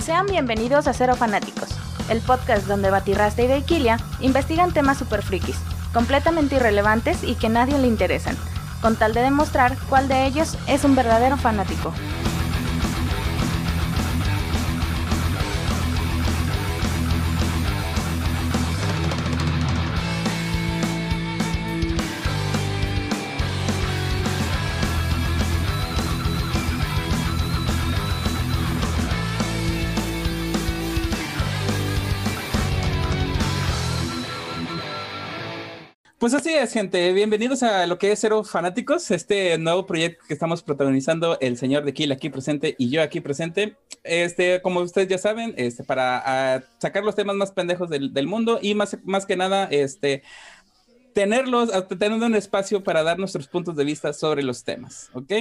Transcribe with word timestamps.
Sean 0.00 0.24
bienvenidos 0.26 0.88
a 0.88 0.94
Cero 0.94 1.14
Fanáticos, 1.14 1.68
el 2.08 2.20
podcast 2.22 2.66
donde 2.66 2.90
Batirrasta 2.90 3.42
y 3.42 3.48
Daikilia 3.48 3.98
investigan 4.20 4.72
temas 4.72 4.96
super 4.96 5.22
frikis, 5.22 5.56
completamente 5.92 6.56
irrelevantes 6.56 7.22
y 7.22 7.34
que 7.34 7.50
nadie 7.50 7.78
le 7.78 7.86
interesan, 7.86 8.34
con 8.80 8.96
tal 8.96 9.12
de 9.12 9.20
demostrar 9.20 9.76
cuál 9.90 10.08
de 10.08 10.24
ellos 10.24 10.56
es 10.66 10.84
un 10.84 10.96
verdadero 10.96 11.36
fanático. 11.36 11.92
Pues 36.20 36.34
así 36.34 36.50
es, 36.50 36.74
gente. 36.74 37.14
Bienvenidos 37.14 37.62
a 37.62 37.86
lo 37.86 37.96
que 37.96 38.12
es 38.12 38.20
Cero 38.20 38.44
Fanáticos, 38.44 39.10
este 39.10 39.56
nuevo 39.56 39.86
proyecto 39.86 40.22
que 40.28 40.34
estamos 40.34 40.62
protagonizando 40.62 41.40
el 41.40 41.56
señor 41.56 41.82
de 41.82 41.94
Kill 41.94 42.12
aquí 42.12 42.28
presente 42.28 42.74
y 42.76 42.90
yo 42.90 43.00
aquí 43.00 43.22
presente. 43.22 43.78
Este, 44.04 44.60
como 44.60 44.80
ustedes 44.80 45.08
ya 45.08 45.16
saben, 45.16 45.54
este, 45.56 45.82
para 45.82 46.60
uh, 46.60 46.64
sacar 46.78 47.04
los 47.04 47.16
temas 47.16 47.36
más 47.36 47.52
pendejos 47.52 47.88
del, 47.88 48.12
del, 48.12 48.26
mundo 48.26 48.58
y 48.60 48.74
más, 48.74 48.98
más 49.02 49.24
que 49.24 49.34
nada, 49.34 49.64
este, 49.70 50.22
tenerlos, 51.14 51.70
tener 51.98 52.12
un 52.12 52.34
espacio 52.34 52.84
para 52.84 53.02
dar 53.02 53.18
nuestros 53.18 53.48
puntos 53.48 53.74
de 53.74 53.84
vista 53.84 54.12
sobre 54.12 54.42
los 54.42 54.62
temas, 54.62 55.08
¿ok? 55.14 55.32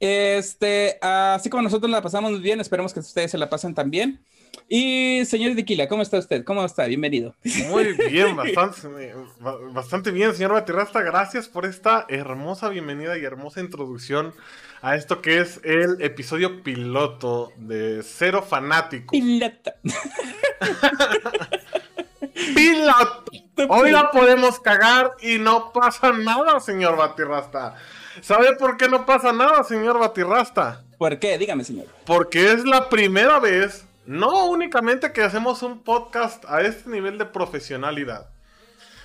Este, 0.00 0.98
así 1.02 1.50
como 1.50 1.62
nosotros 1.62 1.90
la 1.90 2.00
pasamos 2.00 2.40
bien, 2.40 2.58
esperemos 2.58 2.94
que 2.94 3.00
ustedes 3.00 3.32
se 3.32 3.36
la 3.36 3.50
pasen 3.50 3.74
también. 3.74 4.24
Y 4.68 5.24
señor 5.26 5.54
Diquila, 5.54 5.88
¿cómo 5.88 6.02
está 6.02 6.18
usted? 6.18 6.42
¿Cómo 6.42 6.64
está? 6.64 6.86
Bienvenido. 6.86 7.34
Muy 7.68 7.92
bien, 7.92 8.34
bastante, 8.54 9.14
bastante 9.72 10.10
bien, 10.10 10.34
señor 10.34 10.52
Batirrasta. 10.52 11.02
Gracias 11.02 11.48
por 11.48 11.66
esta 11.66 12.06
hermosa 12.08 12.70
bienvenida 12.70 13.18
y 13.18 13.24
hermosa 13.24 13.60
introducción 13.60 14.32
a 14.80 14.96
esto 14.96 15.20
que 15.20 15.40
es 15.40 15.60
el 15.64 16.00
episodio 16.00 16.62
piloto 16.62 17.52
de 17.58 18.02
Cero 18.02 18.42
Fanático. 18.42 19.12
Piloto. 19.12 19.72
piloto. 22.54 23.24
Hoy 23.68 23.90
la 23.90 24.10
podemos 24.10 24.60
cagar 24.60 25.12
y 25.20 25.38
no 25.38 25.72
pasa 25.72 26.12
nada, 26.12 26.58
señor 26.60 26.96
Batirrasta. 26.96 27.74
¿Sabe 28.22 28.56
por 28.56 28.78
qué 28.78 28.88
no 28.88 29.04
pasa 29.04 29.32
nada, 29.32 29.62
señor 29.62 29.98
Batirrasta? 29.98 30.84
¿Por 30.96 31.18
qué? 31.18 31.36
Dígame, 31.36 31.64
señor. 31.64 31.86
Porque 32.06 32.52
es 32.52 32.64
la 32.64 32.88
primera 32.88 33.40
vez 33.40 33.84
no 34.06 34.46
únicamente 34.46 35.12
que 35.12 35.22
hacemos 35.22 35.62
un 35.62 35.82
podcast 35.82 36.44
a 36.46 36.60
este 36.60 36.90
nivel 36.90 37.18
de 37.18 37.26
profesionalidad, 37.26 38.28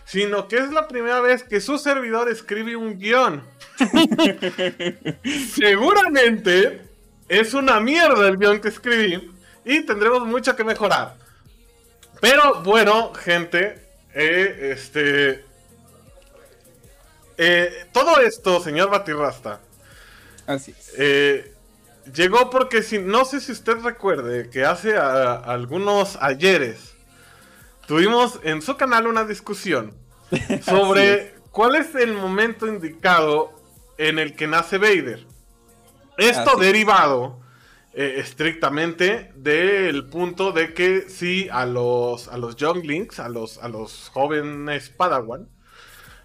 sino 0.05 0.47
que 0.47 0.57
es 0.57 0.71
la 0.71 0.87
primera 0.87 1.21
vez 1.21 1.43
que 1.43 1.61
su 1.61 1.77
servidor 1.77 2.29
escribe 2.29 2.75
un 2.75 2.97
guion. 2.97 3.43
Seguramente 5.53 6.81
es 7.27 7.53
una 7.53 7.79
mierda 7.79 8.27
el 8.27 8.37
guion 8.37 8.59
que 8.59 8.69
escribí 8.69 9.31
y 9.63 9.81
tendremos 9.85 10.25
mucho 10.25 10.55
que 10.55 10.63
mejorar. 10.63 11.15
Pero 12.19 12.61
bueno, 12.63 13.13
gente, 13.13 13.87
eh, 14.13 14.71
este... 14.73 15.45
Eh, 17.37 17.85
todo 17.93 18.19
esto, 18.19 18.61
señor 18.61 18.89
Batirrasta. 18.89 19.61
Así 20.45 20.71
es. 20.77 20.93
Eh, 20.97 21.53
Llegó 22.13 22.49
porque 22.49 22.81
si, 22.83 22.99
no 22.99 23.25
sé 23.25 23.39
si 23.39 23.51
usted 23.51 23.77
recuerde 23.83 24.49
que 24.49 24.65
hace 24.65 24.97
algunos 24.97 26.17
ayeres 26.21 26.93
tuvimos 27.87 28.39
en 28.43 28.61
su 28.61 28.77
canal 28.77 29.07
una 29.07 29.25
discusión 29.25 29.93
sobre 30.63 31.35
cuál 31.51 31.75
es 31.75 31.95
el 31.95 32.13
momento 32.13 32.67
indicado 32.67 33.51
en 33.97 34.19
el 34.19 34.35
que 34.35 34.47
nace 34.47 34.77
Vader. 34.77 35.25
Esto 36.17 36.57
derivado 36.57 37.39
eh, 37.93 38.15
estrictamente 38.17 39.31
del 39.35 40.05
punto 40.05 40.51
de 40.51 40.73
que 40.73 41.09
si 41.09 41.49
a 41.49 41.65
los, 41.65 42.27
a 42.27 42.37
los 42.37 42.55
Younglings, 42.55 43.19
a 43.19 43.29
los, 43.29 43.57
a 43.57 43.67
los 43.67 44.09
jóvenes 44.13 44.89
Padawan, 44.89 45.49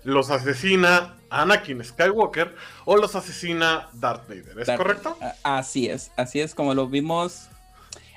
los 0.04 0.30
asesina 0.30 1.16
Anakin 1.30 1.82
Skywalker 1.82 2.54
o 2.84 2.96
los 2.96 3.16
asesina 3.16 3.88
Darth 3.94 4.28
Vader. 4.28 4.60
¿Es 4.60 4.70
correcto? 4.76 5.16
Así 5.42 5.88
es, 5.88 6.12
así 6.16 6.40
es 6.40 6.54
como 6.54 6.74
lo 6.74 6.86
vimos 6.86 7.48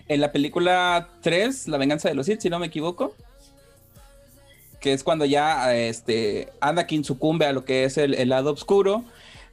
en 0.08 0.22
la 0.22 0.32
película 0.32 1.10
3, 1.22 1.68
La 1.68 1.78
venganza 1.78 2.10
de 2.10 2.16
los 2.16 2.28
Sith, 2.28 2.42
si 2.42 2.50
no 2.50 2.60
me 2.60 2.68
equivoco. 2.68 3.16
Que 4.80 4.94
es 4.94 5.04
cuando 5.04 5.26
ya 5.26 5.76
este, 5.76 6.50
Anakin 6.62 7.04
sucumbe 7.04 7.46
a 7.46 7.54
lo 7.54 7.66
que 7.66 7.84
es 7.84 7.98
el, 7.98 8.30
lado 8.30 8.54
oscuro. 8.54 9.04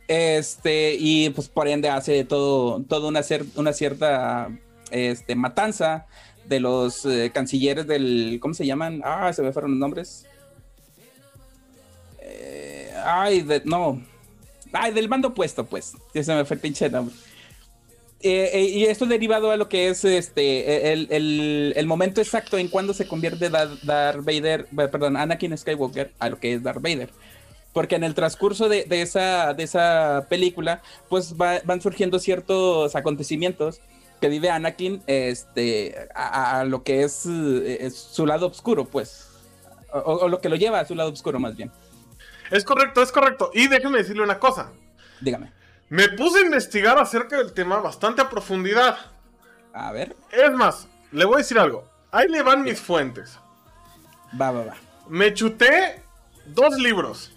Este, 0.06 0.96
y 0.98 1.30
pues 1.30 1.48
por 1.48 1.66
ende 1.66 1.88
hace 1.88 2.24
todo, 2.24 2.82
todo 2.82 3.08
una, 3.08 3.22
una 3.56 3.72
cierta 3.72 4.50
este, 4.90 5.34
matanza 5.34 6.06
de 6.46 6.60
los 6.60 7.06
eh, 7.06 7.30
cancilleres 7.32 7.86
del. 7.86 8.38
¿Cómo 8.40 8.52
se 8.52 8.66
llaman? 8.66 9.00
Ah, 9.02 9.32
se 9.32 9.42
me 9.42 9.52
fueron 9.52 9.72
los 9.72 9.80
nombres 9.80 10.26
ay, 13.04 13.42
de, 13.42 13.62
no. 13.64 14.02
Ay, 14.72 14.92
del 14.92 15.08
mando 15.08 15.28
opuesto, 15.28 15.64
pues. 15.64 15.92
Ya 16.14 16.24
se 16.24 16.34
me 16.34 16.44
fue 16.44 16.56
el 16.56 16.60
pinche 16.60 16.88
nombre. 16.90 17.14
Eh, 18.26 18.50
eh, 18.54 18.62
y 18.62 18.84
esto 18.84 19.04
derivado 19.04 19.50
a 19.50 19.56
lo 19.58 19.68
que 19.68 19.90
es 19.90 20.02
este 20.02 20.94
el, 20.94 21.86
momento 21.86 22.22
exacto 22.22 22.56
en 22.56 22.68
cuando 22.68 22.94
se 22.94 23.06
convierte 23.06 23.50
Darth 23.50 24.24
Vader, 24.24 24.66
perdón, 24.74 25.18
Anakin 25.18 25.58
Skywalker 25.58 26.10
a 26.18 26.30
lo 26.30 26.40
que 26.40 26.54
es 26.54 26.62
Darth 26.62 26.80
Vader. 26.80 27.10
Porque 27.74 27.96
en 27.96 28.04
el 28.04 28.14
transcurso 28.14 28.70
de, 28.70 28.86
esa, 28.88 29.52
de 29.52 29.64
esa 29.64 30.26
película, 30.30 30.80
pues 31.10 31.36
van 31.36 31.82
surgiendo 31.82 32.18
ciertos 32.18 32.96
acontecimientos 32.96 33.80
que 34.22 34.30
vive 34.30 34.48
Anakin 34.48 35.02
este, 35.06 35.94
a, 36.14 36.64
lo 36.64 36.82
que 36.82 37.02
es, 37.02 37.12
su 37.12 38.26
lado 38.26 38.46
oscuro, 38.46 38.86
pues. 38.86 39.28
o, 39.92 40.28
lo 40.28 40.40
que 40.40 40.48
lo 40.48 40.56
lleva 40.56 40.80
a 40.80 40.86
su 40.86 40.94
lado 40.94 41.12
oscuro, 41.12 41.38
más 41.38 41.56
bien. 41.56 41.70
Es 42.50 42.64
correcto, 42.64 43.02
es 43.02 43.12
correcto. 43.12 43.50
Y 43.54 43.68
déjeme 43.68 43.98
decirle 43.98 44.22
una 44.22 44.38
cosa. 44.38 44.70
Dígame. 45.20 45.52
Me 45.88 46.08
puse 46.10 46.38
a 46.38 46.42
investigar 46.42 46.98
acerca 46.98 47.36
del 47.38 47.52
tema 47.52 47.78
bastante 47.78 48.22
a 48.22 48.28
profundidad. 48.28 48.96
A 49.72 49.92
ver. 49.92 50.16
Es 50.30 50.52
más, 50.52 50.88
le 51.12 51.24
voy 51.24 51.36
a 51.36 51.38
decir 51.38 51.58
algo. 51.58 51.88
Ahí 52.10 52.28
le 52.28 52.42
van 52.42 52.62
mis 52.62 52.80
fuentes. 52.80 53.38
Va, 54.40 54.50
va, 54.50 54.64
va. 54.64 54.74
Me 55.08 55.34
chuté 55.34 56.02
dos 56.46 56.76
libros. 56.78 57.32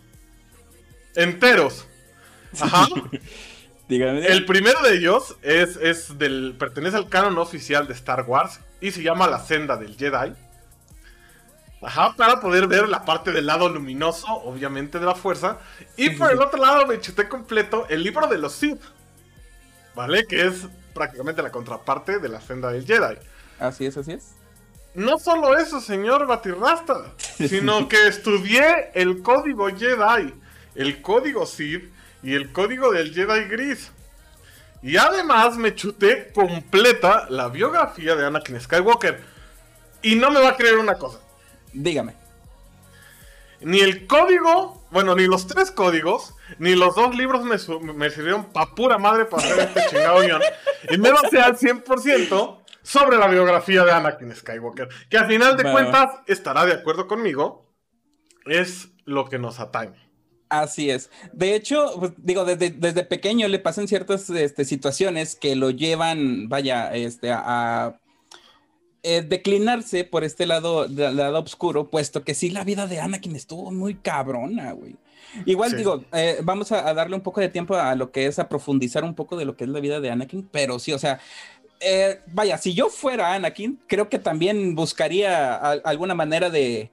Enteros. 1.15 1.85
Ajá. 2.59 2.87
Dígame. 3.87 4.25
El 4.27 4.45
primero 4.45 4.81
de 4.81 4.97
ellos 4.97 5.37
es, 5.41 5.77
es 5.77 6.17
del. 6.17 6.55
pertenece 6.59 6.97
al 6.97 7.09
canon 7.09 7.37
oficial 7.37 7.87
de 7.87 7.93
Star 7.93 8.23
Wars. 8.27 8.59
Y 8.81 8.91
se 8.91 9.01
llama 9.01 9.27
La 9.27 9.39
senda 9.39 9.77
del 9.77 9.95
Jedi. 9.97 10.33
Ajá, 11.87 12.13
para 12.17 12.41
poder 12.41 12.67
ver 12.67 12.89
la 12.89 13.05
parte 13.05 13.31
del 13.31 13.45
lado 13.45 13.69
luminoso, 13.69 14.27
obviamente, 14.27 14.99
de 14.99 15.05
la 15.05 15.15
fuerza. 15.15 15.59
Y 15.95 16.09
por 16.09 16.29
el 16.29 16.41
otro 16.41 16.59
lado 16.59 16.85
me 16.85 16.99
chuté 16.99 17.29
completo 17.29 17.85
el 17.87 18.03
libro 18.03 18.27
de 18.27 18.37
los 18.37 18.51
Sith. 18.51 18.81
¿Vale? 19.95 20.25
Que 20.27 20.47
es 20.47 20.67
prácticamente 20.93 21.41
la 21.41 21.49
contraparte 21.49 22.19
de 22.19 22.27
la 22.27 22.41
senda 22.41 22.73
del 22.73 22.85
Jedi. 22.85 23.15
Así 23.57 23.85
es, 23.85 23.95
así 23.95 24.11
es. 24.11 24.35
No 24.95 25.17
solo 25.17 25.57
eso, 25.57 25.79
señor 25.79 26.27
Batirrasta, 26.27 27.13
sino 27.19 27.87
que 27.87 28.09
estudié 28.09 28.91
el 28.93 29.21
código 29.21 29.69
Jedi, 29.69 30.33
el 30.75 31.01
código 31.01 31.45
Sith 31.45 31.89
y 32.21 32.33
el 32.33 32.51
código 32.51 32.91
del 32.91 33.13
Jedi 33.13 33.45
Gris. 33.45 33.93
Y 34.81 34.97
además 34.97 35.55
me 35.55 35.73
chuté 35.73 36.33
completa 36.33 37.27
la 37.29 37.47
biografía 37.47 38.17
de 38.17 38.25
Anakin 38.25 38.59
Skywalker. 38.59 39.23
Y 40.01 40.15
no 40.15 40.31
me 40.31 40.41
va 40.41 40.49
a 40.49 40.57
creer 40.57 40.79
una 40.79 40.95
cosa. 40.95 41.19
Dígame. 41.73 42.13
Ni 43.61 43.79
el 43.79 44.05
código, 44.05 44.83
bueno, 44.91 45.15
ni 45.15 45.25
los 45.25 45.47
tres 45.47 45.71
códigos, 45.71 46.35
ni 46.59 46.75
los 46.75 46.95
dos 46.95 47.15
libros 47.15 47.43
me, 47.43 47.57
sirvieron 48.09 48.45
pa' 48.45 48.75
pura 48.75 48.97
madre 48.97 49.25
para 49.25 49.43
hacer 49.43 49.59
este 49.67 49.81
chingado 49.89 50.21
guion. 50.21 50.41
Y 50.91 50.97
me 50.97 51.09
lo 51.09 51.19
sé 51.29 51.39
al 51.39 51.57
100% 51.57 52.57
sobre 52.83 53.17
la 53.17 53.27
biografía 53.27 53.83
de 53.83 53.91
Anakin 53.91 54.35
Skywalker. 54.35 54.89
Que 55.09 55.17
al 55.17 55.27
final 55.27 55.57
de 55.57 55.71
cuentas 55.71 56.21
estará 56.27 56.65
de 56.65 56.73
acuerdo 56.73 57.07
conmigo. 57.07 57.65
Es 58.45 58.89
lo 59.05 59.25
que 59.25 59.39
nos 59.39 59.59
atañe. 59.59 60.07
Así 60.49 60.89
es. 60.89 61.09
De 61.33 61.55
hecho, 61.55 61.93
pues, 61.99 62.13
digo, 62.17 62.45
desde, 62.45 63.03
pequeño 63.03 63.47
le 63.47 63.59
pasan 63.59 63.87
ciertas 63.87 64.29
este, 64.29 64.63
situaciones 64.63 65.35
que 65.35 65.55
lo 65.55 65.71
llevan, 65.71 66.47
vaya, 66.47 66.95
este, 66.95 67.31
a 67.31 67.99
eh, 69.09 69.21
declinarse 69.21 70.03
por 70.03 70.25
este 70.25 70.45
lado, 70.45 70.85
lado 70.89 71.39
oscuro, 71.39 71.89
puesto 71.89 72.25
que 72.25 72.33
sí, 72.33 72.49
la 72.49 72.65
vida 72.65 72.87
de 72.87 72.99
Anakin 72.99 73.37
estuvo 73.37 73.71
muy 73.71 73.95
cabrona, 73.95 74.73
güey. 74.73 74.97
Igual 75.45 75.77
digo, 75.77 76.03
eh, 76.11 76.39
vamos 76.43 76.73
a, 76.73 76.93
darle 76.93 77.15
un 77.15 77.21
poco 77.21 77.39
de 77.39 77.47
tiempo 77.47 77.75
a 77.75 77.95
lo 77.95 78.11
que 78.11 78.25
es 78.25 78.37
a 78.37 78.49
profundizar 78.49 79.05
un 79.05 79.15
poco 79.15 79.37
de 79.37 79.45
lo 79.45 79.55
que 79.55 79.63
es 79.63 79.69
la 79.69 79.79
vida 79.79 80.01
de 80.01 80.11
Anakin, 80.11 80.49
pero 80.51 80.77
sí, 80.77 80.91
o 80.91 80.99
sea, 80.99 81.21
eh, 81.79 82.19
vaya, 82.33 82.57
si 82.57 82.73
yo 82.73 82.89
fuera 82.89 83.33
Anakin, 83.33 83.79
creo 83.87 84.09
que 84.09 84.19
también 84.19 84.75
buscaría 84.75 85.55
alguna 85.55 86.13
manera 86.13 86.49
de, 86.49 86.91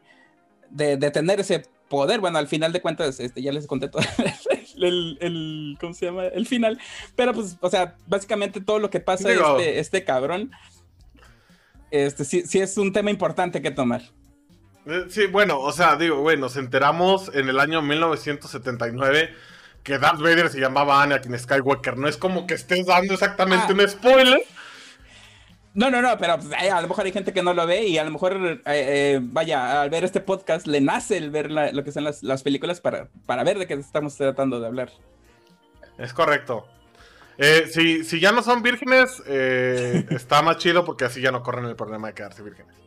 de, 0.70 0.96
tener 1.10 1.40
ese 1.40 1.64
poder. 1.88 2.20
Bueno, 2.20 2.38
al 2.38 2.46
final 2.46 2.72
de 2.72 2.80
cuentas, 2.80 3.18
este, 3.18 3.42
ya 3.42 3.50
les 3.50 3.66
conté 3.66 3.88
todo 3.88 4.02
el, 4.76 5.76
¿cómo 5.80 5.94
se 5.94 6.06
llama? 6.06 6.26
El 6.26 6.46
final. 6.46 6.78
Pero 7.16 7.32
pues, 7.32 7.56
o 7.60 7.70
sea, 7.70 7.96
básicamente 8.06 8.60
todo 8.60 8.78
lo 8.78 8.88
que 8.88 9.00
pasa 9.00 9.32
este, 9.32 9.80
este 9.80 10.04
cabrón, 10.04 10.52
este, 11.94 12.24
sí, 12.24 12.42
sí 12.46 12.60
es 12.60 12.76
un 12.76 12.92
tema 12.92 13.10
importante 13.10 13.62
que 13.62 13.70
tomar. 13.70 14.02
Eh, 14.86 15.06
sí, 15.08 15.26
bueno, 15.26 15.58
o 15.60 15.72
sea, 15.72 15.96
digo, 15.96 16.20
bueno, 16.20 16.42
nos 16.42 16.56
enteramos 16.56 17.30
en 17.34 17.48
el 17.48 17.58
año 17.58 17.80
1979 17.82 19.30
que 19.82 19.98
Darth 19.98 20.20
Vader 20.20 20.50
se 20.50 20.60
llamaba 20.60 21.02
Anakin 21.02 21.38
Skywalker. 21.38 21.96
No 21.96 22.08
es 22.08 22.16
como 22.16 22.46
que 22.46 22.54
estés 22.54 22.86
dando 22.86 23.14
exactamente 23.14 23.66
ah. 23.68 23.72
un 23.72 23.88
spoiler. 23.88 24.42
No, 25.74 25.90
no, 25.90 26.00
no, 26.00 26.16
pero 26.18 26.38
pues, 26.38 26.52
a 26.52 26.80
lo 26.80 26.88
mejor 26.88 27.04
hay 27.04 27.12
gente 27.12 27.32
que 27.32 27.42
no 27.42 27.52
lo 27.52 27.66
ve 27.66 27.84
y 27.84 27.98
a 27.98 28.04
lo 28.04 28.10
mejor, 28.12 28.36
eh, 28.36 28.60
eh, 28.66 29.20
vaya, 29.20 29.82
al 29.82 29.90
ver 29.90 30.04
este 30.04 30.20
podcast 30.20 30.66
le 30.68 30.80
nace 30.80 31.16
el 31.16 31.30
ver 31.30 31.50
lo 31.50 31.82
que 31.82 31.90
son 31.90 32.04
las, 32.04 32.42
películas 32.42 32.80
para, 32.80 33.08
para 33.26 33.42
ver 33.42 33.58
de 33.58 33.66
qué 33.66 33.74
estamos 33.74 34.16
tratando 34.16 34.60
de 34.60 34.66
hablar. 34.66 34.90
Es 35.98 36.12
correcto. 36.12 36.66
Si, 37.38 38.04
si 38.04 38.20
ya 38.20 38.32
no 38.32 38.42
son 38.42 38.62
vírgenes, 38.62 39.20
está 39.26 40.42
más 40.42 40.58
chido 40.58 40.84
porque 40.84 41.04
así 41.04 41.20
ya 41.20 41.30
no 41.30 41.42
corren 41.42 41.66
el 41.66 41.76
problema 41.76 42.08
de 42.08 42.14
quedarse 42.14 42.42
vírgenes. 42.42 42.84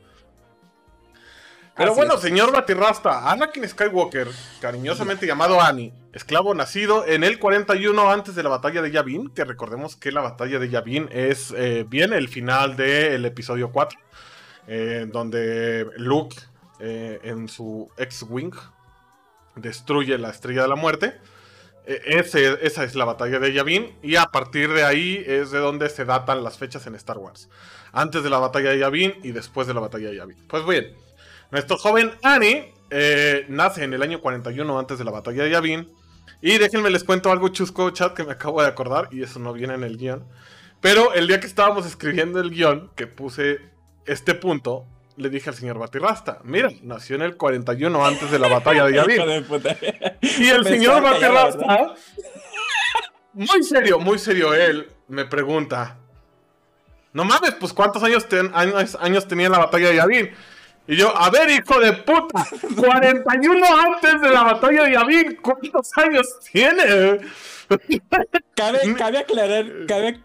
Pero 1.77 1.94
bueno, 1.94 2.17
señor 2.17 2.51
Batirrasta, 2.51 3.29
Anakin 3.31 3.69
Skywalker, 3.69 4.27
cariñosamente 4.59 5.27
llamado 5.27 5.61
Annie, 5.61 5.94
esclavo 6.11 6.55
nacido 6.55 7.05
en 7.05 7.23
el 7.23 7.38
41 7.38 8.09
antes 8.09 8.33
de 8.33 8.41
la 8.41 8.49
batalla 8.49 8.81
de 8.81 8.89
Yavin, 8.89 9.29
que 9.29 9.45
recordemos 9.45 9.95
que 9.95 10.11
la 10.11 10.21
batalla 10.21 10.57
de 10.57 10.69
Yavin 10.69 11.07
es 11.11 11.53
eh, 11.55 11.85
bien 11.88 12.13
el 12.13 12.29
final 12.29 12.75
del 12.75 13.23
episodio 13.25 13.71
4, 13.71 13.99
eh, 14.65 15.05
donde 15.07 15.85
Luke 15.97 16.35
eh, 16.79 17.19
en 17.21 17.47
su 17.47 17.91
X-Wing 17.95 18.55
destruye 19.55 20.17
la 20.17 20.31
estrella 20.31 20.63
de 20.63 20.69
la 20.69 20.75
muerte. 20.75 21.19
Esa 21.87 22.83
es 22.83 22.95
la 22.95 23.05
batalla 23.05 23.39
de 23.39 23.53
Yavin 23.53 23.95
y 24.03 24.17
a 24.17 24.25
partir 24.25 24.73
de 24.73 24.83
ahí 24.83 25.23
es 25.25 25.51
de 25.51 25.59
donde 25.59 25.89
se 25.89 26.05
datan 26.05 26.43
las 26.43 26.57
fechas 26.57 26.85
en 26.85 26.95
Star 26.95 27.17
Wars. 27.17 27.49
Antes 27.93 28.23
de 28.23 28.29
la 28.29 28.39
batalla 28.39 28.71
de 28.71 28.79
Yavin 28.79 29.15
y 29.23 29.31
después 29.31 29.67
de 29.67 29.73
la 29.73 29.79
batalla 29.79 30.09
de 30.09 30.17
Yavin. 30.17 30.37
Pues 30.47 30.65
bien, 30.65 30.95
nuestro 31.51 31.77
joven 31.77 32.11
Annie 32.23 32.73
nace 33.47 33.83
en 33.83 33.93
el 33.93 34.01
año 34.01 34.19
41 34.19 34.79
antes 34.79 34.97
de 34.97 35.05
la 35.05 35.11
batalla 35.11 35.43
de 35.43 35.49
Yavin 35.49 35.91
y 36.41 36.57
déjenme 36.57 36.89
les 36.89 37.03
cuento 37.03 37.31
algo 37.31 37.47
chusco, 37.49 37.89
chat, 37.89 38.13
que 38.13 38.23
me 38.23 38.33
acabo 38.33 38.61
de 38.61 38.67
acordar, 38.67 39.09
y 39.11 39.23
eso 39.23 39.39
no 39.39 39.53
viene 39.53 39.73
en 39.73 39.83
el 39.83 39.97
guion. 39.97 40.23
Pero 40.81 41.13
el 41.13 41.27
día 41.27 41.39
que 41.39 41.47
estábamos 41.47 41.87
escribiendo 41.87 42.39
el 42.39 42.51
guion, 42.51 42.91
que 42.95 43.07
puse 43.07 43.59
este 44.05 44.35
punto, 44.35 44.85
le 45.17 45.29
dije 45.29 45.49
al 45.49 45.55
señor 45.55 45.79
Batirrasta, 45.79 46.39
mira, 46.43 46.69
nació 46.83 47.15
en 47.15 47.23
el 47.23 47.37
41 47.37 48.05
antes 48.05 48.31
de 48.31 48.39
la 48.39 48.47
batalla 48.47 48.85
de 48.85 48.93
Yavin. 48.93 49.21
y 50.21 50.47
el 50.47 50.63
señor 50.63 51.01
Batirrasta, 51.01 51.95
muy 53.33 53.63
serio, 53.63 53.99
muy 53.99 54.19
serio, 54.19 54.53
él 54.53 54.89
me 55.07 55.25
pregunta, 55.25 55.97
no 57.13 57.25
mames, 57.25 57.55
pues 57.59 57.73
¿cuántos 57.73 58.03
años, 58.03 58.27
años, 58.53 58.97
años 59.01 59.27
tenía 59.27 59.49
la 59.49 59.59
batalla 59.59 59.89
de 59.89 59.95
Yavin? 59.95 60.31
Y 60.87 60.95
yo, 60.95 61.15
a 61.17 61.29
ver, 61.29 61.49
hijo 61.49 61.79
de 61.79 61.93
puta, 61.93 62.47
41 62.75 63.65
antes 63.77 64.21
de 64.21 64.29
la 64.29 64.43
batalla 64.43 64.83
de 64.83 64.91
Yavin, 64.93 65.37
¿cuántos 65.41 65.97
años 65.97 66.27
tiene? 66.51 67.19
Cabe, 68.55 68.79
aclarar, 69.19 69.65
cabe... 69.87 70.21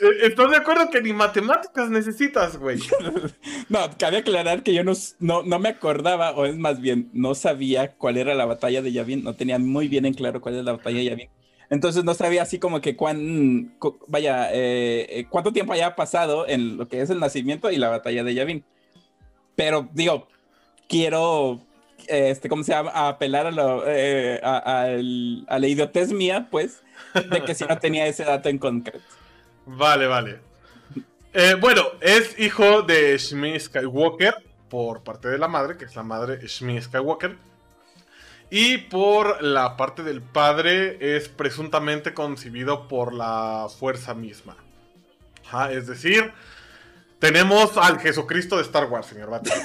Eh, 0.00 0.26
¿Estás 0.26 0.50
de 0.50 0.56
acuerdo 0.56 0.88
que 0.90 1.02
ni 1.02 1.12
matemáticas 1.12 1.90
necesitas, 1.90 2.56
güey? 2.56 2.78
No, 3.68 3.78
cabe 3.98 4.18
aclarar 4.18 4.62
que 4.62 4.74
yo 4.74 4.82
no, 4.82 4.92
no, 5.20 5.58
me 5.58 5.68
acordaba, 5.68 6.32
o 6.32 6.44
es 6.44 6.56
más 6.56 6.80
bien, 6.80 7.08
no 7.12 7.34
sabía 7.34 7.92
cuál 7.92 8.16
era 8.16 8.34
la 8.34 8.44
batalla 8.44 8.82
de 8.82 8.90
Yavin, 8.90 9.22
no 9.22 9.34
tenía 9.34 9.58
muy 9.58 9.86
bien 9.86 10.06
en 10.06 10.14
claro 10.14 10.40
cuál 10.40 10.56
es 10.56 10.64
la 10.64 10.72
batalla 10.72 10.98
de 10.98 11.04
Yavin. 11.04 11.28
Entonces 11.70 12.02
no 12.02 12.14
sabía 12.14 12.42
así 12.42 12.58
como 12.58 12.80
que 12.80 12.96
cuán, 12.96 13.76
vaya, 14.08 14.52
eh, 14.52 15.06
eh, 15.08 15.26
cuánto 15.28 15.52
tiempo 15.52 15.72
haya 15.72 15.94
pasado 15.94 16.48
en 16.48 16.76
lo 16.76 16.88
que 16.88 17.00
es 17.00 17.10
el 17.10 17.20
nacimiento 17.20 17.70
y 17.70 17.76
la 17.76 17.88
batalla 17.88 18.24
de 18.24 18.34
Yavin. 18.34 18.64
Pero 19.54 19.88
digo, 19.92 20.26
quiero, 20.88 21.60
este, 22.08 22.48
¿cómo 22.48 22.64
se 22.64 22.72
llama? 22.72 22.90
apelar 22.92 23.46
a, 23.46 23.50
lo, 23.52 23.84
eh, 23.86 24.40
a, 24.42 24.88
la 25.58 25.66
idiotez 25.68 26.12
mía, 26.12 26.48
pues, 26.50 26.82
de 27.30 27.44
que 27.44 27.54
si 27.54 27.64
no 27.64 27.78
tenía 27.78 28.06
ese 28.08 28.24
dato 28.24 28.48
en 28.48 28.58
concreto. 28.58 29.19
Vale, 29.66 30.06
vale. 30.06 30.40
Eh, 31.32 31.54
bueno, 31.60 31.82
es 32.00 32.38
hijo 32.38 32.82
de 32.82 33.16
Shmi 33.16 33.58
Skywalker 33.60 34.34
por 34.68 35.02
parte 35.02 35.28
de 35.28 35.38
la 35.38 35.48
madre, 35.48 35.76
que 35.76 35.84
es 35.84 35.94
la 35.94 36.02
madre 36.02 36.38
Shmi 36.46 36.80
Skywalker. 36.80 37.36
Y 38.50 38.78
por 38.78 39.42
la 39.42 39.76
parte 39.76 40.02
del 40.02 40.22
padre 40.22 41.16
es 41.16 41.28
presuntamente 41.28 42.14
concebido 42.14 42.88
por 42.88 43.14
la 43.14 43.68
fuerza 43.78 44.12
misma. 44.14 44.56
es 45.70 45.86
decir, 45.86 46.32
tenemos 47.20 47.76
al 47.76 48.00
Jesucristo 48.00 48.56
de 48.56 48.62
Star 48.62 48.86
Wars, 48.86 49.06
señor 49.06 49.28
Batman. 49.28 49.58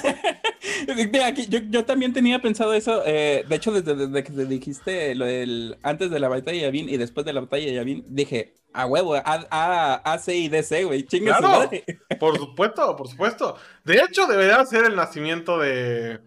yo, 1.70 1.84
también 1.86 2.12
tenía 2.12 2.40
pensado 2.40 2.74
eso. 2.74 3.02
Eh, 3.06 3.44
de 3.48 3.56
hecho, 3.56 3.72
desde, 3.72 4.22
que 4.22 4.30
te 4.30 4.44
dijiste 4.44 5.14
lo 5.14 5.24
del 5.24 5.78
antes 5.82 6.10
de 6.10 6.20
la 6.20 6.28
batalla 6.28 6.58
de 6.58 6.62
Yavin 6.64 6.88
y 6.90 6.98
después 6.98 7.24
de 7.24 7.32
la 7.32 7.40
batalla 7.40 7.66
de 7.66 7.74
Yavin, 7.74 8.04
dije, 8.08 8.54
a 8.74 8.84
huevo, 8.84 9.14
A, 9.14 9.46
A, 9.50 9.94
A, 10.04 10.18
C 10.18 10.36
y 10.36 10.48
DC, 10.48 10.84
güey. 10.84 11.04
Chingue 11.04 11.32
claro, 11.32 11.70
Por 12.20 12.36
supuesto, 12.36 12.94
por 12.94 13.08
supuesto. 13.08 13.56
De 13.84 13.96
hecho, 13.96 14.26
debería 14.26 14.62
ser 14.66 14.84
el 14.84 14.94
nacimiento 14.94 15.58
de. 15.58 16.20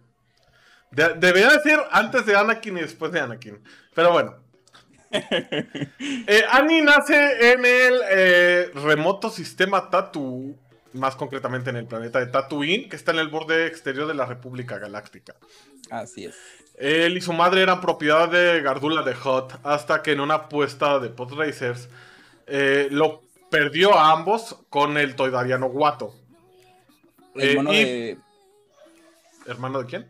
debería 0.91 1.51
ser 1.59 1.79
antes 1.91 2.25
de 2.25 2.35
Anakin 2.35 2.77
y 2.79 2.81
después 2.81 3.11
de 3.11 3.19
Anakin. 3.19 3.61
Pero 3.93 4.11
bueno. 4.11 4.35
eh, 5.11 6.43
Annie 6.51 6.81
nace 6.81 7.51
en 7.51 7.65
el 7.65 8.01
eh, 8.11 8.71
remoto 8.73 9.29
sistema 9.29 9.89
Tatu 9.89 10.55
más 10.93 11.15
concretamente 11.15 11.69
en 11.69 11.75
el 11.75 11.85
planeta 11.85 12.19
de 12.19 12.27
Tatooine, 12.27 12.89
que 12.89 12.95
está 12.95 13.11
en 13.11 13.19
el 13.19 13.27
borde 13.27 13.67
exterior 13.67 14.07
de 14.07 14.13
la 14.13 14.25
República 14.25 14.77
Galáctica. 14.77 15.35
Así 15.89 16.25
es. 16.25 16.35
Él 16.77 17.17
y 17.17 17.21
su 17.21 17.33
madre 17.33 17.61
eran 17.61 17.81
propiedad 17.81 18.29
de 18.29 18.61
Gardula 18.61 19.03
de 19.03 19.13
Hot, 19.13 19.59
hasta 19.63 20.01
que 20.01 20.13
en 20.13 20.21
una 20.21 20.35
apuesta 20.35 20.99
de 20.99 21.09
Podracers 21.09 21.89
eh, 22.47 22.87
lo 22.89 23.21
perdió 23.51 23.97
a 23.97 24.11
ambos 24.11 24.55
con 24.69 24.97
el 24.97 25.15
toidariano 25.15 25.67
Guato. 25.69 26.15
El 27.35 27.49
eh, 27.49 27.55
mono 27.55 27.71
de... 27.71 28.17
¿Hermano 29.45 29.79
de 29.79 29.85
quién? 29.85 30.07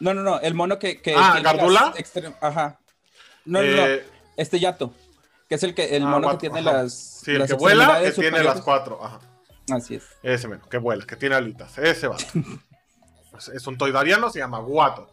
No, 0.00 0.14
no, 0.14 0.22
no, 0.22 0.40
el 0.40 0.54
mono 0.54 0.78
que... 0.78 1.00
ah, 1.16 1.40
¿Gardula? 1.42 1.92
Ajá. 2.40 2.78
No, 3.44 3.62
no, 3.62 3.76
no, 3.76 3.86
eh, 3.86 4.04
este 4.36 4.58
Yato, 4.58 4.92
que 5.48 5.54
es 5.56 5.62
el, 5.62 5.74
que, 5.74 5.96
el 5.96 6.02
ah, 6.02 6.06
mono 6.06 6.30
que 6.30 6.36
tiene 6.38 6.62
las... 6.62 6.94
Sí, 7.24 7.32
el 7.32 7.46
que 7.46 7.54
vuela, 7.54 8.00
que 8.02 8.12
tiene 8.12 8.42
las 8.42 8.60
cuatro, 8.62 9.02
ajá. 9.02 9.20
Así 9.70 9.96
es. 9.96 10.04
Ese 10.22 10.48
menos, 10.48 10.66
que 10.68 10.78
vuela, 10.78 11.04
que 11.06 11.16
tiene 11.16 11.34
alitas. 11.34 11.76
Ese 11.78 12.08
va. 12.08 12.16
es 13.54 13.66
un 13.66 13.76
toidariano, 13.76 14.30
se 14.30 14.38
llama 14.38 14.58
Guato. 14.58 15.10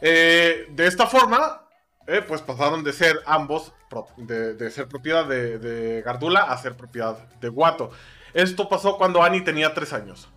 Eh, 0.00 0.66
de 0.70 0.86
esta 0.86 1.06
forma, 1.06 1.62
eh, 2.06 2.22
pues 2.26 2.42
pasaron 2.42 2.84
de 2.84 2.92
ser 2.92 3.20
ambos, 3.26 3.72
de, 4.16 4.70
ser 4.70 4.88
propiedad 4.88 5.26
de, 5.26 6.02
Gardula 6.04 6.42
a 6.42 6.58
ser 6.58 6.76
propiedad 6.76 7.16
de 7.40 7.48
Guato. 7.48 7.90
Esto 8.32 8.68
pasó 8.68 8.98
cuando 8.98 9.22
Annie 9.22 9.42
tenía 9.42 9.72
tres 9.72 9.92
años. 9.92 10.28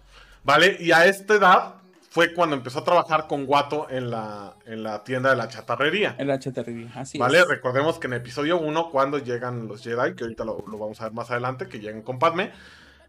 ¿Vale? 0.44 0.78
Y 0.80 0.92
a 0.92 1.06
esta 1.06 1.34
edad 1.34 1.76
fue 2.10 2.34
cuando 2.34 2.56
empezó 2.56 2.80
a 2.80 2.84
trabajar 2.86 3.28
con 3.28 3.46
Guato 3.46 3.88
en 3.90 4.10
la, 4.10 4.56
en 4.66 4.82
la 4.82 5.04
tienda 5.04 5.32
de 5.32 5.36
la 5.36 5.50
chatarrería. 5.50 6.16
En 6.18 6.28
la 6.28 6.40
chatarrería, 6.40 6.90
así 6.96 7.18
¿Vale? 7.18 7.44
Recordemos 7.44 8.00
que 8.00 8.08
en 8.08 8.14
episodio 8.14 8.58
1, 8.58 8.90
cuando 8.90 9.18
llegan 9.18 9.68
los 9.68 9.84
Jedi, 9.84 10.16
que 10.16 10.24
ahorita 10.24 10.46
lo, 10.46 10.64
lo, 10.68 10.78
vamos 10.78 11.02
a 11.02 11.06
ver 11.06 11.14
más 11.14 11.30
adelante, 11.32 11.68
que 11.68 11.80
llegan 11.80 12.02
con 12.04 12.18
Padme, 12.18 12.54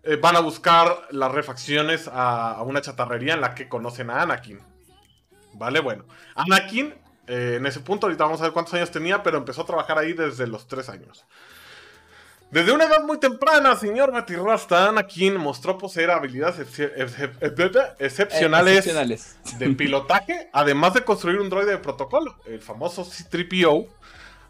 eh, 0.09 0.17
van 0.17 0.37
a 0.37 0.41
buscar 0.41 1.07
las 1.11 1.31
refacciones 1.31 2.09
a, 2.11 2.63
una 2.63 2.81
chatarrería 2.81 3.35
en 3.35 3.43
la 3.43 3.55
que 3.55 3.69
conocen 3.69 4.09
a 4.09 4.23
Anakin. 4.23 4.59
Vale, 5.53 5.81
bueno. 5.81 6.07
Anakin, 6.35 6.95
eh, 7.27 7.57
en 7.59 7.67
ese 7.67 7.81
punto, 7.81 8.07
ahorita 8.07 8.25
vamos 8.25 8.41
a 8.41 8.45
ver 8.45 8.55
cuántos 8.55 8.73
años 8.73 8.91
tenía, 8.91 9.23
pero 9.23 9.37
empezó 9.37 9.61
a 9.61 9.67
trabajar 9.67 9.99
ahí 9.99 10.15
desde 10.15 10.47
los 10.47 10.67
3 10.67 10.89
años. 10.89 11.27
Desde 12.51 12.73
una 12.73 12.85
edad 12.85 13.05
muy 13.05 13.19
temprana, 13.19 13.77
señor 13.77 14.11
Batirrasta, 14.11 14.89
Anakin 14.89 15.37
mostró 15.37 15.77
poseer 15.77 16.11
habilidades 16.11 16.59
excepcionales, 17.99 19.37
de 19.59 19.69
pilotaje, 19.75 20.49
además 20.55 20.95
de 20.95 21.05
construir 21.05 21.39
un 21.39 21.51
droide 21.51 21.73
de 21.73 21.79
protocolo, 21.79 22.35
el 22.47 22.63
famoso 22.63 23.05
C-3PO, 23.05 23.87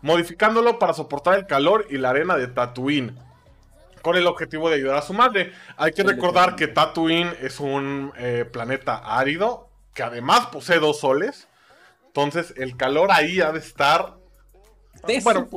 modificándolo 0.03 0.79
para 0.79 0.95
soportar 0.95 1.37
el 1.37 1.47
calor 1.49 1.88
y 1.91 1.99
la 1.99 2.11
arena 2.11 2.37
de 2.37 2.47
Tatooine 2.47 3.19
con 4.02 4.17
el 4.17 4.26
objetivo 4.26 4.69
de 4.69 4.76
ayudar 4.76 4.97
a 4.97 5.02
su 5.02 5.12
madre. 5.12 5.52
Hay 5.76 5.93
que 5.93 6.02
recordar 6.02 6.57
que 6.57 6.69
Tatooine 6.69 7.33
es 7.40 7.61
un 7.61 8.12
eh, 8.17 8.45
planeta 8.50 8.97
árido 8.97 9.69
que 9.95 10.02
además 10.02 10.47
posee 10.47 10.78
dos 10.78 11.00
soles. 11.00 11.49
Entonces 12.07 12.55
el 12.57 12.76
calor 12.76 13.11
ahí 13.12 13.40
ha 13.40 13.52
de 13.52 13.59
estar... 13.59 14.17
bueno, 15.23 15.49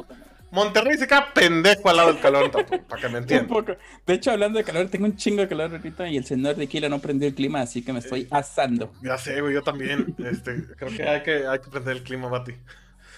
Monterrey 0.51 0.98
se 0.98 1.07
queda 1.07 1.33
pendejo 1.33 1.89
al 1.89 1.98
lado 1.98 2.12
del 2.12 2.21
calor, 2.21 2.51
para 2.88 3.01
que 3.01 3.10
me 3.10 3.19
entiendan. 3.19 3.77
De 4.05 4.13
hecho, 4.13 4.31
hablando 4.31 4.60
de 4.60 4.65
calor, 4.65 4.89
tengo 4.89 5.05
un 5.05 5.15
chingo 5.15 5.41
de 5.41 5.48
calor 5.48 5.71
ahorita 5.71 6.10
y 6.10 6.17
el 6.17 6.25
señor 6.25 6.55
de 6.55 6.67
Kila 6.67 6.89
no 6.89 7.00
prendió 7.00 7.29
el 7.29 7.33
clima, 7.33 7.62
así 7.62 7.83
que 7.83 7.93
me 7.93 8.00
estoy 8.00 8.27
asando. 8.29 8.91
Ya 9.01 9.17
sé, 9.17 9.39
güey, 9.39 9.53
yo 9.53 9.63
también. 9.63 10.13
Este, 10.19 10.65
creo 10.75 10.95
que 10.95 11.07
hay 11.07 11.24
que, 11.24 11.48
hay 11.48 11.60
que 11.60 11.69
prender 11.69 11.98
el 11.98 12.03
clima, 12.03 12.27
Bati. 12.27 12.51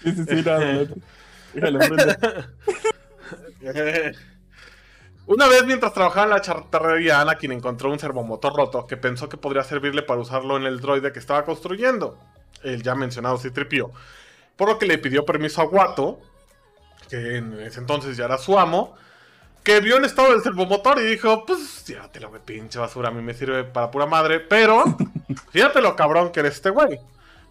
Sí, 0.03 0.11
sí, 0.11 0.25
sí, 0.27 0.43
nada, 0.45 0.85
Déjalo, 1.53 1.79
Una 5.25 5.47
vez 5.47 5.63
mientras 5.65 5.93
trabajaba 5.93 6.25
en 6.25 6.29
la 6.31 6.41
charterrería, 6.41 7.21
Anakin 7.21 7.53
encontró 7.53 7.89
un 7.89 7.97
servomotor 7.97 8.53
roto 8.53 8.85
que 8.85 8.97
pensó 8.97 9.29
que 9.29 9.37
podría 9.37 9.63
servirle 9.63 10.01
para 10.03 10.19
usarlo 10.19 10.57
en 10.57 10.63
el 10.63 10.81
droide 10.81 11.13
que 11.13 11.19
estaba 11.19 11.45
construyendo, 11.45 12.19
el 12.61 12.83
ya 12.83 12.93
mencionado 12.93 13.37
Citripio. 13.37 13.91
Por 14.57 14.67
lo 14.67 14.77
que 14.77 14.85
le 14.85 14.97
pidió 14.97 15.25
permiso 15.25 15.61
a 15.61 15.65
Guato, 15.65 16.19
que 17.09 17.37
en 17.37 17.57
ese 17.61 17.79
entonces 17.79 18.17
ya 18.17 18.25
era 18.25 18.37
su 18.37 18.59
amo, 18.59 18.95
que 19.63 19.79
vio 19.79 19.95
en 19.95 20.03
estado 20.03 20.31
del 20.31 20.43
servomotor 20.43 20.99
y 20.99 21.03
dijo, 21.03 21.45
pues 21.45 21.85
llévatelo, 21.85 22.27
güey, 22.27 22.41
pinche 22.41 22.77
basura, 22.77 23.07
a 23.07 23.11
mí 23.11 23.21
me 23.21 23.33
sirve 23.33 23.63
para 23.63 23.91
pura 23.91 24.05
madre, 24.05 24.41
pero 24.41 24.83
fíjate 25.51 25.81
lo 25.81 25.95
cabrón 25.95 26.33
que 26.33 26.41
eres 26.41 26.55
este 26.55 26.69
güey. 26.69 26.99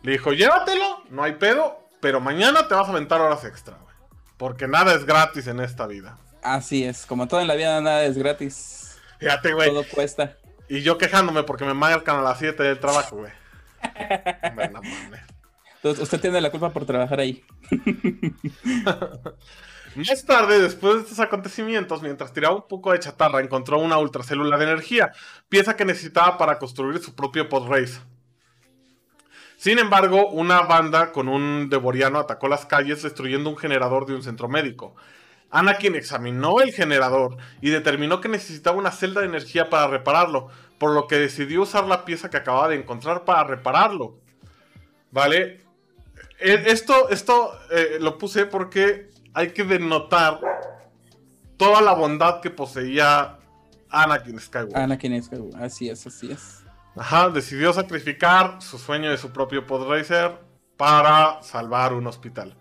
Le 0.03 0.13
dijo, 0.13 0.33
llévatelo, 0.33 1.05
no 1.09 1.23
hay 1.23 1.33
pedo, 1.33 1.79
pero 2.01 2.21
mañana 2.21 2.69
te 2.69 2.75
vas 2.75 2.87
a 2.87 2.91
aventar 2.91 3.23
horas 3.23 3.45
extra, 3.45 3.79
güey. 3.79 3.95
Porque 4.37 4.69
nada 4.69 4.93
es 4.95 5.07
gratis 5.07 5.47
en 5.47 5.61
esta 5.61 5.87
vida. 5.87 6.19
Así 6.43 6.85
es, 6.85 7.07
como 7.07 7.29
todo 7.29 7.41
en 7.41 7.49
la 7.49 7.55
vida, 7.55 7.81
nada 7.81 8.05
es 8.05 8.19
gratis. 8.19 9.01
Fíjate, 9.19 9.53
güey. 9.53 9.69
Todo 9.69 9.85
cuesta. 9.89 10.37
Y 10.69 10.83
yo 10.83 10.99
quejándome 10.99 11.45
porque 11.45 11.65
me 11.65 11.75
marcan 11.75 12.17
a 12.17 12.23
las 12.23 12.39
7 12.39 12.63
del 12.63 12.81
trabajo, 12.81 13.17
güey. 13.17 13.33
bueno, 14.55 14.81
Entonces, 15.77 16.03
usted 16.03 16.21
tiene 16.21 16.41
la 16.41 16.51
culpa 16.51 16.71
por 16.71 16.85
trabajar 16.87 17.21
ahí. 17.21 17.45
Más 19.95 20.25
tarde, 20.25 20.59
después 20.61 20.95
de 20.95 21.01
estos 21.01 21.21
acontecimientos, 21.21 22.01
mientras 22.03 22.33
tiraba 22.33 22.55
un 22.55 22.67
poco 22.67 22.93
de 22.93 22.99
chatarra, 22.99 23.41
encontró 23.41 23.79
una 23.79 23.99
ultracélula 23.99 24.57
de 24.57 24.65
energía, 24.65 25.13
pieza 25.49 25.77
que 25.77 25.85
necesitaba 25.85 26.39
para 26.39 26.59
construir 26.59 26.99
su 27.01 27.15
propio 27.15 27.49
podrace. 27.49 28.01
Sin 29.59 29.79
embargo, 29.79 30.29
una 30.31 30.63
banda 30.63 31.13
con 31.13 31.29
un 31.29 31.69
devoriano 31.69 32.19
atacó 32.19 32.49
las 32.49 32.65
calles 32.65 33.03
destruyendo 33.03 33.51
un 33.51 33.57
generador 33.57 34.07
de 34.07 34.15
un 34.15 34.23
centro 34.23 34.49
médico. 34.49 34.97
Anakin 35.53 35.95
examinó 35.95 36.61
el 36.63 36.73
generador 36.73 37.37
y 37.61 37.69
determinó 37.69 38.21
que 38.23 38.29
necesitaba 38.29 38.79
una 38.79 38.91
celda 38.91 39.21
de 39.21 39.27
energía 39.27 39.69
para 39.69 39.87
repararlo, 39.87 40.49
por 40.79 40.93
lo 40.93 41.07
que 41.07 41.17
decidió 41.17 41.63
usar 41.63 41.85
la 41.85 42.07
pieza 42.07 42.31
que 42.31 42.39
acababa 42.39 42.69
de 42.69 42.77
encontrar 42.77 43.25
para 43.25 43.45
repararlo. 43.45 44.17
¿Vale? 45.11 45.63
Eh, 46.41 46.65
esto, 46.67 47.11
esto 47.11 47.53
eh, 47.71 47.99
lo 48.01 48.17
puse 48.17 48.47
porque 48.47 49.11
hay 49.35 49.51
que 49.51 49.63
denotar 49.63 50.41
toda 51.59 51.83
la 51.83 51.93
bondad 51.93 52.41
que 52.41 52.49
poseía 52.49 53.39
Anakin 53.91 54.41
Skywalker. 54.41 54.79
Anakin 54.79 55.23
Skywalker, 55.23 55.63
así 55.63 55.91
es, 55.91 56.07
así 56.07 56.33
es. 56.33 56.65
Ajá, 56.97 57.29
decidió 57.29 57.75
sacrificar 57.75 58.61
su 58.63 58.79
sueño 58.79 59.11
de 59.11 59.19
su 59.19 59.31
propio 59.31 59.67
podracer 59.67 60.33
para 60.79 61.43
salvar 61.43 61.93
un 61.93 62.07
hospital. 62.07 62.57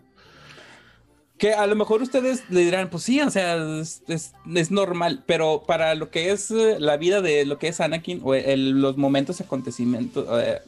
Que 1.41 1.55
a 1.55 1.65
lo 1.65 1.75
mejor 1.75 2.03
ustedes 2.03 2.43
le 2.51 2.59
dirán, 2.59 2.91
pues 2.91 3.01
sí, 3.01 3.19
o 3.19 3.31
sea, 3.31 3.57
es, 3.57 4.69
normal, 4.69 5.23
pero 5.25 5.63
para 5.65 5.95
lo 5.95 6.11
que 6.11 6.29
es 6.29 6.51
eh, 6.51 6.75
la 6.77 6.97
vida 6.97 7.19
de 7.21 7.45
lo 7.47 7.57
que 7.57 7.67
es 7.67 7.81
Anakin, 7.81 8.21
o 8.23 8.35
los 8.35 8.95
momentos, 8.95 9.41
acontecimientos, 9.41 10.27
eh, 10.39 10.61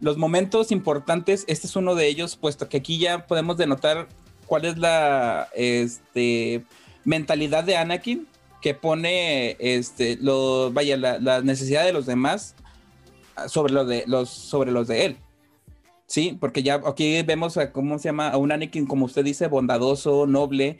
los 0.00 0.16
momentos 0.16 0.72
importantes, 0.72 1.44
este 1.46 1.68
es 1.68 1.76
uno 1.76 1.94
de 1.94 2.08
ellos, 2.08 2.34
puesto 2.34 2.68
que 2.68 2.78
aquí 2.78 2.98
ya 2.98 3.28
podemos 3.28 3.56
denotar 3.56 4.08
cuál 4.46 4.64
es 4.64 4.78
la 4.78 5.48
este, 5.54 6.64
mentalidad 7.04 7.62
de 7.62 7.76
Anakin 7.76 8.26
que 8.60 8.74
pone 8.74 9.56
este, 9.60 10.18
lo, 10.20 10.72
vaya, 10.72 10.96
la, 10.96 11.20
la 11.20 11.40
necesidad 11.40 11.84
de 11.84 11.92
los 11.92 12.04
demás 12.04 12.56
sobre 13.46 13.84
de 13.84 14.02
los 14.08 14.28
sobre 14.28 14.72
los 14.72 14.88
de 14.88 15.04
él. 15.04 15.16
Sí, 16.06 16.36
porque 16.38 16.62
ya 16.62 16.80
aquí 16.86 17.22
vemos 17.22 17.56
a 17.56 17.72
cómo 17.72 17.98
se 17.98 18.08
llama 18.08 18.28
a 18.28 18.36
un 18.36 18.52
Anakin, 18.52 18.86
como 18.86 19.06
usted 19.06 19.24
dice, 19.24 19.46
bondadoso, 19.46 20.26
noble, 20.26 20.78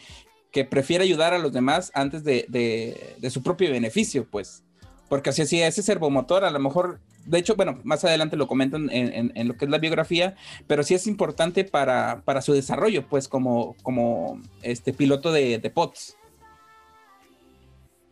que 0.52 0.64
prefiere 0.64 1.04
ayudar 1.04 1.34
a 1.34 1.38
los 1.38 1.52
demás 1.52 1.90
antes 1.94 2.24
de, 2.24 2.46
de, 2.48 3.30
su 3.30 3.42
propio 3.42 3.70
beneficio, 3.70 4.28
pues. 4.30 4.62
Porque 5.08 5.30
así, 5.30 5.42
así 5.42 5.60
ese 5.60 5.82
servomotor, 5.82 6.44
a 6.44 6.50
lo 6.50 6.58
mejor, 6.58 7.00
de 7.24 7.38
hecho, 7.38 7.56
bueno, 7.56 7.80
más 7.84 8.04
adelante 8.04 8.36
lo 8.36 8.46
comentan 8.46 8.90
en, 8.90 9.32
en, 9.34 9.48
lo 9.48 9.56
que 9.56 9.64
es 9.64 9.70
la 9.70 9.78
biografía, 9.78 10.36
pero 10.66 10.82
sí 10.82 10.94
es 10.94 11.06
importante 11.06 11.64
para, 11.64 12.22
para 12.24 12.42
su 12.42 12.52
desarrollo, 12.52 13.08
pues, 13.08 13.26
como, 13.26 13.74
como 13.82 14.40
este 14.62 14.92
piloto 14.92 15.32
de, 15.32 15.58
de 15.58 15.70
POTS. 15.70 16.16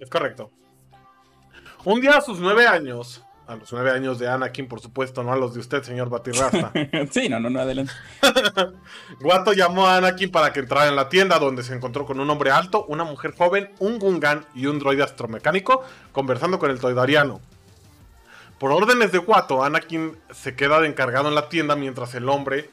Es 0.01 0.11
correcto. 0.11 0.51
Un 1.85 2.01
día 2.01 2.17
a 2.17 2.21
sus 2.21 2.41
nueve 2.41 2.67
años, 2.67 3.23
a 3.47 3.57
los 3.57 3.73
nueve 3.73 3.91
años 3.91 4.19
de 4.19 4.29
Anakin, 4.29 4.69
por 4.69 4.81
supuesto, 4.81 5.23
no 5.23 5.33
a 5.33 5.37
los 5.37 5.55
de 5.55 5.61
usted, 5.61 5.83
señor 5.83 6.09
Batirrasta. 6.09 6.73
sí, 7.11 7.29
no, 7.29 7.41
no, 7.41 7.51
no, 7.51 7.61
adelante. 7.61 7.93
Guato 9.21 9.53
llamó 9.53 9.87
a 9.87 9.97
Anakin 9.97 10.31
para 10.31 10.53
que 10.53 10.61
entrara 10.61 10.89
en 10.89 10.97
la 10.97 11.09
tienda, 11.09 11.39
donde 11.39 11.63
se 11.63 11.75
encontró 11.75 12.07
con 12.07 12.21
un 12.21 12.31
hombre 12.31 12.51
alto, 12.51 12.85
una 12.87 13.05
mujer 13.05 13.35
joven, 13.37 13.71
un 13.79 13.99
Gungan 13.99 14.47
y 14.55 14.67
un 14.67 14.79
droide 14.79 15.03
astromecánico, 15.03 15.83
conversando 16.13 16.59
con 16.59 16.71
el 16.71 16.81
toidariano. 16.81 17.41
Por 18.59 18.71
órdenes 18.71 19.11
de 19.11 19.19
Guato, 19.19 19.65
Anakin 19.65 20.17
se 20.31 20.55
queda 20.55 20.81
de 20.81 20.87
encargado 20.87 21.29
en 21.29 21.35
la 21.35 21.49
tienda 21.49 21.75
mientras 21.75 22.15
el 22.15 22.29
hombre, 22.29 22.71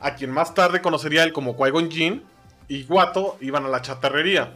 a 0.00 0.14
quien 0.14 0.30
más 0.30 0.54
tarde 0.54 0.82
conocería 0.82 1.24
él 1.24 1.32
como 1.32 1.56
Qui-Gon 1.56 1.90
Jinn, 1.90 2.22
y 2.68 2.84
Guato 2.84 3.36
iban 3.40 3.64
a 3.64 3.68
la 3.68 3.82
chatarrería. 3.82 4.52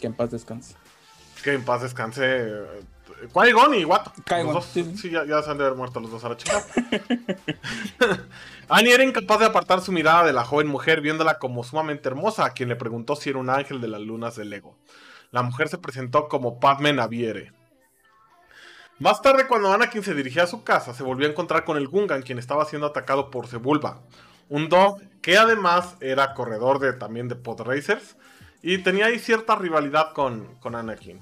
Que 0.00 0.06
en 0.06 0.14
paz 0.14 0.30
descanse. 0.30 0.74
Que 1.42 1.52
en 1.54 1.64
paz 1.64 1.82
descanse 1.82 2.48
qui 3.26 3.80
y 3.80 3.84
Watto. 3.84 4.12
Sí, 4.62 5.10
ya, 5.10 5.42
se 5.42 5.50
han 5.50 5.58
de 5.58 5.64
haber 5.64 5.76
muerto 5.76 6.00
los 6.00 6.10
dos 6.10 6.24
a 6.24 6.30
la 6.30 6.36
chica. 6.36 6.62
Annie 8.68 8.92
era 8.92 9.04
incapaz 9.04 9.40
de 9.40 9.46
apartar 9.46 9.80
su 9.80 9.92
mirada 9.92 10.24
de 10.24 10.32
la 10.32 10.44
joven 10.44 10.66
mujer, 10.66 11.00
viéndola 11.00 11.38
como 11.38 11.64
sumamente 11.64 12.08
hermosa, 12.08 12.44
a 12.44 12.50
quien 12.50 12.68
le 12.68 12.76
preguntó 12.76 13.16
si 13.16 13.30
era 13.30 13.38
un 13.38 13.50
ángel 13.50 13.80
de 13.80 13.88
las 13.88 14.00
lunas 14.00 14.36
del 14.36 14.50
Lego. 14.50 14.76
La 15.30 15.42
mujer 15.42 15.68
se 15.68 15.78
presentó 15.78 16.28
como 16.28 16.60
Padme 16.60 16.92
Naviere. 16.92 17.52
Más 18.98 19.22
tarde, 19.22 19.46
cuando 19.46 19.72
Anakin 19.72 20.02
se 20.02 20.14
dirigía 20.14 20.42
a 20.42 20.48
su 20.48 20.64
casa, 20.64 20.92
se 20.92 21.04
volvió 21.04 21.28
a 21.28 21.30
encontrar 21.30 21.64
con 21.64 21.76
el 21.76 21.86
Gungan, 21.86 22.22
quien 22.22 22.38
estaba 22.38 22.64
siendo 22.64 22.88
atacado 22.88 23.30
por 23.30 23.46
Sebulba, 23.46 24.00
un 24.48 24.68
dog 24.68 25.00
que 25.22 25.38
además 25.38 25.96
era 26.00 26.34
corredor 26.34 26.80
de, 26.80 26.92
también 26.94 27.28
de 27.28 27.36
pod 27.36 27.60
racers 27.60 28.16
y 28.62 28.78
tenía 28.78 29.06
ahí 29.06 29.18
cierta 29.18 29.54
rivalidad 29.54 30.12
con, 30.14 30.56
con 30.56 30.74
Anakin. 30.74 31.20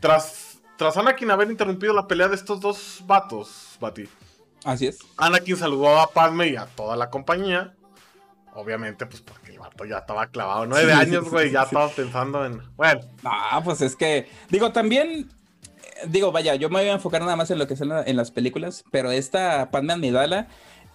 Tras 0.00 0.55
tras 0.76 0.96
Anakin 0.96 1.30
haber 1.30 1.50
interrumpido 1.50 1.92
la 1.94 2.06
pelea 2.06 2.28
de 2.28 2.36
estos 2.36 2.60
dos 2.60 3.02
vatos, 3.06 3.76
Bati. 3.80 4.08
Así 4.64 4.86
es. 4.86 4.98
Anakin 5.16 5.56
saludó 5.56 5.98
a 5.98 6.10
Padme 6.10 6.48
y 6.48 6.56
a 6.56 6.66
toda 6.66 6.96
la 6.96 7.10
compañía. 7.10 7.74
Obviamente, 8.56 9.04
pues 9.04 9.20
porque 9.20 9.52
el 9.52 9.58
vato 9.58 9.84
ya 9.84 9.98
estaba 9.98 10.28
clavado. 10.28 10.64
Nueve 10.64 10.92
años, 10.92 11.28
güey, 11.30 11.50
ya 11.50 11.64
estaba 11.64 11.88
pensando 11.90 12.44
en. 12.44 12.62
Bueno. 12.74 13.00
Ah, 13.22 13.60
pues 13.62 13.82
es 13.82 13.94
que. 13.94 14.28
Digo, 14.48 14.72
también. 14.72 15.28
Digo, 16.08 16.32
vaya, 16.32 16.54
yo 16.54 16.68
me 16.70 16.80
voy 16.80 16.88
a 16.88 16.94
enfocar 16.94 17.20
nada 17.20 17.36
más 17.36 17.50
en 17.50 17.58
lo 17.58 17.66
que 17.66 17.74
es 17.74 17.80
en, 17.82 18.16
las 18.16 18.30
películas. 18.30 18.84
Pero 18.90 19.10
esta 19.10 19.70
Padme 19.70 19.92
Amidala, 19.92 20.48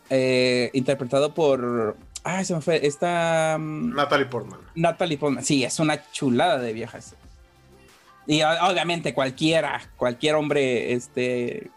eh, 0.10 0.72
interpretado 0.74 1.36
por. 1.36 1.98
Ah, 2.24 2.44
se 2.44 2.56
me 2.56 2.62
fue. 2.62 2.86
Esta. 2.86 3.58
Mm, 3.60 3.96
Natalie 3.96 4.26
Portman. 4.26 4.60
Natalie 4.74 5.20
Portman. 5.20 5.46
Sí, 5.46 5.64
es 5.64 5.80
una 5.80 6.12
chulada 6.12 6.58
de 6.58 6.74
viejas. 6.74 7.16
Y 8.32 8.44
obviamente 8.44 9.14
cualquiera, 9.14 9.82
cualquier 9.98 10.36
hombre 10.36 10.94
este, 10.94 11.70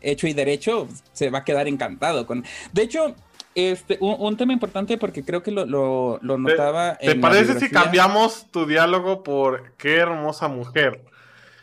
hecho 0.00 0.26
y 0.26 0.32
derecho 0.32 0.88
se 1.12 1.30
va 1.30 1.38
a 1.38 1.44
quedar 1.44 1.68
encantado 1.68 2.26
con... 2.26 2.44
De 2.72 2.82
hecho, 2.82 3.14
este, 3.54 3.98
un, 4.00 4.36
tema 4.36 4.52
importante 4.52 4.98
porque 4.98 5.24
creo 5.24 5.44
que 5.44 5.52
lo, 5.52 5.66
lo, 5.66 6.18
notaba... 6.36 6.96
¿Te, 6.96 7.14
parece 7.14 7.60
si 7.60 7.70
cambiamos 7.70 8.50
tu 8.50 8.66
diálogo 8.66 9.22
por 9.22 9.70
qué 9.76 9.98
hermosa 9.98 10.48
mujer? 10.48 11.00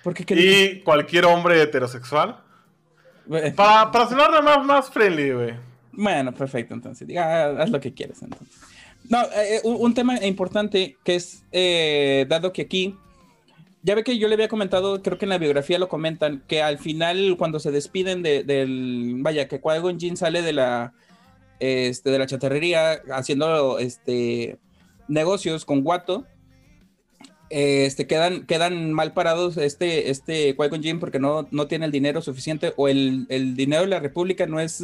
Porque, 0.01 0.23
y 0.29 0.79
cualquier 0.79 1.25
hombre 1.25 1.61
heterosexual. 1.61 2.37
para, 3.57 3.91
para 3.91 4.07
sonar 4.07 4.41
más, 4.41 4.63
más 4.63 4.89
friendly, 4.89 5.31
güey. 5.31 5.55
Bueno, 5.91 6.33
perfecto, 6.33 6.73
entonces. 6.73 7.05
Diga, 7.05 7.61
haz 7.61 7.69
lo 7.69 7.81
que 7.81 7.93
quieras, 7.93 8.21
entonces. 8.21 8.61
No, 9.09 9.23
eh, 9.23 9.57
eh, 9.57 9.61
un, 9.65 9.93
tema 9.93 10.25
importante 10.25 10.95
que 11.03 11.15
es, 11.15 11.43
eh, 11.51 12.25
dado 12.29 12.53
que 12.53 12.61
aquí 12.61 12.95
ya 13.83 13.95
ve 13.95 14.03
que 14.03 14.17
yo 14.17 14.27
le 14.27 14.35
había 14.35 14.47
comentado, 14.47 15.01
creo 15.01 15.17
que 15.17 15.25
en 15.25 15.29
la 15.29 15.37
biografía 15.37 15.79
lo 15.79 15.89
comentan, 15.89 16.43
que 16.47 16.61
al 16.61 16.77
final 16.77 17.35
cuando 17.37 17.59
se 17.59 17.71
despiden 17.71 18.21
de, 18.21 18.43
del, 18.43 19.15
vaya, 19.19 19.47
que 19.47 19.61
Qui-Gon 19.61 19.99
Jinn 19.99 20.17
sale 20.17 20.41
de 20.41 20.53
la, 20.53 20.93
este, 21.59 22.11
de 22.11 22.19
la 22.19 22.27
chatarrería 22.27 23.01
haciendo, 23.11 23.79
este, 23.79 24.57
negocios 25.07 25.65
con 25.65 25.81
Guato, 25.81 26.25
este, 27.49 28.07
quedan, 28.07 28.45
quedan 28.45 28.93
mal 28.93 29.13
parados 29.13 29.57
este, 29.57 30.09
este 30.09 30.55
Qui-Gon 30.55 30.81
Jinn 30.81 30.99
porque 30.99 31.19
no, 31.19 31.47
no 31.51 31.67
tiene 31.67 31.85
el 31.85 31.91
dinero 31.91 32.21
suficiente 32.21 32.73
o 32.77 32.87
el, 32.87 33.25
el 33.29 33.55
dinero 33.55 33.81
de 33.81 33.89
la 33.89 33.99
República 33.99 34.45
no 34.45 34.59
es 34.59 34.83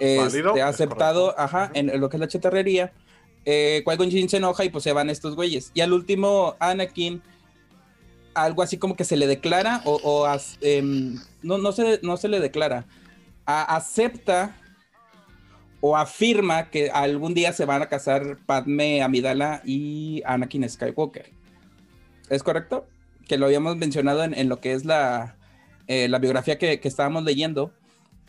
este, 0.00 0.62
aceptado, 0.62 1.38
ajá, 1.38 1.70
en 1.74 2.00
lo 2.00 2.08
que 2.08 2.16
es 2.16 2.20
la 2.20 2.28
chatarrería 2.28 2.92
eh, 3.46 3.82
Qui-Gon 3.86 4.10
Jinn 4.10 4.28
se 4.28 4.38
enoja 4.38 4.64
y 4.64 4.70
pues 4.70 4.84
se 4.84 4.92
van 4.92 5.08
estos 5.08 5.36
güeyes. 5.36 5.70
Y 5.72 5.80
al 5.80 5.92
último, 5.92 6.56
Anakin, 6.58 7.22
algo 8.36 8.62
así 8.62 8.78
como 8.78 8.96
que 8.96 9.04
se 9.04 9.16
le 9.16 9.26
declara, 9.26 9.82
o, 9.84 10.26
em, 10.60 11.18
no, 11.42 11.58
no, 11.58 11.72
se, 11.72 12.00
no 12.02 12.16
se 12.16 12.28
le 12.28 12.40
declara, 12.40 12.86
acepta 13.44 14.56
o 15.80 15.96
afirma 15.96 16.70
que 16.70 16.90
algún 16.90 17.34
día 17.34 17.52
se 17.52 17.64
van 17.64 17.82
a 17.82 17.88
casar 17.88 18.38
Padme 18.46 19.02
Amidala 19.02 19.62
y 19.64 20.22
Anakin 20.24 20.68
Skywalker. 20.68 21.30
¿Es 22.28 22.42
correcto? 22.42 22.86
Que 23.28 23.38
lo 23.38 23.46
habíamos 23.46 23.76
mencionado 23.76 24.24
en, 24.24 24.48
lo 24.48 24.60
que 24.60 24.72
es 24.72 24.84
la, 24.84 25.36
eh, 25.86 26.08
la 26.08 26.18
biografía 26.18 26.58
que, 26.58 26.80
que 26.80 26.88
estábamos 26.88 27.24
leyendo 27.24 27.72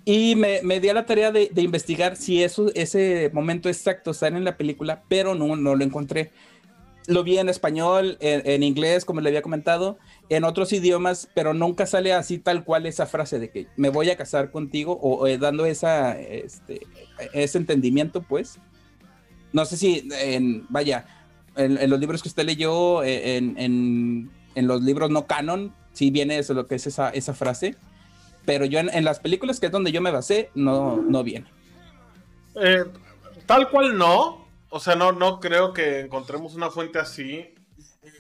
y 0.06 0.38
me, 0.38 0.62
me 0.64 0.80
di 0.80 0.88
a 0.88 0.94
la 0.94 1.06
tarea 1.06 1.34
de, 1.34 1.50
de, 1.52 1.62
investigar 1.62 2.16
si 2.16 2.42
eso, 2.42 2.72
ese 2.76 3.30
momento 3.34 3.68
exacto 3.68 4.12
está 4.12 4.28
en 4.28 4.46
la 4.46 4.56
película, 4.56 5.04
pero 5.10 5.36
no, 5.36 5.58
no 5.58 5.76
lo 5.76 5.84
encontré. 5.84 6.32
Lo 7.08 7.24
vi 7.24 7.38
en 7.38 7.50
español, 7.50 8.18
en, 8.20 8.64
inglés, 8.64 9.06
como 9.06 9.22
le 9.22 9.30
había 9.30 9.42
comentado, 9.42 9.98
en 10.30 10.44
otros 10.44 10.72
idiomas, 10.74 11.30
pero 11.34 11.54
nunca 11.54 11.86
sale 11.86 12.14
así 12.14 12.38
tal 12.38 12.64
cual 12.64 12.86
esa 12.86 13.06
frase 13.06 13.40
de 13.40 13.50
que 13.50 13.68
me 13.78 13.90
voy 13.90 14.10
a 14.10 14.18
casar 14.18 14.52
contigo 14.52 15.00
o, 15.02 15.26
eh, 15.26 15.38
dando 15.38 15.66
esa, 15.66 16.20
este, 16.20 16.86
ese 17.34 17.58
entendimiento, 17.58 18.22
pues. 18.22 18.60
No 19.54 19.66
sé 19.66 19.78
si, 19.78 20.08
en, 20.12 20.66
vaya, 20.70 21.06
en, 21.56 21.90
los 21.90 22.00
libros 22.00 22.22
que 22.22 22.30
usted 22.30 22.46
leyó, 22.46 23.04
eh, 23.04 23.38
en, 23.38 23.58
en, 23.58 24.30
en 24.56 24.68
los 24.68 24.84
libros 24.84 25.10
no 25.10 25.26
canon, 25.26 25.74
si 25.94 26.12
viene 26.12 26.38
eso, 26.38 26.54
lo 26.54 26.68
que 26.68 26.76
es 26.76 26.88
esa, 26.88 27.10
esa 27.10 27.34
frase 27.34 27.76
pero 28.48 28.64
yo 28.64 28.80
en, 28.80 29.04
las 29.04 29.20
películas 29.20 29.60
que 29.60 29.66
es 29.66 29.72
donde 29.74 29.92
yo 29.92 30.00
me 30.00 30.10
basé, 30.10 30.52
no, 30.56 30.96
no 30.96 31.22
viene. 31.22 31.48
Eh, 32.56 32.86
tal 33.46 33.70
cual 33.70 33.98
no. 33.98 34.47
O 34.70 34.80
sea, 34.80 34.96
no, 34.96 35.12
no 35.12 35.40
creo 35.40 35.74
que 35.74 36.02
encontremos 36.02 36.56
una 36.56 36.70
fuente 36.70 37.00
así. 37.00 37.54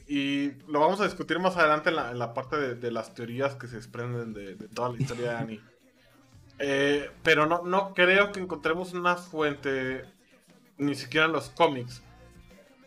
Y 0.08 0.51
lo 0.68 0.80
vamos 0.80 1.01
a 1.01 1.06
discutir 1.06 1.39
más 1.39 1.58
adelante 1.58 1.89
en 1.89 1.96
la, 1.96 2.34
parte 2.34 2.75
de, 2.75 2.92
las 2.92 3.13
teorías 3.13 3.56
que 3.56 3.68
se 3.68 3.75
desprenden 3.77 4.34
de, 4.34 4.56
toda 4.70 4.89
la 4.89 4.98
historia 4.98 5.32
de 5.32 5.36
Annie. 5.36 5.62
Eh, 6.60 7.12
pero 7.24 7.46
no, 7.46 7.63
no 7.63 7.94
creo 7.94 8.32
que 8.32 8.39
encontremos 8.39 8.94
una 8.94 9.16
fuente, 9.16 10.06
ni 10.77 10.96
siquiera 10.96 11.25
en 11.25 11.34
los 11.34 11.50
cómics, 11.50 12.01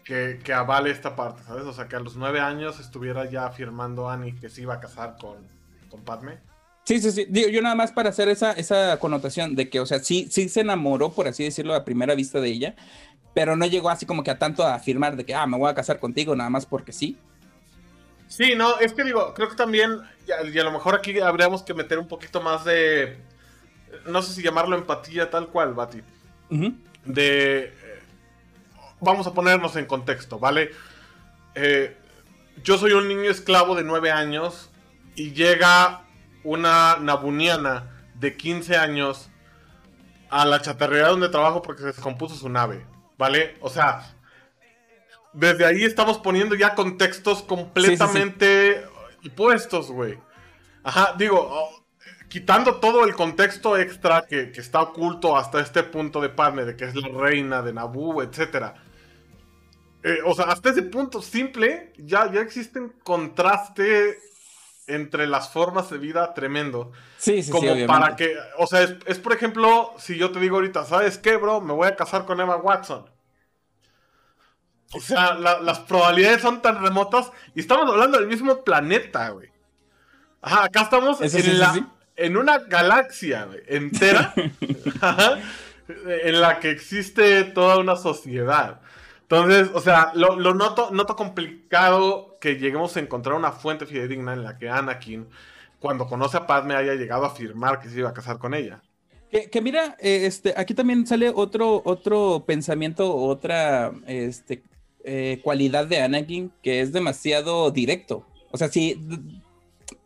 que, 0.05 0.40
que, 0.43 0.52
avale 0.52 0.90
esta 0.90 1.14
parte, 1.14 1.43
¿sabes? 1.45 1.64
O 1.64 1.73
sea, 1.73 1.87
que 1.87 1.97
a 1.97 2.00
los 2.00 2.17
nueve 2.17 2.40
años 2.40 2.81
estuviera 2.81 3.31
ya 3.31 3.47
afirmando 3.47 4.09
Annie 4.09 4.35
que 4.35 4.49
se 4.49 4.62
iba 4.62 4.75
a 4.75 4.81
casar 4.81 5.17
con, 5.21 5.47
con 5.88 6.02
Padme. 6.02 6.38
Sí, 6.85 7.00
sí, 7.00 7.12
sí. 7.12 7.26
Digo, 7.29 7.49
yo 7.49 7.62
nada 7.62 7.75
más 7.75 7.93
para 7.93 8.09
hacer 8.09 8.29
esa, 8.29 8.52
esa 8.52 8.99
connotación 8.99 9.55
de 9.55 9.69
que, 9.69 9.79
o 9.79 9.87
sea, 9.87 10.00
sí, 10.00 10.26
sí 10.31 10.49
se 10.49 10.61
enamoró, 10.61 11.12
por 11.12 11.29
así 11.29 11.45
decirlo, 11.45 11.75
a 11.75 11.85
primera 11.85 12.14
vista 12.14 12.40
de 12.40 12.49
ella, 12.49 12.75
pero 13.35 13.57
no 13.57 13.67
llegó 13.67 13.91
así 13.91 14.07
como 14.07 14.23
que 14.23 14.31
a 14.31 14.39
tanto 14.39 14.65
a 14.65 14.75
afirmar 14.75 15.17
de 15.17 15.25
que, 15.25 15.35
ah, 15.35 15.47
me 15.47 15.57
voy 15.57 15.71
a 15.71 15.75
casar 15.75 15.99
contigo 15.99 16.35
nada 16.35 16.51
más 16.51 16.67
porque 16.67 16.93
sí. 16.93 17.19
Sí, 18.29 18.55
no, 18.55 18.79
es 18.79 18.93
que 18.93 19.03
digo, 19.03 19.35
creo 19.35 19.49
que 19.49 19.57
también, 19.57 20.01
y 20.27 20.59
a, 20.59 20.65
lo 20.65 20.71
mejor 20.71 20.95
aquí 20.95 21.19
habríamos 21.19 21.63
que 21.63 21.75
meter 21.75 21.99
un 21.99 22.07
poquito 22.07 22.41
más 22.41 22.65
de, 22.65 23.19
no 24.07 24.23
sé 24.23 24.33
si 24.33 24.43
llamarlo 24.43 24.77
empatía 24.77 25.31
tal 25.31 25.49
cual, 25.49 25.75
Bati. 25.75 26.01
De, 27.05 27.65
eh, 27.65 28.03
vamos 29.01 29.27
a 29.27 29.35
ponernos 29.35 29.75
en 29.77 29.87
contexto, 29.87 30.39
¿vale? 30.39 30.71
Eh, 31.55 31.97
yo 32.63 32.79
soy 32.79 32.93
un 32.93 33.09
niño 33.09 33.31
esclavo 33.31 33.75
de 33.75 33.85
nueve 33.85 34.11
años 34.11 34.71
y 35.15 35.33
llega 35.33 36.03
una 36.45 36.97
nabuniana 37.01 37.91
de 38.15 38.37
15 38.37 38.77
años 38.77 39.31
a 40.31 40.45
la 40.45 40.61
chatarrería 40.61 41.09
donde 41.09 41.29
trabajo 41.29 41.63
porque 41.63 41.83
se 41.83 41.89
descompuso 41.89 42.37
su 42.37 42.49
nave, 42.49 42.87
¿vale? 43.21 43.55
O 43.61 43.69
sea, 43.69 44.15
desde 45.35 45.67
ahí 45.67 45.85
estamos 45.85 46.17
poniendo 46.17 46.55
ya 46.55 46.75
contextos 46.75 47.43
completamente 47.43 48.83
puestos, 49.37 49.91
güey. 49.91 50.19
Ajá, 50.83 51.15
digo, 51.19 51.37
oh, 51.39 51.85
quitando 52.31 52.77
todo 52.77 53.05
el 53.05 53.15
contexto 53.15 53.77
extra 53.77 54.25
que, 54.27 54.53
está 54.57 54.81
oculto 54.81 55.37
hasta 55.37 55.61
este 55.61 55.83
punto 55.83 56.23
de 56.23 56.31
Padme, 56.31 56.64
de 56.64 56.77
que 56.77 56.87
es 56.87 56.94
la 56.94 57.09
reina 57.09 57.61
de 57.61 57.75
Naboo, 57.75 58.23
etc. 58.23 58.73
Eh, 60.03 60.21
o 60.25 60.35
sea, 60.35 60.47
hasta 60.47 60.71
ese 60.71 60.85
punto 60.85 61.21
simple 61.21 61.92
ya, 61.99 62.33
ya 62.33 62.40
existen 62.40 62.94
contraste 63.05 64.18
entre 64.90 65.27
las 65.27 65.51
formas 65.51 65.90
de 65.90 65.99
vida 65.99 66.35
tremendo. 66.35 66.92
Sí, 67.16 67.42
sí, 67.42 67.51
Como 67.51 67.87
para 67.87 68.16
que, 68.16 68.37
o 68.59 68.66
sea, 68.66 68.83
es, 68.83 69.18
por 69.18 69.33
ejemplo, 69.33 69.94
si 69.99 70.16
yo 70.16 70.31
te 70.31 70.40
digo 70.40 70.57
ahorita, 70.57 70.85
¿sabes 70.85 71.18
qué, 71.18 71.37
bro? 71.37 71.61
Me 71.61 71.73
voy 71.73 71.88
a 71.88 71.97
casar 71.97 72.27
con 72.27 72.40
Emma 72.40 72.57
Watson. 72.57 73.05
O 74.92 75.00
sea, 75.00 75.35
las 75.35 75.79
probabilidades 75.81 76.42
son 76.42 76.61
tan 76.62 76.83
remotas 76.83 77.31
y 77.55 77.61
estamos 77.61 77.88
hablando 77.88 78.18
del 78.18 78.26
mismo 78.26 78.64
planeta, 78.64 79.29
güey. 79.31 79.48
Ajá, 80.42 80.64
acá 80.64 80.83
estamos 80.83 81.20
en, 81.20 81.59
la, 81.59 81.90
en 82.16 82.37
una 82.37 82.59
galaxia 82.59 83.44
güey, 83.44 83.61
entera 83.66 84.33
en 85.96 86.40
la 86.40 86.59
que 86.61 86.70
existe 86.70 87.44
toda 87.44 87.79
una 87.79 87.96
sociedad. 87.96 88.81
Entonces, 89.22 89.70
o 89.74 89.81
sea, 89.81 90.11
lo, 90.14 90.37
noto, 90.55 90.90
noto 90.90 91.14
complicado 91.14 92.37
que 92.40 92.57
lleguemos 92.57 92.96
a 92.96 93.00
encontrar 93.00 93.37
una 93.37 93.53
fuente 93.53 93.87
fidedigna 93.87 94.33
en 94.33 94.42
la 94.42 94.59
que 94.59 94.68
Anakin, 94.68 95.29
cuando 95.79 96.09
conoce 96.09 96.37
a 96.37 96.48
Padme, 96.48 96.74
haya 96.74 96.94
llegado 96.94 97.24
a 97.24 97.29
afirmar 97.29 97.79
que 97.79 97.88
se 97.88 98.00
iba 98.00 98.09
a 98.09 98.14
casar 98.14 98.38
con 98.38 98.55
ella. 98.55 98.83
Que, 99.31 99.61
mira, 99.61 99.96
eh, 100.00 100.26
este, 100.26 100.53
aquí 100.57 100.74
también 100.74 101.07
sale 101.07 101.31
otro, 101.33 101.81
otro 101.85 102.42
pensamiento, 102.44 103.14
otra 103.14 103.92
este, 104.09 104.64
eh, 105.05 105.41
cualidad 105.43 105.87
de 105.87 106.01
Anakin 106.01 106.53
que 106.63 106.81
es 106.81 106.93
demasiado 106.93 107.71
directo. 107.71 108.27
O 108.51 108.59
sea, 108.59 108.69
si, 108.69 109.01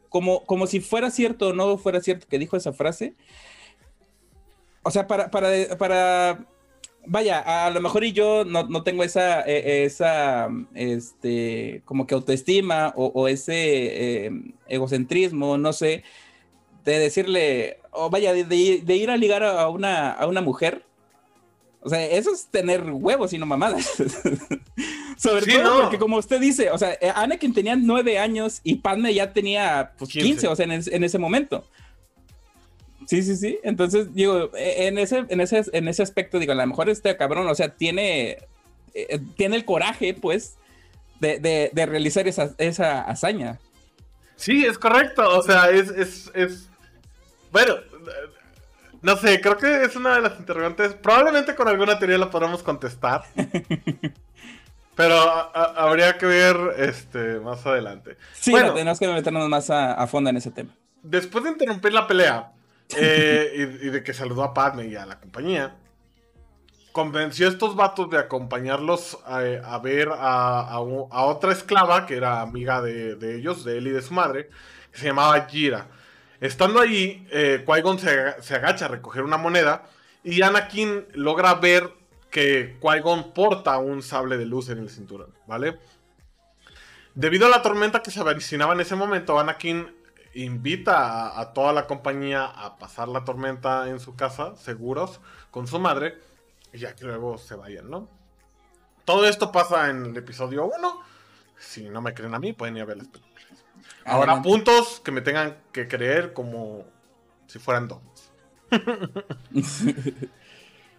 como, 0.08 0.44
como 0.44 0.66
si 0.66 0.80
fuera 0.80 1.10
cierto 1.10 1.48
o 1.48 1.52
no 1.52 1.78
fuera 1.78 2.00
cierto 2.00 2.26
que 2.28 2.38
dijo 2.38 2.56
esa 2.56 2.72
frase. 2.72 3.14
O 4.82 4.90
sea, 4.90 5.06
para, 5.06 5.30
para, 5.30 5.76
para 5.78 6.46
vaya, 7.06 7.66
a 7.66 7.70
lo 7.70 7.80
mejor 7.80 8.04
y 8.04 8.12
yo 8.12 8.44
no, 8.44 8.82
tengo 8.82 9.02
esa, 9.02 9.42
e, 9.42 9.84
esa, 9.84 10.48
este, 10.74 11.82
como 11.84 12.06
que 12.06 12.14
autoestima 12.14 12.92
o, 12.96 13.28
ese 13.28 14.26
em, 14.26 14.52
egocentrismo, 14.68 15.58
no 15.58 15.72
sé, 15.72 16.04
de 16.84 16.98
decirle, 16.98 17.78
o 17.90 18.10
vaya, 18.10 18.32
de, 18.32 18.56
ir 18.56 19.10
a 19.10 19.16
ligar 19.16 19.42
a 19.42 19.68
una, 19.68 20.12
a 20.12 20.26
una 20.26 20.40
mujer. 20.40 20.84
O 21.84 21.88
sea, 21.88 22.04
eso 22.06 22.32
es 22.32 22.46
tener 22.46 22.82
huevos 22.82 23.32
y 23.32 23.38
no 23.38 23.46
mamadas. 23.46 23.86
Sobre 25.16 25.46
todo 25.46 25.82
porque 25.82 25.98
como 25.98 26.16
usted 26.16 26.40
dice, 26.40 26.70
o 26.70 26.78
sea, 26.78 26.98
Anakin 27.14 27.54
tenía 27.54 27.76
nueve 27.76 28.18
años 28.18 28.60
y 28.64 28.76
Padme 28.76 29.14
ya 29.14 29.32
tenía 29.32 29.92
pues, 29.96 30.10
15, 30.10 30.48
o 30.48 30.56
sea, 30.56 30.66
en 30.66 31.04
ese 31.04 31.18
momento. 31.18 31.64
Sí, 33.06 33.22
sí, 33.22 33.36
sí. 33.36 33.58
Entonces, 33.62 34.14
digo, 34.14 34.50
e, 34.56 34.86
en 34.86 34.98
ese, 34.98 35.24
en 35.28 35.40
ese, 35.40 35.62
en 35.72 35.88
ese 35.88 36.02
aspecto, 36.02 36.38
digo, 36.38 36.52
a 36.52 36.56
lo 36.56 36.66
mejor 36.66 36.88
este 36.88 37.16
cabrón, 37.16 37.46
o 37.48 37.54
sea, 37.54 37.68
tiene, 37.68 38.30
eh, 38.30 38.38
eh, 38.94 39.20
tiene 39.36 39.56
el 39.56 39.64
coraje, 39.64 40.14
pues, 40.14 40.56
de, 41.20 41.70
realizar 41.74 42.26
esa, 42.28 42.54
esa, 42.58 43.02
hazaña. 43.02 43.58
Sí, 44.36 44.64
es 44.64 44.78
correcto. 44.78 45.38
O 45.38 45.42
sea, 45.42 45.70
es, 45.70 45.90
es, 46.34 46.68
Bueno, 47.50 47.76
no 49.04 49.16
sé, 49.16 49.40
creo 49.40 49.56
que 49.56 49.84
es 49.84 49.94
una 49.96 50.16
de 50.16 50.22
las 50.22 50.38
interrogantes. 50.40 50.94
Probablemente 50.94 51.54
con 51.54 51.68
alguna 51.68 51.98
teoría 51.98 52.18
la 52.18 52.30
podamos 52.30 52.62
contestar. 52.62 53.24
Pero 54.96 55.16
habría 55.16 56.18
que 56.18 56.26
ver 56.26 56.56
este 56.78 57.38
más 57.40 57.66
adelante. 57.66 58.16
Sí, 58.32 58.52
bueno, 58.52 58.72
tenemos 58.72 58.98
que 58.98 59.06
meternos 59.08 59.48
más 59.48 59.68
a, 59.68 59.92
a 59.92 60.06
fondo 60.06 60.30
en 60.30 60.36
ese 60.36 60.50
tema. 60.50 60.70
Después 61.02 61.44
de 61.44 61.50
interrumpir 61.50 61.92
la 61.92 62.06
pelea, 62.06 62.52
eh, 62.96 63.78
y, 63.82 63.88
de 63.88 64.02
que 64.02 64.14
saludó 64.14 64.42
a 64.42 64.54
Padme 64.54 64.86
y 64.86 64.96
a 64.96 65.06
la 65.06 65.20
compañía. 65.20 65.76
Convenció 66.92 67.48
a 67.48 67.50
estos 67.50 67.74
vatos 67.74 68.08
de 68.08 68.18
acompañarlos 68.18 69.18
a, 69.26 69.78
ver 69.78 70.10
a, 70.16 70.78
otra 70.78 71.52
esclava 71.52 72.06
que 72.06 72.16
era 72.16 72.40
amiga 72.40 72.80
de, 72.80 73.36
ellos, 73.36 73.64
de 73.64 73.78
él 73.78 73.88
y 73.88 73.90
de 73.90 74.00
su 74.00 74.14
madre, 74.14 74.48
que 74.92 74.98
se 74.98 75.06
llamaba 75.06 75.44
Jira. 75.46 75.88
Estando 76.40 76.80
ahí, 76.80 77.26
eh, 77.30 77.64
Qui-Gon 77.66 77.98
se, 77.98 78.54
agacha 78.54 78.86
a 78.86 78.88
recoger 78.88 79.22
una 79.22 79.36
moneda 79.36 79.84
y 80.22 80.42
Anakin 80.42 81.06
logra 81.14 81.54
ver 81.54 81.92
que 82.30 82.78
Qui-Gon 82.80 83.32
porta 83.32 83.78
un 83.78 84.02
sable 84.02 84.36
de 84.36 84.46
luz 84.46 84.68
en 84.68 84.78
el 84.78 84.90
cinturón, 84.90 85.32
¿vale? 85.46 85.78
Debido 87.14 87.46
a 87.46 87.48
la 87.48 87.62
tormenta 87.62 88.02
que 88.02 88.10
se 88.10 88.20
avecinaba 88.20 88.74
en 88.74 88.80
ese 88.80 88.96
momento, 88.96 89.38
Anakin 89.38 89.94
invita 90.34 91.38
a, 91.38 91.52
toda 91.52 91.72
la 91.72 91.86
compañía 91.86 92.44
a 92.44 92.76
pasar 92.76 93.08
la 93.08 93.24
tormenta 93.24 93.88
en 93.88 94.00
su 94.00 94.16
casa, 94.16 94.56
seguros, 94.56 95.20
con 95.50 95.66
su 95.68 95.78
madre, 95.78 96.18
y 96.72 96.78
ya 96.78 96.96
que 96.96 97.04
luego 97.04 97.38
se 97.38 97.54
vayan, 97.54 97.88
¿no? 97.88 98.08
Todo 99.04 99.28
esto 99.28 99.52
pasa 99.52 99.90
en 99.90 100.06
el 100.06 100.16
episodio 100.16 100.64
1. 100.64 101.00
Si 101.58 101.88
no 101.88 102.00
me 102.00 102.14
creen 102.14 102.34
a 102.34 102.38
mí, 102.38 102.52
pueden 102.52 102.76
ir 102.76 102.82
a 102.82 102.86
ver 102.86 102.96
las 102.96 103.08
películas. 103.08 103.33
Ahora, 104.04 104.42
puntos 104.42 105.00
que 105.04 105.10
me 105.10 105.20
tengan 105.20 105.56
que 105.72 105.88
creer 105.88 106.32
como 106.32 106.84
si 107.46 107.58
fueran 107.58 107.88
dos. 107.88 108.00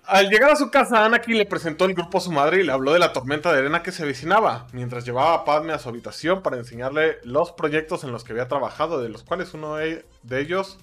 Al 0.07 0.29
llegar 0.29 0.51
a 0.51 0.55
su 0.55 0.69
casa, 0.69 1.03
Anakin 1.03 1.37
le 1.37 1.47
presentó 1.47 1.85
el 1.85 1.95
grupo 1.95 2.19
a 2.19 2.21
su 2.21 2.31
madre 2.31 2.61
y 2.61 2.63
le 2.63 2.71
habló 2.71 2.93
de 2.93 2.99
la 2.99 3.11
tormenta 3.11 3.51
de 3.51 3.57
arena 3.59 3.81
que 3.81 3.91
se 3.91 4.03
avecinaba, 4.03 4.67
mientras 4.71 5.03
llevaba 5.03 5.33
a 5.33 5.45
Padme 5.45 5.73
a 5.73 5.79
su 5.79 5.89
habitación 5.89 6.43
para 6.43 6.57
enseñarle 6.57 7.17
los 7.23 7.51
proyectos 7.51 8.03
en 8.03 8.11
los 8.11 8.23
que 8.23 8.33
había 8.33 8.47
trabajado, 8.47 9.01
de 9.01 9.09
los 9.09 9.23
cuales 9.23 9.55
uno 9.55 9.75
de 9.77 10.05
ellos 10.29 10.77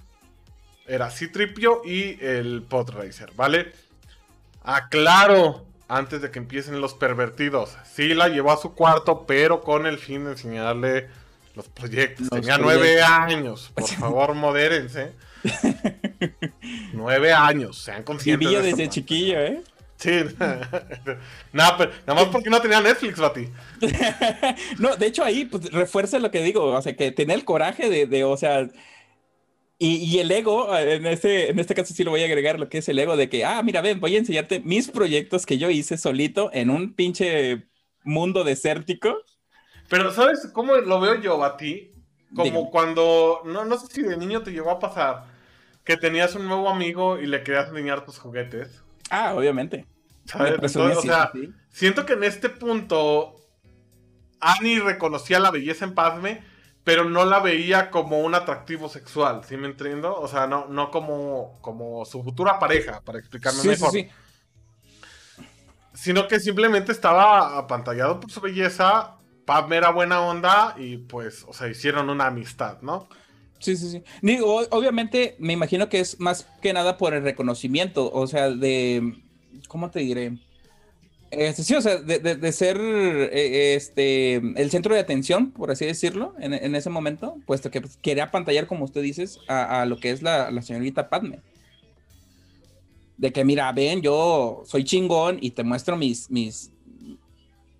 era 0.86 1.10
Citripio 1.10 1.82
y 1.84 2.18
el 2.24 2.62
Podracer, 2.62 3.30
¿vale? 3.36 3.72
Aclaro, 4.64 5.64
antes 5.86 6.20
de 6.20 6.32
que 6.32 6.40
empiecen 6.40 6.80
los 6.80 6.94
pervertidos, 6.94 7.76
sí 7.84 8.14
la 8.14 8.28
llevó 8.28 8.50
a 8.50 8.56
su 8.56 8.74
cuarto, 8.74 9.24
pero 9.24 9.60
con 9.60 9.86
el 9.86 9.98
fin 9.98 10.24
de 10.24 10.32
enseñarle 10.32 11.08
los 11.54 11.68
proyectos. 11.68 12.28
Tenía 12.30 12.58
nueve 12.58 13.02
años, 13.02 13.70
por 13.74 13.88
favor, 13.88 14.34
modérense. 14.34 15.12
Nueve 16.92 17.32
años, 17.32 17.78
sean 17.78 18.02
conscientes. 18.02 18.48
Vivía 18.48 18.62
desde 18.62 18.88
chiquillo, 18.88 19.40
¿eh? 19.40 19.62
Sí, 20.02 20.10
nada, 21.52 21.76
pero, 21.78 21.92
nada 22.06 22.24
más 22.24 22.24
porque 22.32 22.50
no 22.50 22.60
tenía 22.60 22.80
Netflix, 22.80 23.18
Bati. 23.18 23.48
no, 24.78 24.96
de 24.96 25.06
hecho 25.06 25.22
ahí 25.22 25.44
pues, 25.44 25.70
refuerza 25.70 26.18
lo 26.18 26.32
que 26.32 26.42
digo, 26.42 26.64
o 26.64 26.82
sea, 26.82 26.96
que 26.96 27.12
tenía 27.12 27.36
el 27.36 27.44
coraje 27.44 27.88
de, 27.88 28.06
de 28.06 28.24
o 28.24 28.36
sea, 28.36 28.68
y, 29.78 29.96
y, 29.96 30.18
el 30.18 30.30
ego, 30.30 30.76
en 30.76 31.06
este, 31.06 31.50
en 31.50 31.58
este 31.58 31.74
caso 31.74 31.94
sí 31.94 32.02
lo 32.02 32.10
voy 32.10 32.22
a 32.22 32.26
agregar, 32.26 32.58
lo 32.58 32.68
que 32.68 32.78
es 32.78 32.88
el 32.88 32.98
ego 32.98 33.16
de 33.16 33.28
que, 33.28 33.44
ah, 33.44 33.62
mira, 33.62 33.80
ven, 33.80 34.00
voy 34.00 34.16
a 34.16 34.18
enseñarte 34.18 34.60
mis 34.60 34.88
proyectos 34.88 35.46
que 35.46 35.58
yo 35.58 35.70
hice 35.70 35.96
solito 35.96 36.50
en 36.52 36.70
un 36.70 36.94
pinche 36.94 37.68
mundo 38.04 38.44
desértico. 38.44 39.18
Pero 39.92 40.10
¿sabes 40.10 40.48
cómo 40.54 40.74
lo 40.76 41.00
veo 41.00 41.16
yo, 41.16 41.36
Bati? 41.36 41.92
Como 42.34 42.70
cuando, 42.70 43.42
no, 43.44 43.66
no 43.66 43.78
sé 43.78 43.88
si 43.88 44.00
de 44.00 44.16
niño 44.16 44.42
te 44.42 44.50
llegó 44.50 44.70
a 44.70 44.78
pasar 44.78 45.26
que 45.84 45.98
tenías 45.98 46.34
un 46.34 46.48
nuevo 46.48 46.70
amigo 46.70 47.18
y 47.18 47.26
le 47.26 47.42
querías 47.42 47.68
enseñar 47.68 48.02
tus 48.02 48.18
juguetes. 48.18 48.80
Ah, 49.10 49.34
obviamente. 49.34 49.84
¿Sabes? 50.24 50.74
o 50.76 51.02
sea, 51.02 51.30
siento 51.68 52.06
que 52.06 52.14
en 52.14 52.24
este 52.24 52.48
punto 52.48 53.36
Annie 54.40 54.80
reconocía 54.80 55.38
la 55.38 55.50
belleza 55.50 55.84
en 55.84 55.94
Padme, 55.94 56.42
pero 56.84 57.04
no 57.04 57.26
la 57.26 57.40
veía 57.40 57.90
como 57.90 58.20
un 58.20 58.34
atractivo 58.34 58.88
sexual, 58.88 59.44
¿sí 59.44 59.58
me 59.58 59.66
entiendo? 59.66 60.18
O 60.18 60.26
sea, 60.26 60.46
no, 60.46 60.68
no 60.68 60.90
como, 60.90 61.58
como 61.60 62.06
su 62.06 62.24
futura 62.24 62.58
pareja, 62.58 63.02
para 63.02 63.18
explicarme 63.18 63.62
mejor. 63.62 63.90
Sí, 63.90 64.08
Sino 65.92 66.28
que 66.28 66.40
simplemente 66.40 66.92
estaba 66.92 67.58
apantallado 67.58 68.20
por 68.20 68.30
su 68.30 68.40
belleza, 68.40 69.18
Padme 69.52 69.76
era 69.76 69.90
buena 69.90 70.22
onda 70.22 70.74
y 70.78 70.96
pues, 70.96 71.44
o 71.46 71.52
sea, 71.52 71.68
hicieron 71.68 72.08
una 72.08 72.28
amistad, 72.28 72.80
¿no? 72.80 73.06
Sí, 73.58 73.76
sí, 73.76 73.90
sí. 73.90 74.38
Obviamente 74.70 75.36
me 75.38 75.52
imagino 75.52 75.90
que 75.90 76.00
es 76.00 76.18
más 76.18 76.48
que 76.62 76.72
nada 76.72 76.96
por 76.96 77.12
el 77.12 77.22
reconocimiento, 77.22 78.10
o 78.10 78.26
sea, 78.26 78.48
de, 78.48 79.14
¿cómo 79.68 79.90
te 79.90 80.00
diré? 80.00 80.38
Este, 81.30 81.64
sí, 81.64 81.74
o 81.74 81.82
sea, 81.82 81.98
de, 81.98 82.52
ser 82.52 82.78
eh, 82.80 83.74
este, 83.74 84.36
el 84.36 84.70
centro 84.70 84.94
de 84.94 85.02
atención, 85.02 85.50
por 85.50 85.70
así 85.70 85.84
decirlo, 85.84 86.34
en, 86.38 86.74
ese 86.74 86.88
momento, 86.88 87.36
puesto 87.44 87.70
que 87.70 87.82
pues, 87.82 87.98
quería 87.98 88.30
pantallar, 88.30 88.66
como 88.66 88.86
usted 88.86 89.02
dices, 89.02 89.38
a, 89.48 89.84
lo 89.84 89.98
que 89.98 90.12
es 90.12 90.22
la, 90.22 90.50
señorita 90.62 91.10
Padme. 91.10 91.40
De 93.18 93.34
que, 93.34 93.44
mira, 93.44 93.70
ven, 93.72 94.00
yo 94.00 94.62
soy 94.64 94.84
chingón 94.84 95.36
y 95.42 95.50
te 95.50 95.62
muestro 95.62 95.98
mis, 95.98 96.30
mis, 96.30 96.71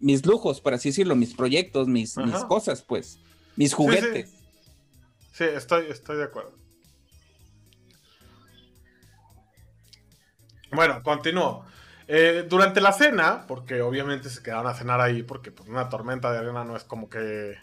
mis 0.03 0.27
lujos, 0.27 0.61
por 0.61 0.75
así 0.75 0.91
decirlo, 0.91 1.17
mis 1.17 1.35
proyectos, 1.35 1.89
mis, 1.89 2.17
mis 2.19 2.45
cosas, 2.45 2.83
pues, 2.83 3.19
mis 3.57 3.73
juguetes. 3.73 4.31
Sí, 5.33 5.45
estoy, 5.45 5.87
estoy 5.89 6.19
de 6.19 6.25
acuerdo. 6.25 6.53
Bueno, 10.73 11.03
continúo. 11.03 11.65
Eh, 12.09 12.45
durante 12.49 12.81
la 12.81 12.93
cena, 12.93 13.47
porque 13.47 13.81
obviamente 13.81 14.29
se 14.29 14.43
quedaron 14.43 14.67
a 14.67 14.75
cenar 14.75 15.01
ahí, 15.01 15.23
porque 15.23 15.53
pues, 15.53 15.69
una 15.69 15.89
tormenta 15.89 16.33
de 16.33 16.39
arena 16.39 16.65
no 16.65 16.77
es 16.77 16.85
como 16.85 17.09
que. 17.09 17.57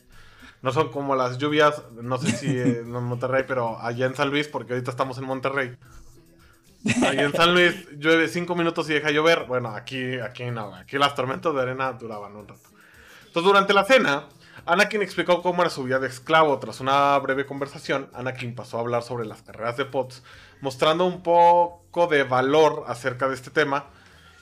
No 0.62 0.74
son 0.74 0.92
como 0.92 1.16
las 1.16 1.38
lluvias, 1.38 1.84
no 2.02 2.18
sé 2.18 2.32
si 2.32 2.48
en 2.60 2.90
Monterrey, 2.90 3.44
pero 3.48 3.80
allá 3.80 4.06
en 4.06 4.16
San 4.16 4.30
Luis, 4.30 4.48
porque 4.48 4.74
ahorita 4.74 4.92
estamos 4.92 5.18
en 5.18 5.26
Monterrey. 5.26 5.78
Allá 7.06 7.24
en 7.24 7.34
San 7.34 7.54
Luis 7.54 7.88
llueve 7.98 8.28
cinco 8.28 8.56
minutos 8.56 8.90
y 8.90 8.94
deja 8.94 9.12
llover. 9.12 9.46
Bueno, 9.46 9.70
aquí, 9.70 10.20
aquí 10.20 10.46
no, 10.46 10.74
aquí 10.76 10.98
las 10.98 11.14
tormentas 11.14 11.54
de 11.54 11.62
arena 11.62 11.92
duraban 11.94 12.36
un 12.36 12.48
rato. 12.48 12.70
Entonces, 13.28 13.44
durante 13.44 13.74
la 13.74 13.84
cena, 13.84 14.30
Anakin 14.66 15.02
explicó 15.02 15.42
cómo 15.42 15.62
era 15.62 15.70
su 15.70 15.84
vida 15.84 16.00
de 16.00 16.08
esclavo. 16.08 16.58
Tras 16.60 16.80
una 16.80 17.18
breve 17.20 17.46
conversación, 17.46 18.10
Anakin 18.14 18.56
pasó 18.56 18.78
a 18.78 18.82
hablar 18.82 19.04
sobre 19.04 19.26
las 19.26 19.42
carreras 19.42 19.78
de 19.78 19.86
POTS, 19.86 20.24
mostrando 20.62 21.06
un 21.06 21.22
poco 21.22 22.08
de 22.08 22.24
valor 22.24 22.86
acerca 22.88 23.28
de 23.28 23.36
este 23.36 23.52
tema. 23.52 23.88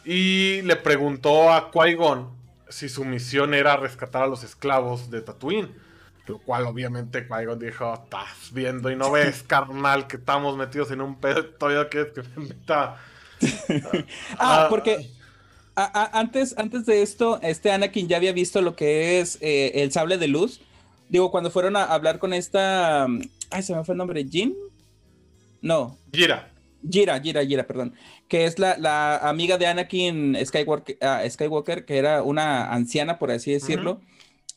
Y 0.05 0.61
le 0.61 0.75
preguntó 0.75 1.51
a 1.51 1.71
Qui-Gon 1.71 2.29
si 2.69 2.87
su 2.87 3.03
misión 3.03 3.53
era 3.53 3.77
rescatar 3.77 4.23
a 4.23 4.27
los 4.27 4.43
esclavos 4.43 5.09
de 5.09 5.21
Tatooine. 5.21 5.86
Lo 6.27 6.39
cual, 6.39 6.65
obviamente, 6.65 7.27
Qui-Gon 7.27 7.59
dijo: 7.59 7.93
Estás 7.93 8.51
viendo 8.51 8.91
y 8.91 8.95
no 8.95 9.11
ves, 9.11 9.43
carnal, 9.43 10.07
que 10.07 10.17
estamos 10.17 10.57
metidos 10.57 10.91
en 10.91 11.01
un 11.01 11.19
pedo. 11.19 11.45
Todavía 11.45 11.89
que 11.89 12.11
me 12.35 12.55
ah, 12.69 12.97
ah, 14.39 14.67
porque 14.69 15.09
antes, 15.75 16.57
antes 16.57 16.85
de 16.85 17.01
esto, 17.01 17.39
este 17.41 17.71
Anakin 17.71 18.07
ya 18.07 18.17
había 18.17 18.33
visto 18.33 18.61
lo 18.61 18.75
que 18.75 19.19
es 19.19 19.37
eh, 19.41 19.71
el 19.75 19.91
sable 19.91 20.17
de 20.17 20.27
luz. 20.27 20.59
Digo, 21.07 21.31
cuando 21.31 21.51
fueron 21.51 21.75
a 21.75 21.83
hablar 21.83 22.19
con 22.19 22.33
esta. 22.33 23.07
Mm, 23.07 23.21
ay, 23.51 23.63
se 23.63 23.75
me 23.75 23.83
fue 23.83 23.93
el 23.93 23.97
nombre. 23.97 24.25
¿Jin? 24.25 24.55
No. 25.61 25.97
Gira. 26.11 26.51
Gira, 26.89 27.19
Gira, 27.19 27.45
Gira, 27.45 27.65
perdón. 27.65 27.93
Que 28.27 28.45
es 28.45 28.59
la, 28.59 29.17
amiga 29.17 29.57
de 29.57 29.67
Anakin 29.67 30.37
Skywalker, 30.45 30.97
ah, 31.01 31.21
Skywalker, 31.29 31.85
que 31.85 31.97
era 31.97 32.23
una 32.23 32.73
anciana, 32.73 33.19
por 33.19 33.31
así 33.31 33.51
decirlo. 33.51 34.01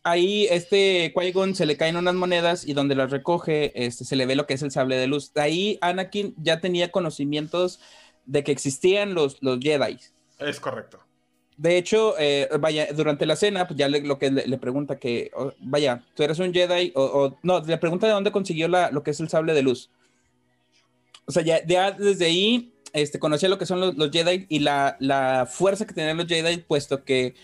Ahí, 0.03 0.47
este 0.51 1.13
Qui-Gon 1.15 1.55
se 1.55 1.67
le 1.67 1.77
caen 1.77 1.97
unas 1.97 2.15
monedas 2.15 2.67
y 2.67 2.73
donde 2.73 2.95
las 2.95 3.11
recoge, 3.11 3.73
este, 3.75 4.05
se 4.05 4.17
le 4.17 4.25
ve 4.25 4.35
lo 4.35 4.47
que 4.47 4.55
es 4.55 4.63
el 4.63 4.71
sable 4.71 4.97
de 4.97 5.07
luz. 5.07 5.33
Ahí 5.37 5.79
Anakin 5.83 6.35
ya 6.39 6.61
tenía 6.61 6.91
conocimientos 6.91 7.81
de 8.25 8.43
que 8.43 8.53
existían 8.53 9.13
los, 9.15 9.43
los 9.43 9.61
Jedi. 9.61 9.99
Es 10.39 10.59
correcto. 10.59 11.01
De 11.61 11.77
hecho, 11.77 12.15
eh, 12.19 12.49
vaya, 12.59 12.89
durante 12.95 13.27
la 13.27 13.37
cena, 13.37 13.69
pues 13.69 13.79
ya 13.79 13.87
lo 13.91 14.19
que 14.19 14.31
le, 14.31 14.57
pregunta 14.57 14.99
que, 14.99 15.31
vaya, 15.59 16.03
tú 16.15 16.23
eres 16.23 16.39
un 16.39 16.55
Jedi, 16.55 16.93
o, 16.95 17.37
no, 17.43 17.61
le 17.61 17.77
pregunta 17.77 18.07
de 18.07 18.15
dónde 18.15 18.33
consiguió 18.33 18.67
la, 18.67 18.91
lo 18.91 19.03
que 19.03 19.11
es 19.11 19.21
el 19.21 19.29
sable 19.29 19.53
de 19.53 19.61
luz. 19.61 19.91
O 21.27 21.33
sea, 21.33 21.43
ya, 21.43 21.91
desde 21.91 22.25
ahí 22.25 22.73
este, 22.95 23.19
conocía 23.19 23.51
lo 23.51 23.59
que 23.59 23.67
son 23.67 23.79
los, 23.79 24.11
Jedi 24.11 24.47
y 24.49 24.61
la, 24.61 24.97
la, 25.01 25.45
fuerza 25.45 25.87
que 25.87 25.93
tenían 25.93 26.17
los 26.17 26.27
Jedi, 26.27 26.57
puesto 26.63 27.05
que 27.05 27.35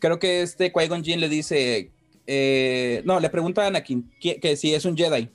creo 0.00 0.18
que 0.18 0.42
este 0.42 0.72
Qui-Gon 0.72 1.04
Jinn 1.04 1.20
le 1.20 1.28
dice, 1.28 1.92
eh, 2.32 3.02
no, 3.04 3.18
le 3.18 3.28
pregunta 3.28 3.64
a 3.64 3.66
Anakin 3.66 4.08
que, 4.20 4.38
que 4.38 4.54
si 4.54 4.72
es 4.72 4.84
un 4.84 4.96
Jedi. 4.96 5.28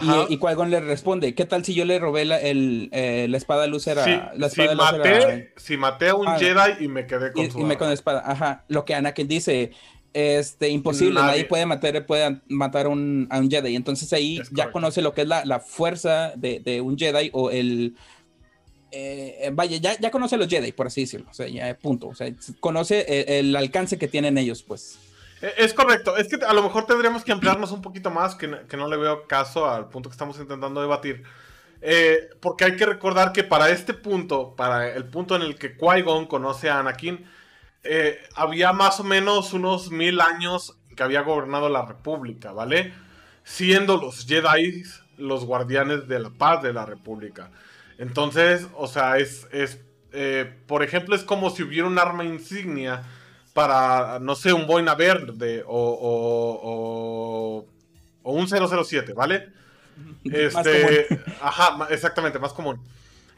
Y, 0.00 0.32
y 0.32 0.38
qui 0.38 0.46
le 0.68 0.80
responde, 0.80 1.34
¿qué 1.34 1.44
tal 1.44 1.66
si 1.66 1.74
yo 1.74 1.84
le 1.84 1.98
robé 1.98 2.24
la, 2.24 2.40
el, 2.40 2.88
eh, 2.92 3.26
la 3.28 3.36
espada 3.36 3.66
lucera? 3.66 4.32
la 4.34 4.46
espada 4.46 4.70
si, 4.70 4.74
maté, 4.74 5.52
si 5.58 5.76
maté 5.76 6.08
a 6.08 6.14
un 6.14 6.26
ah, 6.26 6.38
Jedi 6.38 6.82
y 6.82 6.88
me 6.88 7.06
quedé 7.06 7.30
con 7.30 7.44
y, 7.44 7.50
su 7.50 7.60
y 7.60 7.64
me 7.64 7.76
con 7.76 7.88
la 7.88 7.92
espada, 7.92 8.22
ajá. 8.24 8.64
Lo 8.68 8.86
que 8.86 8.94
Anakin 8.94 9.28
dice, 9.28 9.72
este, 10.14 10.70
imposible, 10.70 11.20
nadie, 11.20 11.44
puede 11.44 11.66
matar, 11.66 12.06
puede 12.06 12.40
matar 12.48 12.88
un, 12.88 13.28
a 13.30 13.38
un 13.38 13.50
Jedi. 13.50 13.76
Entonces 13.76 14.10
ahí 14.14 14.40
ya 14.52 14.72
conoce 14.72 15.02
lo 15.02 15.12
que 15.12 15.22
es 15.22 15.28
la, 15.28 15.44
la 15.44 15.60
fuerza 15.60 16.32
de, 16.36 16.60
de, 16.60 16.80
un 16.80 16.96
Jedi 16.96 17.28
o 17.34 17.50
el... 17.50 17.94
Eh, 18.92 19.50
vaya, 19.52 19.76
ya, 19.76 19.98
ya 20.00 20.10
conoce 20.10 20.36
a 20.36 20.38
los 20.38 20.48
Jedi, 20.48 20.72
por 20.72 20.86
así 20.86 21.02
decirlo. 21.02 21.26
O 21.30 21.34
sea, 21.34 21.48
ya 21.48 21.76
punto. 21.76 22.08
O 22.08 22.14
sea, 22.14 22.32
conoce 22.60 23.04
el, 23.08 23.48
el 23.48 23.56
alcance 23.56 23.98
que 23.98 24.08
tienen 24.08 24.38
ellos, 24.38 24.62
pues. 24.62 24.98
Eh, 25.42 25.54
es 25.58 25.74
correcto, 25.74 26.16
es 26.16 26.28
que 26.28 26.42
a 26.42 26.52
lo 26.54 26.62
mejor 26.62 26.86
tendríamos 26.86 27.24
que 27.24 27.32
ampliarnos 27.32 27.72
un 27.72 27.82
poquito 27.82 28.10
más, 28.10 28.36
que, 28.36 28.46
no 28.46 28.88
le 28.88 28.96
veo 28.96 29.26
caso 29.26 29.68
al 29.68 29.88
punto 29.88 30.08
que 30.08 30.14
estamos 30.14 30.38
intentando 30.38 30.80
debatir. 30.80 31.24
Eh, 31.80 32.30
porque 32.40 32.64
hay 32.64 32.76
que 32.76 32.86
recordar 32.86 33.32
que 33.32 33.42
para 33.42 33.68
este 33.70 33.92
punto, 33.92 34.54
para 34.54 34.94
el 34.94 35.04
punto 35.04 35.34
en 35.34 35.42
el 35.42 35.56
que 35.58 35.76
Qui-Gon 35.76 36.26
conoce 36.26 36.70
a 36.70 36.78
Anakin, 36.78 37.26
eh, 37.82 38.22
había 38.36 38.72
más 38.72 39.00
o 39.00 39.04
menos 39.04 39.52
unos 39.52 39.90
mil 39.90 40.20
años 40.20 40.78
que 40.96 41.02
había 41.02 41.22
gobernado 41.22 41.68
la 41.68 41.84
República, 41.84 42.52
¿vale? 42.52 42.94
Siendo 43.42 43.96
los 43.96 44.24
Jedi 44.24 44.84
los 45.18 45.44
guardianes 45.44 46.06
de 46.06 46.20
la 46.20 46.30
paz 46.30 46.62
de 46.62 46.72
la 46.72 46.86
República. 46.86 47.50
Entonces, 47.98 48.68
o 48.76 48.86
sea, 48.86 49.18
es, 49.18 49.48
es 49.50 49.80
por 50.66 50.82
ejemplo, 50.82 51.16
es 51.16 51.24
como 51.24 51.50
si 51.50 51.62
hubiera 51.62 51.88
un 51.88 51.98
arma 51.98 52.24
insignia 52.24 53.02
para, 53.52 54.18
no 54.20 54.34
sé, 54.34 54.52
un 54.52 54.66
boina 54.66 54.94
verde 54.94 55.62
o, 55.66 57.66
o, 58.22 58.32
un 58.32 58.48
007, 58.48 59.12
¿vale? 59.12 59.48
Este, 60.24 61.06
ajá, 61.40 61.86
exactamente, 61.90 62.38
más 62.38 62.52
común. 62.52 62.80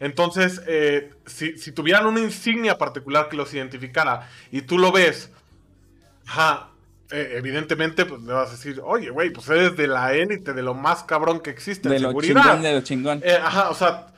Entonces, 0.00 0.60
eh, 0.66 1.10
si, 1.26 1.72
tuvieran 1.72 2.06
una 2.06 2.20
insignia 2.20 2.78
particular 2.78 3.28
que 3.28 3.36
los 3.36 3.52
identificara 3.54 4.28
y 4.52 4.62
tú 4.62 4.78
lo 4.78 4.92
ves, 4.92 5.30
ajá, 6.26 6.68
eh, 7.10 7.34
evidentemente, 7.36 8.04
pues 8.04 8.22
le 8.22 8.32
vas 8.32 8.48
a 8.48 8.52
decir, 8.52 8.80
oye, 8.84 9.10
güey, 9.10 9.30
pues 9.30 9.48
eres 9.48 9.76
de 9.76 9.88
la 9.88 10.12
élite, 10.12 10.52
de 10.52 10.62
lo 10.62 10.74
más 10.74 11.04
cabrón 11.04 11.40
que 11.40 11.50
existe 11.50 11.88
de 11.88 11.96
en 11.96 12.02
lo 12.02 12.20
Chingón, 12.20 12.62
de 12.62 12.72
lo 12.72 12.80
chingón. 12.82 13.20
Eh, 13.24 13.38
ajá, 13.42 13.70
o 13.70 13.74
sea, 13.74 14.08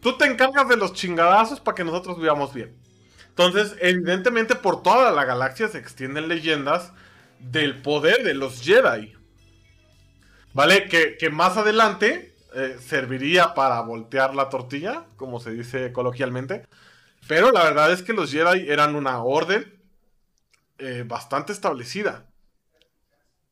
tú 0.00 0.16
te 0.16 0.26
encargas 0.26 0.68
de 0.68 0.76
los 0.76 0.92
chingadazos 0.92 1.60
para 1.60 1.74
que 1.74 1.84
nosotros 1.84 2.18
vivamos 2.18 2.52
bien. 2.52 2.74
Entonces, 3.40 3.74
evidentemente 3.80 4.54
por 4.54 4.82
toda 4.82 5.10
la 5.12 5.24
galaxia 5.24 5.68
se 5.68 5.78
extienden 5.78 6.28
leyendas 6.28 6.92
del 7.38 7.80
poder 7.80 8.22
de 8.22 8.34
los 8.34 8.60
Jedi. 8.60 9.14
¿Vale? 10.52 10.88
Que, 10.88 11.30
más 11.30 11.56
adelante 11.56 12.34
eh, 12.54 12.76
serviría 12.86 13.54
para 13.54 13.80
voltear 13.80 14.34
la 14.34 14.50
tortilla, 14.50 15.06
como 15.16 15.40
se 15.40 15.52
dice 15.52 15.90
coloquialmente. 15.90 16.66
Pero 17.28 17.50
la 17.50 17.64
verdad 17.64 17.90
es 17.92 18.02
que 18.02 18.12
los 18.12 18.30
Jedi 18.30 18.68
eran 18.68 18.94
una 18.94 19.22
orden 19.22 19.80
eh, 20.78 21.04
bastante 21.06 21.54
establecida. 21.54 22.26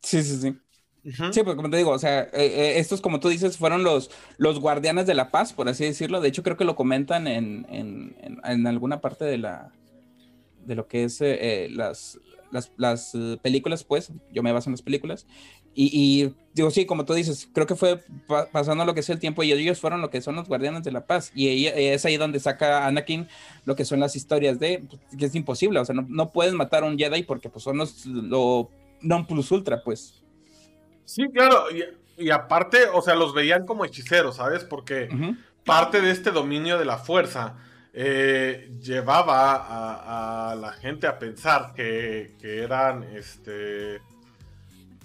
Sí, 0.03 0.22
sí, 0.22 0.38
sí. 0.38 0.59
Sí, 1.33 1.42
pues 1.42 1.57
como 1.57 1.70
te 1.70 1.77
digo, 1.77 1.90
o 1.90 1.98
sea, 1.98 2.22
eh, 2.22 2.31
eh, 2.35 2.79
estos, 2.79 3.01
como 3.01 3.20
tú 3.20 3.29
dices, 3.29 3.57
fueron 3.57 3.83
los, 3.83 4.11
los 4.37 4.61
guardianes 4.61 5.07
de 5.07 5.14
la 5.14 5.31
paz, 5.31 5.53
por 5.53 5.68
así 5.68 5.85
decirlo. 5.85 6.20
De 6.20 6.29
hecho, 6.29 6.42
creo 6.42 6.57
que 6.57 6.64
lo 6.64 6.77
comentan 6.77 7.27
en, 7.27 7.66
en, 7.70 8.40
en, 8.44 8.66
alguna 8.66 9.01
parte 9.01 9.24
de 9.24 9.38
la 9.38 9.72
de 10.64 10.74
lo 10.74 10.86
que 10.86 11.04
es 11.04 11.22
las, 11.70 12.18
las, 12.50 12.72
las 12.76 13.12
películas, 13.42 13.84
pues, 13.84 14.12
yo 14.32 14.42
me 14.42 14.52
baso 14.52 14.68
en 14.70 14.74
las 14.74 14.82
películas. 14.82 15.26
Y, 15.80 16.34
digo, 16.54 16.72
sí, 16.72 16.86
como 16.86 17.04
tú 17.04 17.14
dices, 17.14 17.48
creo 17.52 17.66
que 17.66 17.76
fue 17.76 18.02
pasando 18.50 18.84
lo 18.84 18.94
que 18.94 19.00
es 19.00 19.10
el 19.10 19.20
tiempo 19.20 19.44
y 19.44 19.52
ellos 19.52 19.78
fueron 19.78 20.00
lo 20.00 20.10
que 20.10 20.20
son 20.20 20.34
los 20.34 20.48
guardianes 20.48 20.82
de 20.82 20.90
la 20.90 21.06
paz. 21.06 21.30
Y 21.36 21.66
es 21.66 22.04
ahí 22.04 22.16
donde 22.16 22.40
saca 22.40 22.84
Anakin 22.84 23.28
lo 23.64 23.76
que 23.76 23.84
son 23.84 24.00
las 24.00 24.16
historias 24.16 24.58
de 24.58 24.82
pues, 24.88 25.00
que 25.16 25.26
es 25.26 25.34
imposible. 25.36 25.78
O 25.78 25.84
sea, 25.84 25.94
no, 25.94 26.04
no 26.08 26.32
puedes 26.32 26.52
matar 26.52 26.82
a 26.82 26.86
un 26.86 26.98
Jedi 26.98 27.22
porque 27.22 27.48
pues, 27.48 27.62
son 27.62 27.78
los 27.78 28.06
lo 28.06 28.70
non 29.02 29.24
plus 29.24 29.52
ultra, 29.52 29.84
pues. 29.84 30.24
Sí, 31.04 31.22
claro. 31.32 31.66
Y, 32.16 32.30
aparte, 32.30 32.86
o 32.92 33.00
sea, 33.00 33.14
los 33.14 33.32
veían 33.32 33.64
como 33.64 33.84
hechiceros, 33.84 34.36
¿sabes? 34.36 34.64
Porque 34.64 35.08
parte 35.64 36.00
de 36.00 36.10
este 36.10 36.32
dominio 36.32 36.76
de 36.78 36.86
la 36.86 36.98
fuerza 36.98 37.56
eh, 37.92 38.70
llevaba 38.81 40.51
a, 40.51 40.55
la 40.55 40.72
gente 40.72 41.07
a 41.07 41.18
pensar 41.18 41.72
que, 41.74 42.37
que 42.40 42.62
eran 42.62 43.03
este 43.03 44.01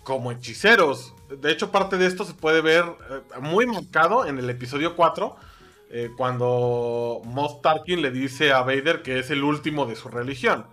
como 0.03 0.31
hechiceros. 0.31 1.13
De 1.29 1.51
hecho, 1.51 1.71
parte 1.71 1.97
de 1.97 2.05
esto 2.05 2.25
se 2.25 2.33
puede 2.33 2.61
ver 2.61 2.83
eh, 2.83 3.39
muy 3.41 3.65
marcado 3.65 4.25
en 4.25 4.37
el 4.37 4.49
episodio 4.49 4.95
4, 4.95 5.35
eh, 5.89 6.11
cuando 6.17 7.21
Moff 7.25 7.61
Tarkin 7.61 8.01
le 8.01 8.11
dice 8.11 8.51
a 8.51 8.61
Vader 8.61 9.01
que 9.01 9.19
es 9.19 9.31
el 9.31 9.43
último 9.43 9.85
de 9.85 9.95
su 9.95 10.09
religión. 10.09 10.65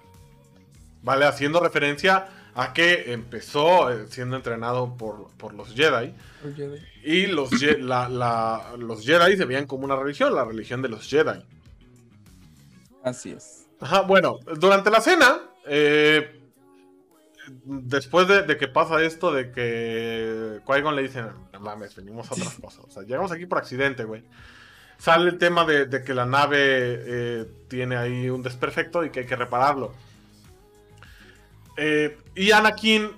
¿Vale? 1.02 1.24
Haciendo 1.24 1.60
referencia 1.60 2.28
a 2.54 2.74
que 2.74 3.12
empezó 3.12 3.88
siendo 4.08 4.36
entrenado 4.36 4.96
por, 4.98 5.54
los 5.54 5.72
Jedi. 5.74 6.14
Y 7.02 7.26
los, 7.26 7.50
los 8.78 9.06
Jedi 9.06 9.36
se 9.36 9.44
veían 9.46 9.66
como 9.66 9.84
una 9.84 9.96
religión, 9.96 10.34
la 10.34 10.44
religión 10.44 10.82
de 10.82 10.88
los 10.88 11.08
Jedi. 11.08 11.42
Así 13.02 13.32
es. 13.32 13.68
Ajá, 13.80 14.02
bueno, 14.02 14.38
durante 14.58 14.90
la 14.90 15.00
cena, 15.00 15.40
después 17.64 18.28
de, 18.28 18.56
que 18.56 18.68
pasa 18.68 19.02
esto 19.02 19.32
de 19.32 19.50
que 19.52 20.60
Qui-Gon 20.66 20.94
le 20.96 21.02
dicen, 21.02 21.28
no 21.52 21.60
mames, 21.60 21.94
venimos 21.94 22.30
a 22.30 22.34
otras 22.34 22.54
cosas. 22.54 22.84
O 22.86 22.90
sea, 22.90 23.02
llegamos 23.02 23.32
aquí 23.32 23.46
por 23.46 23.58
accidente, 23.58 24.04
güey. 24.04 24.24
Sale 24.98 25.30
el 25.30 25.38
tema 25.38 25.64
de, 25.64 26.04
que 26.04 26.14
la 26.14 26.26
nave 26.26 26.58
eh, 26.60 27.46
tiene 27.68 27.96
ahí 27.96 28.28
un 28.28 28.42
desperfecto 28.42 29.04
y 29.04 29.10
que 29.10 29.20
hay 29.20 29.26
que 29.26 29.36
repararlo. 29.36 29.94
Eh, 31.76 32.18
y 32.34 32.50
Anakin 32.50 33.10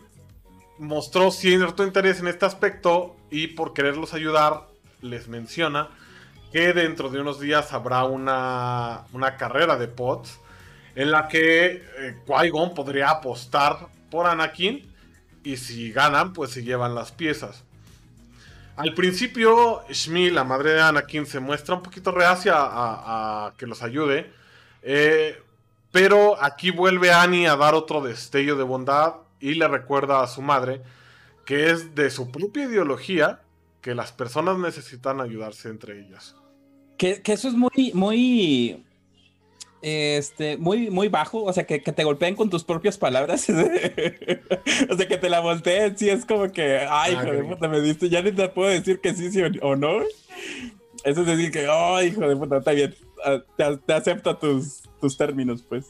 mostró 0.79 1.31
cierto 1.31 1.85
interés 1.85 2.21
en 2.21 2.29
este 2.29 2.47
aspecto 2.47 3.17
y 3.31 3.49
por 3.49 3.73
quererlos 3.73 4.15
ayudar 4.15 4.69
les 5.01 5.27
menciona 5.27 5.91
que 6.53 6.73
dentro 6.73 7.09
de 7.09 7.21
unos 7.21 7.41
días 7.41 7.73
habrá 7.73 8.05
una, 8.05 9.05
una 9.13 9.37
carrera 9.37 9.77
de 9.77 9.89
pods 9.89 10.39
en 10.95 11.11
la 11.11 11.29
que 11.29 11.83
eh, 11.99 12.17
Qui-Gon 12.27 12.75
podría 12.75 13.11
apostar 13.11 13.89
por 14.11 14.27
Anakin 14.27 14.93
y 15.43 15.57
si 15.57 15.91
ganan, 15.93 16.33
pues 16.33 16.51
se 16.51 16.63
llevan 16.63 16.95
las 16.95 17.13
piezas. 17.13 17.65
Al 18.77 18.95
principio, 18.95 19.83
Shmi, 19.89 20.31
la 20.31 20.45
madre 20.45 20.73
de 20.73 20.83
Anakin, 20.83 21.27
se 21.27 21.41
muestra 21.41 21.75
un 21.75 21.83
poquito 21.83 22.11
reacia 22.11 22.55
a, 22.57 23.53
que 23.57 23.67
los 23.67 23.83
ayude. 23.83 24.31
Eh, 24.83 25.41
pero 25.91 26.43
aquí 26.43 26.71
vuelve 26.71 27.13
Annie 27.13 27.47
a 27.47 27.57
dar 27.57 27.75
otro 27.75 28.01
destello 28.01 28.57
de 28.57 28.63
bondad 28.63 29.15
y 29.41 29.55
le 29.55 29.69
recuerda 29.69 30.23
a 30.23 30.27
su 30.27 30.41
madre 30.41 30.83
que 31.45 31.71
es 31.71 31.95
de 31.95 32.11
su 32.11 32.31
propia 32.31 32.65
ideología 32.65 33.41
que 33.81 33.95
las 33.95 34.13
personas 34.13 34.59
necesitan 34.59 35.21
ayudarse 35.21 35.69
entre 35.69 36.01
ellas. 36.01 36.37
Que, 37.03 37.21
que 37.21 37.33
eso 37.33 37.49
es 37.49 37.55
muy, 37.55 37.91
muy 37.95 38.81
este, 39.83 40.57
muy, 40.57 40.89
muy 40.89 41.09
bajo, 41.09 41.43
o 41.43 41.53
sea, 41.53 41.67
que, 41.67 41.81
te 41.81 42.05
golpeen 42.05 42.37
con 42.37 42.49
tus 42.49 42.63
propias 42.63 42.97
palabras, 42.97 43.49
o 44.89 44.97
sea, 44.97 45.09
que 45.09 45.19
te 45.19 45.29
la 45.29 45.41
volteen, 45.41 45.99
sí, 45.99 46.09
es 46.09 46.25
como 46.25 46.53
que, 46.53 46.87
ay, 46.89 47.15
hijo 47.15 47.25
de 47.25 47.43
puta, 47.43 47.67
me 47.67 47.81
diste, 47.81 48.09
ya 48.09 48.23
ni 48.23 48.31
te 48.31 48.49
puedo 48.51 48.71
decir 48.71 49.01
que 49.01 49.15
sí, 49.15 49.33
sí 49.33 49.43
o 49.63 49.75
no. 49.75 50.03
Eso 51.03 51.23
es 51.23 51.27
decir 51.27 51.51
que, 51.51 51.67
ay, 51.69 52.11
hijo 52.11 52.21
de 52.21 52.37
puta, 52.37 52.59
está 52.59 52.71
bien, 52.71 52.95
ah, 53.25 53.41
te, 53.57 53.93
acepto 53.93 54.37
tus, 54.37 54.83
tus 55.01 55.17
términos, 55.17 55.65
pues. 55.69 55.87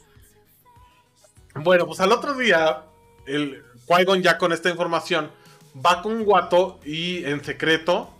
Bueno, 1.56 1.84
pues 1.84 2.00
al 2.00 2.12
otro 2.12 2.32
día, 2.38 2.84
el 3.26 3.62
qui 3.86 4.22
ya 4.22 4.38
con 4.38 4.54
esta 4.54 4.70
información 4.70 5.30
va 5.76 6.00
con 6.00 6.24
Guato 6.24 6.80
y 6.86 7.22
en 7.26 7.44
secreto 7.44 8.14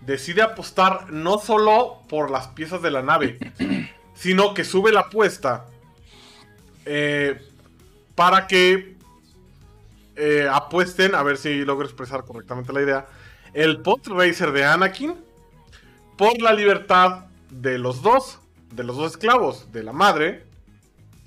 decide 0.00 0.42
apostar 0.42 1.10
no 1.10 1.38
solo 1.38 2.02
por 2.08 2.30
las 2.30 2.48
piezas 2.48 2.82
de 2.82 2.90
la 2.90 3.02
nave, 3.02 3.38
sino 4.14 4.54
que 4.54 4.64
sube 4.64 4.92
la 4.92 5.00
apuesta 5.00 5.66
eh, 6.84 7.40
para 8.14 8.46
que 8.46 8.96
eh, 10.16 10.48
apuesten, 10.50 11.14
a 11.14 11.22
ver 11.22 11.36
si 11.36 11.64
logro 11.64 11.86
expresar 11.86 12.24
correctamente 12.24 12.72
la 12.72 12.82
idea, 12.82 13.06
el 13.54 13.80
pot 13.80 14.06
racer 14.08 14.52
de 14.52 14.64
Anakin 14.64 15.14
por 16.16 16.40
la 16.40 16.52
libertad 16.52 17.26
de 17.50 17.78
los 17.78 18.02
dos, 18.02 18.38
de 18.72 18.84
los 18.84 18.96
dos 18.96 19.12
esclavos, 19.12 19.72
de 19.72 19.82
la 19.82 19.92
madre 19.92 20.44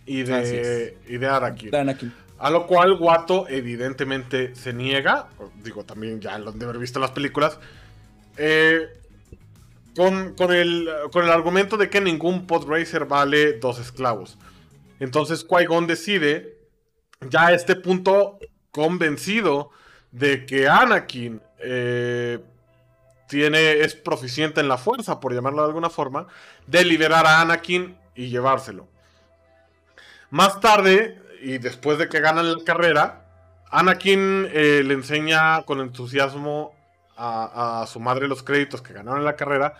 y 0.05 0.23
de, 0.23 0.97
y 1.07 1.17
de 1.17 1.27
Anakin. 1.27 1.71
A 2.39 2.49
lo 2.49 2.67
cual 2.67 2.97
Guato 2.97 3.47
evidentemente 3.47 4.53
se 4.53 4.73
niega, 4.73 5.27
digo 5.63 5.86
también 5.86 6.19
ya 6.19 6.38
lo 6.38 6.51
han 6.51 6.59
de 6.59 6.65
haber 6.65 6.77
visto 6.77 6.99
en 6.99 7.03
las 7.03 7.12
películas, 7.12 7.57
eh, 8.38 8.88
con, 9.96 10.36
el, 10.52 10.89
con 11.12 11.26
el 11.26 11.32
argumento 11.32 11.78
de 11.78 11.89
que 11.89 12.02
ningún 12.02 12.48
podracer 12.48 13.06
vale 13.06 13.54
dos 13.54 13.80
esclavos. 13.80 14.38
Entonces 15.00 15.48
Qui-Gon 15.48 15.86
decide, 15.86 16.58
ya 17.30 17.48
a 17.48 17.54
este 17.54 17.76
punto 17.76 18.39
convencido 18.72 19.69
de 20.12 20.46
que 20.46 20.67
Anakin 20.67 21.41
eh, 21.60 22.39
tiene, 23.28 23.80
es 23.80 23.96
proficiente 23.96 24.62
en 24.62 24.67
la 24.67 24.78
fuerza, 24.78 25.19
por 25.19 25.34
llamarlo 25.34 25.62
de 25.62 25.67
alguna 25.67 25.89
forma, 25.89 26.28
de 26.67 26.86
liberar 26.86 27.26
a 27.26 27.41
Anakin 27.41 27.98
y 28.15 28.30
llevárselo. 28.30 28.88
Más 30.30 30.60
tarde, 30.60 31.22
y 31.41 31.58
después 31.58 31.98
de 31.98 32.10
que 32.10 32.19
ganan 32.19 32.52
la 32.52 32.63
carrera, 32.63 33.26
Anakin 33.72 34.48
eh, 34.52 34.84
le 34.86 34.93
enseña 34.93 35.63
con 35.63 35.82
entusiasmo 35.82 36.76
a, 37.23 37.86
su 37.88 37.99
madre 37.99 38.27
los 38.27 38.43
créditos 38.43 38.81
que 38.81 38.93
ganaron 38.93 39.19
en 39.19 39.25
la 39.25 39.36
carrera. 39.36 39.75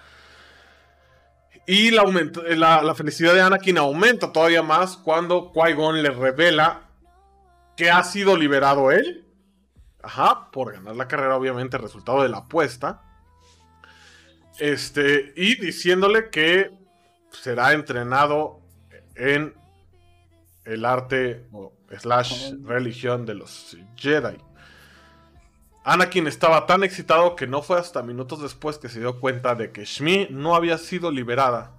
Y 1.66 1.92
la, 1.92 2.04
la, 2.82 2.96
felicidad 2.96 3.34
de 3.34 3.42
Anakin 3.42 3.78
aumenta 3.78 4.32
todavía 4.32 4.64
más 4.64 4.98
cuando 4.98 5.52
Qui-Gon 5.54 6.02
le 6.02 6.10
revela 6.10 6.82
que 7.78 7.90
ha 7.90 8.04
sido 8.04 8.36
liberado 8.36 8.92
él. 8.92 9.26
Ajá, 10.02 10.52
por 10.52 10.74
ganar 10.74 10.96
la 10.96 11.08
carrera, 11.08 11.38
obviamente, 11.38 11.78
resultado 11.78 12.24
de 12.24 12.30
la 12.30 12.40
apuesta. 12.40 13.02
Este, 14.60 15.34
y 15.38 15.56
diciéndole 15.56 16.30
que 16.30 16.72
será 17.32 17.74
entrenado 17.74 18.60
en 19.16 19.54
el 20.66 20.86
arte 20.86 21.46
o 21.52 21.74
slash 21.98 22.54
religión 22.64 23.26
de 23.26 23.36
los 23.36 23.78
Jedi. 23.96 24.38
Anakin 25.84 26.28
estaba 26.28 26.66
tan 26.66 26.84
excitado 26.84 27.36
que 27.36 27.46
no 27.46 27.62
fue 27.62 27.78
hasta 27.78 28.04
minutos 28.04 28.42
después 28.42 28.78
que 28.78 28.88
se 28.88 29.00
dio 29.00 29.20
cuenta 29.20 29.54
de 29.56 29.72
que 29.72 29.84
Shmi 29.84 30.28
no 30.30 30.56
había 30.56 30.78
sido 30.78 31.12
liberada 31.12 31.72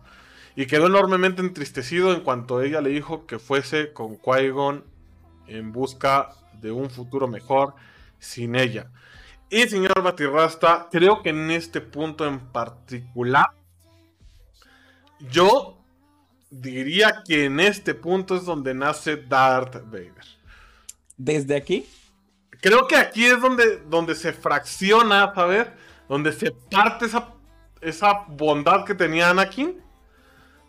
y 0.56 0.66
quedó 0.66 0.86
enormemente 0.86 1.40
entristecido 1.40 2.12
en 2.12 2.20
cuanto 2.20 2.60
ella 2.60 2.82
le 2.82 2.90
dijo 2.90 3.26
que 3.26 3.38
fuese 3.38 3.92
con 3.92 4.18
Qui-Gon 4.18 4.84
en 5.46 5.72
busca 5.72 6.30
de 6.60 6.70
un 6.70 6.90
futuro 6.90 7.28
mejor 7.28 7.74
sin 8.18 8.56
ella. 8.56 8.90
Y 9.48 9.68
señor 9.68 10.02
Batirrasta, 10.02 10.88
creo 10.90 11.22
que 11.22 11.30
en 11.30 11.50
este 11.50 11.80
punto 11.80 12.26
en 12.26 12.40
particular, 12.40 13.46
yo 15.30 15.78
diría 16.50 17.22
que 17.26 17.46
en 17.46 17.58
este 17.58 17.94
punto 17.94 18.36
es 18.36 18.44
donde 18.44 18.74
nace 18.74 19.16
Darth 19.16 19.76
Vader. 19.86 20.24
¿Desde 21.16 21.56
aquí? 21.56 21.86
Creo 22.64 22.86
que 22.86 22.96
aquí 22.96 23.26
es 23.26 23.42
donde, 23.42 23.76
donde 23.90 24.14
se 24.14 24.32
fracciona, 24.32 25.34
¿sabes? 25.34 25.66
Donde 26.08 26.32
se 26.32 26.50
parte 26.50 27.04
esa, 27.04 27.34
esa 27.82 28.24
bondad 28.26 28.86
que 28.86 28.94
tenía 28.94 29.28
Anakin 29.28 29.82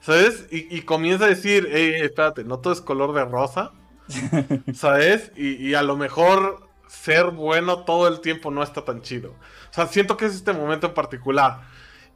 ¿sabes? 0.01 0.45
Y, 0.51 0.81
comienza 0.81 1.23
a 1.23 1.29
decir, 1.29 1.69
hey, 1.71 1.93
espérate, 2.01 2.43
no 2.43 2.59
todo 2.59 2.73
es 2.73 2.81
color 2.81 3.13
de 3.13 3.23
rosa, 3.23 3.71
¿sabes? 4.73 5.31
Y, 5.37 5.73
a 5.73 5.83
lo 5.83 5.95
mejor 5.95 6.67
ser 6.89 7.27
bueno 7.27 7.85
todo 7.85 8.09
el 8.09 8.19
tiempo 8.19 8.51
no 8.51 8.61
está 8.61 8.83
tan 8.83 9.01
chido. 9.01 9.29
O 9.29 9.73
sea, 9.73 9.87
siento 9.87 10.17
que 10.17 10.25
es 10.25 10.35
este 10.35 10.51
momento 10.51 10.87
en 10.87 10.93
particular. 10.95 11.61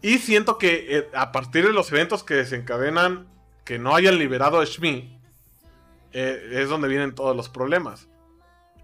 Y 0.01 0.17
siento 0.17 0.57
que 0.57 0.97
eh, 0.97 1.09
a 1.13 1.31
partir 1.31 1.65
de 1.65 1.71
los 1.71 1.89
eventos 1.93 2.25
que 2.25 2.33
desencadenan 2.33 3.29
que 3.63 3.79
no 3.79 3.95
hayan 3.95 4.17
liberado 4.17 4.59
a 4.59 4.65
Shmi, 4.65 5.21
eh, 6.11 6.49
es 6.51 6.67
donde 6.67 6.89
vienen 6.89 7.15
todos 7.15 7.33
los 7.33 7.47
problemas. 7.47 8.08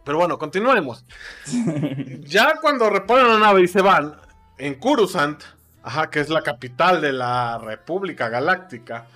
Pero 0.05 0.19
bueno, 0.19 0.37
continuemos. 0.37 1.03
ya 2.21 2.59
cuando 2.61 2.89
reponen 2.89 3.27
la 3.27 3.39
nave 3.39 3.63
y 3.63 3.67
se 3.67 3.81
van, 3.81 4.15
en 4.57 4.75
Kurusant, 4.75 5.43
ajá, 5.83 6.09
que 6.09 6.19
es 6.19 6.29
la 6.29 6.43
capital 6.43 7.01
de 7.01 7.11
la 7.11 7.57
República 7.57 8.29
Galáctica, 8.29 9.07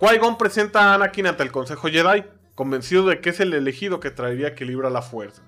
Qui-Gon 0.00 0.38
presenta 0.38 0.90
a 0.90 0.94
Anakin 0.94 1.26
ante 1.26 1.42
el 1.42 1.52
Consejo 1.52 1.88
Jedi, 1.88 2.24
convencido 2.54 3.06
de 3.06 3.20
que 3.20 3.30
es 3.30 3.40
el 3.40 3.52
elegido 3.52 4.00
que 4.00 4.10
traería 4.10 4.48
equilibrio 4.48 4.88
a 4.88 4.90
la 4.90 5.02
fuerza. 5.02 5.42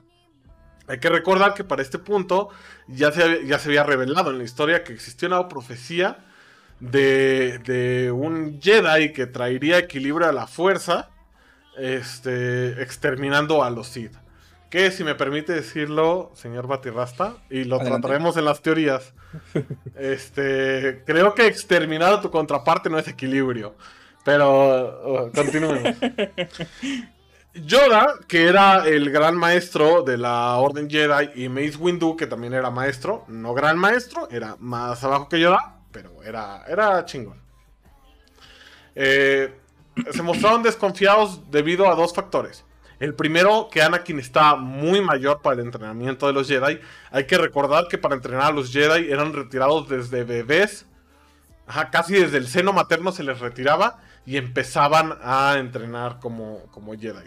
Hay 0.86 0.98
que 0.98 1.08
recordar 1.08 1.54
que 1.54 1.64
para 1.64 1.82
este 1.82 1.98
punto 1.98 2.50
ya 2.86 3.10
se, 3.10 3.46
ya 3.46 3.58
se 3.58 3.68
había 3.68 3.84
revelado 3.84 4.30
en 4.30 4.38
la 4.38 4.44
historia 4.44 4.84
que 4.84 4.92
existió 4.92 5.28
una 5.28 5.48
profecía 5.48 6.18
de, 6.80 7.58
de 7.60 8.10
un 8.10 8.60
Jedi 8.60 9.12
que 9.12 9.26
traería 9.26 9.78
equilibrio 9.78 10.28
a 10.28 10.32
la 10.32 10.46
fuerza, 10.46 11.10
este, 11.78 12.82
exterminando 12.82 13.62
a 13.62 13.70
los 13.70 13.86
Sith 13.86 14.14
que 14.70 14.92
si 14.92 15.02
me 15.02 15.16
permite 15.16 15.52
decirlo, 15.52 16.30
señor 16.34 16.68
Batirrasta, 16.68 17.34
y 17.50 17.64
lo 17.64 17.80
trataremos 17.80 18.36
en 18.36 18.44
las 18.44 18.62
teorías, 18.62 19.12
este, 19.96 21.02
creo 21.04 21.34
que 21.34 21.46
exterminar 21.46 22.14
a 22.14 22.20
tu 22.20 22.30
contraparte 22.30 22.88
no 22.88 22.98
es 22.98 23.08
equilibrio. 23.08 23.74
Pero 24.24 25.26
uh, 25.26 25.32
continuemos. 25.32 25.82
Yoda, 27.54 28.14
que 28.28 28.46
era 28.46 28.86
el 28.86 29.10
gran 29.10 29.36
maestro 29.36 30.02
de 30.02 30.16
la 30.16 30.56
Orden 30.56 30.88
Jedi, 30.88 31.30
y 31.34 31.48
Mace 31.48 31.76
Windu, 31.76 32.16
que 32.16 32.28
también 32.28 32.54
era 32.54 32.70
maestro, 32.70 33.24
no 33.26 33.54
gran 33.54 33.76
maestro, 33.76 34.28
era 34.30 34.56
más 34.60 35.02
abajo 35.02 35.28
que 35.28 35.40
Yoda, 35.40 35.80
pero 35.90 36.22
era, 36.22 36.64
era 36.68 37.04
chingón. 37.06 37.42
Eh, 38.94 39.52
se 40.12 40.22
mostraron 40.22 40.62
desconfiados 40.62 41.50
debido 41.50 41.90
a 41.90 41.96
dos 41.96 42.14
factores. 42.14 42.64
El 43.00 43.14
primero, 43.14 43.70
que 43.72 43.80
Anakin 43.80 44.18
está 44.18 44.56
muy 44.56 45.00
mayor 45.00 45.40
para 45.40 45.54
el 45.54 45.66
entrenamiento 45.66 46.26
de 46.26 46.34
los 46.34 46.46
Jedi. 46.46 46.78
Hay 47.10 47.26
que 47.26 47.38
recordar 47.38 47.88
que 47.88 47.96
para 47.96 48.14
entrenar 48.14 48.48
a 48.48 48.52
los 48.52 48.70
Jedi 48.70 49.10
eran 49.10 49.32
retirados 49.32 49.88
desde 49.88 50.22
bebés. 50.22 50.84
Casi 51.90 52.14
desde 52.14 52.36
el 52.36 52.46
seno 52.46 52.74
materno 52.74 53.10
se 53.10 53.22
les 53.22 53.40
retiraba 53.40 54.00
y 54.26 54.36
empezaban 54.36 55.16
a 55.22 55.56
entrenar 55.58 56.20
como, 56.20 56.66
como 56.72 56.92
Jedi. 56.92 57.26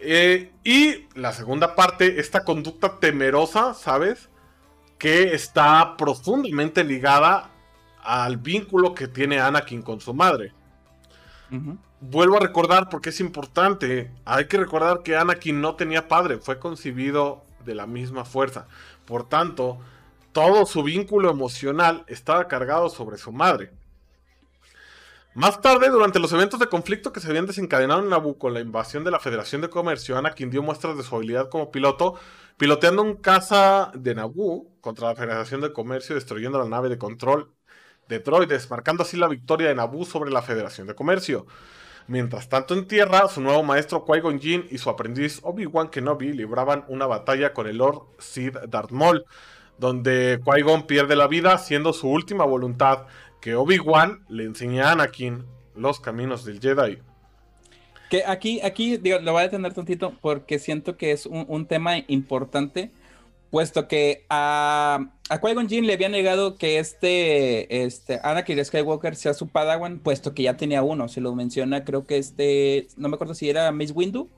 Eh, 0.00 0.52
y 0.62 1.08
la 1.18 1.32
segunda 1.32 1.74
parte, 1.74 2.20
esta 2.20 2.44
conducta 2.44 3.00
temerosa, 3.00 3.74
¿sabes? 3.74 4.28
Que 4.98 5.34
está 5.34 5.96
profundamente 5.96 6.84
ligada 6.84 7.50
al 8.04 8.36
vínculo 8.36 8.94
que 8.94 9.08
tiene 9.08 9.40
Anakin 9.40 9.82
con 9.82 10.00
su 10.00 10.14
madre 10.14 10.52
vuelvo 12.10 12.36
a 12.36 12.40
recordar 12.40 12.88
porque 12.88 13.10
es 13.10 13.20
importante. 13.20 14.10
Hay 14.24 14.46
que 14.46 14.58
recordar 14.58 15.02
que 15.02 15.16
Anakin 15.16 15.60
no 15.60 15.76
tenía 15.76 16.08
padre, 16.08 16.38
fue 16.38 16.58
concebido 16.58 17.44
de 17.64 17.74
la 17.74 17.86
misma 17.86 18.24
fuerza. 18.24 18.68
Por 19.06 19.28
tanto, 19.28 19.78
todo 20.32 20.66
su 20.66 20.82
vínculo 20.82 21.30
emocional 21.30 22.04
estaba 22.08 22.48
cargado 22.48 22.88
sobre 22.90 23.18
su 23.18 23.32
madre. 23.32 23.72
Más 25.34 25.60
tarde, 25.60 25.90
durante 25.90 26.18
los 26.18 26.32
eventos 26.32 26.58
de 26.58 26.66
conflicto 26.66 27.12
que 27.12 27.20
se 27.20 27.28
habían 27.28 27.46
desencadenado 27.46 28.00
en 28.00 28.08
Naboo 28.08 28.38
con 28.38 28.54
la 28.54 28.60
invasión 28.60 29.04
de 29.04 29.10
la 29.10 29.20
Federación 29.20 29.60
de 29.60 29.68
Comercio, 29.68 30.16
Anakin 30.16 30.50
dio 30.50 30.62
muestras 30.62 30.96
de 30.96 31.02
su 31.02 31.14
habilidad 31.14 31.50
como 31.50 31.70
piloto, 31.70 32.14
piloteando 32.56 33.02
un 33.02 33.16
caza 33.16 33.92
de 33.94 34.14
Naboo 34.14 34.70
contra 34.80 35.08
la 35.08 35.14
Federación 35.14 35.60
de 35.60 35.74
Comercio, 35.74 36.14
destruyendo 36.14 36.58
la 36.58 36.68
nave 36.68 36.88
de 36.88 36.96
control 36.96 37.52
de 38.08 38.20
droides, 38.20 38.70
marcando 38.70 39.02
así 39.02 39.18
la 39.18 39.28
victoria 39.28 39.68
de 39.68 39.74
Naboo 39.74 40.06
sobre 40.06 40.30
la 40.30 40.40
Federación 40.40 40.86
de 40.86 40.94
Comercio. 40.94 41.46
Mientras 42.08 42.48
tanto 42.48 42.74
en 42.74 42.86
tierra, 42.86 43.26
su 43.28 43.40
nuevo 43.40 43.64
maestro 43.64 44.04
Qui-Gon 44.04 44.40
Jinn 44.40 44.66
y 44.70 44.78
su 44.78 44.88
aprendiz 44.90 45.40
Obi-Wan 45.42 45.88
Kenobi 45.88 46.32
libraban 46.32 46.84
una 46.88 47.06
batalla 47.06 47.52
con 47.52 47.66
el 47.66 47.78
Lord 47.78 48.02
Sid 48.18 48.56
Darth 48.68 48.92
Maul, 48.92 49.24
donde 49.78 50.40
Qui-Gon 50.44 50.86
pierde 50.86 51.16
la 51.16 51.26
vida 51.26 51.58
siendo 51.58 51.92
su 51.92 52.08
última 52.08 52.44
voluntad 52.44 53.06
que 53.40 53.56
Obi-Wan 53.56 54.24
le 54.28 54.44
enseña 54.44 54.88
a 54.88 54.92
Anakin 54.92 55.44
los 55.74 55.98
caminos 55.98 56.44
del 56.44 56.60
Jedi. 56.60 56.98
Que 58.08 58.24
aquí, 58.24 58.60
aquí 58.62 58.98
digo, 58.98 59.18
lo 59.18 59.32
voy 59.32 59.40
a 59.40 59.44
detener 59.44 59.74
tantito 59.74 60.14
porque 60.20 60.60
siento 60.60 60.96
que 60.96 61.10
es 61.10 61.26
un 61.26 61.66
tema 61.66 61.98
importante 62.06 62.92
puesto 63.50 63.88
que 63.88 64.24
a, 64.28 65.10
a 65.28 65.40
Qui-Gon 65.40 65.68
Jinn 65.68 65.86
le 65.86 65.94
había 65.94 66.08
negado 66.08 66.56
que 66.56 66.78
este, 66.78 67.84
este 67.84 68.20
Anakin 68.22 68.64
Skywalker 68.64 69.16
sea 69.16 69.34
su 69.34 69.48
Padawan, 69.48 69.98
puesto 69.98 70.34
que 70.34 70.44
ya 70.44 70.56
tenía 70.56 70.82
uno, 70.82 71.08
se 71.08 71.20
lo 71.20 71.34
menciona, 71.34 71.84
creo 71.84 72.06
que 72.06 72.18
este, 72.18 72.88
no 72.96 73.08
me 73.08 73.14
acuerdo 73.14 73.34
si 73.34 73.48
era 73.48 73.70
Mace 73.72 73.92
Windu, 73.92 74.28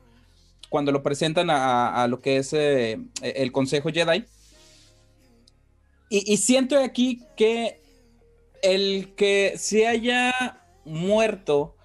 cuando 0.69 0.93
lo 0.93 1.03
presentan 1.03 1.49
a, 1.51 2.07
lo 2.09 2.21
que 2.21 2.39
es 2.39 2.53
eh, 2.53 2.99
el 3.23 3.53
Consejo 3.53 3.91
Jedi. 3.91 4.25
Y, 6.11 6.39
siento 6.39 6.79
aquí 6.79 7.23
que 7.37 7.81
el 8.63 9.13
que 9.15 9.55
se 9.57 9.87
haya 9.87 10.33
muerto, 10.87 11.77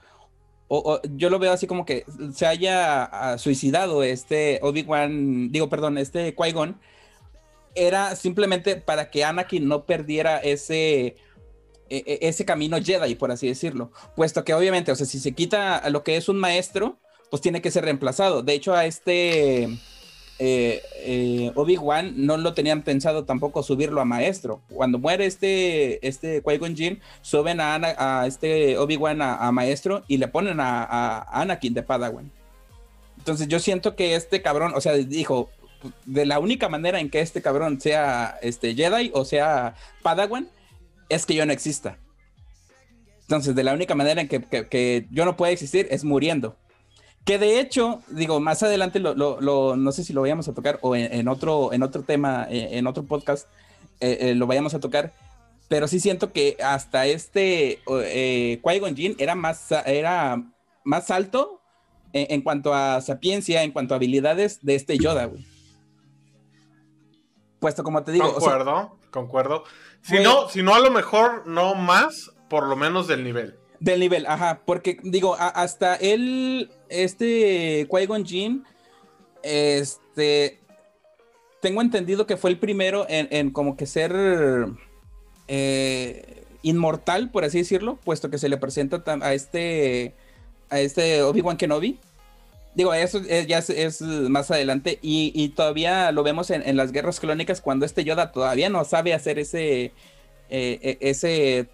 o, 0.70 1.02
yo 1.16 1.30
lo 1.30 1.40
veo 1.40 1.52
así 1.52 1.68
como 1.68 1.86
que 1.86 2.06
se 2.34 2.46
haya 2.46 3.04
ah, 3.04 3.38
suicidado 3.38 4.02
este 4.02 4.60
Obi-Wan, 4.62 5.52
digo, 5.52 5.68
perdón, 5.68 5.98
este 5.98 6.34
Qui-Gon, 6.36 6.80
era 7.76 8.16
simplemente 8.16 8.76
para 8.76 9.10
que 9.10 9.24
Anakin 9.24 9.68
no 9.68 9.86
perdiera 9.86 10.38
ese, 10.38 11.16
e, 11.90 12.04
e, 12.06 12.20
ese 12.22 12.46
camino 12.46 12.78
Jedi, 12.82 13.16
por 13.16 13.32
así 13.32 13.48
decirlo. 13.48 13.92
Puesto 14.16 14.44
que 14.44 14.54
obviamente, 14.54 14.92
o 14.92 14.96
sea, 14.96 15.06
si 15.06 15.20
se 15.20 15.34
quita 15.34 15.78
a 15.78 15.90
lo 15.90 16.04
que 16.04 16.18
es 16.18 16.30
un 16.30 16.40
maestro, 16.40 16.98
pues 17.30 17.42
tiene 17.42 17.62
que 17.62 17.72
ser 17.72 17.86
reemplazado. 17.86 18.44
De 18.44 18.54
hecho, 18.54 18.74
a 18.74 18.86
este 18.86 19.64
eh, 20.40 20.82
eh, 20.98 21.52
Obi-Wan 21.56 22.26
no 22.26 22.38
lo 22.38 22.54
tenían 22.54 22.84
pensado 22.84 23.26
tampoco 23.26 23.64
subirlo 23.64 24.02
a 24.02 24.06
maestro. 24.06 24.62
Cuando 24.74 25.00
muere 25.00 25.26
este, 25.26 26.06
este 26.08 26.44
Qui-Gon 26.44 26.76
Jinn, 26.76 27.02
suben 27.22 27.60
a, 27.62 28.26
este 28.28 28.78
Obi-Wan 28.78 29.22
a, 29.22 29.52
maestro 29.52 30.04
y 30.08 30.18
le 30.18 30.28
ponen 30.28 30.60
a, 30.60 30.84
a 30.84 31.42
Anakin 31.42 31.74
de 31.74 31.84
Padawan. 31.84 32.32
Entonces 33.18 33.48
yo 33.48 33.60
siento 33.60 33.96
que 33.96 34.16
este 34.16 34.42
cabrón, 34.42 34.74
o 34.76 34.82
sea, 34.82 34.94
dijo, 34.94 35.50
de 36.06 36.26
la 36.26 36.40
única 36.40 36.70
manera 36.70 37.00
en 37.00 37.10
que 37.10 37.22
este 37.22 37.42
cabrón 37.42 37.80
sea 37.80 38.38
este 38.42 38.76
Jedi 38.76 39.12
o 39.14 39.26
sea 39.26 39.76
Padawan 40.02 40.48
es 41.10 41.26
que 41.26 41.36
yo 41.36 41.46
no 41.46 41.54
exista. 41.54 41.98
Entonces, 43.22 43.56
de 43.56 43.64
la 43.64 43.74
única 43.74 43.96
manera 43.96 44.22
en 44.22 44.28
que, 44.28 45.08
yo 45.12 45.26
no 45.26 45.38
pueda 45.38 45.52
existir 45.52 45.88
es 45.90 46.04
muriendo. 46.04 46.58
Que 47.26 47.40
de 47.40 47.60
hecho, 47.60 48.02
digo, 48.10 48.40
más 48.40 48.64
adelante 48.64 49.00
lo, 49.00 49.16
no 49.76 49.92
sé 49.92 50.04
si 50.04 50.12
lo 50.12 50.22
vayamos 50.22 50.48
a 50.50 50.54
tocar 50.54 50.78
o 50.82 50.96
en, 50.96 51.28
otro, 51.28 51.72
en 51.72 51.84
otro 51.84 52.04
tema, 52.04 52.48
eh, 52.50 52.70
en 52.74 52.86
otro 52.86 53.04
podcast, 53.04 53.48
eh, 54.02 54.18
eh, 54.20 54.36
lo 54.36 54.46
vayamos 54.46 54.74
a 54.74 54.80
tocar. 54.80 55.14
Pero 55.70 55.88
sí 55.88 56.02
siento 56.02 56.34
que 56.34 56.58
hasta 56.62 57.06
este 57.08 57.80
Qui-Gon 57.86 58.96
Jinn 58.96 59.16
era 59.18 59.36
más, 59.36 59.72
era 59.86 60.44
más 60.84 61.10
alto 61.10 61.62
en, 62.12 62.28
en, 62.30 62.42
cuanto 62.42 62.74
a 62.74 63.00
sapiencia, 63.00 63.64
en 63.64 63.72
cuanto 63.72 63.94
a 63.94 63.98
habilidades 63.98 64.60
de 64.62 64.76
este 64.76 64.98
Yoda, 64.98 65.26
güey 65.26 65.53
puesto 67.64 67.82
como 67.82 68.04
te 68.04 68.12
digo. 68.12 68.34
Concuerdo, 68.34 68.98
concuerdo. 69.10 69.64
Si 70.02 70.20
no, 70.20 70.50
si 70.50 70.62
no, 70.62 70.76
a 70.76 70.80
lo 70.80 70.92
mejor 70.92 71.48
no 71.48 71.76
más, 71.76 72.32
por 72.50 72.68
lo 72.68 72.76
menos 72.76 73.08
del 73.08 73.24
nivel. 73.24 73.56
Del 73.80 74.02
nivel, 74.02 74.26
ajá, 74.28 74.64
porque 74.66 74.98
digo, 75.02 75.38
hasta 75.40 75.96
él, 75.96 76.70
este 76.90 77.88
Qui-Gon 77.88 78.26
Jinn, 78.26 78.66
este, 79.44 80.60
tengo 81.62 81.82
entendido 81.82 82.28
que 82.28 82.36
fue 82.36 82.50
el 82.50 82.60
primero 82.60 83.06
en, 83.08 83.52
como 83.52 83.78
que 83.78 83.86
ser 83.86 84.14
eh, 85.48 86.44
inmortal, 86.64 87.32
por 87.32 87.46
así 87.46 87.60
decirlo, 87.60 87.98
puesto 88.04 88.30
que 88.30 88.40
se 88.40 88.50
le 88.50 88.58
presenta 88.58 89.02
a 89.22 89.34
este, 89.34 90.16
a 90.70 90.82
este 90.82 91.24
Obi-Wan 91.24 91.56
Kenobi 91.56 91.98
Digo, 92.76 92.94
eso 92.94 93.22
ya 93.22 93.60
es, 93.60 94.02
más 94.02 94.50
adelante 94.50 94.98
y, 95.02 95.50
todavía 95.50 96.12
lo 96.12 96.24
vemos 96.24 96.50
en, 96.50 96.76
las 96.76 96.92
guerras 96.92 97.20
clónicas 97.20 97.62
cuando 97.62 97.86
este 97.86 98.04
Yoda 98.04 98.32
todavía 98.32 98.70
no 98.70 98.84
sabe 98.84 99.14
hacer 99.14 99.38
ese, 99.38 99.94
eh, 100.50 100.80
e, 100.82 100.98
ese, 101.02 101.60
eh, 101.60 101.68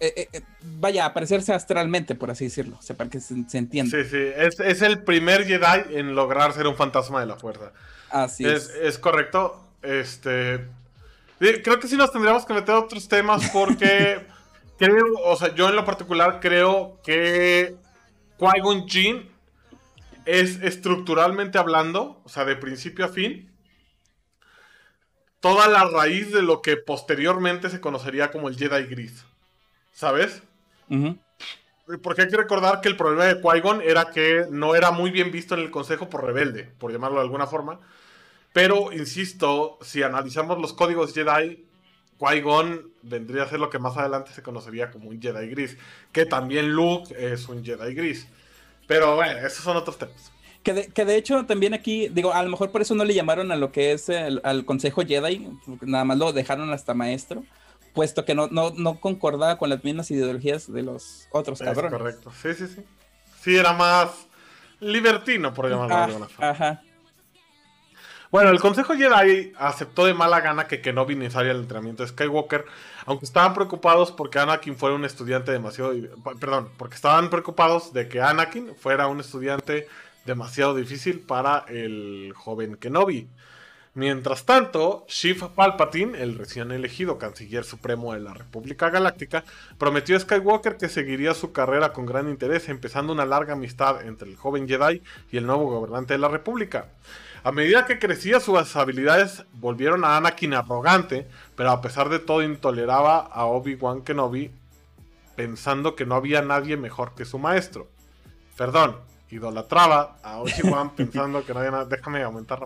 eh, 0.00 0.40
vaya, 0.62 1.06
aparecerse 1.06 1.54
astralmente, 1.54 2.14
por 2.14 2.30
así 2.30 2.44
decirlo, 2.44 2.76
o 2.78 2.82
sea, 2.82 2.94
para 2.94 3.08
que 3.08 3.20
se, 3.20 3.34
entienda. 3.56 3.96
Sí, 3.96 4.04
sí, 4.04 4.18
es, 4.62 4.82
el 4.82 5.02
primer 5.02 5.46
Jedi 5.46 5.96
en 5.96 6.14
lograr 6.14 6.52
ser 6.52 6.66
un 6.66 6.76
fantasma 6.76 7.20
de 7.20 7.26
la 7.26 7.36
fuerza. 7.36 7.72
Así 8.10 8.44
es. 8.44 8.68
Es, 8.82 8.98
correcto, 8.98 9.66
este... 9.82 10.68
Creo 11.38 11.80
que 11.80 11.88
sí 11.88 11.96
nos 11.96 12.12
tendríamos 12.12 12.44
que 12.44 12.52
meter 12.52 12.74
a 12.74 12.80
otros 12.80 13.08
temas 13.08 13.48
porque... 13.50 14.20
creo, 14.78 15.06
o 15.24 15.36
sea, 15.36 15.54
yo 15.54 15.68
en 15.68 15.76
lo 15.76 15.84
particular 15.84 16.38
creo 16.40 16.98
que 17.04 17.76
Qui-Gon 18.42 18.88
Jinn 18.88 19.30
es 20.24 20.60
estructuralmente 20.62 21.58
hablando, 21.58 22.20
o 22.24 22.28
sea, 22.28 22.44
de 22.44 22.56
principio 22.56 23.04
a 23.04 23.08
fin, 23.08 23.52
toda 25.38 25.68
la 25.68 25.84
raíz 25.84 26.32
de 26.32 26.42
lo 26.42 26.60
que 26.60 26.76
posteriormente 26.76 27.70
se 27.70 27.80
conocería 27.80 28.32
como 28.32 28.48
el 28.48 28.56
Jedi 28.56 28.86
Gris. 28.86 29.24
¿Sabes? 29.92 30.42
Porque 32.02 32.22
hay 32.22 32.28
que 32.28 32.36
recordar 32.36 32.80
que 32.80 32.88
el 32.88 32.96
problema 32.96 33.26
de 33.26 33.40
Qui-Gon 33.40 33.80
era 33.80 34.10
que 34.10 34.46
no 34.50 34.74
era 34.74 34.90
muy 34.90 35.12
bien 35.12 35.30
visto 35.30 35.54
en 35.54 35.60
el 35.60 35.70
consejo 35.70 36.10
por 36.10 36.24
rebelde, 36.24 36.64
por 36.64 36.90
llamarlo 36.90 37.18
de 37.18 37.24
alguna 37.24 37.46
forma. 37.46 37.78
Pero, 38.52 38.92
insisto, 38.92 39.78
si 39.82 40.02
analizamos 40.02 40.58
los 40.58 40.72
códigos 40.72 41.14
Jedi, 41.14 41.64
Qui-Gon 42.22 42.92
vendría 43.02 43.42
a 43.42 43.48
ser 43.48 43.58
lo 43.58 43.68
que 43.68 43.80
más 43.80 43.96
adelante 43.96 44.30
se 44.32 44.42
conocería 44.42 44.90
como 44.90 45.10
un 45.10 45.20
Jedi 45.20 45.48
gris. 45.48 45.76
Que 46.12 46.24
también 46.24 46.70
Luke 46.70 47.14
es 47.18 47.48
un 47.48 47.64
Jedi 47.64 47.94
gris. 47.94 48.28
Pero 48.86 49.16
bueno, 49.16 49.44
esos 49.44 49.64
son 49.64 49.76
otros 49.76 49.98
temas. 49.98 50.32
Que 50.62 51.04
de, 51.04 51.16
hecho 51.16 51.44
también 51.44 51.74
aquí, 51.74 52.08
digo, 52.08 52.32
a 52.32 52.42
lo 52.44 52.48
mejor 52.48 52.70
por 52.70 52.82
eso 52.82 52.94
no 52.94 53.04
le 53.04 53.14
llamaron 53.14 53.50
a 53.50 53.56
lo 53.56 53.72
que 53.72 53.90
es 53.90 54.08
el, 54.08 54.40
al 54.44 54.64
Consejo 54.64 55.02
Jedi, 55.02 55.48
nada 55.80 56.04
más 56.04 56.18
lo 56.18 56.32
dejaron 56.32 56.70
hasta 56.70 56.94
maestro, 56.94 57.42
puesto 57.94 58.24
que 58.24 58.36
no, 58.36 58.46
no, 58.46 59.00
concordaba 59.00 59.58
con 59.58 59.70
las 59.70 59.82
mismas 59.82 60.12
ideologías 60.12 60.72
de 60.72 60.82
los 60.82 61.26
otros 61.32 61.60
es 61.60 61.66
cabrones. 61.66 61.98
Correcto, 61.98 62.30
sí, 62.40 62.54
sí, 62.54 62.68
sí. 62.68 62.84
Sí, 63.40 63.56
era 63.56 63.72
más 63.72 64.10
libertino, 64.78 65.52
por 65.52 65.68
llamarlo 65.68 65.96
de 65.96 66.02
alguna 66.02 66.28
forma. 66.28 66.50
Ajá. 66.50 66.82
Bueno, 68.32 68.48
el 68.48 68.60
Consejo 68.60 68.94
Jedi 68.94 69.52
aceptó 69.58 70.06
de 70.06 70.14
mala 70.14 70.40
gana 70.40 70.66
que 70.66 70.80
Kenobi 70.80 71.12
iniciara 71.12 71.50
el 71.50 71.58
entrenamiento 71.58 72.02
de 72.02 72.08
Skywalker, 72.08 72.64
aunque 73.04 73.26
estaban 73.26 73.52
preocupados 73.52 74.10
porque 74.10 74.38
Anakin 74.38 74.74
fuera 74.74 74.96
un 74.96 75.04
estudiante 75.04 75.52
demasiado... 75.52 75.92
Perdón, 76.40 76.70
porque 76.78 76.94
estaban 76.94 77.28
preocupados 77.28 77.92
de 77.92 78.08
que 78.08 78.22
Anakin 78.22 78.74
fuera 78.74 79.06
un 79.06 79.20
estudiante 79.20 79.86
demasiado 80.24 80.74
difícil 80.74 81.20
para 81.20 81.66
el 81.68 82.32
joven 82.34 82.76
Kenobi. 82.76 83.28
Mientras 83.92 84.46
tanto, 84.46 85.04
Shiv 85.08 85.50
Palpatine, 85.50 86.22
el 86.22 86.38
recién 86.38 86.72
elegido 86.72 87.18
canciller 87.18 87.64
supremo 87.64 88.14
de 88.14 88.20
la 88.20 88.32
República 88.32 88.88
Galáctica, 88.88 89.44
prometió 89.76 90.16
a 90.16 90.20
Skywalker 90.20 90.78
que 90.78 90.88
seguiría 90.88 91.34
su 91.34 91.52
carrera 91.52 91.92
con 91.92 92.06
gran 92.06 92.30
interés, 92.30 92.70
empezando 92.70 93.12
una 93.12 93.26
larga 93.26 93.52
amistad 93.52 94.06
entre 94.06 94.30
el 94.30 94.36
joven 94.36 94.66
Jedi 94.66 95.02
y 95.30 95.36
el 95.36 95.46
nuevo 95.46 95.68
gobernante 95.68 96.14
de 96.14 96.18
la 96.18 96.28
República. 96.28 96.86
A 97.44 97.50
medida 97.50 97.86
que 97.86 97.98
crecía, 97.98 98.38
sus 98.38 98.76
habilidades 98.76 99.44
volvieron 99.54 100.04
a 100.04 100.16
Anakin 100.16 100.54
arrogante, 100.54 101.26
pero 101.56 101.70
a 101.70 101.80
pesar 101.80 102.08
de 102.08 102.20
todo 102.20 102.42
intoleraba 102.42 103.18
a 103.18 103.46
Obi-Wan 103.46 104.02
Kenobi, 104.02 104.52
pensando 105.34 105.96
que 105.96 106.06
no 106.06 106.14
había 106.14 106.42
nadie 106.42 106.76
mejor 106.76 107.14
que 107.16 107.24
su 107.24 107.40
maestro. 107.40 107.88
Perdón, 108.56 108.96
idolatraba 109.30 110.18
a 110.22 110.38
Obi-Wan 110.38 110.90
pensando 110.96 111.44
que 111.44 111.52
no 111.52 111.58
había 111.58 111.72
nada. 111.72 111.84
Déjame 111.84 112.22
aumentar. 112.22 112.60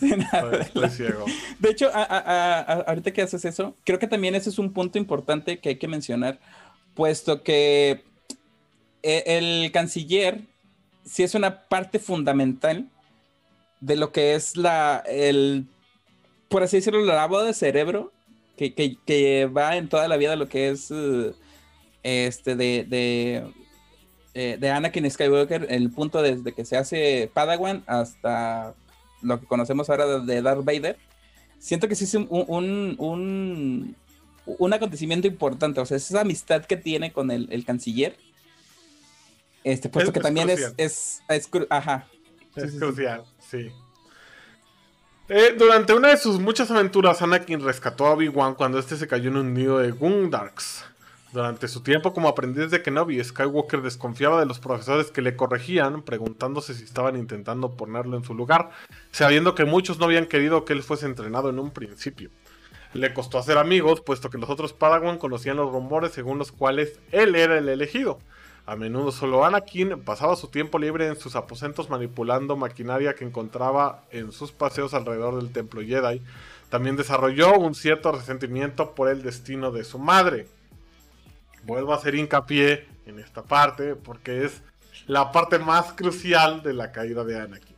Estoy, 0.00 0.90
ciego. 0.90 1.26
De 1.60 1.70
hecho, 1.70 1.90
ahorita 1.94 3.12
que 3.12 3.22
haces 3.22 3.44
eso, 3.44 3.76
creo 3.84 4.00
que 4.00 4.08
también 4.08 4.34
ese 4.34 4.50
es 4.50 4.58
un 4.58 4.72
punto 4.72 4.98
importante 4.98 5.60
que 5.60 5.68
hay 5.68 5.76
que 5.76 5.86
mencionar, 5.86 6.40
puesto 6.94 7.44
que 7.44 8.02
e, 9.02 9.22
el 9.26 9.70
canciller 9.72 10.40
sí 11.04 11.22
es 11.22 11.36
una 11.36 11.68
parte 11.68 12.00
fundamental 12.00 12.88
de 13.80 13.96
lo 13.96 14.12
que 14.12 14.34
es 14.34 14.56
la, 14.56 15.02
el, 15.06 15.66
por 16.48 16.62
así 16.62 16.76
decirlo, 16.76 17.04
la 17.04 17.14
lavado 17.14 17.44
de 17.44 17.54
cerebro 17.54 18.12
que, 18.68 19.50
va 19.56 19.76
en 19.76 19.88
toda 19.88 20.08
la 20.08 20.16
vida 20.16 20.36
lo 20.36 20.48
que 20.48 20.68
es 20.68 20.90
eh, 20.90 21.32
este 22.02 22.56
de, 22.56 22.84
de, 22.88 23.44
eh, 24.34 24.58
de 24.60 24.70
Anakin 24.70 25.10
Skywalker, 25.10 25.66
el 25.70 25.90
punto 25.90 26.22
desde 26.22 26.52
que 26.52 26.64
se 26.64 26.76
hace 26.76 27.30
Padawan 27.32 27.82
hasta 27.86 28.74
lo 29.22 29.40
que 29.40 29.46
conocemos 29.46 29.88
ahora 29.88 30.18
de 30.18 30.42
Darth 30.42 30.64
Vader. 30.64 30.98
Siento 31.58 31.88
que 31.88 31.94
sí 31.94 32.04
es 32.04 32.14
un, 32.14 32.26
un, 32.98 33.96
un, 34.46 34.72
acontecimiento 34.72 35.26
importante, 35.26 35.80
o 35.80 35.86
sea, 35.86 35.98
esa 35.98 36.20
amistad 36.20 36.64
que 36.64 36.76
tiene 36.76 37.12
con 37.12 37.30
el, 37.30 37.64
canciller. 37.66 38.16
Este, 39.62 39.90
puesto 39.90 40.12
que 40.12 40.20
también 40.20 40.48
es, 40.48 40.72
es, 40.78 41.22
ajá. 41.68 42.08
Es 42.56 42.72
crucial. 42.72 43.24
Sí. 43.38 43.39
Eh, 45.28 45.54
durante 45.56 45.94
una 45.94 46.08
de 46.08 46.16
sus 46.16 46.40
muchas 46.40 46.70
aventuras, 46.70 47.22
Anakin 47.22 47.62
rescató 47.62 48.06
a 48.06 48.12
Obi-Wan 48.12 48.54
cuando 48.54 48.78
este 48.78 48.96
se 48.96 49.08
cayó 49.08 49.30
en 49.30 49.36
un 49.36 49.54
nido 49.54 49.78
de 49.78 49.90
Gundarks. 49.90 50.84
Durante 51.32 51.68
su 51.68 51.82
tiempo 51.82 52.12
como 52.12 52.28
aprendiz 52.28 52.72
de 52.72 52.82
Kenobi, 52.82 53.22
Skywalker 53.22 53.82
desconfiaba 53.82 54.40
de 54.40 54.46
los 54.46 54.58
profesores 54.58 55.12
que 55.12 55.22
le 55.22 55.36
corregían, 55.36 56.02
preguntándose 56.02 56.74
si 56.74 56.82
estaban 56.82 57.16
intentando 57.16 57.76
ponerlo 57.76 58.16
en 58.16 58.24
su 58.24 58.34
lugar, 58.34 58.70
sabiendo 59.12 59.54
que 59.54 59.64
muchos 59.64 60.00
no 60.00 60.06
habían 60.06 60.26
querido 60.26 60.64
que 60.64 60.72
él 60.72 60.82
fuese 60.82 61.06
entrenado 61.06 61.48
en 61.48 61.60
un 61.60 61.70
principio. 61.70 62.30
Le 62.94 63.14
costó 63.14 63.38
hacer 63.38 63.58
amigos, 63.58 64.00
puesto 64.00 64.28
que 64.28 64.38
los 64.38 64.50
otros 64.50 64.72
Padawan 64.72 65.18
conocían 65.18 65.58
los 65.58 65.70
rumores 65.70 66.10
según 66.10 66.38
los 66.38 66.50
cuales 66.50 66.98
él 67.12 67.36
era 67.36 67.58
el 67.58 67.68
elegido. 67.68 68.18
A 68.70 68.76
menudo 68.76 69.10
solo 69.10 69.44
Anakin 69.44 70.00
pasaba 70.04 70.36
su 70.36 70.46
tiempo 70.46 70.78
libre 70.78 71.08
en 71.08 71.16
sus 71.16 71.34
aposentos 71.34 71.90
manipulando 71.90 72.54
maquinaria 72.54 73.16
que 73.16 73.24
encontraba 73.24 74.04
en 74.12 74.30
sus 74.30 74.52
paseos 74.52 74.94
alrededor 74.94 75.34
del 75.34 75.52
templo 75.52 75.82
Jedi. 75.82 76.22
También 76.68 76.94
desarrolló 76.94 77.58
un 77.58 77.74
cierto 77.74 78.12
resentimiento 78.12 78.94
por 78.94 79.08
el 79.08 79.24
destino 79.24 79.72
de 79.72 79.82
su 79.82 79.98
madre. 79.98 80.46
Vuelvo 81.64 81.92
a 81.92 81.96
hacer 81.96 82.14
hincapié 82.14 82.86
en 83.06 83.18
esta 83.18 83.42
parte 83.42 83.96
porque 83.96 84.44
es 84.44 84.62
la 85.08 85.32
parte 85.32 85.58
más 85.58 85.92
crucial 85.94 86.62
de 86.62 86.72
la 86.72 86.92
caída 86.92 87.24
de 87.24 87.40
Anakin. 87.40 87.76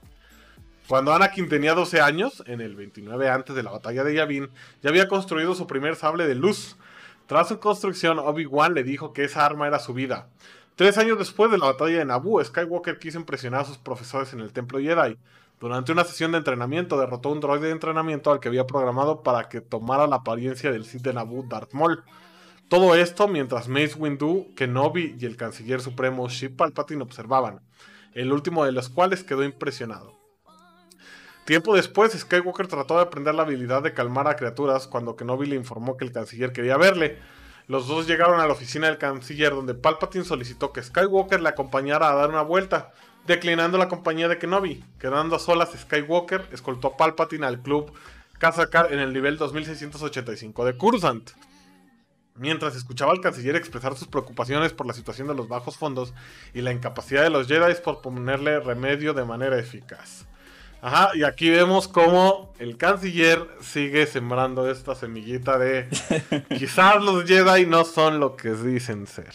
Cuando 0.88 1.14
Anakin 1.14 1.48
tenía 1.48 1.72
12 1.72 2.02
años, 2.02 2.44
en 2.46 2.60
el 2.60 2.76
29 2.76 3.30
antes 3.30 3.56
de 3.56 3.62
la 3.62 3.70
batalla 3.70 4.04
de 4.04 4.12
Yavin, 4.12 4.50
ya 4.82 4.90
había 4.90 5.08
construido 5.08 5.54
su 5.54 5.66
primer 5.66 5.96
sable 5.96 6.26
de 6.26 6.34
luz. 6.34 6.76
Tras 7.28 7.48
su 7.48 7.60
construcción, 7.60 8.18
Obi-Wan 8.18 8.74
le 8.74 8.82
dijo 8.82 9.14
que 9.14 9.24
esa 9.24 9.46
arma 9.46 9.66
era 9.66 9.78
su 9.78 9.94
vida. 9.94 10.28
Tres 10.76 10.96
años 10.96 11.18
después 11.18 11.50
de 11.50 11.58
la 11.58 11.66
batalla 11.66 11.98
de 11.98 12.04
Naboo, 12.04 12.42
Skywalker 12.42 12.98
quiso 12.98 13.18
impresionar 13.18 13.60
a 13.60 13.64
sus 13.64 13.78
profesores 13.78 14.32
en 14.32 14.40
el 14.40 14.52
Templo 14.52 14.78
Jedi. 14.80 15.18
Durante 15.60 15.92
una 15.92 16.02
sesión 16.02 16.32
de 16.32 16.38
entrenamiento, 16.38 16.98
derrotó 16.98 17.28
a 17.28 17.32
un 17.32 17.40
droide 17.40 17.66
de 17.66 17.72
entrenamiento 17.72 18.32
al 18.32 18.40
que 18.40 18.48
había 18.48 18.66
programado 18.66 19.22
para 19.22 19.48
que 19.48 19.60
tomara 19.60 20.06
la 20.06 20.16
apariencia 20.16 20.72
del 20.72 20.86
Sith 20.86 21.02
de 21.02 21.12
Naboo, 21.12 21.44
Darth 21.46 21.72
Maul. 21.74 22.02
Todo 22.68 22.94
esto 22.94 23.28
mientras 23.28 23.68
Mace 23.68 23.96
Windu, 23.98 24.54
Kenobi 24.56 25.14
y 25.20 25.26
el 25.26 25.36
canciller 25.36 25.82
supremo 25.82 26.26
Sheev 26.28 26.56
Palpatine 26.56 27.02
observaban, 27.02 27.60
el 28.14 28.32
último 28.32 28.64
de 28.64 28.72
los 28.72 28.88
cuales 28.88 29.22
quedó 29.24 29.44
impresionado. 29.44 30.18
Tiempo 31.44 31.74
después, 31.74 32.12
Skywalker 32.12 32.68
trató 32.68 32.96
de 32.96 33.02
aprender 33.02 33.34
la 33.34 33.42
habilidad 33.42 33.82
de 33.82 33.92
calmar 33.92 34.26
a 34.26 34.36
criaturas 34.36 34.86
cuando 34.86 35.16
Kenobi 35.16 35.46
le 35.46 35.56
informó 35.56 35.96
que 35.96 36.06
el 36.06 36.12
canciller 36.12 36.52
quería 36.52 36.76
verle. 36.76 37.18
Los 37.68 37.86
dos 37.86 38.06
llegaron 38.06 38.40
a 38.40 38.46
la 38.46 38.52
oficina 38.52 38.88
del 38.88 38.98
canciller 38.98 39.54
donde 39.54 39.74
Palpatine 39.74 40.24
solicitó 40.24 40.72
que 40.72 40.82
Skywalker 40.82 41.40
le 41.40 41.48
acompañara 41.48 42.10
a 42.10 42.14
dar 42.14 42.30
una 42.30 42.42
vuelta, 42.42 42.92
declinando 43.26 43.78
la 43.78 43.88
compañía 43.88 44.28
de 44.28 44.38
Kenobi. 44.38 44.84
Quedando 44.98 45.36
a 45.36 45.38
solas, 45.38 45.70
Skywalker 45.76 46.48
escoltó 46.52 46.88
a 46.88 46.96
Palpatine 46.96 47.46
al 47.46 47.62
club 47.62 47.92
Kazakar 48.38 48.92
en 48.92 48.98
el 48.98 49.12
nivel 49.12 49.38
2685 49.38 50.64
de 50.64 50.76
Cursant. 50.76 51.30
Mientras 52.34 52.74
escuchaba 52.74 53.12
al 53.12 53.20
canciller 53.20 53.56
expresar 53.56 53.94
sus 53.96 54.08
preocupaciones 54.08 54.72
por 54.72 54.86
la 54.86 54.94
situación 54.94 55.28
de 55.28 55.34
los 55.34 55.48
bajos 55.48 55.76
fondos 55.76 56.14
y 56.54 56.62
la 56.62 56.72
incapacidad 56.72 57.22
de 57.22 57.30
los 57.30 57.46
Jedi 57.46 57.74
por 57.84 58.00
ponerle 58.00 58.58
remedio 58.58 59.14
de 59.14 59.24
manera 59.24 59.58
eficaz. 59.58 60.26
Ajá, 60.84 61.12
y 61.14 61.22
aquí 61.22 61.48
vemos 61.48 61.86
cómo 61.86 62.52
el 62.58 62.76
canciller 62.76 63.46
sigue 63.60 64.04
sembrando 64.04 64.68
esta 64.68 64.96
semillita 64.96 65.56
de 65.56 65.88
quizás 66.58 67.00
los 67.00 67.24
Jedi 67.24 67.66
no 67.66 67.84
son 67.84 68.18
lo 68.18 68.34
que 68.34 68.50
dicen 68.50 69.06
ser. 69.06 69.32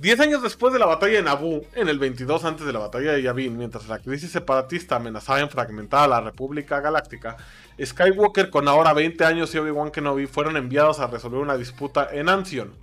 Diez 0.00 0.18
años 0.18 0.42
después 0.42 0.72
de 0.72 0.80
la 0.80 0.86
batalla 0.86 1.14
de 1.14 1.22
Naboo, 1.22 1.62
en 1.76 1.88
el 1.88 2.00
22 2.00 2.44
antes 2.44 2.66
de 2.66 2.72
la 2.72 2.80
batalla 2.80 3.12
de 3.12 3.22
Yavin, 3.22 3.56
mientras 3.56 3.86
la 3.86 4.00
crisis 4.00 4.32
separatista 4.32 4.96
amenazaba 4.96 5.38
en 5.38 5.48
fragmentar 5.48 6.02
a 6.02 6.08
la 6.08 6.20
República 6.20 6.80
Galáctica, 6.80 7.36
Skywalker 7.80 8.50
con 8.50 8.66
ahora 8.66 8.92
20 8.94 9.24
años 9.24 9.54
y 9.54 9.58
Obi-Wan 9.58 9.92
Kenobi 9.92 10.26
fueron 10.26 10.56
enviados 10.56 10.98
a 10.98 11.06
resolver 11.06 11.38
una 11.38 11.56
disputa 11.56 12.08
en 12.10 12.28
Ancion. 12.28 12.74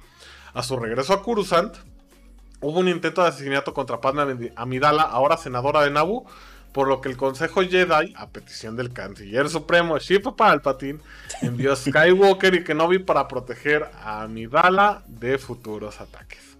A 0.53 0.63
su 0.63 0.77
regreso 0.77 1.11
a 1.11 1.21
Coruscant, 1.21 1.75
hubo 2.61 2.79
un 2.79 2.87
intento 2.87 3.21
de 3.21 3.27
asesinato 3.27 3.73
contra 3.73 3.99
Padme 3.99 4.53
Amidala, 4.55 5.03
ahora 5.03 5.35
senadora 5.35 5.81
de 5.81 5.91
Naboo, 5.91 6.25
por 6.73 6.87
lo 6.87 6.99
que 6.99 7.09
el 7.09 7.17
Consejo 7.17 7.61
Jedi, 7.61 8.13
a 8.17 8.29
petición 8.29 8.75
del 8.75 8.91
Canciller 8.91 9.47
Supremo 9.47 9.97
Shiva 9.99 10.35
Palpatine, 10.35 10.99
envió 11.41 11.73
a 11.73 11.75
Skywalker 11.75 12.55
y 12.55 12.63
Kenobi 12.63 12.99
para 12.99 13.27
proteger 13.27 13.89
a 14.03 14.23
Amidala 14.23 15.03
de 15.07 15.37
futuros 15.37 16.01
ataques. 16.01 16.57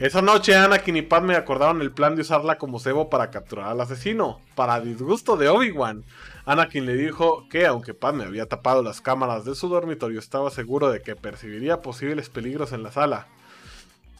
Esa 0.00 0.22
noche 0.22 0.56
Anakin 0.56 0.96
y 0.96 1.02
Padme 1.02 1.36
acordaron 1.36 1.82
el 1.82 1.92
plan 1.92 2.16
de 2.16 2.22
usarla 2.22 2.56
como 2.56 2.80
cebo 2.80 3.10
para 3.10 3.30
capturar 3.30 3.68
al 3.68 3.82
asesino. 3.82 4.40
Para 4.54 4.80
disgusto 4.80 5.36
de 5.36 5.50
Obi-Wan, 5.50 6.04
Anakin 6.46 6.86
le 6.86 6.94
dijo 6.94 7.46
que 7.50 7.66
aunque 7.66 7.92
Padme 7.92 8.24
había 8.24 8.46
tapado 8.46 8.82
las 8.82 9.02
cámaras 9.02 9.44
de 9.44 9.54
su 9.54 9.68
dormitorio, 9.68 10.18
estaba 10.18 10.50
seguro 10.50 10.90
de 10.90 11.02
que 11.02 11.16
percibiría 11.16 11.82
posibles 11.82 12.30
peligros 12.30 12.72
en 12.72 12.82
la 12.82 12.90
sala. 12.90 13.26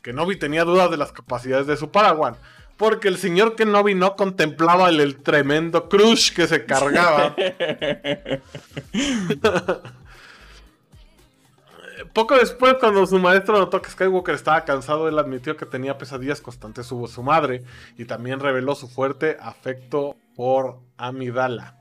Kenobi 0.03 0.39
tenía 0.39 0.65
dudas 0.65 0.91
de 0.91 0.99
las 0.99 1.13
capacidades 1.13 1.67
de 1.67 1.79
su 1.79 1.91
Paraguay, 1.91 2.35
porque 2.81 3.07
el 3.09 3.18
señor 3.18 3.57
Kenobi 3.57 3.95
no 3.95 4.16
contemplaba 4.16 4.89
el, 4.89 5.01
el 5.01 5.18
tremendo 5.18 5.91
crush 5.91 6.33
que 6.33 6.47
se 6.47 6.64
cargaba. 6.64 7.37
Poco 12.14 12.39
después, 12.39 12.76
cuando 12.81 13.07
su 13.07 13.18
maestro 13.18 13.59
notó 13.59 13.83
que 13.83 13.91
Skywalker 13.91 14.35
estaba 14.35 14.64
cansado, 14.64 15.09
él 15.09 15.18
admitió 15.18 15.59
que 15.59 15.66
tenía 15.66 15.99
pesadillas 15.99 16.41
constantes 16.41 16.87
sobre 16.87 17.12
su 17.12 17.22
madre 17.22 17.64
y 17.99 18.07
también 18.07 18.41
reveló 18.41 18.74
su 18.74 18.89
fuerte 18.89 19.37
afecto 19.39 20.16
por 20.35 20.78
Amidala. 20.97 21.76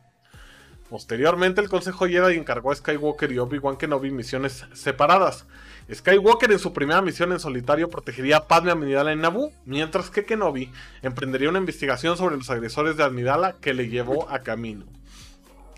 Posteriormente, 0.89 1.61
el 1.61 1.69
Consejo 1.69 2.07
Jedi 2.07 2.35
encargó 2.35 2.73
a 2.73 2.75
Skywalker 2.75 3.31
y 3.31 3.39
Obi-Wan 3.39 3.77
Kenobi 3.77 4.11
misiones 4.11 4.65
separadas. 4.73 5.45
Skywalker 5.93 6.51
en 6.51 6.59
su 6.59 6.73
primera 6.73 7.01
misión 7.01 7.31
en 7.31 7.39
solitario 7.39 7.89
protegería 7.89 8.37
a 8.37 8.47
Padme 8.47 8.71
Amidala 8.71 9.11
en 9.11 9.21
Naboo, 9.21 9.51
mientras 9.65 10.09
que 10.09 10.25
Kenobi 10.25 10.71
emprendería 11.01 11.49
una 11.49 11.59
investigación 11.59 12.17
sobre 12.17 12.37
los 12.37 12.49
agresores 12.49 12.97
de 12.97 13.03
Amidala 13.03 13.55
que 13.59 13.73
le 13.73 13.89
llevó 13.89 14.29
a 14.29 14.39
camino. 14.39 14.85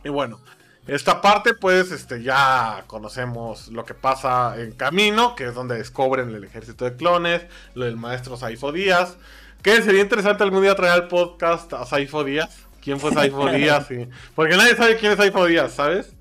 Y 0.03 0.09
bueno, 0.09 0.39
esta 0.87 1.21
parte, 1.21 1.53
pues, 1.53 1.91
este, 1.91 2.23
ya 2.23 2.83
conocemos 2.87 3.67
lo 3.67 3.85
que 3.85 3.93
pasa 3.93 4.59
en 4.59 4.71
camino, 4.71 5.35
que 5.35 5.45
es 5.45 5.53
donde 5.53 5.77
descubren 5.77 6.33
el 6.33 6.43
ejército 6.43 6.85
de 6.85 6.95
clones, 6.95 7.43
lo 7.75 7.85
del 7.85 7.97
maestro 7.97 8.35
Saifo 8.35 8.71
Díaz. 8.71 9.17
Que 9.61 9.83
sería 9.83 10.01
interesante 10.01 10.43
algún 10.43 10.63
día 10.63 10.73
traer 10.73 10.93
al 10.93 11.07
podcast 11.07 11.71
a 11.73 11.85
Saifo 11.85 12.23
Díaz. 12.23 12.65
¿Quién 12.81 12.99
fue 12.99 13.13
Saifo 13.13 13.47
Díaz? 13.51 13.87
Porque 14.33 14.57
nadie 14.57 14.75
sabe 14.75 14.97
quién 14.97 15.11
es 15.11 15.19
Saifo 15.19 15.45
Díaz, 15.45 15.73
¿sabes? 15.73 16.13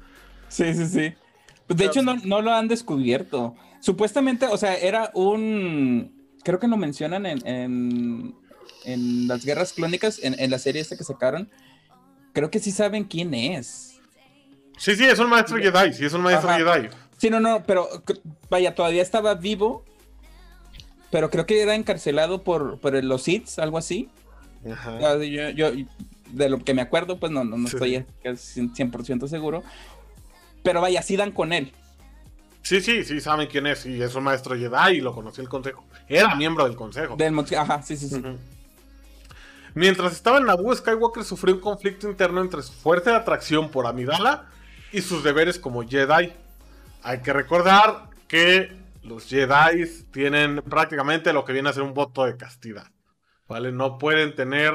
Sí, 0.48 0.74
sí, 0.74 0.86
sí. 0.86 1.14
Pues, 1.66 1.78
de 1.78 1.86
hecho, 1.86 2.02
no, 2.02 2.42
lo 2.42 2.52
han 2.52 2.68
descubierto. 2.68 3.56
Supuestamente, 3.80 4.46
o 4.46 4.56
sea, 4.56 4.76
era 4.76 5.10
un. 5.14 6.14
Creo 6.42 6.58
que 6.58 6.68
lo 6.68 6.76
mencionan 6.76 7.26
en, 7.26 8.34
en, 8.84 9.28
las 9.28 9.44
guerras 9.44 9.72
clónicas, 9.72 10.20
en, 10.22 10.38
en 10.38 10.50
la 10.50 10.58
serie 10.58 10.80
esta 10.80 10.96
que 10.96 11.04
sacaron. 11.04 11.50
Creo 12.32 12.50
que 12.50 12.60
sí 12.60 12.70
saben 12.70 13.04
quién 13.04 13.34
es. 13.34 14.00
Sí, 14.78 14.96
sí, 14.96 15.04
es 15.04 15.18
un 15.18 15.28
maestro 15.28 15.58
Jedi, 15.58 15.92
sí, 15.92 16.06
es 16.06 16.12
un 16.14 16.22
maestro 16.22 16.50
Jedi. 16.50 16.88
Sí, 17.18 17.28
no, 17.28 17.38
no, 17.38 17.62
pero 17.64 17.86
vaya, 18.48 18.74
todavía 18.74 19.02
estaba 19.02 19.34
vivo, 19.34 19.84
pero 21.10 21.28
creo 21.28 21.44
que 21.44 21.60
era 21.60 21.74
encarcelado 21.74 22.42
por, 22.42 22.78
por 22.80 23.04
los 23.04 23.22
Sith, 23.22 23.58
algo 23.58 23.76
así. 23.76 24.08
Ajá. 24.70 25.18
Yo, 25.18 25.70
de 26.30 26.48
lo 26.48 26.60
que 26.60 26.72
me 26.72 26.80
acuerdo, 26.80 27.18
pues 27.18 27.30
no, 27.30 27.44
no, 27.44 27.58
no 27.58 27.68
estoy 27.68 28.06
100% 28.22 29.28
seguro. 29.28 29.62
Pero 30.62 30.80
vaya, 30.80 31.02
sí 31.02 31.16
dan 31.16 31.32
con 31.32 31.52
él. 31.52 31.72
Sí, 32.62 32.80
sí, 32.80 33.04
sí, 33.04 33.20
saben 33.20 33.48
quién 33.48 33.66
es. 33.66 33.86
Y 33.86 34.02
es 34.02 34.14
un 34.14 34.24
maestro 34.24 34.56
Jedi 34.56 34.98
y 34.98 35.00
lo 35.00 35.14
conoció 35.14 35.42
el 35.42 35.48
consejo. 35.48 35.84
Era 36.08 36.34
miembro 36.34 36.64
del 36.64 36.76
consejo. 36.76 37.16
Del, 37.16 37.38
ajá, 37.56 37.82
sí, 37.82 37.96
sí, 37.96 38.08
sí. 38.08 38.22
Mientras 39.74 40.12
estaba 40.12 40.38
en 40.38 40.46
Naboo, 40.46 40.74
Skywalker 40.74 41.24
sufrió 41.24 41.54
un 41.54 41.60
conflicto 41.60 42.08
interno 42.08 42.40
entre 42.40 42.62
su 42.62 42.72
fuerte 42.72 43.10
atracción 43.10 43.70
por 43.70 43.86
Amidala 43.86 44.46
y 44.92 45.00
sus 45.00 45.22
deberes 45.22 45.58
como 45.58 45.82
Jedi. 45.82 46.32
Hay 47.02 47.20
que 47.22 47.32
recordar 47.32 48.10
que 48.26 48.76
los 49.02 49.26
Jedi 49.28 49.86
tienen 50.12 50.62
prácticamente 50.62 51.32
lo 51.32 51.44
que 51.44 51.52
viene 51.52 51.68
a 51.68 51.72
ser 51.72 51.82
un 51.82 51.94
voto 51.94 52.24
de 52.24 52.36
castidad. 52.36 52.86
¿Vale? 53.48 53.72
No 53.72 53.98
pueden 53.98 54.34
tener 54.34 54.74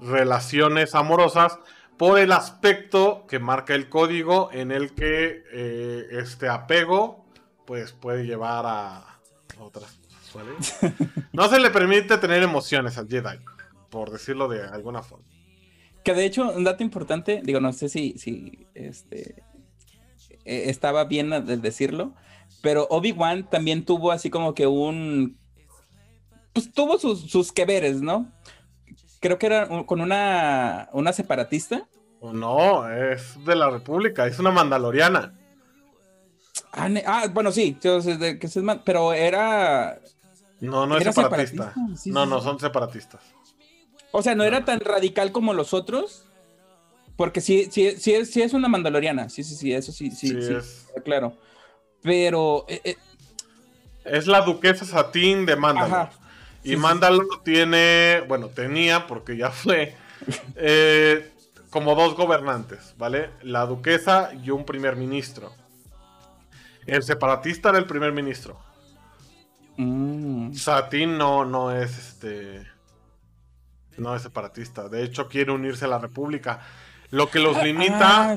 relaciones 0.00 0.94
amorosas 0.94 1.58
por 1.96 2.18
el 2.18 2.32
aspecto 2.32 3.26
que 3.28 3.38
marca 3.38 3.74
el 3.74 3.88
código 3.88 4.50
en 4.52 4.72
el 4.72 4.94
que 4.94 5.44
eh, 5.52 6.06
este 6.12 6.48
apego 6.48 7.24
pues 7.66 7.92
puede 7.92 8.24
llevar 8.26 8.64
a 8.66 9.20
otras 9.58 9.98
cosas, 10.32 10.94
No 11.32 11.48
se 11.48 11.58
le 11.60 11.70
permite 11.70 12.18
tener 12.18 12.42
emociones 12.42 12.98
al 12.98 13.08
Jedi, 13.08 13.38
por 13.90 14.10
decirlo 14.10 14.48
de 14.48 14.62
alguna 14.62 15.02
forma. 15.02 15.24
Que 16.04 16.12
de 16.12 16.26
hecho, 16.26 16.50
un 16.50 16.64
dato 16.64 16.82
importante, 16.82 17.40
digo, 17.42 17.60
no 17.60 17.72
sé 17.72 17.88
si, 17.88 18.18
si 18.18 18.66
este, 18.74 19.42
eh, 20.44 20.64
estaba 20.66 21.04
bien 21.04 21.30
decirlo, 21.62 22.14
pero 22.62 22.86
Obi-Wan 22.90 23.48
también 23.48 23.84
tuvo 23.84 24.12
así 24.12 24.28
como 24.28 24.54
que 24.54 24.66
un... 24.66 25.38
Pues 26.52 26.70
tuvo 26.72 26.98
sus, 26.98 27.22
sus 27.30 27.52
que 27.52 27.64
veres, 27.64 28.02
¿no? 28.02 28.30
Creo 29.24 29.38
que 29.38 29.46
era 29.46 29.66
con 29.86 30.02
una, 30.02 30.90
una 30.92 31.14
separatista. 31.14 31.88
No, 32.20 32.86
es 32.90 33.42
de 33.46 33.56
la 33.56 33.70
República, 33.70 34.26
es 34.26 34.38
una 34.38 34.50
mandaloriana. 34.50 35.32
Ah, 36.74 36.90
ah 37.06 37.26
bueno, 37.32 37.50
sí, 37.50 37.74
pero 38.84 39.14
era... 39.14 39.98
No, 40.60 40.86
no 40.86 40.98
es 40.98 41.04
separatista. 41.04 41.72
no, 42.04 42.26
no, 42.26 42.42
son 42.42 42.60
separatistas. 42.60 43.22
O 44.12 44.20
sea, 44.22 44.34
no, 44.34 44.44
era 44.44 44.66
tan 44.66 44.80
radical 44.80 45.32
como 45.32 45.54
los 45.54 45.72
otros. 45.72 46.26
Porque 47.16 47.40
sí, 47.40 47.70
sí, 47.70 47.92
sí, 47.92 48.12
es, 48.12 48.30
sí 48.30 48.42
es 48.42 48.52
una 48.52 48.68
mandaloriana. 48.68 49.30
Sí, 49.30 49.42
sí, 49.42 49.54
sí, 49.54 49.72
eso 49.72 49.90
sí, 49.90 50.10
sí, 50.10 50.36
sí, 50.42 50.54
claro. 51.02 51.34
Pero. 52.02 52.66
Eh, 52.68 52.82
eh, 52.84 52.96
es 54.04 54.26
la 54.26 54.42
duquesa 54.42 54.84
Satín 54.84 55.46
de 55.46 55.56
Mandalor. 55.56 56.10
Y 56.64 56.76
Mandalor 56.76 57.42
tiene. 57.44 58.22
Bueno, 58.26 58.48
tenía, 58.48 59.06
porque 59.06 59.36
ya 59.36 59.50
fue. 59.50 59.96
Eh, 60.56 61.30
como 61.70 61.94
dos 61.94 62.14
gobernantes, 62.14 62.94
¿vale? 62.96 63.30
La 63.42 63.66
duquesa 63.66 64.30
y 64.42 64.50
un 64.50 64.64
primer 64.64 64.96
ministro. 64.96 65.52
El 66.86 67.02
separatista 67.02 67.70
era 67.70 67.78
el 67.78 67.86
primer 67.86 68.12
ministro. 68.12 68.58
Mm. 69.76 70.54
Satín 70.54 71.18
no, 71.18 71.44
no 71.44 71.72
es 71.72 71.98
este 71.98 72.74
no 73.96 74.14
es 74.14 74.22
separatista. 74.22 74.88
De 74.88 75.02
hecho, 75.02 75.28
quiere 75.28 75.52
unirse 75.52 75.84
a 75.84 75.88
la 75.88 75.98
República. 75.98 76.60
Lo 77.10 77.30
que 77.30 77.38
los 77.38 77.56
ah, 77.56 77.64
limita, 77.64 78.32
ah, 78.32 78.36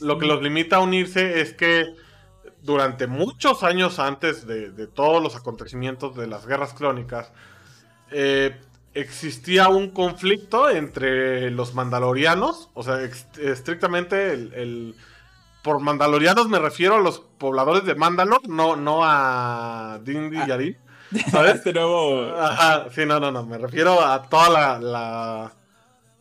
lo, 0.00 0.18
que 0.18 0.26
los 0.26 0.42
limita 0.42 0.76
a 0.76 0.80
unirse 0.80 1.40
es 1.40 1.54
que 1.54 1.94
durante 2.62 3.06
muchos 3.06 3.62
años 3.62 3.98
antes 3.98 4.46
de, 4.46 4.86
todos 4.86 5.22
los 5.22 5.36
acontecimientos 5.36 6.16
de 6.16 6.26
las 6.26 6.46
guerras 6.46 6.74
clónicas, 6.74 7.32
eh, 8.10 8.56
existía 8.94 9.68
un 9.68 9.90
conflicto 9.90 10.70
entre 10.70 11.50
los 11.50 11.74
mandalorianos, 11.74 12.70
o 12.74 12.82
sea, 12.82 13.00
estrictamente 13.40 14.32
el, 14.32 14.94
por 15.62 15.80
mandalorianos 15.80 16.48
me 16.48 16.58
refiero 16.58 16.96
a 16.96 17.00
los 17.00 17.20
pobladores 17.20 17.84
de 17.84 17.94
Mandalor, 17.94 18.48
no, 18.48 18.76
no 18.76 19.00
a 19.04 20.00
Din 20.02 20.32
y 20.32 20.46
Yari. 20.46 20.76
¿Sabes? 21.30 21.56
Este 21.56 21.72
nuevo... 21.72 22.34
sí, 22.94 23.06
no, 23.06 23.18
no, 23.18 23.30
no. 23.30 23.46
Me 23.46 23.58
refiero 23.58 24.00
a 24.00 24.22
toda 24.22 24.78
la. 24.78 25.52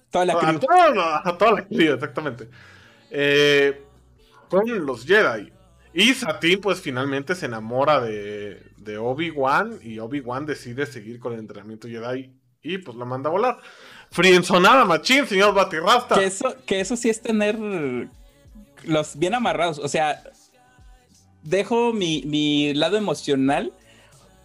Toda 0.10 0.26
la 0.26 0.34
a, 0.34 0.50
a, 1.26 1.38
toda, 1.38 1.52
la 1.52 1.66
cría, 1.66 1.94
exactamente. 1.94 2.50
Eh, 3.12 3.84
con 4.50 4.86
los 4.86 5.06
Jedi. 5.06 5.52
Y 5.98 6.14
Satín, 6.14 6.62
pues 6.62 6.80
finalmente 6.80 7.34
se 7.34 7.48
enamora 7.48 8.00
de, 8.00 8.62
de 8.78 9.00
Obi-Wan. 9.00 9.80
Y 9.82 9.98
Obi-Wan 9.98 10.46
decide 10.46 10.86
seguir 10.86 11.20
con 11.20 11.34
el 11.34 11.40
entrenamiento 11.40 11.88
Jedi. 11.88 12.30
Y 12.62 12.78
pues 12.78 12.96
la 12.96 13.04
manda 13.04 13.30
a 13.30 13.32
volar. 13.32 13.58
Frienzonada, 14.12 14.86
machín, 14.86 15.26
señor 15.26 15.56
Batirrasta. 15.56 16.14
Que 16.14 16.26
eso, 16.26 16.56
que 16.68 16.86
sí 16.86 17.10
es 17.10 17.20
tener 17.20 17.58
los 18.84 19.18
bien 19.18 19.34
amarrados. 19.34 19.80
O 19.80 19.88
sea, 19.88 20.22
dejo 21.42 21.94
mi, 21.94 22.22
mi 22.28 22.76
lado 22.76 22.96
emocional 22.96 23.74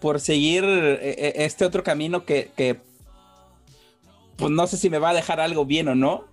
por 0.00 0.20
seguir 0.20 0.64
eh, 0.64 0.98
eh, 1.02 1.32
este 1.36 1.66
otro 1.66 1.84
camino 1.84 2.24
que, 2.24 2.80
pues 4.36 4.50
no 4.50 4.66
sé 4.66 4.78
si 4.78 4.88
me 4.88 4.98
va 4.98 5.10
a 5.10 5.14
dejar 5.14 5.38
algo 5.38 5.66
bien 5.66 5.88
o 5.88 5.94
no. 5.94 6.24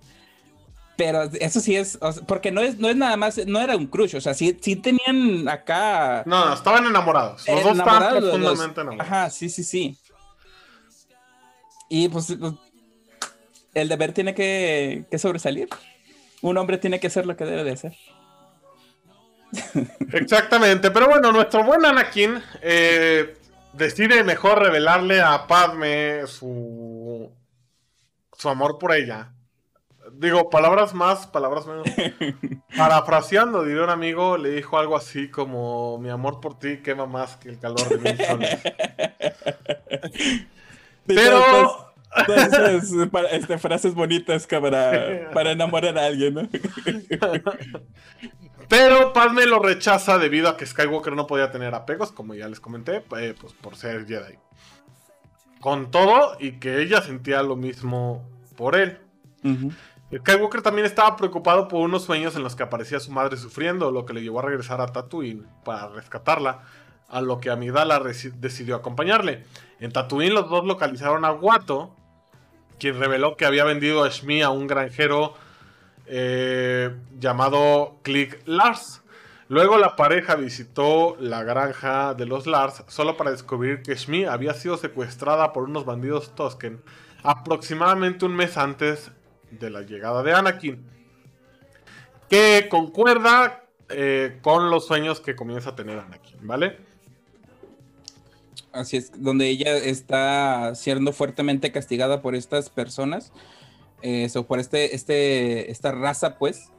Pero 1.00 1.22
eso 1.40 1.60
sí 1.60 1.76
es, 1.76 1.98
porque 2.26 2.52
no 2.52 2.60
es, 2.60 2.76
no 2.76 2.90
es 2.90 2.94
nada 2.94 3.16
más, 3.16 3.40
no 3.46 3.58
era 3.58 3.74
un 3.74 3.86
crush, 3.86 4.16
o 4.16 4.20
sea, 4.20 4.34
sí, 4.34 4.54
sí 4.60 4.76
tenían 4.76 5.48
acá. 5.48 6.22
No, 6.26 6.52
estaban 6.52 6.84
enamorados. 6.84 7.48
Los 7.48 7.64
dos 7.64 7.78
estaban 7.78 8.18
profundamente 8.18 8.80
enamorados. 8.82 9.10
Ajá, 9.10 9.30
sí, 9.30 9.48
sí, 9.48 9.64
sí. 9.64 9.98
Y 11.88 12.10
pues, 12.10 12.36
pues 12.38 12.52
el 13.72 13.88
deber 13.88 14.12
tiene 14.12 14.34
que, 14.34 15.06
que 15.10 15.18
sobresalir. 15.18 15.70
Un 16.42 16.58
hombre 16.58 16.76
tiene 16.76 17.00
que 17.00 17.06
hacer 17.06 17.24
lo 17.24 17.34
que 17.34 17.46
debe 17.46 17.64
de 17.64 17.72
hacer. 17.72 17.96
Exactamente, 20.12 20.90
pero 20.90 21.08
bueno, 21.08 21.32
nuestro 21.32 21.64
buen 21.64 21.82
Anakin 21.82 22.42
eh, 22.60 23.38
decide 23.72 24.22
mejor 24.22 24.58
revelarle 24.58 25.22
a 25.22 25.46
Padme 25.46 26.26
su, 26.26 27.32
su 28.36 28.48
amor 28.50 28.78
por 28.78 28.94
ella. 28.94 29.32
Digo, 30.14 30.50
palabras 30.50 30.94
más, 30.94 31.26
palabras 31.26 31.66
menos. 31.66 31.86
Parafraseando, 32.76 33.64
diría 33.64 33.84
un 33.84 33.90
amigo, 33.90 34.36
le 34.36 34.50
dijo 34.50 34.78
algo 34.78 34.96
así 34.96 35.28
como: 35.28 35.98
Mi 35.98 36.10
amor 36.10 36.40
por 36.40 36.58
ti 36.58 36.78
quema 36.78 37.06
más 37.06 37.36
que 37.36 37.48
el 37.50 37.58
calor 37.58 37.88
de 37.88 37.98
mil 37.98 38.26
soles. 38.26 38.58
Pero. 41.06 41.86
Entonces, 42.16 42.92
este, 43.30 43.58
frases 43.58 43.94
bonitas 43.94 44.46
para, 44.48 45.30
para 45.32 45.52
enamorar 45.52 45.96
a 45.96 46.06
alguien, 46.06 46.34
¿no? 46.34 46.42
Pero 48.68 49.12
Padme 49.12 49.46
lo 49.46 49.58
rechaza 49.58 50.18
debido 50.18 50.48
a 50.48 50.56
que 50.56 50.66
Skywalker 50.66 51.14
no 51.14 51.26
podía 51.26 51.50
tener 51.50 51.74
apegos, 51.74 52.12
como 52.12 52.34
ya 52.34 52.48
les 52.48 52.60
comenté, 52.60 53.04
eh, 53.18 53.34
pues 53.40 53.52
por 53.52 53.76
ser 53.76 54.06
Jedi. 54.06 54.38
Con 55.60 55.90
todo, 55.90 56.36
y 56.38 56.52
que 56.52 56.80
ella 56.80 57.02
sentía 57.02 57.42
lo 57.42 57.56
mismo 57.56 58.28
por 58.56 58.76
él. 58.76 58.98
Skywalker 60.18 60.60
también 60.60 60.86
estaba 60.86 61.16
preocupado 61.16 61.68
por 61.68 61.80
unos 61.80 62.02
sueños 62.02 62.34
en 62.34 62.42
los 62.42 62.56
que 62.56 62.64
aparecía 62.64 62.98
su 62.98 63.12
madre 63.12 63.36
sufriendo, 63.36 63.92
lo 63.92 64.06
que 64.06 64.12
le 64.12 64.22
llevó 64.22 64.40
a 64.40 64.42
regresar 64.42 64.80
a 64.80 64.88
Tatooine 64.88 65.46
para 65.64 65.88
rescatarla, 65.88 66.62
a 67.08 67.20
lo 67.20 67.38
que 67.38 67.50
Amidala 67.50 68.00
decidió 68.00 68.74
acompañarle. 68.74 69.44
En 69.78 69.92
Tatooine 69.92 70.34
los 70.34 70.50
dos 70.50 70.64
localizaron 70.64 71.24
a 71.24 71.30
Watto, 71.30 71.94
quien 72.78 72.98
reveló 72.98 73.36
que 73.36 73.46
había 73.46 73.64
vendido 73.64 74.02
a 74.02 74.08
Shmi 74.08 74.42
a 74.42 74.50
un 74.50 74.66
granjero 74.66 75.34
eh, 76.06 76.90
llamado 77.18 77.98
Click 78.02 78.42
Lars. 78.46 79.02
Luego 79.48 79.78
la 79.78 79.94
pareja 79.94 80.34
visitó 80.34 81.16
la 81.20 81.44
granja 81.44 82.14
de 82.14 82.26
los 82.26 82.48
Lars 82.48 82.82
solo 82.88 83.16
para 83.16 83.30
descubrir 83.30 83.82
que 83.82 83.94
Shmi 83.94 84.24
había 84.24 84.54
sido 84.54 84.76
secuestrada 84.76 85.52
por 85.52 85.64
unos 85.64 85.84
bandidos 85.84 86.34
Tosken 86.34 86.82
aproximadamente 87.22 88.24
un 88.24 88.34
mes 88.34 88.56
antes 88.56 89.12
de 89.50 89.70
la 89.70 89.82
llegada 89.82 90.22
de 90.22 90.32
Anakin. 90.32 90.84
Que 92.28 92.68
concuerda 92.70 93.64
eh, 93.88 94.38
con 94.42 94.70
los 94.70 94.86
sueños 94.86 95.20
que 95.20 95.34
comienza 95.34 95.70
a 95.70 95.76
tener 95.76 95.98
Anakin, 95.98 96.46
¿vale? 96.46 96.78
Así 98.72 98.96
es, 98.96 99.10
donde 99.20 99.48
ella 99.48 99.76
está 99.76 100.74
siendo 100.76 101.12
fuertemente 101.12 101.72
castigada 101.72 102.22
por 102.22 102.36
estas 102.36 102.70
personas, 102.70 103.32
eh, 104.02 104.28
por 104.46 104.60
este, 104.60 104.94
este, 104.94 105.72
esta 105.72 105.90
raza, 105.90 106.38
pues, 106.38 106.70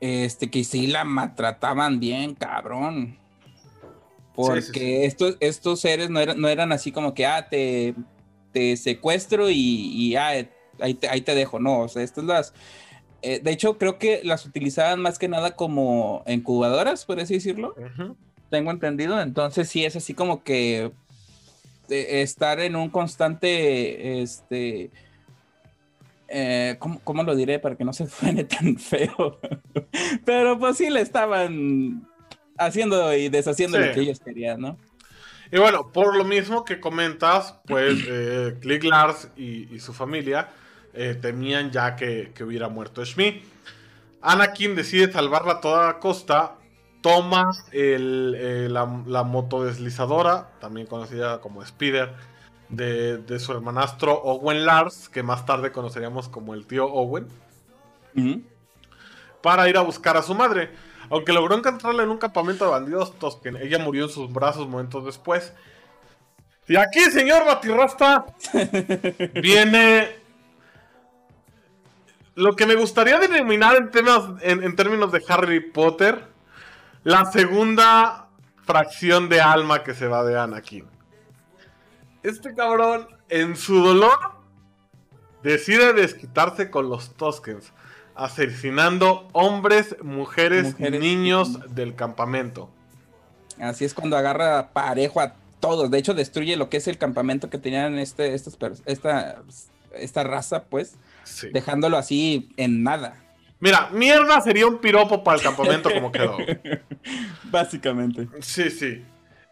este, 0.00 0.50
que 0.50 0.62
sí 0.62 0.86
la 0.86 1.04
maltrataban 1.04 1.98
bien, 1.98 2.34
cabrón. 2.34 3.18
Porque 4.36 5.06
Estos, 5.06 5.36
estos 5.40 5.80
seres 5.80 6.10
no 6.10 6.20
eran, 6.20 6.40
no 6.40 6.48
eran 6.48 6.72
así 6.72 6.92
como 6.92 7.14
que, 7.14 7.26
ah, 7.26 7.48
te, 7.48 7.94
te 8.52 8.76
secuestro 8.76 9.50
y, 9.50 9.56
y 9.56 10.16
ah, 10.16 10.46
ahí, 10.80 10.94
te, 10.94 11.08
ahí 11.08 11.20
te 11.20 11.34
dejo, 11.34 11.58
no, 11.58 11.80
o 11.80 11.88
sea, 11.88 12.02
estas 12.02 12.24
las... 12.24 12.54
Eh, 13.22 13.40
de 13.42 13.52
hecho, 13.52 13.78
creo 13.78 13.98
que 13.98 14.20
las 14.22 14.44
utilizaban 14.44 15.00
más 15.00 15.18
que 15.18 15.28
nada 15.28 15.56
como 15.56 16.22
incubadoras, 16.26 17.06
por 17.06 17.20
así 17.20 17.34
decirlo 17.34 17.74
tengo 18.54 18.70
entendido. 18.70 19.20
Entonces 19.20 19.68
sí 19.68 19.84
es 19.84 19.96
así 19.96 20.14
como 20.14 20.44
que 20.44 20.92
estar 21.88 22.60
en 22.60 22.76
un 22.76 22.88
constante, 22.88 24.22
este, 24.22 24.90
eh, 26.28 26.76
¿cómo, 26.78 27.22
lo 27.24 27.34
diré 27.34 27.58
para 27.58 27.76
que 27.76 27.84
no 27.84 27.92
se 27.92 28.06
suene 28.08 28.44
tan 28.44 28.76
feo? 28.76 29.40
Pero 30.24 30.58
pues 30.58 30.76
sí 30.76 30.88
le 30.88 31.00
estaban 31.00 32.08
haciendo 32.56 33.12
y 33.14 33.28
deshaciendo 33.28 33.78
lo 33.78 33.92
que 33.92 34.00
ellos 34.00 34.20
querían, 34.20 34.60
¿no? 34.60 34.78
Y 35.50 35.58
bueno, 35.58 35.92
por 35.92 36.16
lo 36.16 36.24
mismo 36.24 36.64
que 36.64 36.80
comentas, 36.80 37.58
pues 37.66 38.04
eh, 38.08 38.56
Click 38.60 38.84
Lars 38.84 39.28
y, 39.36 39.78
su 39.80 39.92
familia 39.92 40.48
temían 41.20 41.70
ya 41.70 41.96
que, 41.96 42.32
que, 42.34 42.44
hubiera 42.44 42.68
muerto 42.68 43.04
Shmi. 43.04 43.42
Anakin 44.22 44.74
decide 44.74 45.12
salvarla 45.12 45.54
a 45.54 45.60
toda 45.60 45.98
costa 45.98 46.56
toma 47.04 47.50
eh, 47.70 48.66
la, 48.70 49.24
motodeslizadora, 49.24 50.52
también 50.58 50.86
conocida 50.86 51.38
como 51.42 51.62
Spider, 51.62 52.14
de, 52.70 53.38
su 53.38 53.52
hermanastro 53.52 54.14
Owen 54.14 54.64
Lars, 54.64 55.10
que 55.10 55.22
más 55.22 55.44
tarde 55.44 55.70
conoceríamos 55.70 56.30
como 56.30 56.54
el 56.54 56.66
tío 56.66 56.86
Owen, 56.86 57.28
para 59.42 59.68
ir 59.68 59.76
a 59.76 59.82
buscar 59.82 60.16
a 60.16 60.22
su 60.22 60.34
madre. 60.34 60.70
Aunque 61.10 61.34
logró 61.34 61.54
encontrarla 61.54 62.04
en 62.04 62.08
un 62.08 62.16
campamento 62.16 62.64
de 62.64 62.70
bandidos 62.70 63.12
que 63.42 63.50
ella 63.50 63.78
murió 63.78 64.04
en 64.04 64.10
sus 64.10 64.32
brazos 64.32 64.66
momentos 64.66 65.04
después. 65.04 65.52
Y 66.66 66.76
aquí, 66.76 67.00
señor 67.10 67.44
Batirrasta, 67.44 68.24
viene 69.42 70.23
lo 72.34 72.56
que 72.56 72.66
me 72.66 72.74
gustaría 72.74 73.18
denominar 73.18 73.76
en, 73.76 73.90
temas, 73.90 74.22
en 74.42 74.76
términos 74.76 75.12
de 75.12 75.22
Harry 75.28 75.60
Potter 75.60 76.34
la 77.04 77.26
segunda 77.26 78.28
fracción 78.64 79.28
de 79.28 79.40
alma 79.40 79.84
que 79.84 79.94
se 79.94 80.08
va 80.08 80.24
de 80.24 80.38
Anakin. 80.38 80.86
Este 82.22 82.54
cabrón, 82.54 83.06
en 83.28 83.56
su 83.56 83.82
dolor, 83.82 84.18
decide 85.42 85.92
desquitarse 85.92 86.70
con 86.70 86.88
los 86.88 87.14
Toskens, 87.14 87.72
asesinando 88.14 89.28
hombres, 89.32 89.96
mujeres, 90.02 90.74
y 90.78 90.90
niños 90.90 91.74
del 91.74 91.94
campamento. 91.94 92.70
Así 93.60 93.84
es 93.84 93.92
cuando 93.92 94.16
agarra 94.16 94.70
parejo 94.72 95.20
a 95.20 95.34
todos. 95.60 95.90
De 95.90 95.98
hecho, 95.98 96.14
destruye 96.14 96.56
lo 96.56 96.70
que 96.70 96.78
es 96.78 96.88
el 96.88 96.96
campamento 96.96 97.50
que 97.50 97.58
tenían 97.58 97.98
este, 97.98 98.34
esta, 98.34 99.42
esta 99.92 100.24
raza, 100.24 100.64
pues, 100.64 100.96
dejándolo 101.52 101.96
así 101.96 102.50
en 102.56 102.82
nada. 102.82 103.24
Mira, 103.60 103.88
mierda 103.92 104.40
sería 104.40 104.66
un 104.66 104.78
piropo 104.78 105.24
para 105.24 105.38
el 105.38 105.42
campamento 105.42 105.90
como 105.90 106.12
quedó. 106.12 106.36
Básicamente. 107.44 108.28
Sí, 108.40 108.70
sí. 108.70 109.02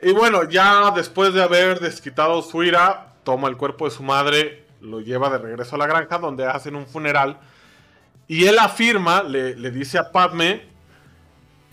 Y 0.03 0.13
bueno, 0.13 0.49
ya 0.49 0.91
después 0.91 1.33
de 1.33 1.43
haber 1.43 1.81
desquitado 1.81 2.43
su 2.43 2.63
ira, 2.63 3.15
toma 3.23 3.49
el 3.49 3.57
cuerpo 3.57 3.85
de 3.85 3.93
su 3.93 4.03
madre, 4.03 4.67
lo 4.81 5.01
lleva 5.01 5.31
de 5.31 5.39
regreso 5.39 5.77
a 5.77 5.79
la 5.79 5.87
granja 5.87 6.19
donde 6.19 6.45
hacen 6.45 6.75
un 6.75 6.87
funeral. 6.87 7.39
Y 8.27 8.47
él 8.47 8.59
afirma, 8.59 9.23
le, 9.23 9.55
dice 9.71 9.99
a 9.99 10.11
Padme, 10.11 10.63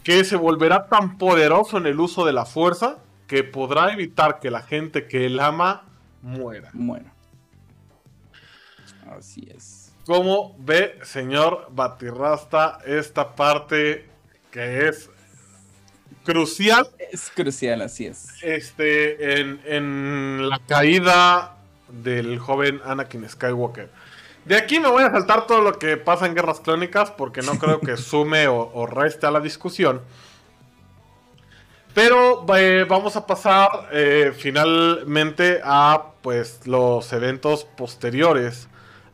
que 0.03 0.23
se 0.23 0.35
volverá 0.35 0.87
tan 0.87 1.17
poderoso 1.17 1.77
en 1.77 1.87
el 1.87 1.99
uso 1.99 2.25
de 2.25 2.33
la 2.33 2.45
fuerza 2.45 2.99
que 3.27 3.43
podrá 3.43 3.91
evitar 3.93 4.39
que 4.39 4.51
la 4.51 4.61
gente 4.61 5.07
que 5.07 5.25
él 5.25 5.39
ama 5.39 5.83
muera. 6.21 6.69
Muera. 6.73 7.13
Así 9.17 9.47
es. 9.55 9.78
¿Cómo 10.10 10.55
ve, 10.57 10.97
señor 11.03 11.68
Batirrasta, 11.70 12.80
esta 12.84 13.36
parte 13.36 14.10
que 14.49 14.88
es 14.88 15.07
crucial? 16.26 16.89
Es 17.12 17.30
crucial, 17.30 17.84
así 17.84 18.07
es. 18.07 18.30
Este, 18.41 19.39
en, 19.39 20.49
la 20.49 20.57
caída 20.66 21.57
del 21.89 22.39
joven 22.39 22.82
Anakin 22.84 23.30
Skywalker. 23.30 23.91
De 24.45 24.57
aquí 24.57 24.80
me 24.80 24.88
voy 24.88 25.03
a 25.03 25.12
saltar 25.12 25.45
todo 25.45 25.62
lo 25.62 25.78
que 25.78 25.95
pasa 25.95 26.26
en 26.26 26.34
Guerras 26.34 26.60
Clónicas 26.60 27.12
porque 27.12 27.43
no 27.43 27.60
creo 27.60 27.80
que 27.80 27.95
sume 27.97 28.47
o, 28.47 28.88
reste 28.88 29.28
a 29.28 29.32
la 29.32 29.41
discusión. 29.41 30.01
Pero 31.93 32.47
eh, 32.57 32.84
vamos 32.89 33.16
a 33.16 33.28
pasar 33.28 33.89
eh, 33.91 34.34
finalmente 34.36 35.62
a 35.64 36.14
pues 36.24 36.66
los 36.66 37.14
eventos 37.14 37.64
posteriores 37.64 38.68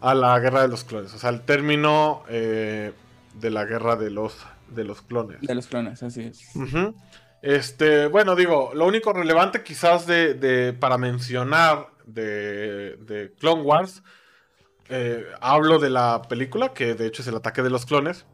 a 0.05 0.13
la 0.13 0.39
guerra 0.39 0.61
de 0.61 0.67
los 0.67 0.83
clones, 0.83 1.15
o 1.15 1.17
sea, 1.17 1.31
el 1.31 1.41
término 1.41 2.21
eh, 2.29 2.93
de 3.33 3.49
la 3.49 3.65
guerra 3.65 3.95
de 3.95 4.11
los, 4.11 4.37
de 4.69 4.83
los 4.83 5.01
clones. 5.01 5.41
De 5.41 5.55
los 5.55 5.65
clones, 5.65 6.03
así 6.03 6.21
es. 6.21 6.47
Este, 7.41 8.05
bueno, 8.05 8.35
digo, 8.35 8.69
lo 8.75 8.85
único 8.85 9.13
relevante 9.13 9.63
quizás 9.63 10.05
de, 10.05 10.77
para 10.79 10.99
mencionar 10.99 11.87
de, 12.05 12.97
de 12.97 13.33
Clone 13.39 13.63
Wars, 13.63 14.03
eh, 14.89 15.25
hablo 15.41 15.79
de 15.79 15.89
la 15.89 16.21
película, 16.29 16.71
que 16.71 16.93
de 16.93 17.07
hecho 17.07 17.23
es 17.23 17.27
el 17.27 17.37
ataque 17.37 17.63
de 17.63 17.71
los 17.71 17.87
clones. 17.87 18.27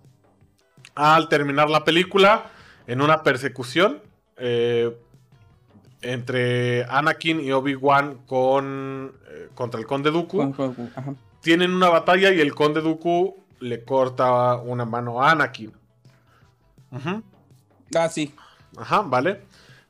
Al 0.94 1.30
terminar 1.30 1.70
la 1.70 1.86
película, 1.86 2.52
en 2.86 3.00
una 3.00 3.24
persecución 3.24 4.02
eh, 4.36 4.94
entre 6.02 6.84
Anakin 6.84 7.40
y 7.40 7.54
Obi-Wan 7.54 8.26
con, 8.26 9.14
contra 9.56 9.80
el 9.80 9.86
conde 9.86 10.12
Dooku 10.12 10.54
tienen 11.42 11.72
una 11.72 11.90
batalla 11.90 12.32
y 12.32 12.40
el 12.40 12.56
conde 12.56 12.82
Dooku 12.82 13.36
le 13.60 13.84
corta 13.84 14.56
una 14.56 14.86
mano 14.86 15.22
a 15.22 15.32
Anakin. 15.32 15.74
Ah, 17.96 18.10
sí. 18.10 18.34
Ajá, 18.78 19.02
vale. 19.02 19.42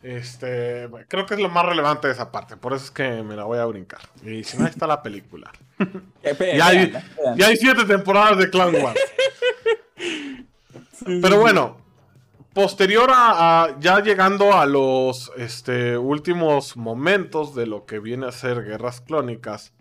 Este, 0.03 0.89
creo 1.07 1.27
que 1.27 1.35
es 1.35 1.39
lo 1.39 1.49
más 1.49 1.63
relevante 1.65 2.07
de 2.07 2.13
esa 2.13 2.31
parte, 2.31 2.57
por 2.57 2.73
eso 2.73 2.85
es 2.85 2.91
que 2.91 3.21
me 3.21 3.35
la 3.35 3.43
voy 3.43 3.59
a 3.59 3.65
brincar. 3.65 4.01
Y 4.23 4.43
si 4.43 4.57
no, 4.57 4.65
está 4.65 4.87
la 4.87 5.03
película. 5.03 5.51
ya, 6.57 6.67
hay, 6.67 7.57
siete 7.57 7.85
temporadas 7.85 8.39
de 8.39 8.49
Clan 8.49 8.73
Wars. 8.75 8.99
Pero 11.21 11.39
bueno, 11.39 11.77
posterior 12.53 13.11
a, 13.13 13.75
ya 13.79 14.01
llegando 14.01 14.53
a 14.53 14.65
los 14.65 15.31
este, 15.37 15.97
últimos 15.97 16.77
momentos 16.77 17.53
de 17.53 17.67
lo 17.67 17.85
que 17.85 17.99
viene 17.99 18.27
a 18.27 18.31
ser 18.31 18.63
guerras 18.63 19.01
clónicas, 19.01 19.71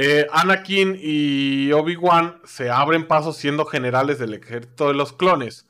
eh, 0.00 0.28
Anakin 0.30 0.96
y 0.96 1.72
Obi-Wan 1.72 2.40
se 2.44 2.70
abren 2.70 3.08
paso 3.08 3.32
siendo 3.32 3.64
generales 3.64 4.20
del 4.20 4.32
ejército 4.32 4.86
de 4.86 4.94
los 4.94 5.12
clones. 5.12 5.66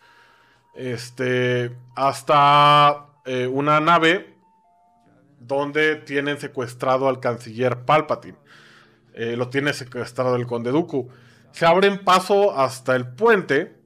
Este, 0.74 1.74
hasta 1.96 3.06
eh, 3.24 3.46
una 3.46 3.80
nave 3.80 4.36
donde 5.40 5.96
tienen 5.96 6.38
secuestrado 6.38 7.08
al 7.08 7.20
canciller 7.20 7.86
Palpatine. 7.86 8.36
Eh, 9.14 9.34
lo 9.34 9.48
tiene 9.48 9.72
secuestrado 9.72 10.36
el 10.36 10.46
conde 10.46 10.72
Dooku. 10.72 11.08
Se 11.52 11.64
abren 11.64 12.04
paso 12.04 12.54
hasta 12.54 12.96
el 12.96 13.08
puente 13.08 13.78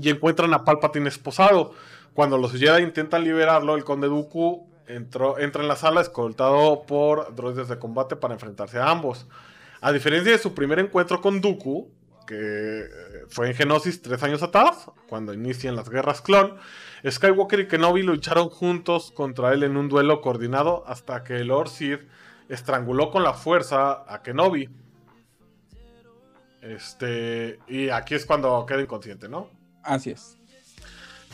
y 0.00 0.08
encuentran 0.08 0.54
a 0.54 0.64
Palpatine 0.64 1.08
esposado. 1.08 1.72
Cuando 2.14 2.38
los 2.38 2.52
Jedi 2.52 2.84
intentan 2.84 3.24
liberarlo, 3.24 3.74
el 3.74 3.82
conde 3.82 4.06
Dooku 4.06 4.68
entra 4.86 5.34
en 5.36 5.66
la 5.66 5.74
sala 5.74 6.00
escoltado 6.00 6.84
por 6.86 7.34
droides 7.34 7.66
de 7.66 7.80
combate 7.80 8.14
para 8.14 8.34
enfrentarse 8.34 8.78
a 8.78 8.88
ambos. 8.88 9.26
A 9.80 9.92
diferencia 9.92 10.32
de 10.32 10.38
su 10.38 10.54
primer 10.54 10.78
encuentro 10.78 11.20
con 11.20 11.40
Dooku, 11.40 11.90
que 12.26 12.80
eh, 12.80 12.88
fue 13.28 13.48
en 13.48 13.54
Genosis 13.54 14.02
tres 14.02 14.22
años 14.22 14.42
atrás, 14.42 14.90
cuando 15.08 15.32
inician 15.32 15.76
las 15.76 15.88
guerras 15.88 16.20
clon, 16.20 16.56
Skywalker 17.08 17.60
y 17.60 17.68
Kenobi 17.68 18.02
lucharon 18.02 18.48
juntos 18.48 19.12
contra 19.12 19.52
él 19.52 19.62
en 19.62 19.76
un 19.76 19.88
duelo 19.88 20.20
coordinado 20.20 20.84
hasta 20.86 21.24
que 21.24 21.44
Lord 21.44 21.68
Sith 21.68 22.00
estranguló 22.48 23.10
con 23.10 23.22
la 23.22 23.34
fuerza 23.34 24.04
a 24.12 24.22
Kenobi. 24.22 24.68
Este, 26.60 27.60
y 27.68 27.88
aquí 27.88 28.14
es 28.14 28.26
cuando 28.26 28.66
queda 28.66 28.82
inconsciente, 28.82 29.28
¿no? 29.28 29.50
Así 29.82 30.10
es. 30.10 30.36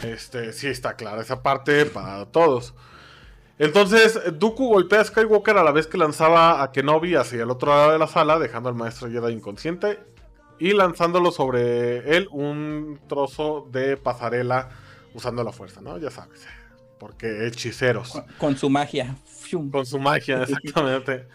Este, 0.03 0.53
sí 0.53 0.69
está 0.69 0.97
clara 0.97 1.23
esa 1.23 1.43
parte 1.43 1.87
para 1.87 2.27
todos. 2.27 2.75
Entonces, 3.59 4.21
Dooku 4.39 4.69
golpea 4.69 5.01
a 5.01 5.05
Skywalker 5.05 5.57
a 5.59 5.63
la 5.63 5.71
vez 5.71 5.87
que 5.87 5.97
lanzaba 5.97 6.63
a 6.63 6.73
Kenobi 6.73 7.15
hacia 7.15 7.43
el 7.43 7.51
otro 7.51 7.71
lado 7.71 7.93
de 7.93 7.99
la 7.99 8.09
sala, 8.09 8.39
dejando 8.39 8.69
al 8.69 8.75
maestro 8.75 9.09
Jedi 9.09 9.33
inconsciente 9.33 10.01
y 10.59 10.73
lanzándolo 10.73 11.31
sobre 11.31 12.17
él 12.17 12.29
un 12.31 13.01
trozo 13.09 13.69
de 13.71 13.97
pasarela 13.97 14.71
usando 15.15 15.45
la 15.45 15.53
fuerza, 15.53 15.81
¿no? 15.81 15.99
Ya 15.99 16.11
sabes, 16.11 16.47
porque 16.99 17.47
hechiceros. 17.47 18.21
Con, 18.39 18.57
su 18.57 18.69
magia. 18.69 19.17
Con 19.71 19.87
su 19.87 19.99
magia, 19.99 20.43
exactamente. 20.49 21.29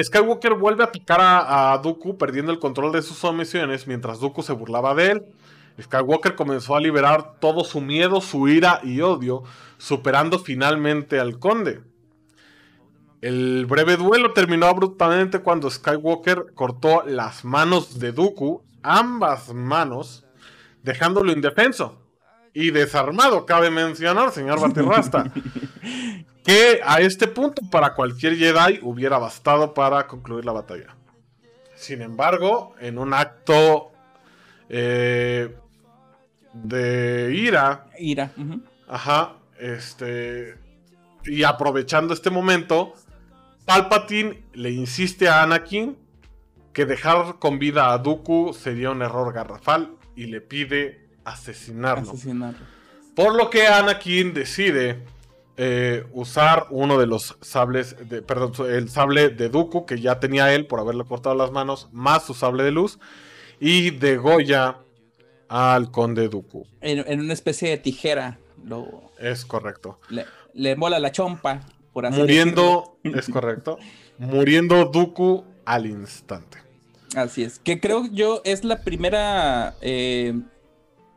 Skywalker 0.00 0.54
vuelve 0.54 0.84
a 0.84 0.92
picar 0.92 1.20
a, 1.20 1.72
a, 1.72 1.78
Dooku, 1.78 2.16
perdiendo 2.16 2.52
el 2.52 2.60
control 2.60 2.92
de 2.92 3.02
sus 3.02 3.24
omisiones, 3.24 3.88
mientras 3.88 4.20
Dooku 4.20 4.42
se 4.42 4.52
burlaba 4.52 4.94
de 4.94 5.12
él. 5.12 5.24
Skywalker 5.82 6.36
comenzó 6.36 6.76
a 6.76 6.80
liberar 6.80 7.40
todo 7.40 7.64
su 7.64 7.80
miedo, 7.80 8.20
su 8.20 8.48
ira 8.48 8.80
y 8.84 9.00
odio, 9.00 9.42
superando 9.80 10.38
finalmente 10.38 11.18
al 11.18 11.38
conde. 11.38 11.80
El 13.22 13.66
breve 13.66 13.96
duelo 13.96 14.32
terminó 14.32 14.66
abruptamente 14.66 15.40
cuando 15.40 15.70
Skywalker 15.70 16.52
cortó 16.54 17.02
las 17.06 17.44
manos 17.44 17.98
de 17.98 18.12
Dooku, 18.12 18.62
ambas 18.82 19.52
manos, 19.52 20.26
dejándolo 20.82 21.32
indefenso 21.32 21.98
y 22.52 22.70
desarmado, 22.70 23.46
cabe 23.46 23.70
mencionar, 23.70 24.30
señor 24.32 24.60
Batirrasta. 24.60 25.32
que 26.44 26.80
a 26.84 27.00
este 27.00 27.26
punto 27.26 27.62
para 27.70 27.94
cualquier 27.94 28.36
Jedi 28.36 28.80
hubiera 28.82 29.18
bastado 29.18 29.72
para 29.72 30.06
concluir 30.06 30.44
la 30.44 30.52
batalla. 30.52 30.94
Sin 31.74 32.02
embargo, 32.02 32.74
en 32.80 32.98
un 32.98 33.14
acto 33.14 33.92
eh, 34.68 35.54
de 36.52 37.34
ira. 37.34 37.86
Ira. 37.98 38.32
Ajá. 38.86 39.39
Este. 39.60 40.56
Y 41.24 41.42
aprovechando 41.42 42.14
este 42.14 42.30
momento, 42.30 42.94
Palpatine 43.66 44.42
le 44.54 44.70
insiste 44.70 45.28
a 45.28 45.42
Anakin 45.42 45.96
que 46.72 46.86
dejar 46.86 47.38
con 47.38 47.58
vida 47.58 47.92
a 47.92 47.98
Dooku 47.98 48.54
sería 48.54 48.90
un 48.90 49.02
error 49.02 49.32
garrafal 49.32 49.96
y 50.16 50.26
le 50.26 50.40
pide 50.40 51.08
asesinarlo. 51.24 52.12
Por 53.14 53.34
lo 53.34 53.50
que 53.50 53.66
Anakin 53.66 54.32
decide 54.32 55.02
eh, 55.56 56.06
usar 56.12 56.68
uno 56.70 56.98
de 56.98 57.06
los 57.06 57.36
sables, 57.42 58.08
de, 58.08 58.22
perdón, 58.22 58.52
el 58.70 58.88
sable 58.88 59.28
de 59.28 59.48
Dooku 59.50 59.84
que 59.84 60.00
ya 60.00 60.18
tenía 60.18 60.54
él 60.54 60.66
por 60.66 60.80
haberle 60.80 61.04
cortado 61.04 61.34
las 61.34 61.50
manos, 61.50 61.88
más 61.92 62.24
su 62.24 62.34
sable 62.34 62.62
de 62.62 62.70
luz, 62.70 62.98
y 63.58 63.90
degolla 63.90 64.78
al 65.48 65.90
conde 65.90 66.28
Dooku. 66.28 66.66
En, 66.80 67.20
una 67.20 67.34
especie 67.34 67.68
de 67.68 67.76
tijera. 67.76 68.38
Lo, 68.64 69.09
es 69.20 69.44
correcto. 69.44 70.00
Le, 70.08 70.24
le 70.54 70.76
mola 70.76 70.98
la 70.98 71.12
chompa. 71.12 71.60
Por 71.92 72.06
hacer 72.06 72.20
Muriendo, 72.20 72.98
es 73.02 73.28
correcto. 73.28 73.78
Muriendo 74.18 74.84
Dooku 74.84 75.44
al 75.64 75.86
instante. 75.86 76.58
Así 77.16 77.42
es. 77.42 77.58
Que 77.58 77.80
creo 77.80 78.06
yo 78.12 78.40
es 78.44 78.64
la 78.64 78.82
primera 78.82 79.74
eh, 79.80 80.34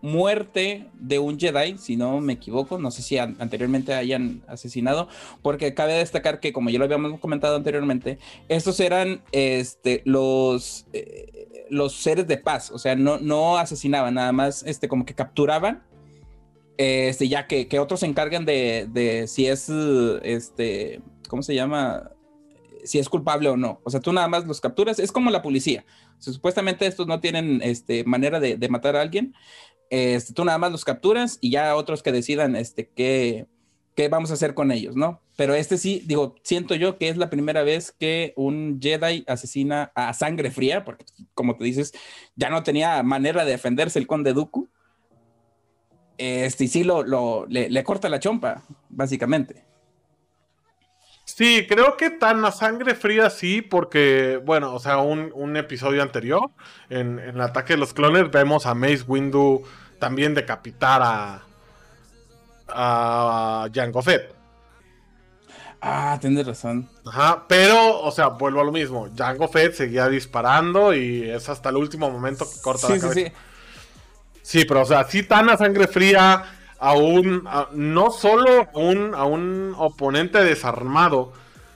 muerte 0.02 0.88
de 1.00 1.20
un 1.20 1.40
Jedi, 1.40 1.78
si 1.78 1.96
no 1.96 2.20
me 2.20 2.34
equivoco. 2.34 2.80
No 2.80 2.92
sé 2.92 3.02
si 3.02 3.18
anteriormente 3.18 3.94
hayan 3.94 4.42
asesinado, 4.48 5.08
porque 5.42 5.74
cabe 5.74 5.94
destacar 5.94 6.40
que, 6.40 6.54
como 6.54 6.70
ya 6.70 6.80
lo 6.80 6.86
habíamos 6.86 7.20
comentado 7.20 7.56
anteriormente, 7.56 8.18
estos 8.50 8.80
eran 8.80 9.22
este, 9.32 10.02
los, 10.06 10.88
eh, 10.94 11.68
los 11.70 11.94
seres 11.94 12.28
de 12.28 12.38
paz, 12.38 12.72
o 12.72 12.80
sea, 12.80 12.96
no, 12.96 13.20
no 13.20 13.58
asesinaban, 13.58 14.16
nada 14.16 14.32
más 14.32 14.64
este, 14.64 14.88
como 14.88 15.06
que 15.06 15.14
capturaban. 15.14 15.84
Este, 16.78 17.28
ya 17.28 17.48
que, 17.48 17.80
otros 17.80 18.00
se 18.00 18.08
encargan 18.08 18.46
de, 18.46 18.88
de 18.92 19.28
si 19.28 19.48
es, 19.48 19.70
este, 19.70 21.02
¿cómo 21.30 21.44
se 21.44 21.56
llama? 21.56 22.12
si 22.84 23.00
es 23.00 23.10
culpable 23.10 23.50
o 23.50 23.58
no. 23.58 23.82
O 23.84 23.90
sea, 23.90 24.00
tú 24.00 24.14
nada 24.14 24.28
más 24.28 24.46
los 24.46 24.62
capturas, 24.62 25.00
es 25.00 25.12
como 25.12 25.32
la 25.32 25.42
policía. 25.42 25.86
supuestamente 26.20 26.86
estos 26.86 27.08
no 27.08 27.20
tienen 27.20 27.62
este, 27.64 28.04
manera 28.04 28.40
de, 28.40 28.70
matar 28.70 28.96
a 28.96 29.02
alguien. 29.02 29.34
Este, 29.90 30.34
tú 30.34 30.46
nada 30.46 30.58
más 30.58 30.72
los 30.72 30.86
capturas 30.86 31.38
y 31.42 31.52
ya 31.52 31.76
otros 31.76 32.02
que 32.04 32.12
decidan 32.12 32.56
este, 32.56 32.90
qué, 32.90 33.48
qué 33.96 34.10
vamos 34.10 34.32
a 34.32 34.36
hacer 34.36 34.54
con 34.54 34.72
ellos, 34.72 34.96
¿no? 34.96 35.22
Pero 35.36 35.56
este 35.56 35.78
sí, 35.78 36.02
digo, 36.06 36.36
siento 36.44 36.76
yo 36.76 36.98
que 36.98 37.10
es 37.10 37.18
la 37.18 37.30
primera 37.30 37.64
vez 37.64 37.92
que 37.92 38.34
un 38.36 38.80
Jedi 38.82 39.24
asesina 39.28 39.92
a 39.96 40.14
sangre 40.14 40.52
fría, 40.52 40.84
porque 40.84 41.06
como 41.34 41.58
te 41.58 41.64
dices, 41.64 41.94
ya 42.36 42.50
no 42.50 42.64
tenía 42.64 43.02
manera 43.04 43.46
de 43.46 43.52
defenderse 43.52 44.00
el 44.00 44.08
conde 44.08 44.34
Dooku. 44.34 44.70
Este, 46.18 46.66
y 46.66 46.68
sí 46.68 46.84
lo, 46.84 47.04
lo 47.04 47.46
le, 47.48 47.70
le, 47.70 47.84
corta 47.84 48.10
la 48.10 48.20
chompa, 48.20 48.64
básicamente. 48.90 49.64
Sí, 51.26 51.66
creo 51.68 51.98
que 51.98 52.12
tan 52.12 52.44
a 52.46 52.52
sangre 52.52 52.96
fría 52.96 53.30
sí, 53.30 53.62
porque, 53.62 54.40
bueno, 54.46 54.74
o 54.74 54.80
sea, 54.80 54.98
un, 54.98 55.58
episodio 55.58 56.04
anterior, 56.04 56.52
en, 56.90 57.18
el 57.18 57.42
ataque 57.42 57.74
de 57.74 57.80
los 57.80 57.94
clones, 57.94 58.30
vemos 58.30 58.66
a 58.66 58.76
Mace 58.76 59.04
Windu 59.08 59.64
también 60.00 60.36
decapitar 60.36 61.02
a, 61.04 61.42
a 62.68 63.68
Jango 63.74 64.02
Fett. 64.02 64.36
Ah, 65.82 66.18
tienes 66.22 66.46
razón. 66.46 66.90
Ajá, 67.06 67.46
pero, 67.48 68.02
o 68.02 68.12
sea, 68.12 68.28
vuelvo 68.28 68.62
a 68.62 68.64
lo 68.64 68.72
mismo. 68.72 69.10
Jango 69.18 69.48
Fett 69.48 69.74
seguía 69.74 70.08
disparando 70.08 70.94
y 70.94 71.30
es 71.30 71.50
hasta 71.50 71.70
el 71.70 71.78
último 71.78 72.10
momento 72.10 72.46
que 72.46 72.62
corta 72.62 72.90
la 72.90 73.00
cabeza. 73.00 73.14
Sí, 73.14 73.26
sí. 73.26 73.32
Sí, 74.44 74.66
pero, 74.66 74.82
o 74.82 74.86
sea, 74.86 75.06
sí 75.06 75.24
tan 75.24 75.50
a 75.50 75.58
sangre 75.58 75.88
fría 75.88 76.44
a 76.78 76.94
un, 76.94 77.48
no 77.72 78.12
solo 78.12 78.70
a 78.74 78.78
un, 78.78 79.16
a 79.16 79.24
un 79.24 79.74
oponente 79.78 80.44
desarmado, 80.44 81.32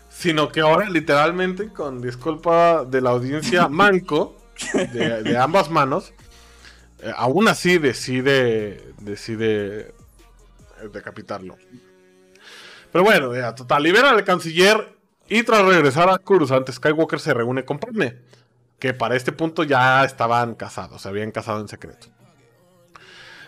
sino 0.09 0.49
que 0.49 0.59
ahora 0.59 0.89
literalmente, 0.89 1.69
con 1.69 2.01
disculpa 2.01 2.83
de 2.83 3.01
la 3.01 3.11
audiencia, 3.11 3.67
manco, 3.69 4.35
de, 4.73 5.37
ambas 5.37 5.69
manos, 5.69 6.13
eh, 6.99 7.11
aún 7.15 7.47
así 7.47 7.77
decide, 7.77 8.93
decide 8.99 9.79
eh, 9.79 10.89
decapitarlo. 10.91 11.55
Pero 12.91 13.03
bueno, 13.03 13.33
ya, 13.33 13.55
total, 13.55 13.83
libera 13.83 14.09
al 14.09 14.25
canciller 14.25 14.93
y 15.29 15.43
tras 15.43 15.63
regresar 15.63 16.09
a 16.09 16.17
Coruscant, 16.17 16.69
Skywalker 16.69 17.19
se 17.21 17.33
reúne 17.33 17.63
con 17.63 17.79
Padme, 17.79 18.17
que 18.77 18.93
para 18.93 19.15
este 19.15 19.31
punto 19.31 19.63
ya 19.63 20.03
estaban 20.03 20.55
casados, 20.55 21.01
se 21.01 21.07
habían 21.07 21.31
casado 21.31 21.61
en 21.61 21.69
secreto. 21.69 22.16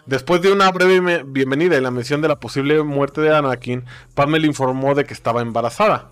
Después 0.10 0.41
de 0.41 0.51
una 0.51 0.72
breve 0.72 1.24
bienvenida 1.24 1.78
y 1.78 1.82
la 1.82 1.91
mención 1.91 2.20
de 2.20 2.28
la 2.28 2.39
posible 2.39 2.82
muerte 2.82 3.22
de 3.22 3.30
Anakin, 3.30 3.86
Padme 4.16 4.39
le 4.39 4.47
informó 4.47 4.95
de 4.95 5.05
que 5.05 5.14
estaba 5.14 5.43
embarazada. 5.43 6.10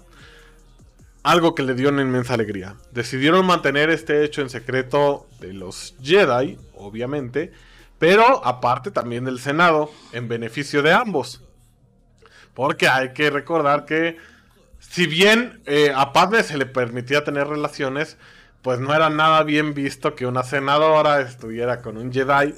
Algo 1.24 1.56
que 1.56 1.64
le 1.64 1.74
dio 1.74 1.90
una 1.90 2.04
inmensa 2.04 2.36
alegría. 2.36 2.76
Decidieron 2.92 3.48
mantener 3.48 3.90
este 3.90 4.24
hecho 4.24 4.44
en 4.44 4.52
secreto 4.52 5.26
de 5.40 5.52
los 5.54 5.96
Jedi, 6.00 6.60
obviamente, 6.76 7.52
pero 7.98 8.46
aparte 8.46 8.92
también 8.92 9.26
del 9.26 9.40
Senado, 9.40 9.90
en 10.12 10.28
beneficio 10.28 10.84
de 10.84 10.94
ambos. 10.94 11.42
Porque 12.54 12.88
hay 12.88 13.14
que 13.14 13.32
recordar 13.32 13.86
que, 13.86 14.18
si 14.78 15.08
bien 15.08 15.64
eh, 15.66 15.92
a 15.96 16.14
Padme 16.14 16.44
se 16.44 16.60
le 16.60 16.68
permitía 16.68 17.24
tener 17.24 17.48
relaciones, 17.48 18.20
pues 18.62 18.80
no 18.80 18.94
era 18.94 19.10
nada 19.10 19.44
bien 19.44 19.74
visto 19.74 20.16
que 20.16 20.26
una 20.26 20.44
senadora 20.44 21.22
estuviera 21.22 21.82
con 21.82 21.98
un 21.98 22.12
Jedi 22.12 22.54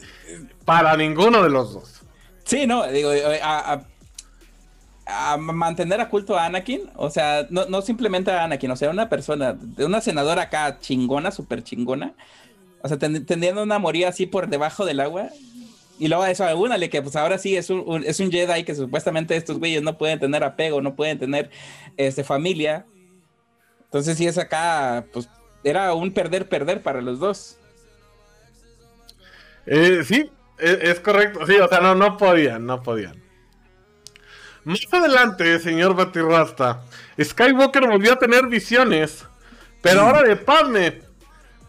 para 0.65 0.95
ninguno 0.97 1.43
de 1.43 1.49
los 1.49 1.73
dos. 1.73 2.01
Sí, 2.45 2.65
no, 2.65 2.87
digo, 2.87 3.11
eh, 3.13 3.39
a, 3.43 5.37
mantener 5.37 6.01
a 6.01 6.09
culto 6.09 6.37
a 6.37 6.45
Anakin, 6.45 6.89
o 6.95 7.09
sea, 7.09 7.47
no, 7.49 7.81
simplemente 7.81 8.31
a 8.31 8.43
Anakin, 8.43 8.71
o 8.71 8.75
sea, 8.75 8.89
una 8.89 9.09
persona, 9.09 9.57
una 9.77 10.01
senadora 10.01 10.43
acá 10.43 10.79
chingona, 10.79 11.31
súper 11.31 11.63
chingona, 11.63 12.13
o 12.81 12.87
sea, 12.87 12.97
teniendo 12.97 13.63
una 13.63 13.79
moría 13.79 14.09
así 14.09 14.25
por 14.25 14.47
debajo 14.47 14.85
del 14.85 14.99
agua, 14.99 15.29
Y 15.99 16.07
luego 16.07 16.23
a 16.23 16.31
eso, 16.31 16.45
únale 16.57 16.89
que 16.89 17.01
pues 17.01 17.15
ahora 17.15 17.37
sí 17.37 17.57
es 17.57 17.69
un, 17.69 18.03
es 18.05 18.19
un 18.19 18.31
Jedi 18.31 18.63
que 18.63 18.73
supuestamente 18.73 19.35
estos 19.35 19.59
güeyes 19.59 19.83
no 19.83 19.97
pueden 19.97 20.19
tener 20.19 20.43
apego, 20.43 20.81
no 20.81 20.95
pueden 20.95 21.19
tener 21.19 21.49
este, 21.97 22.23
familia. 22.23 22.85
Entonces 23.85 24.17
sí 24.17 24.25
es 24.25 24.37
acá, 24.37 25.05
pues 25.11 25.27
era 25.64 25.93
un 25.93 26.14
perder-perder 26.14 26.82
para 26.82 27.01
los 27.01 27.20
dos. 27.20 27.57
Eh, 29.66 30.03
sí, 30.03 30.30
e, 30.57 30.80
es, 30.84 30.99
correcto. 30.99 31.45
Sí, 31.45 31.57
o 31.57 31.68
sea, 31.68 31.80
no, 31.80 31.95
no 31.95 32.18
podían, 32.18 32.66
no 32.66 32.82
podían. 32.82 33.22
Más 34.64 34.82
adelante, 34.91 35.60
señor 35.60 35.95
Batirrasta, 35.95 36.82
Skywalker 37.22 37.88
volvió 37.88 38.14
a 38.14 38.20
tener 38.20 38.47
visiones, 38.47 39.26
pero 39.82 40.01
ahora 40.01 40.24
de 40.24 40.36
Padme, 40.36 41.01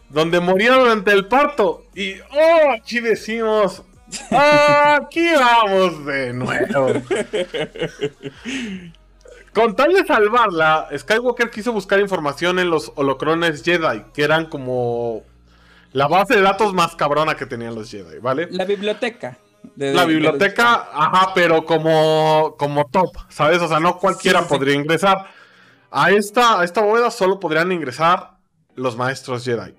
donde 0.09 0.39
moría 0.39 0.75
durante 0.75 1.11
el 1.11 1.27
parto. 1.27 1.85
Y, 1.95 2.19
oh, 2.19 2.73
aquí 2.75 2.99
decimos, 2.99 3.83
aquí 4.31 5.33
vamos 5.33 6.05
de 6.05 6.33
nuevo. 6.33 6.93
Con 9.53 9.75
tal 9.75 9.93
de 9.93 10.05
salvarla, 10.05 10.87
Skywalker 10.97 11.49
quiso 11.49 11.73
buscar 11.73 11.99
información 11.99 12.57
en 12.59 12.69
los 12.69 12.93
holocrones 12.95 13.63
Jedi, 13.63 14.05
que 14.13 14.23
eran 14.23 14.45
como 14.45 15.23
la 15.91 16.07
base 16.07 16.35
de 16.35 16.41
datos 16.41 16.73
más 16.73 16.95
cabrona 16.95 17.35
que 17.35 17.45
tenían 17.45 17.75
los 17.75 17.91
Jedi, 17.91 18.19
¿vale? 18.19 18.47
La 18.51 18.63
biblioteca. 18.63 19.37
la 19.75 20.05
biblioteca, 20.05 20.89
ajá, 20.93 21.33
pero 21.35 21.65
como, 21.65 22.55
como 22.57 22.85
top, 22.85 23.09
¿sabes? 23.27 23.61
O 23.61 23.67
sea, 23.67 23.81
no 23.81 23.97
cualquiera 23.97 24.43
podría 24.43 24.73
ingresar. 24.75 25.27
A 25.91 26.11
esta, 26.11 26.61
a 26.61 26.63
esta 26.63 26.81
bóveda 26.81 27.11
solo 27.11 27.37
podrían 27.39 27.73
ingresar 27.73 28.37
los 28.75 28.95
maestros 28.95 29.43
Jedi. 29.43 29.75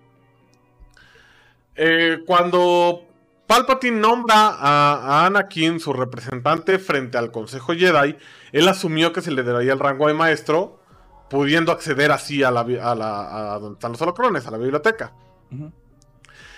Eh, 1.74 2.18
cuando 2.26 3.06
Palpatine 3.52 4.00
nombra 4.00 4.56
a, 4.58 5.26
Anakin 5.26 5.78
su 5.78 5.92
representante 5.92 6.78
frente 6.78 7.18
al 7.18 7.30
Consejo 7.30 7.74
Jedi, 7.74 8.16
él 8.50 8.66
asumió 8.66 9.12
que 9.12 9.20
se 9.20 9.30
le 9.30 9.42
daría 9.42 9.74
el 9.74 9.78
rango 9.78 10.08
de 10.08 10.14
maestro, 10.14 10.80
pudiendo 11.28 11.70
acceder 11.70 12.12
así 12.12 12.42
a 12.42 12.50
la, 12.50 12.60
a 12.60 12.94
la 12.94 13.58
donde 13.60 13.74
están 13.74 13.92
los 13.92 14.00
holocrones, 14.00 14.46
a 14.46 14.52
la 14.52 14.56
biblioteca. 14.56 15.12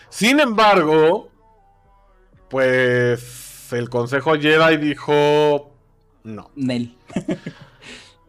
Sin 0.09 0.39
embargo, 0.39 1.33
pues 2.49 3.73
el 3.73 3.91
Consejo 3.91 4.37
Jedi 4.37 4.77
dijo 4.77 5.75
no. 6.23 6.53
Nel. 6.55 6.97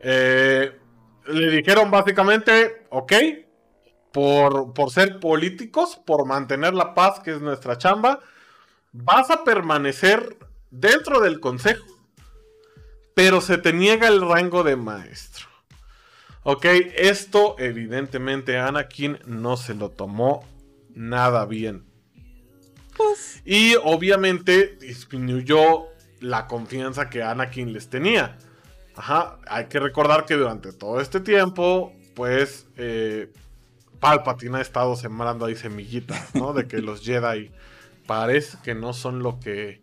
Eh, 0.08 0.80
le 1.26 1.50
dijeron 1.50 1.90
básicamente, 1.90 2.86
ok, 2.92 3.14
por, 4.12 4.72
por 4.74 4.92
ser 4.92 5.20
políticos, 5.20 6.00
por 6.06 6.28
mantener 6.28 6.76
la 6.76 6.94
paz, 6.94 7.22
que 7.22 7.32
es 7.32 7.42
nuestra 7.42 7.80
chamba, 7.80 8.20
vas 9.04 9.30
a 9.30 9.44
permanecer 9.44 10.38
dentro 10.72 11.20
del 11.20 11.40
consejo, 11.40 11.86
pero 13.14 13.42
se 13.42 13.58
te 13.58 13.74
niega 13.74 14.08
el 14.08 14.22
rango 14.22 14.64
de 14.64 14.76
maestro. 14.76 15.48
Ok, 16.44 16.66
esto 16.96 17.56
evidentemente 17.58 18.58
Anakin 18.58 19.20
no 19.26 19.58
se 19.58 19.74
lo 19.74 19.90
tomó 19.90 20.48
nada 20.94 21.46
bien. 21.46 21.84
Pues. 22.96 23.42
Y 23.44 23.76
obviamente 23.84 24.78
disminuyó 24.80 25.88
la 26.22 26.48
confianza 26.48 27.10
que 27.10 27.24
Anakin 27.24 27.74
les 27.74 27.90
tenía. 27.90 28.38
Ajá, 28.96 29.40
hay 29.48 29.66
que 29.66 29.80
recordar 29.80 30.26
que 30.26 30.36
durante 30.36 30.72
todo 30.72 31.02
este 31.02 31.20
tiempo, 31.20 31.92
pues, 32.14 32.68
eh, 32.78 33.34
Palpatine 34.00 34.60
ha 34.60 34.62
estado 34.62 34.96
sembrando 34.96 35.46
ahí 35.46 35.56
semillitas, 35.56 36.34
¿no? 36.36 36.54
De 36.54 36.68
que 36.68 36.78
los 36.78 37.02
Jedi 37.02 37.52
parece 38.06 38.58
que 38.64 38.76
no 38.76 38.94
son 38.94 39.20
lo 39.20 39.40
que, 39.40 39.82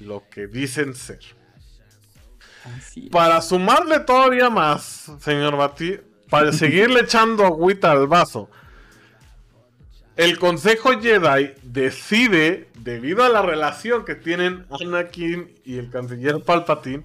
lo 0.00 0.24
que 0.30 0.46
dicen 0.46 0.94
ser. 0.94 1.20
Para 3.10 3.42
sumarle 3.42 4.00
todavía 4.00 4.48
más, 4.48 5.12
señor 5.20 5.56
Bati, 5.56 6.00
para 6.30 6.52
seguirle 6.54 7.00
echando 7.00 7.44
agüita 7.44 7.90
al 7.90 8.06
vaso, 8.06 8.48
el 10.16 10.38
Consejo 10.38 11.00
Jedi 11.00 11.54
decide, 11.62 12.68
debido 12.78 13.24
a 13.24 13.28
la 13.28 13.42
relación 13.42 14.04
que 14.04 14.14
tienen 14.14 14.64
Anakin 14.70 15.52
y 15.64 15.78
el 15.78 15.90
canciller 15.90 16.40
Palpatine, 16.40 17.02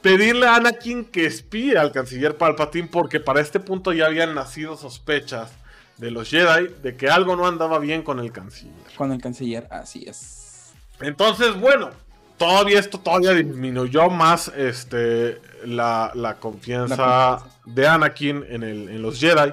pedirle 0.00 0.46
a 0.46 0.56
Anakin 0.56 1.04
que 1.04 1.26
espíe 1.26 1.76
al 1.76 1.92
canciller 1.92 2.36
Palpatine 2.38 2.88
porque 2.88 3.20
para 3.20 3.42
este 3.42 3.60
punto 3.60 3.92
ya 3.92 4.06
habían 4.06 4.34
nacido 4.34 4.78
sospechas 4.78 5.52
de 5.98 6.10
los 6.10 6.30
Jedi 6.30 6.68
de 6.82 6.96
que 6.96 7.08
algo 7.08 7.36
no 7.36 7.46
andaba 7.46 7.78
bien 7.78 8.02
con 8.02 8.18
el 8.18 8.32
canciller. 8.32 8.74
Con 8.96 9.12
el 9.12 9.20
canciller, 9.20 9.66
así 9.70 10.04
es. 10.06 10.72
Entonces, 11.00 11.58
bueno, 11.60 11.90
todavía 12.36 12.78
esto 12.78 12.98
todavía 12.98 13.32
disminuyó 13.32 14.10
más 14.10 14.48
este, 14.48 15.40
la, 15.64 16.36
confianza 16.40 17.38
de 17.64 17.86
Anakin 17.86 18.44
en, 18.48 18.62
el, 18.62 18.88
en 18.88 19.02
los 19.02 19.18
Jedi. 19.18 19.52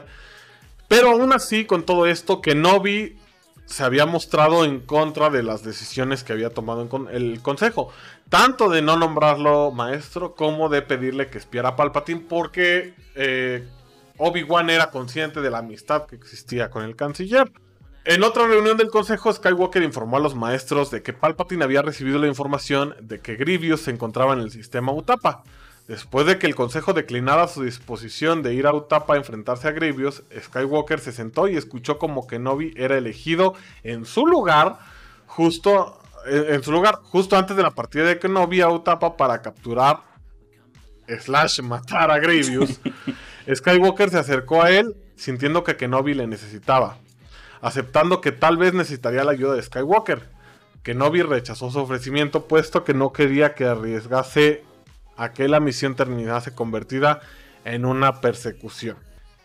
Pero 0.88 1.12
aún 1.12 1.34
así, 1.34 1.66
con 1.66 1.84
todo 1.84 2.08
esto, 2.08 2.42
Kenobi 2.42 3.16
se 3.70 3.84
había 3.84 4.08
mostrado 4.08 4.66
en 4.66 4.80
contra 4.80 5.30
de 5.30 5.44
las 5.44 5.64
decisiones 5.64 6.24
que 6.24 6.34
había 6.34 6.50
tomado 6.50 6.90
el 7.12 7.42
consejo. 7.42 7.92
Tanto 8.28 8.70
de 8.70 8.82
no 8.82 8.98
nombrarlo 8.98 9.72
maestro 9.72 10.34
como 10.34 10.70
de 10.70 10.82
pedirle 10.82 11.30
que 11.30 11.38
espiara 11.38 11.70
a 11.70 11.76
Palpatine 11.76 12.26
porque 12.28 12.96
eh, 13.14 13.68
Obi-Wan 14.20 14.70
era 14.70 14.92
consciente 14.92 15.42
de 15.42 15.50
la 15.50 15.60
amistad 15.60 16.06
que 16.06 16.16
existía 16.16 16.70
con 16.70 16.84
el 16.84 16.96
canciller. 16.96 17.52
En 18.06 18.24
otra 18.24 18.48
reunión 18.48 18.78
del 18.78 18.90
consejo, 18.90 19.32
Skywalker 19.32 19.82
informó 19.82 20.18
a 20.18 20.20
los 20.20 20.36
maestros 20.36 20.92
de 20.92 21.02
que 21.02 21.14
Palpatine 21.14 21.64
había 21.64 21.82
recibido 21.82 22.20
la 22.20 22.28
información 22.28 22.96
de 23.02 23.20
que 23.20 23.36
Grievous 23.36 23.82
se 23.82 23.92
encontraba 23.92 24.34
en 24.34 24.40
el 24.40 24.52
sistema 24.52 24.92
Utapa. 24.92 25.44
Después 25.88 26.26
de 26.26 26.38
que 26.38 26.48
el 26.48 26.56
consejo 26.56 26.94
declinara 26.94 27.48
su 27.48 27.64
disposición 27.64 28.44
de 28.44 28.54
ir 28.54 28.68
a 28.68 28.74
Utapa 28.74 29.16
a 29.16 29.18
enfrentarse 29.18 29.68
a 29.68 29.72
Grievous, 29.72 30.24
Skywalker 30.38 31.00
se 31.00 31.12
sentó 31.12 31.48
y 31.48 31.56
escuchó 31.56 31.98
como 31.98 32.28
Kenobi 32.28 32.74
era 32.76 32.98
elegido 32.98 33.54
en 33.84 34.06
su 34.06 34.28
lugar, 34.28 34.80
justo 35.28 36.00
en 36.26 36.62
su 36.64 36.72
lugar, 36.72 36.96
justo 37.04 37.38
antes 37.38 37.56
de 37.56 37.64
la 37.64 37.72
partida 37.72 38.04
de 38.04 38.20
Kenobi 38.20 38.62
a 38.62 38.70
Utapa 38.70 39.18
para 39.18 39.42
capturar 39.42 40.02
slash 41.20 41.62
matar 41.62 42.12
a 42.12 42.20
Grievous. 42.20 42.80
Skywalker 43.54 44.10
se 44.10 44.20
acercó 44.20 44.62
a 44.62 44.72
él 44.72 44.96
sintiendo 45.16 45.64
que 45.64 45.76
Kenobi 45.76 46.14
le 46.14 46.28
necesitaba, 46.28 46.98
aceptando 47.62 48.22
que 48.22 48.32
tal 48.32 48.58
vez 48.58 48.74
necesitaría 48.74 49.24
la 49.24 49.32
ayuda 49.32 49.56
de 49.56 49.64
Skywalker. 49.64 50.30
Kenobi 50.84 51.22
rechazó 51.24 51.70
su 51.70 51.80
ofrecimiento 51.80 52.48
puesto 52.48 52.84
que 52.84 52.94
no 52.94 53.12
quería 53.12 53.54
que 53.54 53.66
arriesgase 53.66 54.64
a 55.18 55.34
que 55.34 55.48
la 55.48 55.60
misión 55.60 55.96
terminase 55.96 56.56
convertida 56.56 57.20
en 57.66 57.86
una 57.86 58.22
persecución. 58.22 58.98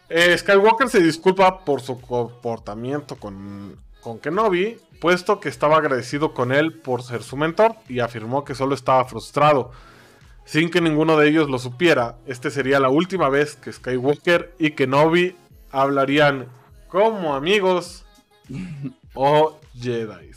Eh, 0.09 0.37
Skywalker 0.37 0.89
se 0.89 1.01
disculpa 1.01 1.65
por 1.65 1.81
su 1.81 2.01
comportamiento 2.01 3.17
con, 3.17 3.77
con 4.01 4.19
Kenobi, 4.19 4.79
puesto 5.01 5.41
que 5.41 5.49
estaba 5.49 5.79
agradecido 5.79 6.35
con 6.35 6.53
él 6.53 6.75
por 6.75 7.03
ser 7.03 7.23
su 7.23 7.37
mentor 7.37 7.75
y 7.89 8.01
afirmó 8.01 8.45
que 8.45 8.55
solo 8.55 8.75
estaba 8.75 9.05
frustrado. 9.07 9.73
Sin 10.45 10.71
que 10.71 10.81
ninguno 10.81 11.17
de 11.17 11.29
ellos 11.29 11.49
lo 11.49 11.59
supiera, 11.59 12.19
este 12.27 12.51
sería 12.51 12.79
la 12.81 12.91
última 12.91 13.29
vez 13.29 13.57
que 13.57 13.73
Skywalker 13.73 14.55
y 14.59 14.73
Kenobi 14.73 15.37
hablarían 15.71 16.49
como 16.89 17.35
amigos 17.35 18.05
o 19.15 19.59
Jedi. 19.75 20.31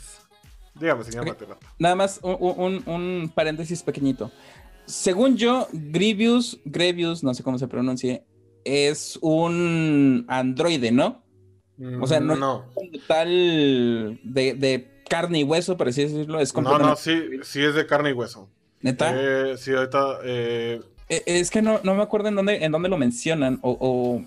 Dígame, 0.74 1.04
señor 1.04 1.28
okay. 1.28 1.48
Nada 1.78 1.94
más 1.94 2.20
un, 2.22 2.82
un 2.86 3.32
paréntesis 3.34 3.82
pequeñito 3.82 4.30
según 4.88 5.36
yo, 5.36 5.68
Grievous, 5.72 6.58
Grievous, 6.64 7.22
no 7.22 7.34
sé 7.34 7.42
cómo 7.42 7.58
se 7.58 7.68
pronuncie, 7.68 8.24
es 8.64 9.18
un 9.20 10.24
androide, 10.28 10.90
¿no? 10.90 11.22
O 12.00 12.06
sea, 12.08 12.18
no, 12.18 12.34
no. 12.34 12.64
tal 13.06 14.18
de, 14.24 14.88
carne 15.08 15.40
y 15.40 15.44
hueso, 15.44 15.76
por 15.76 15.88
así 15.88 16.02
decirlo. 16.02 16.40
Es 16.40 16.52
no, 16.54 16.78
no, 16.78 16.96
sí, 16.96 17.22
sí 17.42 17.62
es 17.62 17.74
de 17.74 17.86
carne 17.86 18.10
y 18.10 18.12
hueso. 18.14 18.48
¿Neta? 18.80 19.12
Eh, 19.14 19.56
sí, 19.58 19.72
ahorita... 19.74 20.18
Eh, 20.24 20.80
e, 21.08 21.22
es 21.26 21.50
que 21.50 21.62
no, 21.62 21.80
me 21.82 22.02
acuerdo 22.02 22.28
en 22.28 22.36
dónde, 22.36 22.64
en 22.64 22.72
dónde 22.72 22.88
lo 22.88 22.96
mencionan, 22.96 23.58
o, 23.62 24.22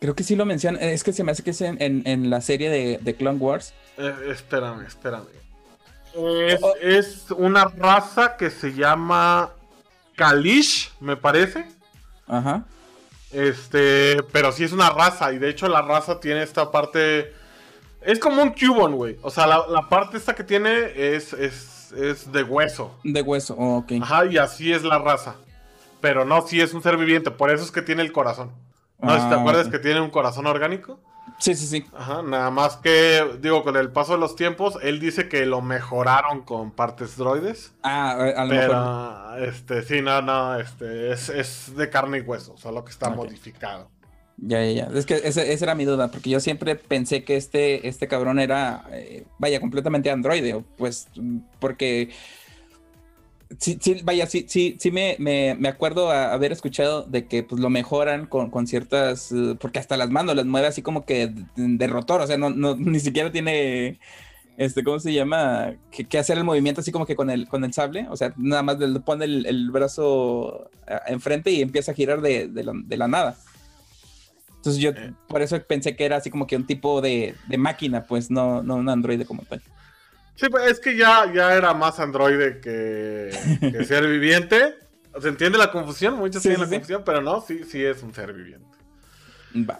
creo 0.00 0.14
que 0.14 0.24
sí 0.24 0.36
lo 0.36 0.44
mencionan, 0.44 0.82
es 0.82 1.04
que 1.04 1.12
se 1.12 1.24
me 1.24 1.32
hace 1.32 1.42
que 1.42 1.50
es 1.50 1.60
en, 1.60 2.30
la 2.30 2.40
serie 2.40 2.70
de, 2.70 3.14
Clone 3.14 3.38
Wars. 3.38 3.74
Eh, 3.98 4.14
espérame, 4.30 4.86
espérame. 4.86 5.26
Es, 6.46 6.60
es 6.80 7.30
una 7.32 7.64
raza 7.64 8.36
que 8.36 8.50
se 8.50 8.72
llama 8.72 9.52
Kalish, 10.16 10.92
me 11.00 11.16
parece. 11.16 11.66
Ajá. 12.26 12.64
Este, 13.34 14.22
pero 14.32 14.52
sí 14.52 14.64
es 14.64 14.72
una 14.72 14.90
raza. 14.90 15.32
Y 15.32 15.38
de 15.38 15.50
hecho, 15.50 15.68
la 15.68 15.82
raza 15.82 16.20
tiene 16.20 16.42
esta 16.42 16.70
parte. 16.70 17.32
Es 18.00 18.18
como 18.18 18.42
un 18.42 18.52
Cubon, 18.52 18.94
güey. 18.94 19.18
O 19.22 19.30
sea, 19.30 19.46
la, 19.46 19.88
parte 19.88 20.16
esta 20.16 20.34
que 20.34 20.44
tiene 20.44 20.92
es, 20.94 21.32
es, 21.32 21.73
de 21.90 22.42
hueso. 22.42 22.94
De 23.04 23.22
hueso, 23.22 23.54
ok. 23.54 23.92
Ajá, 24.02 24.26
y 24.26 24.38
así 24.38 24.72
es 24.72 24.82
la 24.82 24.98
raza. 24.98 25.36
Pero 26.00 26.24
no, 26.24 26.46
sí 26.46 26.60
es 26.60 26.74
un 26.74 26.82
ser 26.82 26.96
viviente. 26.96 27.30
Por 27.30 27.50
eso 27.50 27.64
es 27.64 27.70
que 27.70 27.82
tiene 27.82 28.02
el 28.02 28.12
corazón. 28.12 28.50
¿No? 29.00 29.12
si 29.14 29.28
te 29.28 29.34
ah, 29.34 29.40
acuerdas 29.40 29.68
que 29.68 29.78
tiene 29.78 30.00
un 30.00 30.10
corazón 30.10 30.46
orgánico. 30.46 30.98
Sí, 31.38 31.54
sí, 31.54 31.66
sí. 31.66 31.86
Ajá, 31.96 32.22
nada 32.22 32.50
más 32.50 32.76
que, 32.76 33.38
digo, 33.40 33.62
con 33.64 33.76
el 33.76 33.90
paso 33.90 34.12
de 34.12 34.18
los 34.18 34.36
tiempos, 34.36 34.78
él 34.82 35.00
dice 35.00 35.28
que 35.28 35.44
lo 35.46 35.60
mejoraron 35.60 36.42
con 36.42 36.70
partes 36.70 37.16
droides. 37.16 37.72
Ah, 37.82 38.12
a 38.12 38.44
lo 38.44 38.50
pero, 38.50 38.74
mejor. 38.74 39.42
este, 39.48 39.82
sí, 39.82 40.00
no, 40.00 40.22
no, 40.22 40.58
este, 40.58 41.12
es, 41.12 41.28
es 41.28 41.76
de 41.76 41.90
carne 41.90 42.18
y 42.18 42.20
hueso, 42.20 42.56
solo 42.56 42.84
que 42.84 42.92
está 42.92 43.10
modificado. 43.10 43.88
Ya, 44.36 44.64
ya, 44.64 44.72
ya. 44.72 44.98
Es 44.98 45.06
que 45.06 45.14
esa, 45.14 45.42
era 45.42 45.74
mi 45.74 45.84
duda, 45.84 46.10
porque 46.10 46.30
yo 46.30 46.40
siempre 46.40 46.74
pensé 46.74 47.24
que 47.24 47.36
este, 47.36 47.86
este 47.88 48.08
cabrón 48.08 48.38
era, 48.38 48.84
eh, 48.92 49.24
vaya, 49.38 49.60
completamente 49.60 50.10
androide, 50.10 50.62
pues, 50.76 51.08
porque, 51.60 52.10
sí, 53.58 53.78
vaya, 54.02 54.26
sí, 54.26 54.46
sí, 54.48 54.76
sí 54.78 54.90
me, 54.90 55.16
me, 55.18 55.54
me 55.54 55.68
acuerdo 55.68 56.10
a 56.10 56.32
haber 56.32 56.52
escuchado 56.52 57.02
de 57.04 57.26
que 57.26 57.42
pues 57.44 57.60
lo 57.60 57.70
mejoran 57.70 58.26
con, 58.26 58.50
con 58.50 58.66
ciertas, 58.66 59.30
eh, 59.32 59.56
porque 59.60 59.78
hasta 59.78 59.96
las 59.96 60.10
manos 60.10 60.34
las 60.36 60.46
mueve 60.46 60.66
así 60.66 60.82
como 60.82 61.04
que 61.04 61.32
de, 61.56 61.86
o 61.86 62.26
sea, 62.26 62.36
no, 62.38 62.50
no, 62.50 62.76
ni 62.76 62.98
siquiera 63.00 63.30
tiene, 63.30 64.00
este, 64.56 64.82
¿cómo 64.84 64.98
se 64.98 65.12
llama? 65.12 65.74
Que, 65.90 66.18
hacer 66.18 66.38
el 66.38 66.44
movimiento 66.44 66.80
así 66.80 66.92
como 66.92 67.06
que 67.06 67.16
con 67.16 67.30
el, 67.30 67.48
con 67.48 67.64
el 67.64 67.72
sable, 67.72 68.08
o 68.10 68.16
sea, 68.16 68.34
nada 68.36 68.62
más 68.62 68.78
le 68.80 69.00
pone 69.00 69.24
el, 69.26 69.70
brazo 69.70 70.70
ah, 70.88 71.02
enfrente 71.06 71.50
y 71.52 71.62
empieza 71.62 71.92
a 71.92 71.94
girar 71.94 72.20
de 72.20 72.96
la 72.96 73.08
nada. 73.08 73.36
Entonces 74.64 74.82
yo 74.82 74.90
Eh. 74.90 75.12
por 75.28 75.42
eso 75.42 75.60
pensé 75.62 75.94
que 75.94 76.04
era 76.06 76.16
así 76.16 76.30
como 76.30 76.46
que 76.46 76.56
un 76.56 76.66
tipo 76.66 77.00
de, 77.02 77.34
de 77.48 77.58
máquina, 77.58 78.04
pues 78.04 78.30
no, 78.30 78.62
no 78.62 78.76
un 78.76 78.88
androide 78.88 79.26
como 79.26 79.42
tal. 79.42 79.60
Sí, 80.36 80.48
pues 80.48 80.70
es 80.70 80.80
que 80.80 80.96
ya, 80.96 81.30
ya 81.32 81.54
era 81.54 81.74
más 81.74 82.00
androide 82.00 82.60
que, 82.60 83.30
que 83.60 83.84
ser 83.84 84.06
viviente. 84.08 84.74
¿Se 85.20 85.28
entiende 85.28 85.58
la 85.58 85.70
confusión? 85.70 86.14
Muchos 86.16 86.42
Sí, 86.42 86.48
tienen 86.48 86.58
sí, 86.58 86.62
la 86.62 86.66
sí. 86.68 86.74
confusión, 86.74 87.02
pero 87.04 87.20
no, 87.20 87.40
sí, 87.40 87.62
sí 87.64 87.84
es 87.84 88.02
un 88.02 88.12
ser 88.14 88.32
viviente. 88.32 88.66
Va. 89.54 89.78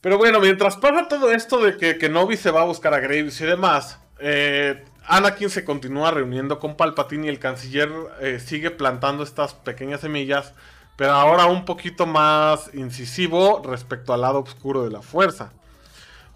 Pero 0.00 0.18
bueno, 0.18 0.40
mientras 0.40 0.76
pasa 0.76 1.06
todo 1.08 1.30
esto 1.32 1.62
de 1.62 1.76
que 1.76 1.96
Kenobi 1.98 2.36
se 2.36 2.50
va 2.50 2.62
a 2.62 2.64
buscar 2.64 2.92
a 2.94 2.98
Graves 3.00 3.40
y 3.40 3.44
demás, 3.44 3.98
eh, 4.18 4.84
Anakin 5.06 5.48
se 5.50 5.64
continúa 5.64 6.10
reuniendo 6.10 6.58
con 6.58 6.76
Palpatine 6.76 7.26
y 7.26 7.28
el 7.28 7.38
canciller 7.38 7.90
eh, 8.20 8.40
sigue 8.44 8.70
plantando 8.70 9.22
estas 9.22 9.54
pequeñas 9.54 10.00
semillas, 10.00 10.54
pero 10.96 11.12
ahora 11.12 11.46
un 11.46 11.64
poquito 11.64 12.06
más 12.06 12.70
incisivo 12.74 13.62
respecto 13.64 14.12
al 14.12 14.20
lado 14.20 14.40
oscuro 14.40 14.84
de 14.84 14.90
la 14.90 15.02
fuerza. 15.02 15.52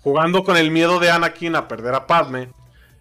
Jugando 0.02 0.44
con 0.44 0.56
el 0.56 0.70
miedo 0.70 0.98
de 0.98 1.10
Anakin 1.10 1.56
a 1.56 1.68
perder 1.68 1.94
a 1.94 2.06
Padme, 2.06 2.50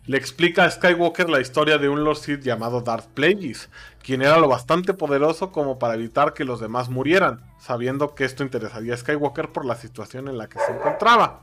le 0.05 0.17
explica 0.17 0.63
a 0.63 0.71
Skywalker 0.71 1.29
la 1.29 1.41
historia 1.41 1.77
de 1.77 1.89
un 1.89 2.03
Lord 2.03 2.17
Sith 2.17 2.41
llamado 2.41 2.81
Darth 2.81 3.07
Plagueis, 3.07 3.69
quien 4.01 4.21
era 4.21 4.37
lo 4.37 4.47
bastante 4.47 4.93
poderoso 4.93 5.51
como 5.51 5.79
para 5.79 5.95
evitar 5.95 6.33
que 6.33 6.45
los 6.45 6.61
demás 6.61 6.89
murieran, 6.89 7.41
sabiendo 7.59 8.15
que 8.15 8.23
esto 8.23 8.43
interesaría 8.43 8.93
a 8.93 8.97
Skywalker 8.97 9.49
por 9.49 9.65
la 9.65 9.75
situación 9.75 10.29
en 10.29 10.37
la 10.37 10.47
que 10.47 10.59
se 10.59 10.71
encontraba. 10.71 11.41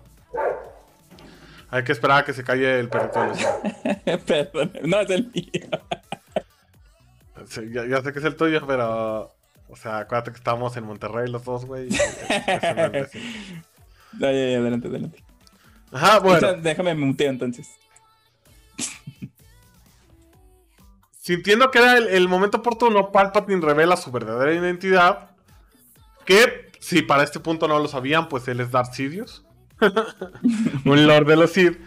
Hay 1.69 1.85
que 1.85 1.93
esperar 1.93 2.23
a 2.23 2.25
que 2.25 2.33
se 2.33 2.45
calle 2.45 2.79
el 2.79 2.89
perrito 2.89 3.21
de 3.21 3.27
los 3.29 3.39
Perdón, 4.27 4.73
no 4.85 5.01
es 5.01 5.11
el 5.11 5.31
mío. 5.35 5.69
Sí, 7.47 7.63
ya, 7.71 7.85
ya 7.85 8.01
sé 8.01 8.13
que 8.13 8.19
es 8.21 8.25
el 8.25 8.37
tuyo, 8.37 8.67
pero. 8.67 9.34
O 9.69 9.77
sea, 9.77 9.99
acuérdate 9.99 10.31
que 10.31 10.37
estamos 10.39 10.77
en 10.77 10.85
Monterrey 10.85 11.29
los 11.29 11.45
dos, 11.45 11.65
güey. 11.65 11.89
el 12.61 12.91
vecino. 12.91 13.25
Ya, 14.19 14.31
ya, 14.33 14.51
ya, 14.51 14.59
adelante, 14.59 14.89
adelante. 14.89 15.25
Ajá, 15.93 16.19
O 16.19 16.39
sea, 16.39 16.51
bueno. 16.51 16.63
déjame 16.63 16.95
me 16.95 17.07
muteo 17.07 17.31
entonces. 17.31 17.69
Sintiendo 21.19 21.71
que 21.71 21.79
era 21.79 21.97
el, 21.97 22.09
el 22.09 22.29
momento 22.29 22.59
oportuno, 22.59 23.11
Palpatine 23.11 23.65
revela 23.65 23.97
su 23.97 24.11
verdadera 24.13 24.53
identidad. 24.53 25.31
Que, 26.27 26.71
si 26.81 27.03
para 27.03 27.23
este 27.23 27.41
punto 27.41 27.67
no 27.67 27.79
lo 27.79 27.89
sabían, 27.89 28.29
pues 28.29 28.47
él 28.49 28.61
es 28.61 28.71
Darth 28.71 28.93
Sidious. 28.93 29.45
un 30.85 31.07
Lord 31.07 31.27
de 31.27 31.37
los 31.37 31.51
Sith. 31.53 31.79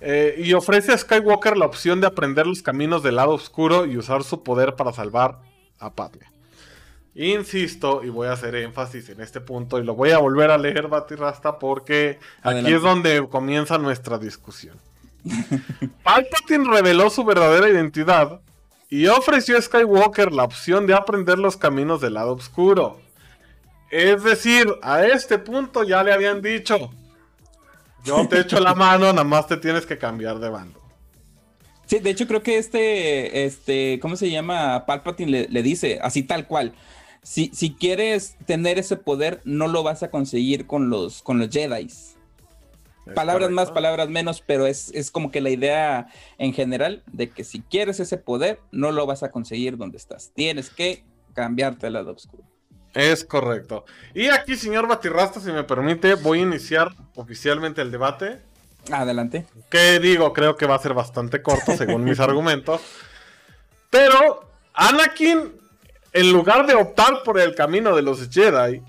eh, 0.00 0.34
y 0.38 0.52
ofrece 0.52 0.92
a 0.92 0.98
Skywalker 0.98 1.56
la 1.56 1.66
opción 1.66 2.00
de 2.00 2.06
aprender 2.06 2.46
los 2.46 2.62
caminos 2.62 3.02
del 3.02 3.16
lado 3.16 3.30
oscuro 3.32 3.86
y 3.86 3.96
usar 3.96 4.24
su 4.24 4.42
poder 4.42 4.74
para 4.76 4.92
salvar 4.92 5.40
a 5.78 5.94
Padme. 5.94 6.26
Insisto, 7.14 8.02
y 8.02 8.08
voy 8.08 8.28
a 8.28 8.32
hacer 8.32 8.54
énfasis 8.54 9.10
en 9.10 9.20
este 9.20 9.40
punto, 9.40 9.78
y 9.78 9.84
lo 9.84 9.94
voy 9.94 10.12
a 10.12 10.18
volver 10.18 10.50
a 10.50 10.56
leer, 10.56 10.88
Batirrasta, 10.88 11.58
porque 11.58 12.18
aquí 12.42 12.72
es 12.72 12.80
donde 12.80 13.26
comienza 13.28 13.76
nuestra 13.76 14.18
discusión. 14.18 14.76
Palpatine 16.02 16.68
reveló 16.70 17.10
su 17.10 17.24
verdadera 17.24 17.68
identidad 17.68 18.40
y 18.88 19.06
ofreció 19.06 19.58
a 19.58 19.62
Skywalker 19.62 20.32
la 20.32 20.44
opción 20.44 20.86
de 20.86 20.94
aprender 20.94 21.38
los 21.38 21.56
caminos 21.56 22.00
del 22.00 22.14
lado 22.14 22.32
oscuro. 22.32 23.00
Es 23.90 24.24
decir, 24.24 24.66
a 24.82 25.04
este 25.04 25.38
punto 25.38 25.84
ya 25.84 26.02
le 26.02 26.14
habían 26.14 26.40
dicho, 26.40 26.90
yo 28.04 28.26
te 28.26 28.40
echo 28.40 28.58
la 28.58 28.74
mano, 28.74 29.12
nada 29.12 29.22
más 29.24 29.46
te 29.46 29.58
tienes 29.58 29.84
que 29.84 29.98
cambiar 29.98 30.38
de 30.38 30.48
bando. 30.48 30.80
Sí, 31.84 31.98
de 31.98 32.08
hecho 32.08 32.26
creo 32.26 32.42
que 32.42 32.56
este, 32.56 33.44
este, 33.44 33.98
¿cómo 34.00 34.16
se 34.16 34.30
llama? 34.30 34.86
Palpatine 34.86 35.30
le, 35.30 35.48
le 35.48 35.62
dice, 35.62 35.98
así 36.02 36.22
tal 36.22 36.46
cual. 36.46 36.72
Si, 37.22 37.50
si 37.54 37.74
quieres 37.74 38.36
tener 38.46 38.78
ese 38.78 38.96
poder, 38.96 39.40
no 39.44 39.68
lo 39.68 39.82
vas 39.82 40.02
a 40.02 40.10
conseguir 40.10 40.66
con 40.66 40.90
los, 40.90 41.22
con 41.22 41.38
los 41.38 41.50
Jedi. 41.50 41.86
¿Es 41.86 42.16
Palabras 43.14 43.50
más, 43.50 43.70
palabras 43.70 44.08
menos, 44.08 44.42
pero 44.46 44.66
es, 44.66 44.90
es 44.94 45.10
como 45.10 45.30
que 45.30 45.40
la 45.40 45.50
idea 45.50 46.06
en 46.38 46.52
general 46.52 47.02
de 47.06 47.30
que 47.30 47.42
si 47.42 47.60
quieres 47.60 47.98
ese 48.00 48.16
poder, 48.16 48.60
no 48.70 48.92
lo 48.92 49.06
vas 49.06 49.22
a 49.22 49.30
conseguir 49.30 49.76
donde 49.76 49.96
estás. 49.96 50.30
Tienes 50.34 50.70
que 50.70 51.04
cambiarte 51.34 51.88
al 51.88 51.94
lado 51.94 52.12
oscuro. 52.12 52.44
Es 52.94 53.24
correcto. 53.24 53.84
Y 54.14 54.28
aquí, 54.28 54.56
señor 54.56 54.86
Batirrasta, 54.86 55.40
si 55.40 55.50
me 55.50 55.64
permite, 55.64 56.14
voy 56.14 56.40
a 56.40 56.42
iniciar 56.42 56.94
oficialmente 57.16 57.80
el 57.80 57.90
debate. 57.90 58.40
Adelante. 58.90 59.46
Que 59.70 59.98
digo, 59.98 60.32
creo 60.32 60.56
que 60.56 60.66
va 60.66 60.74
a 60.74 60.78
ser 60.78 60.94
bastante 60.94 61.42
corto 61.42 61.76
según 61.76 62.04
mis 62.04 62.20
argumentos. 62.20 62.82
Pero 63.90 64.50
Anakin, 64.74 65.52
en 66.12 66.32
lugar 66.32 66.66
de 66.66 66.74
optar 66.74 67.22
por 67.24 67.38
el 67.40 67.54
camino 67.54 67.96
de 67.96 68.02
los 68.02 68.28
Jedi, 68.28 68.82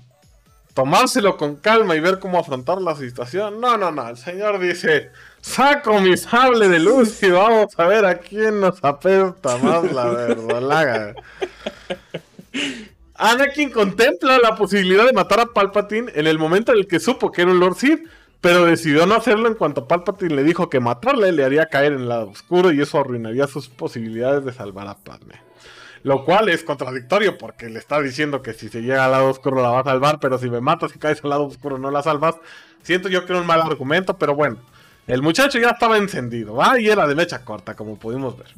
tomárselo 0.74 1.36
con 1.36 1.56
calma 1.56 1.94
y 1.94 2.00
ver 2.00 2.18
cómo 2.18 2.38
afrontar 2.38 2.80
la 2.82 2.96
situación. 2.96 3.60
No, 3.60 3.76
no, 3.76 3.90
no. 3.90 4.08
El 4.08 4.16
señor 4.16 4.58
dice: 4.58 5.10
Saco 5.40 6.00
mi 6.00 6.16
sable 6.16 6.68
de 6.68 6.80
luz 6.80 7.22
y 7.22 7.30
vamos 7.30 7.78
a 7.78 7.86
ver 7.86 8.04
a 8.04 8.18
quién 8.18 8.60
nos 8.60 8.82
apesta 8.84 9.56
más 9.58 9.90
la 9.92 10.06
verdolaga. 10.06 11.14
Anakin 13.16 13.70
contempla 13.70 14.38
la 14.38 14.56
posibilidad 14.56 15.06
de 15.06 15.12
matar 15.12 15.40
a 15.40 15.46
Palpatine 15.46 16.10
en 16.14 16.26
el 16.26 16.38
momento 16.38 16.72
en 16.72 16.78
el 16.78 16.88
que 16.88 16.98
supo 16.98 17.30
que 17.30 17.42
era 17.42 17.52
un 17.52 17.60
Lord 17.60 17.76
Sith, 17.76 18.08
pero 18.40 18.64
decidió 18.64 19.06
no 19.06 19.14
hacerlo 19.14 19.46
en 19.46 19.54
cuanto 19.54 19.86
Palpatine 19.86 20.34
le 20.34 20.42
dijo 20.42 20.68
que 20.68 20.80
matarle 20.80 21.30
le 21.30 21.44
haría 21.44 21.66
caer 21.66 21.92
en 21.92 22.00
el 22.00 22.08
lado 22.08 22.30
oscuro 22.30 22.72
y 22.72 22.80
eso 22.80 22.98
arruinaría 22.98 23.46
sus 23.46 23.68
posibilidades 23.68 24.44
de 24.44 24.52
salvar 24.52 24.88
a 24.88 24.98
Padme. 24.98 25.34
Lo 26.04 26.24
cual 26.24 26.50
es 26.50 26.62
contradictorio 26.62 27.38
porque 27.38 27.70
le 27.70 27.78
está 27.78 28.00
diciendo 28.00 28.42
que 28.42 28.52
si 28.52 28.68
se 28.68 28.82
llega 28.82 29.06
al 29.06 29.10
lado 29.10 29.30
oscuro 29.30 29.60
la 29.62 29.70
va 29.70 29.80
a 29.80 29.84
salvar, 29.84 30.20
pero 30.20 30.38
si 30.38 30.50
me 30.50 30.60
matas 30.60 30.94
y 30.94 30.98
caes 30.98 31.24
al 31.24 31.30
lado 31.30 31.44
oscuro 31.44 31.78
no 31.78 31.90
la 31.90 32.02
salvas. 32.02 32.36
Siento 32.82 33.08
yo 33.08 33.24
que 33.24 33.32
era 33.32 33.40
un 33.40 33.46
mal 33.46 33.62
argumento, 33.62 34.16
pero 34.16 34.34
bueno. 34.34 34.58
El 35.06 35.22
muchacho 35.22 35.58
ya 35.58 35.70
estaba 35.70 35.96
encendido, 35.98 36.54
¿va? 36.54 36.78
Y 36.78 36.88
era 36.88 37.06
de 37.06 37.14
mecha 37.14 37.44
corta, 37.44 37.74
como 37.74 37.98
pudimos 37.98 38.36
ver. 38.38 38.48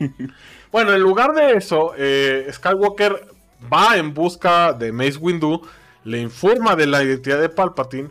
bueno, 0.72 0.92
en 0.92 1.00
lugar 1.00 1.32
de 1.32 1.52
eso, 1.52 1.92
eh, 1.96 2.46
Skywalker 2.50 3.26
va 3.72 3.96
en 3.96 4.12
busca 4.12 4.72
de 4.74 4.92
Mace 4.92 5.18
Windu, 5.18 5.66
le 6.04 6.20
informa 6.20 6.76
de 6.76 6.86
la 6.86 7.02
identidad 7.02 7.40
de 7.40 7.48
Palpatine 7.48 8.10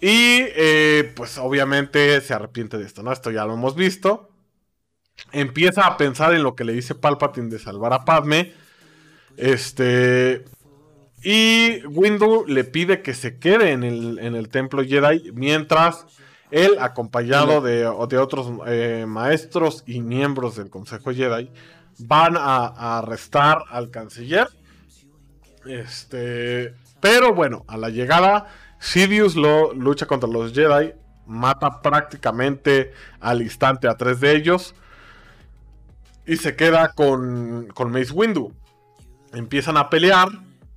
y 0.00 0.40
eh, 0.56 1.12
pues 1.16 1.38
obviamente 1.38 2.20
se 2.20 2.34
arrepiente 2.34 2.78
de 2.78 2.84
esto, 2.84 3.02
¿no? 3.02 3.12
Esto 3.12 3.30
ya 3.30 3.44
lo 3.44 3.54
hemos 3.54 3.74
visto. 3.74 4.30
Empieza 5.32 5.86
a 5.86 5.96
pensar 5.96 6.34
en 6.34 6.42
lo 6.42 6.54
que 6.54 6.64
le 6.64 6.72
dice 6.72 6.94
Palpatine 6.94 7.50
de 7.50 7.58
salvar 7.58 7.92
a 7.92 8.04
Padme. 8.04 8.52
Este. 9.36 10.44
Y 11.22 11.84
Windu 11.86 12.44
le 12.46 12.64
pide 12.64 13.02
que 13.02 13.14
se 13.14 13.38
quede 13.38 13.72
en 13.72 13.82
el, 13.82 14.18
en 14.18 14.34
el 14.36 14.48
templo 14.48 14.84
Jedi 14.84 15.32
mientras 15.32 16.06
él, 16.50 16.76
acompañado 16.78 17.60
de, 17.62 17.78
de 18.08 18.18
otros 18.18 18.52
eh, 18.66 19.06
maestros 19.08 19.82
y 19.86 20.02
miembros 20.02 20.56
del 20.56 20.70
Consejo 20.70 21.12
Jedi, 21.12 21.50
van 21.98 22.36
a, 22.36 22.66
a 22.66 22.98
arrestar 22.98 23.64
al 23.70 23.90
canciller. 23.90 24.48
Este. 25.66 26.74
Pero 27.00 27.34
bueno, 27.34 27.64
a 27.66 27.76
la 27.76 27.88
llegada, 27.88 28.46
Sidious 28.78 29.34
lo 29.34 29.72
lucha 29.72 30.06
contra 30.06 30.28
los 30.28 30.52
Jedi, 30.52 30.92
mata 31.26 31.80
prácticamente 31.82 32.92
al 33.20 33.42
instante 33.42 33.88
a 33.88 33.96
tres 33.96 34.20
de 34.20 34.36
ellos 34.36 34.74
y 36.26 36.36
se 36.36 36.56
queda 36.56 36.92
con, 36.92 37.68
con 37.74 37.90
Mace 37.92 38.12
Windu. 38.12 38.52
Empiezan 39.32 39.76
a 39.76 39.90
pelear, 39.90 40.28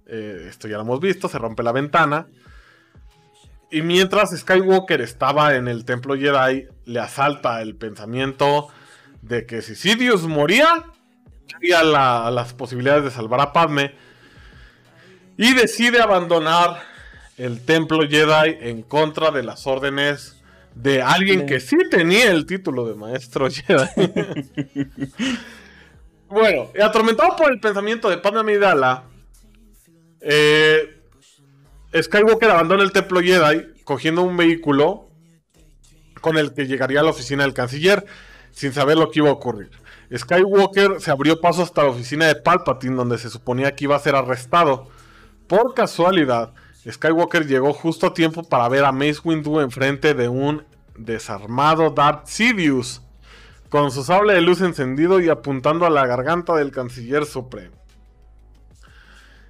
eh, 0.07 0.47
esto 0.49 0.67
ya 0.67 0.77
lo 0.77 0.83
hemos 0.83 0.99
visto, 0.99 1.29
se 1.29 1.37
rompe 1.37 1.63
la 1.63 1.71
ventana. 1.71 2.27
Y 3.69 3.81
mientras 3.81 4.31
Skywalker 4.37 5.01
estaba 5.01 5.55
en 5.55 5.67
el 5.67 5.83
templo 5.85 6.15
Jedi, 6.15 6.67
le 6.85 6.99
asalta 6.99 7.61
el 7.61 7.75
pensamiento 7.75 8.69
de 9.21 9.45
que 9.45 9.61
si 9.61 9.75
Sidious 9.75 10.23
moría, 10.23 10.85
había 11.55 11.83
la- 11.83 12.31
las 12.31 12.53
posibilidades 12.53 13.03
de 13.03 13.11
salvar 13.11 13.41
a 13.41 13.53
Padme. 13.53 13.93
Y 15.37 15.53
decide 15.53 16.01
abandonar 16.01 16.81
el 17.37 17.63
templo 17.63 18.07
Jedi 18.07 18.57
en 18.61 18.81
contra 18.81 19.31
de 19.31 19.43
las 19.43 19.67
órdenes 19.67 20.36
de 20.81 21.01
alguien 21.01 21.45
que 21.45 21.59
sí 21.59 21.77
tenía 21.89 22.31
el 22.31 22.45
título 22.45 22.87
de 22.87 22.95
maestro 22.95 23.49
Jedi. 23.51 23.87
bueno, 26.29 26.69
atormentado 26.81 27.35
por 27.35 27.51
el 27.51 27.59
pensamiento 27.59 28.09
de 28.09 28.17
Padme 28.17 28.41
Amidala, 28.41 29.03
eh, 30.21 31.01
Skywalker 31.99 32.51
abandona 32.51 32.83
el 32.83 32.91
templo 32.91 33.21
Jedi 33.21 33.73
cogiendo 33.83 34.21
un 34.21 34.37
vehículo 34.37 35.09
con 36.21 36.37
el 36.37 36.53
que 36.53 36.67
llegaría 36.67 36.99
a 36.99 37.03
la 37.03 37.09
oficina 37.09 37.43
del 37.43 37.53
canciller 37.53 38.05
sin 38.51 38.71
saber 38.73 38.97
lo 38.97 39.09
que 39.09 39.19
iba 39.19 39.29
a 39.29 39.33
ocurrir. 39.33 39.71
Skywalker 40.15 41.01
se 41.01 41.11
abrió 41.11 41.41
paso 41.41 41.63
hasta 41.63 41.83
la 41.83 41.89
oficina 41.89 42.27
de 42.27 42.35
Palpatine 42.35 42.95
donde 42.95 43.17
se 43.17 43.29
suponía 43.29 43.75
que 43.75 43.85
iba 43.85 43.95
a 43.95 43.99
ser 43.99 44.15
arrestado. 44.15 44.89
Por 45.47 45.73
casualidad, 45.73 46.53
Skywalker 46.91 47.45
llegó 47.45 47.73
justo 47.73 48.07
a 48.07 48.13
tiempo 48.13 48.43
para 48.43 48.69
ver 48.69 48.85
a 48.85 48.91
Mace 48.91 49.19
Windu 49.23 49.59
enfrente 49.59 50.13
de 50.13 50.29
un 50.29 50.63
desarmado 50.97 51.89
Darth 51.89 52.27
Sidious, 52.27 53.01
con 53.69 53.91
su 53.91 54.03
sable 54.03 54.33
de 54.33 54.41
luz 54.41 54.61
encendido 54.61 55.19
y 55.19 55.29
apuntando 55.29 55.85
a 55.85 55.89
la 55.89 56.05
garganta 56.05 56.55
del 56.55 56.71
canciller 56.71 57.25
supremo. 57.25 57.75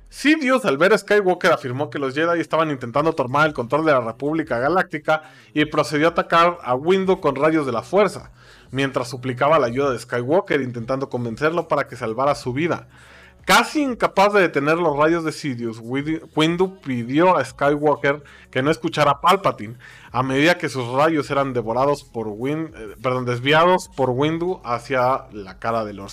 Sidious, 0.09 0.65
al 0.65 0.79
ver 0.79 0.93
a 0.93 0.97
Skywalker, 0.97 1.51
afirmó 1.51 1.91
que 1.91 1.99
los 1.99 2.15
Jedi 2.15 2.39
estaban 2.39 2.71
intentando 2.71 3.13
tomar 3.13 3.45
el 3.45 3.53
control 3.53 3.85
de 3.85 3.91
la 3.91 4.01
República 4.01 4.57
Galáctica 4.57 5.21
y 5.53 5.65
procedió 5.65 6.07
a 6.07 6.11
atacar 6.11 6.57
a 6.63 6.73
Windu 6.73 7.19
con 7.19 7.35
rayos 7.35 7.67
de 7.67 7.71
la 7.71 7.83
fuerza, 7.83 8.31
mientras 8.71 9.09
suplicaba 9.09 9.59
la 9.59 9.67
ayuda 9.67 9.91
de 9.91 9.99
Skywalker 9.99 10.61
intentando 10.61 11.09
convencerlo 11.09 11.67
para 11.67 11.87
que 11.87 11.97
salvara 11.97 12.33
su 12.33 12.51
vida. 12.51 12.87
Casi 13.47 13.81
incapaz 13.81 14.33
de 14.33 14.41
detener 14.41 14.77
los 14.77 14.97
rayos 14.97 15.23
de 15.23 15.31
Sidious, 15.31 15.79
Windu 15.81 16.81
pidió 16.81 17.37
a 17.37 17.45
Skywalker 17.45 18.21
que 18.51 18.61
no 18.61 18.69
escuchara 18.69 19.11
a 19.11 19.21
Palpatine, 19.21 19.77
a 20.11 20.21
medida 20.21 20.57
que 20.57 20.67
sus 20.67 20.85
rayos 20.91 21.31
eran 21.31 21.53
devorados 21.53 22.03
por 22.03 22.27
Win, 22.27 22.73
eh, 22.75 22.95
perdón, 23.01 23.23
desviados 23.23 23.89
por 23.95 24.09
Windu 24.09 24.59
hacia 24.65 25.27
la 25.31 25.59
cara 25.59 25.85
de 25.85 25.93
Lord 25.93 26.11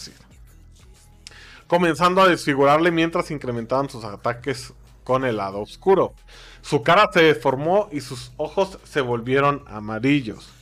comenzando 1.67 2.23
a 2.23 2.29
desfigurarle 2.29 2.93
mientras 2.93 3.33
incrementaban 3.33 3.91
sus 3.91 4.05
ataques 4.05 4.73
con 5.03 5.25
el 5.25 5.39
lado 5.39 5.61
oscuro. 5.61 6.15
Su 6.63 6.85
cara 6.85 7.11
se 7.13 7.25
deformó 7.25 7.89
y 7.91 8.01
sus 8.01 8.31
ojos 8.37 8.79
se 8.85 9.01
volvieron 9.01 9.65
amarillos. 9.67 10.53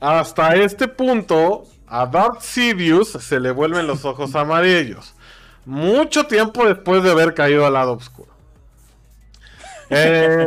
Hasta 0.00 0.56
este 0.56 0.88
punto, 0.88 1.62
a 1.86 2.06
Darth 2.06 2.40
Sidious 2.40 3.10
se 3.10 3.38
le 3.38 3.52
vuelven 3.52 3.86
los 3.86 4.04
ojos 4.04 4.34
amarillos 4.34 5.14
mucho 5.70 6.24
tiempo 6.26 6.66
después 6.66 7.02
de 7.04 7.12
haber 7.12 7.32
caído 7.32 7.64
al 7.64 7.74
lado 7.74 7.92
oscuro. 7.92 8.32
Eh, 9.88 10.46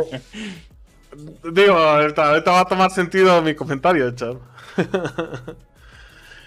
digo, 1.52 1.74
ahorita, 1.74 2.42
va 2.52 2.60
a 2.60 2.64
tomar 2.66 2.90
sentido 2.90 3.40
mi 3.40 3.54
comentario, 3.54 4.10
chaval. 4.10 4.40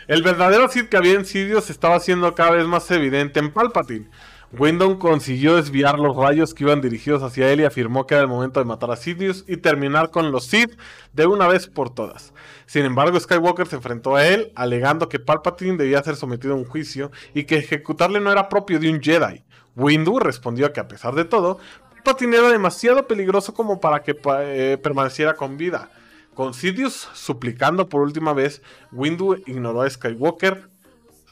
El 0.07 0.21
verdadero 0.21 0.69
Sith 0.69 0.89
que 0.89 0.97
había 0.97 1.13
en 1.13 1.25
Sidious 1.25 1.69
estaba 1.69 1.99
siendo 1.99 2.34
cada 2.34 2.51
vez 2.51 2.65
más 2.65 2.89
evidente 2.91 3.39
en 3.39 3.51
Palpatine. 3.51 4.09
Wyndon 4.53 4.95
consiguió 4.95 5.57
desviar 5.57 5.99
los 5.99 6.15
rayos 6.15 6.53
que 6.53 6.63
iban 6.63 6.79
dirigidos 6.79 7.21
hacia 7.21 7.51
él 7.51 7.59
y 7.59 7.65
afirmó 7.65 8.07
que 8.07 8.13
era 8.13 8.21
el 8.21 8.29
momento 8.29 8.61
de 8.61 8.65
matar 8.65 8.89
a 8.91 8.95
Sidious 8.95 9.43
y 9.45 9.57
terminar 9.57 10.09
con 10.09 10.31
los 10.31 10.45
Sith 10.45 10.77
de 11.11 11.25
una 11.25 11.47
vez 11.47 11.67
por 11.67 11.93
todas. 11.93 12.33
Sin 12.65 12.85
embargo, 12.85 13.19
Skywalker 13.19 13.67
se 13.67 13.75
enfrentó 13.75 14.15
a 14.15 14.25
él, 14.25 14.53
alegando 14.55 15.09
que 15.09 15.19
Palpatine 15.19 15.75
debía 15.75 16.01
ser 16.01 16.15
sometido 16.15 16.53
a 16.53 16.57
un 16.57 16.63
juicio 16.63 17.11
y 17.33 17.43
que 17.43 17.57
ejecutarle 17.57 18.21
no 18.21 18.31
era 18.31 18.47
propio 18.47 18.79
de 18.79 18.89
un 18.89 19.01
Jedi. 19.01 19.43
Windu 19.75 20.17
respondió 20.17 20.71
que 20.71 20.79
a 20.79 20.87
pesar 20.87 21.13
de 21.13 21.25
todo, 21.25 21.59
Palpatine 22.05 22.37
era 22.37 22.49
demasiado 22.49 23.05
peligroso 23.05 23.53
como 23.53 23.81
para 23.81 24.01
que 24.01 24.15
eh, 24.39 24.77
permaneciera 24.81 25.33
con 25.33 25.57
vida. 25.57 25.91
Con 26.33 26.53
Sidious 26.53 27.09
suplicando 27.13 27.89
por 27.89 28.01
última 28.01 28.31
vez, 28.31 28.61
Windu 28.93 29.35
ignoró 29.45 29.81
a 29.81 29.89
Skywalker, 29.89 30.69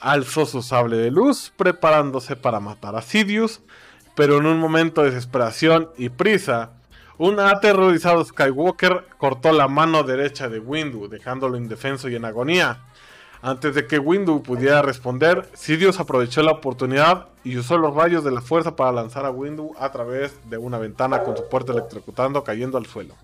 alzó 0.06 0.46
su 0.46 0.62
sable 0.62 0.98
de 0.98 1.10
luz, 1.10 1.52
preparándose 1.58 2.36
para 2.36 2.60
matar 2.60 2.96
a 2.96 3.02
Sidious, 3.02 3.62
pero 4.14 4.38
en 4.38 4.46
un 4.46 4.60
momento 4.60 5.02
de 5.02 5.10
desesperación 5.10 5.90
y 5.98 6.10
prisa, 6.10 6.74
un 7.18 7.40
aterrorizado 7.40 8.24
Skywalker 8.24 9.08
cortó 9.18 9.52
la 9.52 9.68
mano 9.68 10.04
derecha 10.04 10.48
de 10.48 10.60
Windu, 10.60 11.08
dejándolo 11.08 11.58
indefenso 11.58 12.08
y 12.08 12.16
en 12.16 12.24
agonía. 12.24 12.84
Antes 13.42 13.74
de 13.74 13.88
que 13.88 13.98
Windu 13.98 14.44
pudiera 14.44 14.84
responder, 14.84 15.50
Sidious 15.56 16.00
aprovechó 16.00 16.44
la 16.44 16.52
oportunidad 16.52 17.30
y 17.44 17.58
usó 17.58 17.80
los 17.80 17.96
rayos 17.96 18.24
de 18.24 18.32
la 18.32 18.42
fuerza 18.42 18.76
para 18.76 18.92
lanzar 18.92 19.26
a 19.26 19.32
Windu 19.32 19.74
a 19.80 19.92
través 19.92 20.38
de 20.48 20.60
una 20.60 20.78
ventana 20.78 21.24
con 21.24 21.36
su 21.36 21.50
puerta 21.50 21.72
electrocutando, 21.72 22.44
cayendo 22.44 22.78
al 22.78 22.86
suelo. 22.86 23.16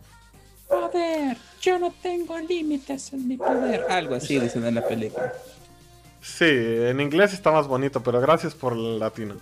Poder, 0.67 1.37
yo 1.61 1.77
no 1.77 1.93
tengo 2.01 2.39
límites 2.39 3.13
en 3.13 3.27
mi 3.27 3.37
poder. 3.37 3.85
Algo 3.87 4.15
así 4.15 4.39
dicen 4.39 4.65
en 4.65 4.75
la 4.75 4.87
película. 4.87 5.31
Sí, 6.21 6.45
en 6.47 6.99
inglés 6.99 7.33
está 7.33 7.51
más 7.51 7.67
bonito, 7.67 8.01
pero 8.03 8.21
gracias 8.21 8.53
por 8.53 8.73
el 8.73 8.99
latino. 8.99 9.35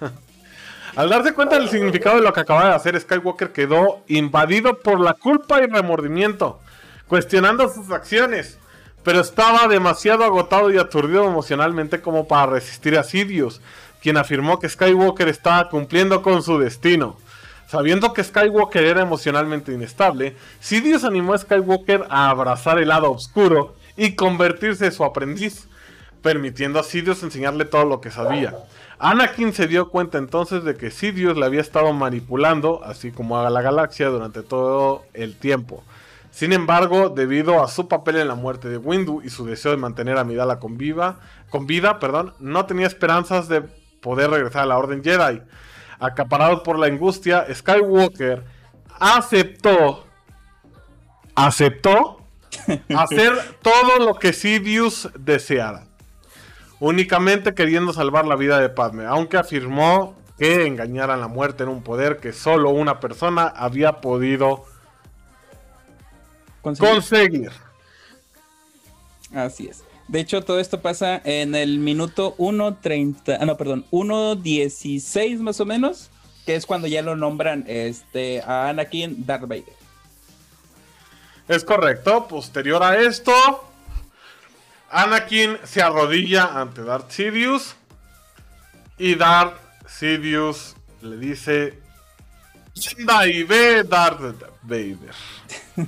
Al 0.96 1.10
darse 1.10 1.34
cuenta 1.34 1.58
del 1.58 1.68
significado 1.68 2.16
de 2.16 2.22
lo 2.22 2.32
que 2.32 2.40
acaba 2.40 2.68
de 2.68 2.74
hacer, 2.74 2.98
Skywalker 2.98 3.52
quedó 3.52 4.02
invadido 4.08 4.78
por 4.78 4.98
la 4.98 5.12
culpa 5.12 5.62
y 5.62 5.66
remordimiento, 5.66 6.58
cuestionando 7.06 7.68
sus 7.68 7.90
acciones, 7.90 8.58
pero 9.02 9.20
estaba 9.20 9.68
demasiado 9.68 10.24
agotado 10.24 10.70
y 10.70 10.78
aturdido 10.78 11.26
emocionalmente 11.26 12.00
como 12.00 12.26
para 12.26 12.52
resistir 12.52 12.96
a 12.98 13.04
Sidious, 13.04 13.60
quien 14.00 14.16
afirmó 14.16 14.58
que 14.58 14.70
Skywalker 14.70 15.28
estaba 15.28 15.68
cumpliendo 15.68 16.22
con 16.22 16.42
su 16.42 16.58
destino. 16.58 17.18
Sabiendo 17.66 18.14
que 18.14 18.24
Skywalker 18.24 18.84
era 18.84 19.02
emocionalmente 19.02 19.72
inestable, 19.72 20.34
Sidious 20.60 21.04
animó 21.04 21.34
a 21.34 21.38
Skywalker 21.38 22.06
a 22.08 22.30
abrazar 22.30 22.78
el 22.78 22.88
lado 22.88 23.10
oscuro 23.12 23.74
y 23.98 24.14
convertirse 24.14 24.86
en 24.86 24.92
su 24.92 25.04
aprendiz 25.04 25.68
permitiendo 26.22 26.78
a 26.78 26.82
Sidious 26.82 27.22
enseñarle 27.22 27.64
todo 27.64 27.84
lo 27.84 28.00
que 28.00 28.10
sabía. 28.10 28.54
Anakin 28.98 29.52
se 29.52 29.66
dio 29.66 29.90
cuenta 29.90 30.18
entonces 30.18 30.64
de 30.64 30.76
que 30.76 30.90
Sidious 30.90 31.36
le 31.36 31.44
había 31.44 31.60
estado 31.60 31.92
manipulando, 31.92 32.82
así 32.84 33.12
como 33.12 33.38
a 33.38 33.50
la 33.50 33.60
galaxia, 33.60 34.08
durante 34.08 34.42
todo 34.42 35.04
el 35.12 35.36
tiempo. 35.36 35.84
Sin 36.30 36.52
embargo, 36.52 37.10
debido 37.10 37.62
a 37.62 37.68
su 37.68 37.88
papel 37.88 38.16
en 38.16 38.28
la 38.28 38.34
muerte 38.34 38.68
de 38.68 38.78
Windu 38.78 39.22
y 39.22 39.30
su 39.30 39.46
deseo 39.46 39.70
de 39.70 39.78
mantener 39.78 40.18
a 40.18 40.24
Midala 40.24 40.58
con, 40.58 40.76
viva, 40.76 41.20
con 41.50 41.66
vida, 41.66 41.98
perdón, 41.98 42.34
no 42.40 42.66
tenía 42.66 42.86
esperanzas 42.86 43.48
de 43.48 43.62
poder 44.00 44.30
regresar 44.30 44.62
a 44.62 44.66
la 44.66 44.78
Orden 44.78 45.02
Jedi. 45.02 45.42
Acaparado 45.98 46.62
por 46.62 46.78
la 46.78 46.86
angustia, 46.86 47.46
Skywalker 47.54 48.44
aceptó, 48.98 50.06
aceptó 51.34 52.22
hacer 52.96 53.32
todo 53.62 53.98
lo 53.98 54.14
que 54.14 54.32
Sidious 54.32 55.10
deseara 55.18 55.86
únicamente 56.80 57.54
queriendo 57.54 57.92
salvar 57.92 58.26
la 58.26 58.36
vida 58.36 58.60
de 58.60 58.68
Padme, 58.68 59.06
aunque 59.06 59.36
afirmó 59.36 60.14
que 60.38 60.66
engañaran 60.66 61.20
la 61.20 61.28
muerte 61.28 61.62
en 61.62 61.70
un 61.70 61.82
poder 61.82 62.18
que 62.18 62.32
solo 62.32 62.70
una 62.70 63.00
persona 63.00 63.46
había 63.46 64.00
podido 64.00 64.64
conseguir. 66.60 67.50
Así 69.34 69.68
es. 69.68 69.84
De 70.08 70.20
hecho, 70.20 70.42
todo 70.42 70.60
esto 70.60 70.80
pasa 70.80 71.20
en 71.24 71.54
el 71.54 71.78
minuto 71.78 72.36
1.30, 72.36 73.38
ah, 73.40 73.44
no, 73.44 73.56
perdón, 73.56 73.84
1.16 73.90 75.38
más 75.38 75.60
o 75.60 75.64
menos, 75.64 76.10
que 76.44 76.54
es 76.54 76.64
cuando 76.64 76.86
ya 76.86 77.02
lo 77.02 77.16
nombran 77.16 77.64
este, 77.66 78.40
a 78.42 78.68
Anakin 78.68 79.26
Darth 79.26 79.48
Vader. 79.48 79.74
Es 81.48 81.64
correcto, 81.64 82.28
posterior 82.28 82.82
a 82.82 83.00
esto, 83.00 83.32
Anakin 84.90 85.58
se 85.64 85.82
arrodilla 85.82 86.60
ante 86.60 86.82
Darth 86.82 87.10
Sidious. 87.10 87.76
Y 88.98 89.14
Darth 89.14 89.58
Sidious 89.86 90.76
le 91.02 91.16
dice: 91.16 91.78
y 93.26 93.42
ve 93.42 93.84
Darth 93.84 94.20
Vader. 94.62 95.14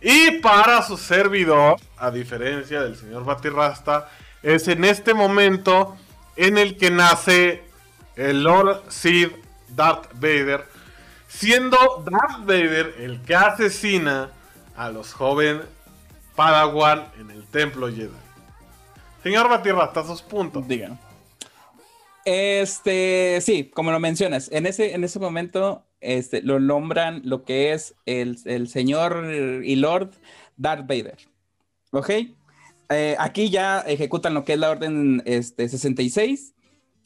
y 0.00 0.38
para 0.40 0.82
su 0.82 0.96
servidor, 0.96 1.76
a 1.96 2.10
diferencia 2.10 2.82
del 2.82 2.96
señor 2.96 3.24
Batirrasta, 3.24 4.08
es 4.42 4.68
en 4.68 4.84
este 4.84 5.14
momento 5.14 5.96
en 6.36 6.58
el 6.58 6.76
que 6.76 6.90
nace 6.90 7.62
el 8.16 8.42
Lord 8.42 8.82
Sid 8.88 9.28
Darth 9.68 10.10
Vader, 10.14 10.66
siendo 11.28 12.04
Darth 12.10 12.40
Vader 12.40 12.94
el 12.98 13.22
que 13.22 13.34
asesina 13.34 14.30
a 14.76 14.90
los 14.90 15.12
jóvenes 15.12 15.64
Padawan 16.34 17.06
en 17.18 17.30
el 17.30 17.44
templo 17.44 17.88
Jedi. 17.88 18.10
Señor 19.22 19.48
Batirra, 19.48 19.84
hasta 19.84 20.04
sus 20.04 20.22
puntos. 20.22 20.66
Digan. 20.66 20.98
Este, 22.24 23.40
sí, 23.40 23.70
como 23.72 23.90
lo 23.90 24.00
mencionas, 24.00 24.50
en 24.52 24.66
ese, 24.66 24.94
en 24.94 25.04
ese 25.04 25.18
momento 25.18 25.84
este, 26.00 26.42
lo 26.42 26.60
nombran 26.60 27.22
lo 27.24 27.44
que 27.44 27.72
es 27.72 27.94
el, 28.06 28.68
señor 28.68 29.24
y 29.64 29.76
Lord 29.76 30.10
Darth 30.56 30.86
Vader. 30.86 31.18
¿Ok? 31.90 32.10
Eh, 32.90 33.16
aquí 33.18 33.50
ya 33.50 33.80
ejecutan 33.80 34.34
lo 34.34 34.44
que 34.44 34.54
es 34.54 34.58
la 34.58 34.70
orden 34.70 35.22
este, 35.24 35.68
66. 35.68 36.54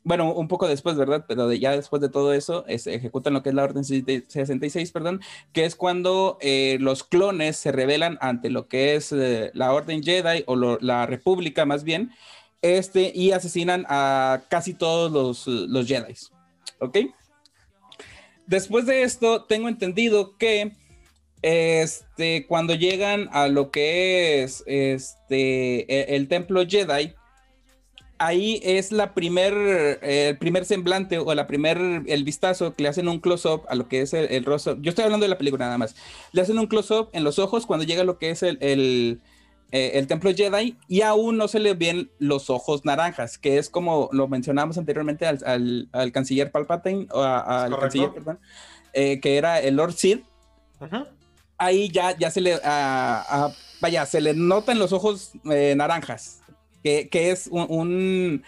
Bueno, 0.06 0.32
un 0.32 0.46
poco 0.46 0.68
después, 0.68 0.96
¿verdad? 0.96 1.24
Pero 1.26 1.52
ya 1.52 1.72
después 1.72 2.00
de 2.00 2.08
todo 2.08 2.32
eso, 2.32 2.64
es, 2.68 2.86
ejecutan 2.86 3.34
lo 3.34 3.42
que 3.42 3.48
es 3.48 3.56
la 3.56 3.64
Orden 3.64 3.84
66, 3.84 4.92
perdón, 4.92 5.20
que 5.52 5.64
es 5.64 5.74
cuando 5.74 6.38
eh, 6.40 6.78
los 6.80 7.02
clones 7.02 7.56
se 7.56 7.72
rebelan 7.72 8.16
ante 8.20 8.48
lo 8.48 8.68
que 8.68 8.94
es 8.94 9.10
eh, 9.10 9.50
la 9.52 9.72
Orden 9.72 10.04
Jedi 10.04 10.44
o 10.46 10.54
la 10.80 11.06
República 11.06 11.66
más 11.66 11.82
bien, 11.82 12.12
este, 12.62 13.10
y 13.12 13.32
asesinan 13.32 13.84
a 13.88 14.44
casi 14.48 14.74
todos 14.74 15.10
los, 15.10 15.48
los 15.48 15.88
Jedi, 15.88 16.14
¿ok? 16.78 16.98
Después 18.46 18.86
de 18.86 19.02
esto, 19.02 19.42
tengo 19.46 19.68
entendido 19.68 20.36
que 20.36 20.70
este, 21.42 22.46
cuando 22.46 22.76
llegan 22.76 23.28
a 23.32 23.48
lo 23.48 23.72
que 23.72 24.44
es 24.44 24.62
este, 24.68 25.92
e, 25.92 26.14
el 26.14 26.28
templo 26.28 26.64
Jedi, 26.64 27.15
ahí 28.18 28.60
es 28.62 28.92
la 28.92 29.14
primer, 29.14 29.98
el 30.02 30.36
primer 30.38 30.64
semblante 30.64 31.18
o 31.18 31.34
la 31.34 31.46
primer, 31.46 32.02
el 32.06 32.24
vistazo 32.24 32.74
que 32.74 32.82
le 32.82 32.88
hacen 32.88 33.08
un 33.08 33.20
close-up 33.20 33.62
a 33.68 33.74
lo 33.74 33.88
que 33.88 34.02
es 34.02 34.14
el, 34.14 34.44
rostro. 34.44 34.76
Yo 34.80 34.90
estoy 34.90 35.04
hablando 35.04 35.24
de 35.24 35.28
la 35.28 35.38
película 35.38 35.66
nada 35.66 35.78
más. 35.78 35.94
Le 36.32 36.42
hacen 36.42 36.58
un 36.58 36.66
close-up 36.66 37.08
en 37.12 37.24
los 37.24 37.38
ojos 37.38 37.66
cuando 37.66 37.84
llega 37.84 38.04
lo 38.04 38.18
que 38.18 38.30
es 38.30 38.42
el, 38.42 38.58
el, 38.60 39.20
eh, 39.72 40.04
templo 40.06 40.32
Jedi 40.34 40.76
y 40.88 41.02
aún 41.02 41.36
no 41.36 41.48
se 41.48 41.58
le 41.58 41.74
ven 41.74 42.10
los 42.18 42.50
ojos 42.50 42.84
naranjas, 42.84 43.38
que 43.38 43.58
es 43.58 43.68
como 43.68 44.08
lo 44.12 44.28
mencionamos 44.28 44.78
anteriormente 44.78 45.26
al, 45.26 45.88
al, 45.92 46.12
canciller 46.12 46.50
Palpatine, 46.50 47.06
o 47.10 47.22
al 47.22 47.78
canciller, 47.78 48.12
perdón, 48.12 48.38
eh, 48.92 49.20
que 49.20 49.36
era 49.36 49.60
el 49.60 49.76
Lord 49.76 49.94
Sid. 49.94 50.20
Ahí 51.58 51.88
ya, 51.90 52.16
ya 52.16 52.30
se 52.30 52.42
le, 52.42 52.58
vaya, 53.80 54.06
se 54.06 54.20
le 54.20 54.34
notan 54.34 54.78
los 54.78 54.92
ojos 54.92 55.32
eh, 55.50 55.74
naranjas 55.76 56.42
que, 57.10 57.30
es 57.30 57.48
un, 57.50 58.42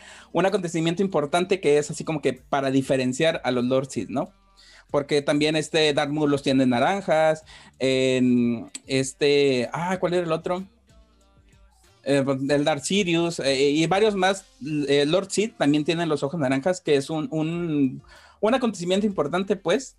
acontecimiento 0.44 1.02
importante 1.02 1.60
que 1.60 1.78
es 1.78 1.90
así 1.90 2.04
como 2.04 2.22
que 2.22 2.32
para 2.34 2.70
diferenciar 2.70 3.40
a 3.44 3.50
los 3.50 3.64
Lord 3.64 3.90
Sith, 3.90 4.08
¿no? 4.08 4.30
Porque 4.90 5.20
también 5.20 5.56
este 5.56 5.92
Dark 5.92 6.12
Maul 6.12 6.30
los 6.30 6.42
tiene 6.42 6.64
naranjas, 6.64 7.44
en 7.78 8.70
este, 8.86 9.68
ah, 9.72 9.98
¿cuál 9.98 10.14
era 10.14 10.24
el 10.24 10.32
otro? 10.32 10.64
Eh, 12.04 12.24
el 12.48 12.64
Dark 12.64 12.82
Sirius 12.82 13.40
eh, 13.40 13.70
y 13.70 13.86
varios 13.86 14.14
más, 14.14 14.46
eh, 14.88 15.04
Lord 15.06 15.30
Sith 15.30 15.56
también 15.58 15.84
tienen 15.84 16.08
los 16.08 16.22
ojos 16.22 16.40
naranjas, 16.40 16.80
que 16.80 16.94
es 16.94 17.10
un, 17.10 17.28
un, 18.40 18.54
acontecimiento 18.54 19.04
importante, 19.04 19.56
pues, 19.56 19.96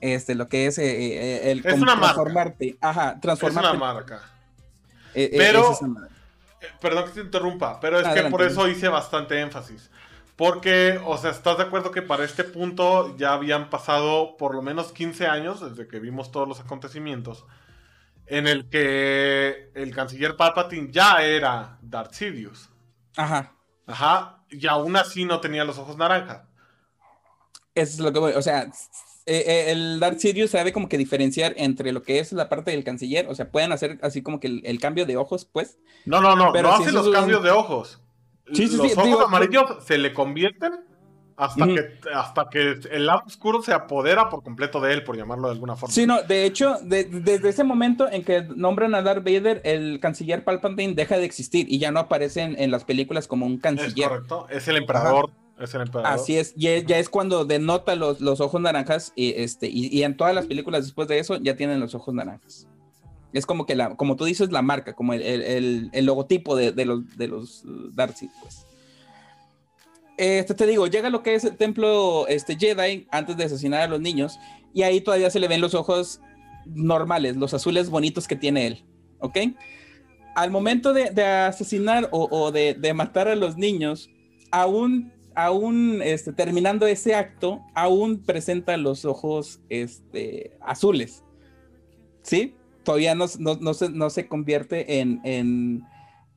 este, 0.00 0.34
lo 0.34 0.48
que 0.48 0.66
es 0.66 0.76
el 0.78 1.62
es 1.64 1.80
una 1.80 1.98
transformarte, 1.98 2.76
marca. 2.80 2.88
ajá, 2.90 3.20
transformarte. 3.20 3.68
Es 3.70 3.76
una 3.76 3.94
marca. 3.94 4.22
Pero 5.14 5.78
perdón 6.80 7.06
que 7.06 7.10
te 7.12 7.20
interrumpa, 7.20 7.80
pero 7.80 8.00
es 8.00 8.08
que 8.08 8.30
por 8.30 8.42
eso 8.42 8.68
hice 8.68 8.88
bastante 8.88 9.40
énfasis. 9.40 9.90
Porque, 10.36 11.00
o 11.04 11.16
sea, 11.16 11.30
¿estás 11.30 11.56
de 11.56 11.64
acuerdo 11.64 11.90
que 11.90 12.02
para 12.02 12.24
este 12.24 12.44
punto 12.44 13.16
ya 13.16 13.32
habían 13.32 13.70
pasado 13.70 14.36
por 14.36 14.54
lo 14.54 14.60
menos 14.60 14.92
15 14.92 15.26
años 15.26 15.60
desde 15.60 15.88
que 15.88 15.98
vimos 15.98 16.30
todos 16.30 16.46
los 16.46 16.60
acontecimientos 16.60 17.46
en 18.26 18.46
el 18.46 18.68
que 18.68 19.70
el 19.74 19.94
canciller 19.94 20.36
Palpatine 20.36 20.90
ya 20.92 21.22
era 21.22 21.78
Darth 21.80 22.12
Sidious? 22.12 22.68
Ajá. 23.16 23.54
Ajá, 23.86 24.42
y 24.50 24.66
aún 24.66 24.96
así 24.96 25.24
no 25.24 25.40
tenía 25.40 25.64
los 25.64 25.78
ojos 25.78 25.96
naranja. 25.96 26.48
Eso 27.74 27.92
es 27.92 27.98
lo 28.00 28.12
que 28.12 28.18
voy, 28.18 28.32
o 28.32 28.42
sea, 28.42 28.66
eh, 29.26 29.44
eh, 29.46 29.72
el 29.72 29.98
Dark 29.98 30.20
Sirius 30.20 30.52
sabe 30.52 30.72
como 30.72 30.88
que 30.88 30.96
diferenciar 30.96 31.54
entre 31.56 31.90
lo 31.90 32.02
que 32.02 32.20
es 32.20 32.32
la 32.32 32.48
parte 32.48 32.70
del 32.70 32.84
canciller, 32.84 33.26
o 33.28 33.34
sea, 33.34 33.50
pueden 33.50 33.72
hacer 33.72 33.98
así 34.02 34.22
como 34.22 34.38
que 34.38 34.60
el, 34.62 34.80
cambio 34.80 35.04
de 35.04 35.16
ojos, 35.16 35.44
pues. 35.44 35.78
No, 36.04 36.20
no, 36.20 36.36
no, 36.36 36.52
no 36.52 36.72
hace 36.72 36.92
los 36.92 37.10
cambios 37.10 37.42
de 37.42 37.50
ojos. 37.50 38.00
Sí, 38.52 38.68
sí, 38.68 38.76
los 38.76 38.96
ojos 38.96 39.24
amarillos 39.26 39.84
se 39.84 39.98
le 39.98 40.12
convierten 40.14 40.74
hasta, 41.36 41.66
que, 41.66 41.90
hasta 42.14 42.48
que 42.48 42.78
el 42.90 43.06
lado 43.06 43.22
oscuro 43.26 43.60
se 43.62 43.72
apodera 43.72 44.28
por 44.28 44.44
completo 44.44 44.80
de 44.80 44.92
él, 44.92 45.02
por 45.02 45.16
llamarlo 45.16 45.48
de 45.48 45.54
alguna 45.54 45.74
forma. 45.74 45.92
Sí, 45.92 46.06
no, 46.06 46.22
de 46.22 46.44
hecho, 46.44 46.76
desde 46.82 47.48
ese 47.48 47.64
momento 47.64 48.08
en 48.10 48.24
que 48.24 48.42
nombran 48.42 48.94
a 48.94 49.02
Darth 49.02 49.24
Vader, 49.24 49.60
el 49.64 49.98
canciller 50.00 50.44
Palpatine 50.44 50.94
deja 50.94 51.18
de 51.18 51.24
existir 51.24 51.66
y 51.68 51.78
ya 51.78 51.90
no 51.90 51.98
aparece 51.98 52.42
en, 52.42 52.70
las 52.70 52.84
películas 52.84 53.26
como 53.26 53.44
un 53.44 53.58
canciller. 53.58 54.04
Es 54.04 54.08
correcto, 54.08 54.46
es 54.50 54.68
el 54.68 54.76
emperador. 54.76 55.30
Así 56.04 56.36
es, 56.36 56.52
y 56.56 56.84
ya 56.84 56.98
es 56.98 57.08
cuando 57.08 57.44
denota 57.44 57.96
los, 57.96 58.20
los 58.20 58.40
ojos 58.40 58.60
naranjas 58.60 59.12
y, 59.16 59.32
este, 59.40 59.68
y, 59.68 60.02
en 60.02 60.16
todas 60.16 60.34
las 60.34 60.46
películas 60.46 60.84
después 60.84 61.08
de 61.08 61.18
eso 61.18 61.36
ya 61.36 61.56
tienen 61.56 61.80
los 61.80 61.94
ojos 61.94 62.14
naranjas. 62.14 62.68
Es 63.32 63.46
como 63.46 63.64
que, 63.64 63.74
la, 63.74 63.96
como 63.96 64.16
tú 64.16 64.24
dices, 64.24 64.52
la 64.52 64.62
marca, 64.62 64.94
como 64.94 65.14
el, 65.14 65.22
el, 65.22 65.90
el 65.92 66.06
logotipo 66.06 66.56
de, 66.56 66.72
de, 66.72 66.84
los, 66.84 67.16
de 67.16 67.28
los 67.28 67.62
Darcy, 67.94 68.28
pues. 68.40 68.66
Este, 70.18 70.54
te 70.54 70.66
digo, 70.66 70.86
llega 70.86 71.10
lo 71.10 71.22
que 71.22 71.34
es 71.34 71.44
el 71.44 71.56
templo 71.56 72.26
este, 72.28 72.56
Jedi 72.56 73.06
antes 73.10 73.36
de 73.36 73.44
asesinar 73.44 73.82
a 73.82 73.88
los 73.88 74.00
niños 74.00 74.38
y 74.72 74.82
ahí 74.82 75.02
todavía 75.02 75.28
se 75.30 75.40
le 75.40 75.48
ven 75.48 75.60
los 75.60 75.74
ojos 75.74 76.20
normales, 76.66 77.36
los 77.36 77.52
azules 77.52 77.90
bonitos 77.90 78.26
que 78.26 78.36
tiene 78.36 78.66
él, 78.66 78.84
¿ok? 79.20 79.38
Al 80.34 80.50
momento 80.50 80.92
de, 80.94 81.10
de 81.10 81.24
asesinar 81.24 82.08
o, 82.12 82.28
o 82.30 82.50
de, 82.50 82.74
de 82.74 82.94
matar 82.94 83.28
a 83.28 83.36
los 83.36 83.56
niños, 83.56 84.10
aún 84.50 85.12
aún 85.36 86.00
este, 86.02 86.32
terminando 86.32 86.86
ese 86.86 87.14
acto, 87.14 87.60
aún 87.74 88.24
presenta 88.24 88.76
los 88.76 89.04
ojos 89.04 89.60
este, 89.68 90.56
azules. 90.60 91.22
¿Sí? 92.22 92.56
Todavía 92.82 93.14
no, 93.14 93.28
se, 93.28 94.28
convierte 94.28 95.00
en, 95.00 95.20
en, 95.24 95.82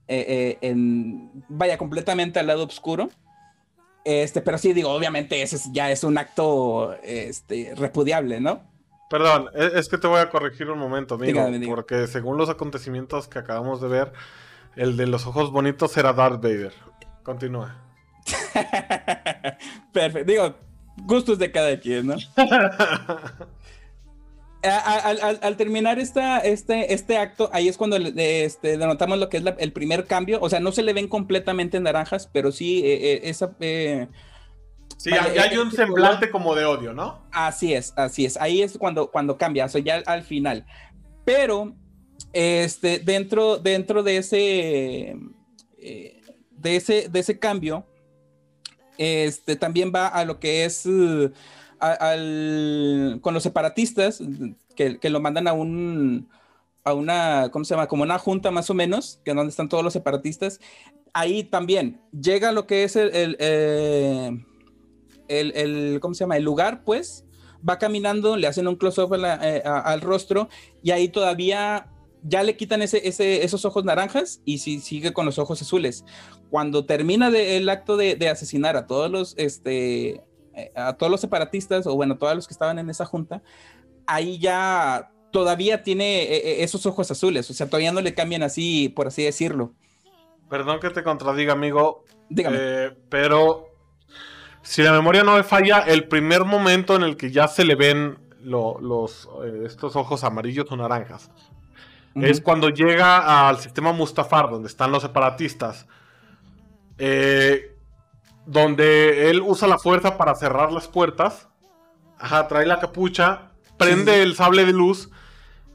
eh, 0.08 0.26
eh, 0.28 0.58
en, 0.62 1.32
vaya, 1.48 1.78
completamente 1.78 2.40
al 2.40 2.48
lado 2.48 2.66
oscuro. 2.66 3.10
Este, 4.04 4.42
pero 4.42 4.58
sí, 4.58 4.74
digo, 4.74 4.90
obviamente 4.90 5.42
ese 5.42 5.58
ya 5.72 5.92
es 5.92 6.04
un 6.04 6.18
acto 6.18 6.96
este, 7.04 7.74
repudiable, 7.76 8.40
¿no? 8.40 8.62
Perdón, 9.10 9.50
e, 9.54 9.72
es 9.76 9.90
que 9.90 9.98
te 9.98 10.08
voy 10.08 10.20
a 10.20 10.30
corregir 10.30 10.70
un 10.70 10.80
momento, 10.80 11.16
amigo, 11.16 11.42
porque 11.68 12.08
según 12.08 12.38
los 12.38 12.50
acontecimientos 12.50 13.28
que 13.28 13.40
acabamos 13.40 13.82
de 13.82 13.88
ver, 13.88 14.14
el 14.76 14.98
de 14.98 15.08
los 15.08 15.26
ojos 15.26 15.52
bonitos 15.52 15.96
era 15.98 16.14
Darth 16.14 16.42
Vader. 16.42 16.74
Continúa. 17.24 17.89
Perfecto. 19.94 20.32
Digo, 20.32 20.56
gustos 21.06 21.40
de 21.40 21.52
cada 21.52 21.80
quien, 21.80 22.08
¿no? 22.08 22.16
al, 24.62 25.56
terminar 25.58 26.00
esta, 26.00 26.40
este, 26.40 26.94
este 26.94 27.18
acto, 27.18 27.50
ahí 27.54 27.68
es 27.68 27.78
cuando 27.78 27.98
este, 27.98 28.78
denotamos 28.78 29.18
lo 29.18 29.30
que 29.30 29.38
es 29.38 29.44
el 29.58 29.72
primer 29.72 30.06
cambio. 30.06 30.40
O 30.42 30.50
sea, 30.50 30.60
no 30.60 30.72
se 30.72 30.84
le 30.84 30.94
ven 30.94 31.08
completamente 31.08 31.80
naranjas, 31.80 32.30
pero 32.32 32.52
sí 32.52 32.82
eh, 32.84 33.14
eh, 33.14 33.22
esa... 33.24 33.56
Eh, 33.60 34.08
sí, 34.98 35.12
hay 35.12 35.58
un 35.58 35.72
semblante 35.72 36.30
como 36.30 36.56
de 36.56 36.66
odio, 36.66 36.94
¿no? 36.94 37.24
Así 37.32 37.74
es, 37.74 37.94
así 37.96 38.26
es. 38.26 38.38
Ahí 38.38 38.62
es 38.62 38.78
cuando, 38.78 39.12
cuando 39.12 39.38
cambia, 39.38 39.66
o 39.66 39.70
sea, 39.70 39.82
ya 39.82 40.04
al 40.06 40.24
final. 40.24 40.66
Pero, 41.26 41.76
este, 42.34 43.00
dentro, 43.00 43.58
dentro 43.58 44.04
de 44.04 44.18
ese... 44.18 45.16
de 45.78 46.76
ese, 46.76 47.08
de 47.08 47.20
ese 47.20 47.40
cambio, 47.40 47.86
este, 49.00 49.56
también 49.56 49.94
va 49.96 50.08
a 50.08 50.26
lo 50.26 50.40
que 50.40 50.66
es 50.66 50.86
uh, 50.86 51.32
con 53.22 53.34
los 53.34 53.42
separatistas, 53.42 54.22
que, 54.76 55.10
lo 55.10 55.22
mandan 55.22 55.48
a 55.48 55.54
un, 55.54 56.28
a 56.84 56.94
una, 56.94 57.50
¿cómo 57.50 57.64
se 57.64 57.74
llama? 57.74 57.88
Como 57.88 58.04
una 58.04 58.20
junta 58.20 58.52
más 58.52 58.70
o 58.70 58.74
menos, 58.74 59.22
que 59.24 59.32
es 59.32 59.38
donde 59.38 59.52
están 59.52 59.70
todos 59.70 59.86
los 59.86 59.94
separatistas. 59.94 60.60
Ahí 61.14 61.46
también 61.46 62.02
llega 62.12 62.52
lo 62.52 62.68
que 62.68 62.84
es 62.84 62.98
el, 62.98 63.38
eh, 63.40 64.38
el, 65.30 65.54
el, 65.56 66.00
¿cómo 66.02 66.14
se 66.14 66.26
llama? 66.26 66.36
El 66.36 66.44
lugar, 66.44 66.84
pues, 66.84 67.24
va 67.68 67.78
caminando, 67.78 68.36
le 68.36 68.48
hacen 68.48 68.68
un 68.68 68.76
close-up 68.76 69.16
eh, 69.16 69.62
al 69.66 70.02
rostro 70.02 70.50
y 70.84 70.92
ahí 70.92 71.08
todavía 71.08 71.88
ya 72.24 72.44
le 72.44 72.58
quitan 72.58 72.82
ese, 72.82 73.08
esos 73.44 73.64
ojos 73.66 73.86
naranjas 73.86 74.42
y 74.44 74.58
si, 74.58 74.80
sigue 74.80 75.14
con 75.14 75.26
los 75.26 75.40
ojos 75.40 75.62
azules. 75.62 76.04
Cuando 76.50 76.86
termina 76.86 77.28
el 77.28 77.70
acto 77.70 77.98
de, 77.98 78.30
asesinar 78.30 78.76
a 78.76 78.88
todos 78.88 79.10
los, 79.12 79.36
este, 79.38 80.24
eh, 80.56 80.72
a 80.76 80.94
todos 80.94 81.12
los 81.12 81.22
separatistas, 81.22 81.86
o 81.88 81.96
bueno, 81.96 82.18
todos 82.18 82.36
los 82.36 82.48
que 82.48 82.54
estaban 82.54 82.80
en 82.80 82.90
esa 82.90 83.06
junta, 83.06 83.42
ahí 84.08 84.40
ya 84.40 85.12
todavía 85.32 85.84
tiene 85.84 86.24
eh, 86.24 86.38
eh, 86.38 86.64
esos 86.64 86.86
ojos 86.86 87.12
azules, 87.12 87.50
o 87.50 87.54
sea, 87.54 87.68
todavía 87.68 87.92
no 87.92 88.02
le 88.02 88.14
cambian 88.14 88.44
así, 88.44 88.90
por 88.90 89.08
así 89.08 89.24
decirlo. 89.24 89.74
Perdón 90.50 90.80
que 90.80 90.90
te 90.90 91.04
contradiga, 91.04 91.54
amigo. 91.54 92.04
Dígame. 92.32 92.92
pero 93.10 93.70
si 94.62 94.84
la 94.84 94.92
memoria 94.92 95.24
no 95.24 95.36
me 95.36 95.44
falla, 95.44 95.80
el 95.80 96.08
primer 96.08 96.46
momento 96.46 96.96
en 96.96 97.02
el 97.02 97.18
que 97.18 97.32
ya 97.32 97.48
se 97.48 97.64
le 97.66 97.74
ven 97.74 98.20
los, 98.42 99.28
estos 99.66 99.96
ojos 99.96 100.24
amarillos 100.24 100.68
o 100.70 100.78
naranjas 100.78 101.32
es 102.16 102.42
cuando 102.42 102.70
llega 102.70 103.48
al 103.48 103.60
sistema 103.60 103.92
Mustafar, 103.92 104.50
donde 104.50 104.68
están 104.68 104.92
los 104.92 105.04
separatistas. 105.04 105.88
Eh, 107.00 107.76
donde 108.46 109.30
él 109.30 109.42
usa 109.42 109.68
la 109.68 109.80
fuerza 109.80 110.18
para 110.18 110.36
cerrar 110.36 110.72
las 110.72 110.88
puertas. 110.88 111.48
Ajá, 112.18 112.48
trae 112.48 112.66
la 112.66 112.80
capucha, 112.80 113.52
prende 113.78 114.22
el 114.22 114.36
sable 114.36 114.66
de 114.66 114.74
luz. 114.74 115.10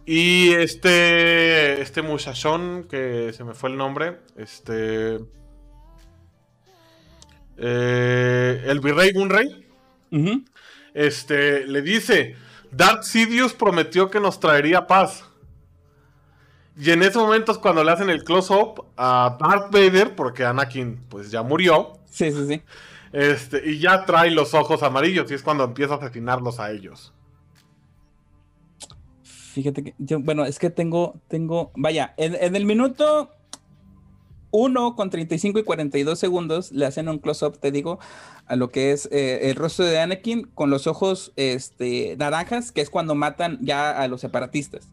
Y 0.07 0.53
este. 0.53 1.81
Este 1.81 2.03
muchachón, 2.03 2.87
que 2.89 3.33
se 3.33 3.43
me 3.45 3.55
fue 3.55 3.71
el 3.71 3.77
nombre. 3.77 4.21
Este. 4.37 5.19
Eh, 7.57 8.65
el 8.67 8.81
virrey 8.81 9.13
Gunray, 9.13 9.65
este, 10.93 11.67
le 11.67 11.83
dice, 11.83 12.37
Darth 12.71 13.05
Sidious 13.05 13.53
prometió 13.53 14.11
que 14.11 14.21
nos 14.21 14.41
traería 14.41 14.87
paz. 14.87 15.25
Y 16.77 16.91
en 16.91 17.03
ese 17.03 17.19
momento 17.19 17.53
es 17.53 17.59
cuando 17.59 17.85
le 17.85 17.93
hacen 17.93 18.11
el 18.11 18.25
close-up 18.25 18.85
a 18.97 19.37
Darth 19.41 19.73
Vader, 19.73 20.17
porque 20.17 20.45
Anakin 20.45 21.05
pues 21.09 21.31
ya 21.31 21.43
murió. 21.43 21.99
Sí, 22.11 22.33
sí, 22.33 22.47
sí. 22.49 22.63
Este, 23.13 23.71
y 23.71 23.79
ya 23.79 24.05
trae 24.05 24.33
los 24.33 24.55
ojos 24.55 24.83
amarillos 24.83 25.31
y 25.31 25.35
es 25.35 25.43
cuando 25.43 25.63
empieza 25.63 25.95
a 25.95 25.97
asesinarlos 25.99 26.59
a 26.59 26.73
ellos. 26.73 27.13
Fíjate 29.23 29.85
que 29.85 29.95
yo, 29.99 30.19
bueno, 30.19 30.45
es 30.45 30.59
que 30.59 30.69
tengo, 30.69 31.21
tengo, 31.29 31.71
vaya, 31.77 32.13
en, 32.17 32.57
el 32.57 32.67
minuto 32.67 33.31
1 34.51 34.97
con 34.97 35.11
35 35.11 35.61
y 35.61 35.63
42 35.63 36.19
segundos 36.19 36.73
le 36.73 36.87
hacen 36.87 37.09
un 37.09 37.19
close-up, 37.19 37.61
te 37.61 37.71
digo, 37.71 38.01
a 38.47 38.57
lo 38.57 38.71
que 38.71 38.91
es 38.91 39.09
eh, 39.13 39.49
el 39.49 39.55
rostro 39.55 39.85
de 39.85 40.01
Anakin 40.01 40.51
con 40.55 40.71
los 40.71 40.89
ojos 40.89 41.33
este, 41.37 42.17
naranjas, 42.19 42.73
que 42.73 42.81
es 42.81 42.91
cuando 42.91 43.15
matan 43.15 43.59
ya 43.61 43.93
a 43.93 44.09
los 44.09 44.23
separatistas. 44.23 44.89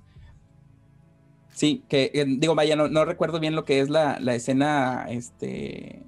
Sí, 1.54 1.84
que 1.90 2.12
eh, 2.14 2.26
digo, 2.28 2.56
vaya, 2.56 2.76
no, 2.76 3.06
recuerdo 3.06 3.40
bien 3.40 3.56
lo 3.56 3.66
que 3.66 3.80
es 3.80 3.90
la, 3.90 4.18
escena, 4.34 5.06
este, 5.10 6.02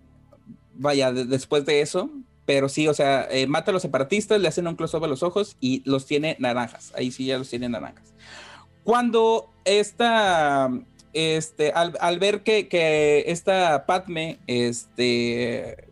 vaya, 0.76 1.12
después 1.12 1.66
de 1.66 1.82
eso, 1.82 2.10
pero 2.46 2.70
sí, 2.70 2.88
o 2.88 2.94
sea, 2.94 3.28
eh, 3.30 3.48
mata 3.48 3.72
a 3.72 3.74
los 3.74 3.82
separatistas, 3.82 4.40
le 4.40 4.48
hacen 4.48 4.68
un 4.68 4.76
close-up 4.76 5.04
a 5.04 5.08
los 5.08 5.24
ojos 5.24 5.58
y 5.60 5.82
los 5.86 6.06
tiene 6.06 6.36
naranjas, 6.40 6.94
ahí 6.96 7.12
sí 7.12 7.26
ya 7.26 7.38
los 7.38 7.50
tiene 7.50 7.70
naranjas. 7.70 8.14
Cuando 8.84 9.50
esta, 9.66 10.72
este, 11.14 11.72
al, 11.72 12.20
ver 12.20 12.44
que, 12.44 13.26
esta 13.28 13.86
Padme, 13.86 14.40
este, 14.48 15.88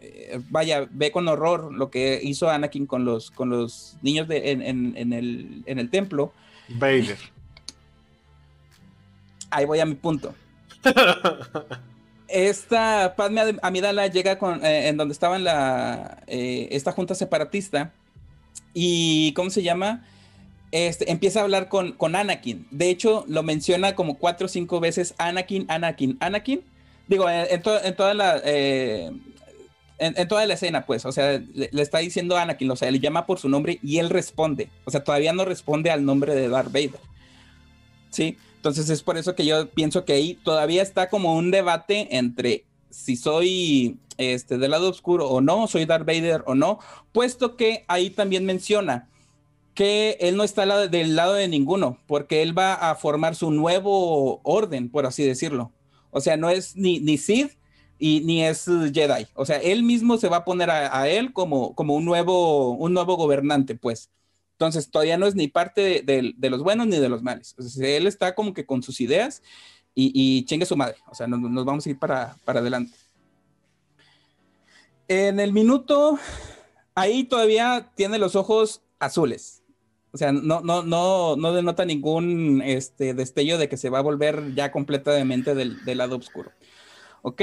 eh, 0.00 0.40
vaya, 0.50 0.88
ve 0.90 1.10
con 1.10 1.28
horror 1.28 1.72
lo 1.72 1.90
que 1.90 2.20
hizo 2.22 2.50
Anakin 2.50 2.86
con 2.86 3.04
los, 3.04 3.30
con 3.30 3.50
los 3.50 3.96
niños 4.02 4.28
de, 4.28 4.50
en, 4.50 4.62
el, 5.12 5.62
en 5.66 5.78
el 5.78 5.90
templo. 5.90 6.32
Vader. 6.68 7.18
Ahí 9.50 9.64
voy 9.64 9.80
a 9.80 9.86
mi 9.86 9.94
punto. 9.94 10.34
esta 12.28 13.14
Padme 13.16 13.56
Amidala 13.62 14.06
llega 14.08 14.38
con, 14.38 14.64
eh, 14.64 14.88
en 14.88 14.96
donde 14.96 15.12
estaba 15.12 15.38
la, 15.38 16.22
eh, 16.26 16.68
esta 16.72 16.92
junta 16.92 17.14
separatista 17.14 17.92
y, 18.74 19.32
¿cómo 19.32 19.50
se 19.50 19.62
llama? 19.62 20.04
Este, 20.72 21.10
empieza 21.10 21.40
a 21.40 21.44
hablar 21.44 21.68
con, 21.68 21.92
con 21.92 22.16
Anakin. 22.16 22.66
De 22.70 22.90
hecho, 22.90 23.24
lo 23.28 23.42
menciona 23.42 23.94
como 23.94 24.18
cuatro 24.18 24.46
o 24.46 24.48
cinco 24.48 24.80
veces 24.80 25.14
Anakin, 25.18 25.64
Anakin, 25.68 26.16
Anakin. 26.20 26.62
Digo, 27.08 27.30
en, 27.30 27.62
toda 27.62 28.14
la... 28.14 28.40
Eh, 28.44 29.10
en, 29.98 30.28
toda 30.28 30.44
la 30.44 30.54
escena, 30.54 30.84
pues, 30.84 31.06
o 31.06 31.12
sea, 31.12 31.40
le, 31.54 31.70
está 31.80 31.98
diciendo 31.98 32.36
Anakin, 32.36 32.70
o 32.70 32.76
sea, 32.76 32.90
le 32.90 33.00
llama 33.00 33.24
por 33.24 33.38
su 33.38 33.48
nombre 33.48 33.78
y 33.82 33.96
él 33.98 34.10
responde. 34.10 34.68
O 34.84 34.90
sea, 34.90 35.02
todavía 35.02 35.32
no 35.32 35.46
responde 35.46 35.90
al 35.90 36.04
nombre 36.04 36.34
de 36.34 36.48
Darth 36.48 36.70
Vader. 36.70 37.00
¿Sí? 38.10 38.36
Entonces 38.66 38.90
es 38.90 39.04
por 39.04 39.16
eso 39.16 39.36
que 39.36 39.46
yo 39.46 39.70
pienso 39.70 40.04
que 40.04 40.14
ahí 40.14 40.34
todavía 40.42 40.82
está 40.82 41.08
como 41.08 41.36
un 41.36 41.52
debate 41.52 42.16
entre 42.16 42.64
si 42.90 43.14
soy 43.14 44.00
este, 44.18 44.58
del 44.58 44.72
lado 44.72 44.90
oscuro 44.90 45.28
o 45.28 45.40
no, 45.40 45.68
soy 45.68 45.84
Darth 45.84 46.04
Vader 46.04 46.42
o 46.46 46.56
no, 46.56 46.80
puesto 47.12 47.54
que 47.54 47.84
ahí 47.86 48.10
también 48.10 48.44
menciona 48.44 49.08
que 49.74 50.16
él 50.18 50.36
no 50.36 50.42
está 50.42 50.88
del 50.88 51.14
lado 51.14 51.34
de 51.34 51.46
ninguno, 51.46 51.98
porque 52.08 52.42
él 52.42 52.58
va 52.58 52.74
a 52.74 52.96
formar 52.96 53.36
su 53.36 53.52
nuevo 53.52 54.40
orden, 54.42 54.90
por 54.90 55.06
así 55.06 55.22
decirlo. 55.22 55.70
O 56.10 56.20
sea, 56.20 56.36
no 56.36 56.50
es 56.50 56.74
ni, 56.74 56.98
ni 56.98 57.18
Sith 57.18 57.52
y 58.00 58.22
ni 58.24 58.42
es 58.42 58.64
Jedi. 58.92 59.28
O 59.34 59.46
sea, 59.46 59.58
él 59.58 59.84
mismo 59.84 60.18
se 60.18 60.28
va 60.28 60.38
a 60.38 60.44
poner 60.44 60.70
a, 60.70 61.08
él 61.08 61.32
como, 61.32 61.72
como 61.76 61.94
un, 61.94 62.04
nuevo, 62.04 62.72
un 62.72 62.94
nuevo 62.94 63.16
gobernante, 63.16 63.76
pues. 63.76 64.10
Entonces, 64.56 64.90
todavía 64.90 65.18
no 65.18 65.26
es 65.26 65.34
ni 65.34 65.48
parte 65.48 66.02
de, 66.02 66.34
los 66.48 66.62
buenos 66.62 66.86
ni 66.86 66.98
de 66.98 67.10
los 67.10 67.22
males. 67.22 67.54
O 67.58 67.62
sea, 67.62 67.96
él 67.96 68.06
está 68.06 68.34
como 68.34 68.54
que 68.54 68.64
con 68.64 68.82
sus 68.82 69.00
ideas 69.02 69.42
y, 69.94 70.44
chingue 70.46 70.64
su 70.64 70.76
madre. 70.76 70.96
O 71.10 71.14
sea, 71.14 71.26
nos, 71.26 71.40
nos 71.40 71.64
vamos 71.64 71.86
a 71.86 71.90
ir 71.90 71.98
para, 71.98 72.36
para 72.44 72.60
adelante. 72.60 72.96
En 75.08 75.38
el 75.40 75.52
minuto, 75.52 76.18
ahí 76.94 77.24
todavía 77.24 77.92
tiene 77.94 78.18
los 78.18 78.34
ojos 78.34 78.82
azules. 78.98 79.62
O 80.16 80.18
sea, 80.18 80.32
no, 80.32 80.62
no, 80.62 80.82
no, 80.82 81.36
no 81.36 81.52
denota 81.52 81.84
ningún 81.84 82.62
este, 82.64 83.12
destello 83.12 83.58
de 83.58 83.68
que 83.68 83.76
se 83.76 83.90
va 83.90 83.98
a 83.98 84.02
volver 84.02 84.54
ya 84.54 84.72
completamente 84.72 85.54
del, 85.54 85.78
lado 85.84 86.16
oscuro. 86.16 86.52
¿Ok? 87.20 87.42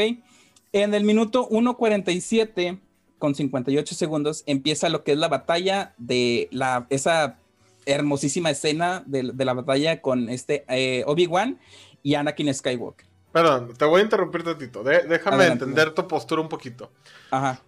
En 0.72 0.96
el 0.96 1.04
minuto 1.04 1.48
1.47 1.50 2.80
con 3.24 3.36
58 3.36 3.96
segundos 3.96 4.44
empieza 4.48 4.90
lo 4.90 5.06
que 5.06 5.14
es 5.14 5.18
la 5.18 5.30
batalla 5.30 5.94
de 5.98 6.50
la, 6.52 6.88
esa 6.90 7.40
hermosísima 7.86 8.50
escena 8.50 9.02
de, 9.06 9.24
la 9.24 9.54
batalla 9.54 10.02
con 10.02 10.28
este 10.28 10.66
eh, 10.68 11.06
Obi-Wan 11.08 11.58
y 12.02 12.16
Anakin 12.16 12.54
Skywalker. 12.54 13.08
Perdón, 13.32 13.76
te 13.78 13.86
voy 13.86 14.02
a 14.02 14.04
interrumpir 14.04 14.44
tantito. 14.44 14.84
déjame 14.84 15.46
entender 15.46 15.92
tu 15.92 16.06
postura 16.06 16.42
un 16.42 16.50
poquito. 16.50 16.92
Ajá. 17.32 17.62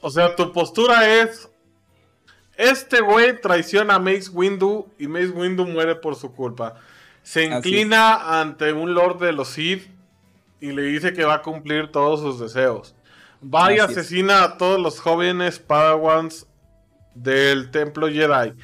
O 0.00 0.08
sea, 0.08 0.34
tu 0.34 0.50
postura 0.50 1.20
es 1.20 1.50
este 2.56 3.02
güey 3.02 3.38
traiciona 3.38 3.96
a 3.96 3.98
Mace 3.98 4.30
Windu 4.32 4.88
y 4.98 5.08
Mace 5.08 5.28
Windu 5.28 5.66
muere 5.66 5.96
por 5.96 6.16
su 6.16 6.32
culpa. 6.32 6.76
Se 7.22 7.44
inclina 7.44 8.40
ante 8.40 8.72
un 8.72 8.94
Lord 8.94 9.18
de 9.18 9.34
los 9.34 9.48
Sith 9.48 9.90
y 10.58 10.72
le 10.72 10.84
dice 10.84 11.12
que 11.12 11.26
va 11.26 11.34
a 11.34 11.42
cumplir 11.42 11.92
todos 11.92 12.20
sus 12.20 12.40
deseos. 12.40 12.95
Va 13.42 13.72
y 13.72 13.78
asesina 13.78 14.42
a 14.42 14.58
todos 14.58 14.80
los 14.80 15.00
jóvenes 15.00 15.58
Padawans 15.58 16.46
del 17.14 17.70
templo 17.70 18.08
Jedi. 18.08 18.54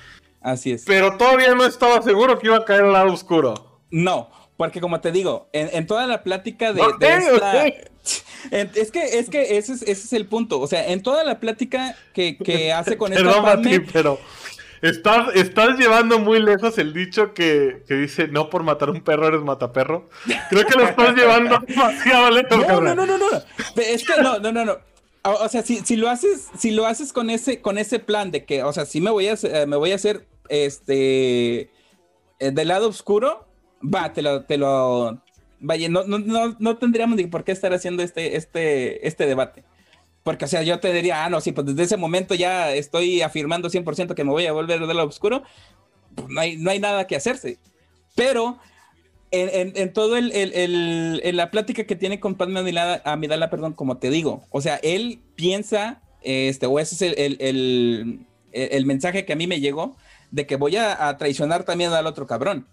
Así 0.40 0.72
es. 0.72 0.84
Pero 0.84 1.16
todavía 1.16 1.54
no 1.54 1.64
estaba 1.64 2.02
seguro 2.02 2.38
que 2.38 2.48
iba 2.48 2.56
a 2.56 2.64
caer 2.64 2.82
al 2.84 2.92
lado 2.92 3.12
oscuro. 3.12 3.80
No, 3.90 4.30
porque 4.56 4.80
como 4.80 5.00
te 5.00 5.12
digo, 5.12 5.48
en, 5.52 5.86
toda 5.86 6.06
la 6.06 6.22
plática 6.22 6.72
de, 6.72 6.82
esta... 7.00 7.64
Es 8.50 8.90
que, 8.90 9.20
es 9.20 9.30
que 9.30 9.56
ese 9.56 9.74
es, 9.74 9.82
ese 9.82 9.92
es 9.92 10.12
el 10.12 10.26
punto. 10.26 10.58
O 10.58 10.66
sea, 10.66 10.88
en 10.88 11.04
toda 11.04 11.22
la 11.22 11.38
plática 11.38 11.94
que, 12.12 12.36
que 12.36 12.72
hace 12.72 12.96
con 12.96 13.12
esta 13.12 13.24
Perdón, 13.24 13.86
pero 13.92 14.18
estás, 14.82 15.34
estás 15.34 15.78
llevando 15.78 16.18
muy 16.18 16.40
lejos 16.40 16.76
el 16.78 16.92
dicho 16.92 17.32
que, 17.32 17.82
que, 17.88 17.94
dice 17.94 18.28
no 18.28 18.50
por 18.50 18.62
matar 18.62 18.90
un 18.90 19.00
perro 19.00 19.28
eres 19.28 19.42
mataperro. 19.42 20.08
Creo 20.50 20.66
que 20.66 20.74
lo 20.74 20.84
estás 20.84 21.14
llevando 21.14 21.58
demasiado 21.66 22.30
lejos. 22.30 22.66
No, 22.66 22.80
no, 22.80 22.94
no, 22.94 23.06
no, 23.06 23.18
no. 23.18 23.28
Es 23.76 24.04
que 24.04 24.20
no, 24.20 24.38
no, 24.38 24.52
no, 24.52 24.64
no. 24.64 24.78
O 25.22 25.48
sea, 25.48 25.62
si, 25.62 25.78
si 25.78 25.96
lo 25.96 26.10
haces, 26.10 26.48
si 26.58 26.72
lo 26.72 26.84
haces 26.84 27.12
con 27.12 27.30
ese, 27.30 27.60
con 27.60 27.78
ese 27.78 28.00
plan 28.00 28.32
de 28.32 28.44
que, 28.44 28.64
o 28.64 28.72
sea, 28.72 28.84
si 28.84 29.00
me 29.00 29.10
voy 29.10 29.28
a, 29.28 29.36
me 29.66 29.76
voy 29.76 29.92
a 29.92 29.94
hacer 29.94 30.26
este 30.48 31.70
eh, 32.42 32.50
del 32.50 32.68
lado 32.68 32.88
oscuro, 32.88 33.46
va, 33.82 34.12
te 34.12 34.20
lo, 34.20 34.42
te 34.42 34.58
lo, 34.58 35.22
vaya, 35.60 35.88
no, 35.88 36.02
no, 36.04 36.18
no, 36.18 36.56
no 36.58 36.76
tendríamos 36.76 37.16
ni 37.16 37.26
por 37.26 37.44
qué 37.44 37.52
estar 37.52 37.72
haciendo 37.72 38.02
este, 38.02 38.36
este, 38.36 39.06
este 39.06 39.26
debate. 39.26 39.62
Porque, 40.22 40.44
o 40.44 40.48
sea, 40.48 40.62
yo 40.62 40.78
te 40.78 40.92
diría, 40.92 41.24
ah, 41.24 41.30
no, 41.30 41.40
sí, 41.40 41.52
pues 41.52 41.66
desde 41.66 41.82
ese 41.82 41.96
momento 41.96 42.34
ya 42.34 42.72
estoy 42.72 43.22
afirmando 43.22 43.68
100% 43.68 44.14
que 44.14 44.24
me 44.24 44.30
voy 44.30 44.46
a 44.46 44.52
volver 44.52 44.80
del 44.80 44.96
lado 44.96 45.08
oscuro. 45.08 45.42
Pues 46.14 46.28
no 46.28 46.40
hay, 46.40 46.56
no 46.56 46.70
hay 46.70 46.78
nada 46.78 47.06
que 47.06 47.16
hacerse. 47.16 47.58
Pero 48.14 48.58
en, 49.30 49.72
en, 49.76 49.92
todo 49.92 50.16
el, 50.16 50.30
el, 50.32 51.20
en 51.24 51.36
la 51.36 51.50
plática 51.50 51.84
que 51.84 51.96
tiene 51.96 52.20
con 52.20 52.34
Padme 52.36 52.60
Amidala, 52.60 53.02
Amidala, 53.04 53.50
perdón, 53.50 53.72
como 53.72 53.96
te 53.96 54.10
digo, 54.10 54.44
o 54.50 54.60
sea, 54.60 54.76
él 54.76 55.20
piensa, 55.34 56.02
este, 56.22 56.66
o 56.66 56.78
ese 56.78 56.94
es 56.94 57.16
el, 57.16 58.26
el 58.52 58.86
mensaje 58.86 59.24
que 59.24 59.32
a 59.32 59.36
mí 59.36 59.46
me 59.46 59.60
llegó, 59.60 59.96
de 60.30 60.46
que 60.46 60.56
voy 60.56 60.76
a, 60.76 61.08
a 61.08 61.16
traicionar 61.16 61.64
también 61.64 61.92
al 61.92 62.06
otro 62.06 62.26
cabrón 62.26 62.66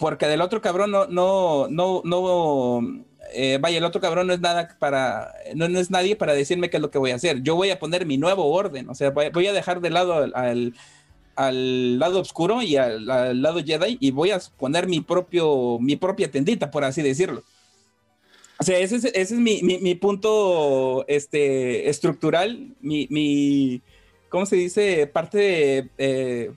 porque 0.00 0.26
del 0.26 0.40
otro 0.40 0.62
cabrón 0.62 0.90
no, 0.90 1.06
no, 1.06 1.68
no, 1.68 2.00
no, 2.04 3.04
eh, 3.32 3.58
vaya, 3.60 3.78
el 3.78 3.84
otro 3.84 4.00
cabrón 4.00 4.26
no 4.26 4.32
es 4.32 4.40
nada 4.40 4.76
para, 4.78 5.34
no, 5.54 5.68
no, 5.68 5.78
es 5.78 5.90
nadie 5.90 6.16
para 6.16 6.34
decirme 6.34 6.70
qué 6.70 6.76
es 6.76 6.82
lo 6.82 6.90
que 6.90 6.98
voy 6.98 7.10
a 7.10 7.16
hacer. 7.16 7.42
Yo 7.42 7.54
voy 7.54 7.70
a 7.70 7.78
poner 7.78 8.06
mi 8.06 8.18
nuevo 8.18 8.46
orden, 8.52 8.88
o 8.88 8.94
sea, 8.94 9.10
voy, 9.10 9.46
a 9.46 9.52
dejar 9.52 9.80
de 9.80 9.90
lado 9.90 10.14
al, 10.14 10.74
al, 11.36 11.98
lado 11.98 12.20
oscuro 12.20 12.62
y 12.62 12.76
al, 12.76 13.06
lado 13.06 13.62
Jedi 13.64 13.98
y 14.00 14.10
voy 14.10 14.30
a 14.30 14.40
poner 14.58 14.86
mi 14.86 15.00
propio, 15.00 15.78
mi 15.80 15.96
propia 15.96 16.30
tendita, 16.30 16.70
por 16.70 16.84
así 16.84 17.02
decirlo. 17.02 17.42
O 18.58 18.64
sea, 18.64 18.78
ese 18.78 19.10
es, 19.14 19.32
mi, 19.32 19.62
mi, 19.62 19.94
punto 19.94 21.06
este, 21.08 21.88
estructural, 21.88 22.74
mi, 22.82 23.06
mi, 23.08 23.80
¿cómo 24.28 24.44
se 24.44 24.56
dice? 24.56 25.06
Parte 25.06 25.88
eh, 25.96 26.52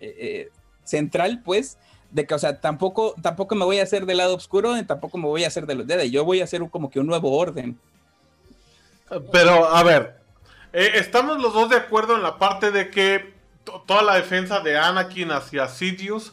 eh, 0.00 0.48
central, 0.84 1.42
pues, 1.44 1.76
de 2.16 2.26
que, 2.26 2.34
o 2.34 2.38
sea, 2.38 2.62
tampoco, 2.62 3.14
tampoco 3.20 3.54
me 3.54 3.66
voy 3.66 3.78
a 3.78 3.82
hacer 3.82 4.06
del 4.06 4.16
lado 4.16 4.34
oscuro, 4.34 4.74
tampoco 4.86 5.18
me 5.18 5.26
voy 5.26 5.44
a 5.44 5.48
hacer 5.48 5.66
de 5.66 5.74
los 5.74 5.86
dedos, 5.86 6.10
yo 6.10 6.24
voy 6.24 6.40
a 6.40 6.44
hacer 6.44 6.66
como 6.70 6.88
que 6.88 6.98
un 6.98 7.06
nuevo 7.06 7.36
orden. 7.36 7.78
Pero, 9.30 9.68
a 9.68 9.82
ver, 9.82 10.18
eh, 10.72 10.92
estamos 10.94 11.38
los 11.42 11.52
dos 11.52 11.68
de 11.68 11.76
acuerdo 11.76 12.16
en 12.16 12.22
la 12.22 12.38
parte 12.38 12.70
de 12.70 12.90
que 12.90 13.34
toda 13.86 14.02
la 14.02 14.14
defensa 14.14 14.60
de 14.60 14.78
Anakin 14.78 15.30
hacia 15.30 15.68
Sidious 15.68 16.32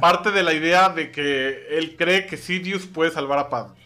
parte 0.00 0.30
de 0.30 0.42
la 0.42 0.54
idea 0.54 0.88
de 0.88 1.12
que 1.12 1.66
él 1.76 1.96
cree 1.96 2.26
que 2.26 2.38
Sidious 2.38 2.86
puede 2.86 3.10
salvar 3.10 3.38
a 3.38 3.50
Padme. 3.50 3.76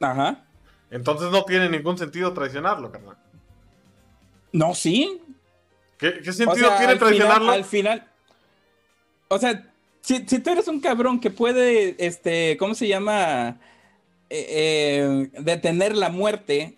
Ajá. 0.00 0.44
Entonces 0.92 1.30
no 1.32 1.44
tiene 1.44 1.68
ningún 1.68 1.98
sentido 1.98 2.32
traicionarlo, 2.32 2.90
carnal. 2.92 3.16
No, 4.52 4.74
sí. 4.74 5.20
¿Qué, 5.98 6.22
sentido 6.32 6.70
tiene 6.78 6.96
traicionarlo? 6.96 7.50
al 7.50 7.64
final. 7.64 8.09
O 9.32 9.38
sea, 9.38 9.72
si, 10.00 10.20
tú 10.24 10.50
eres 10.50 10.66
un 10.66 10.80
cabrón 10.80 11.20
que 11.20 11.30
puede, 11.30 11.94
este, 12.04 12.56
¿cómo 12.58 12.74
se 12.74 12.88
llama? 12.88 13.60
Eh, 14.28 14.46
eh, 14.48 15.30
detener 15.40 15.96
la 15.96 16.08
muerte. 16.08 16.76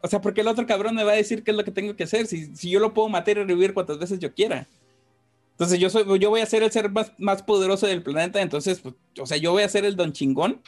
O 0.00 0.08
sea, 0.08 0.22
porque 0.22 0.40
el 0.40 0.48
otro 0.48 0.66
cabrón 0.66 0.94
me 0.94 1.04
va 1.04 1.12
a 1.12 1.16
decir 1.16 1.44
qué 1.44 1.50
es 1.50 1.56
lo 1.56 1.64
que 1.64 1.70
tengo 1.70 1.94
que 1.94 2.04
hacer. 2.04 2.26
Si, 2.26 2.56
si 2.56 2.70
yo 2.70 2.80
lo 2.80 2.94
puedo 2.94 3.10
matar 3.10 3.36
y 3.36 3.44
revivir 3.44 3.74
cuantas 3.74 3.98
veces 3.98 4.18
yo 4.18 4.32
quiera. 4.32 4.66
Entonces 5.50 5.78
yo 5.78 5.90
soy, 5.90 6.18
yo 6.18 6.30
voy 6.30 6.40
a 6.40 6.46
ser 6.46 6.62
el 6.62 6.72
ser 6.72 6.90
más, 6.90 7.12
más 7.18 7.42
poderoso 7.42 7.86
del 7.86 8.02
planeta. 8.02 8.40
Entonces, 8.40 8.80
pues, 8.80 8.94
o 9.20 9.26
sea, 9.26 9.36
yo 9.36 9.52
voy 9.52 9.62
a 9.62 9.68
ser 9.68 9.84
el 9.84 9.94
don 9.94 10.14
chingón. 10.14 10.62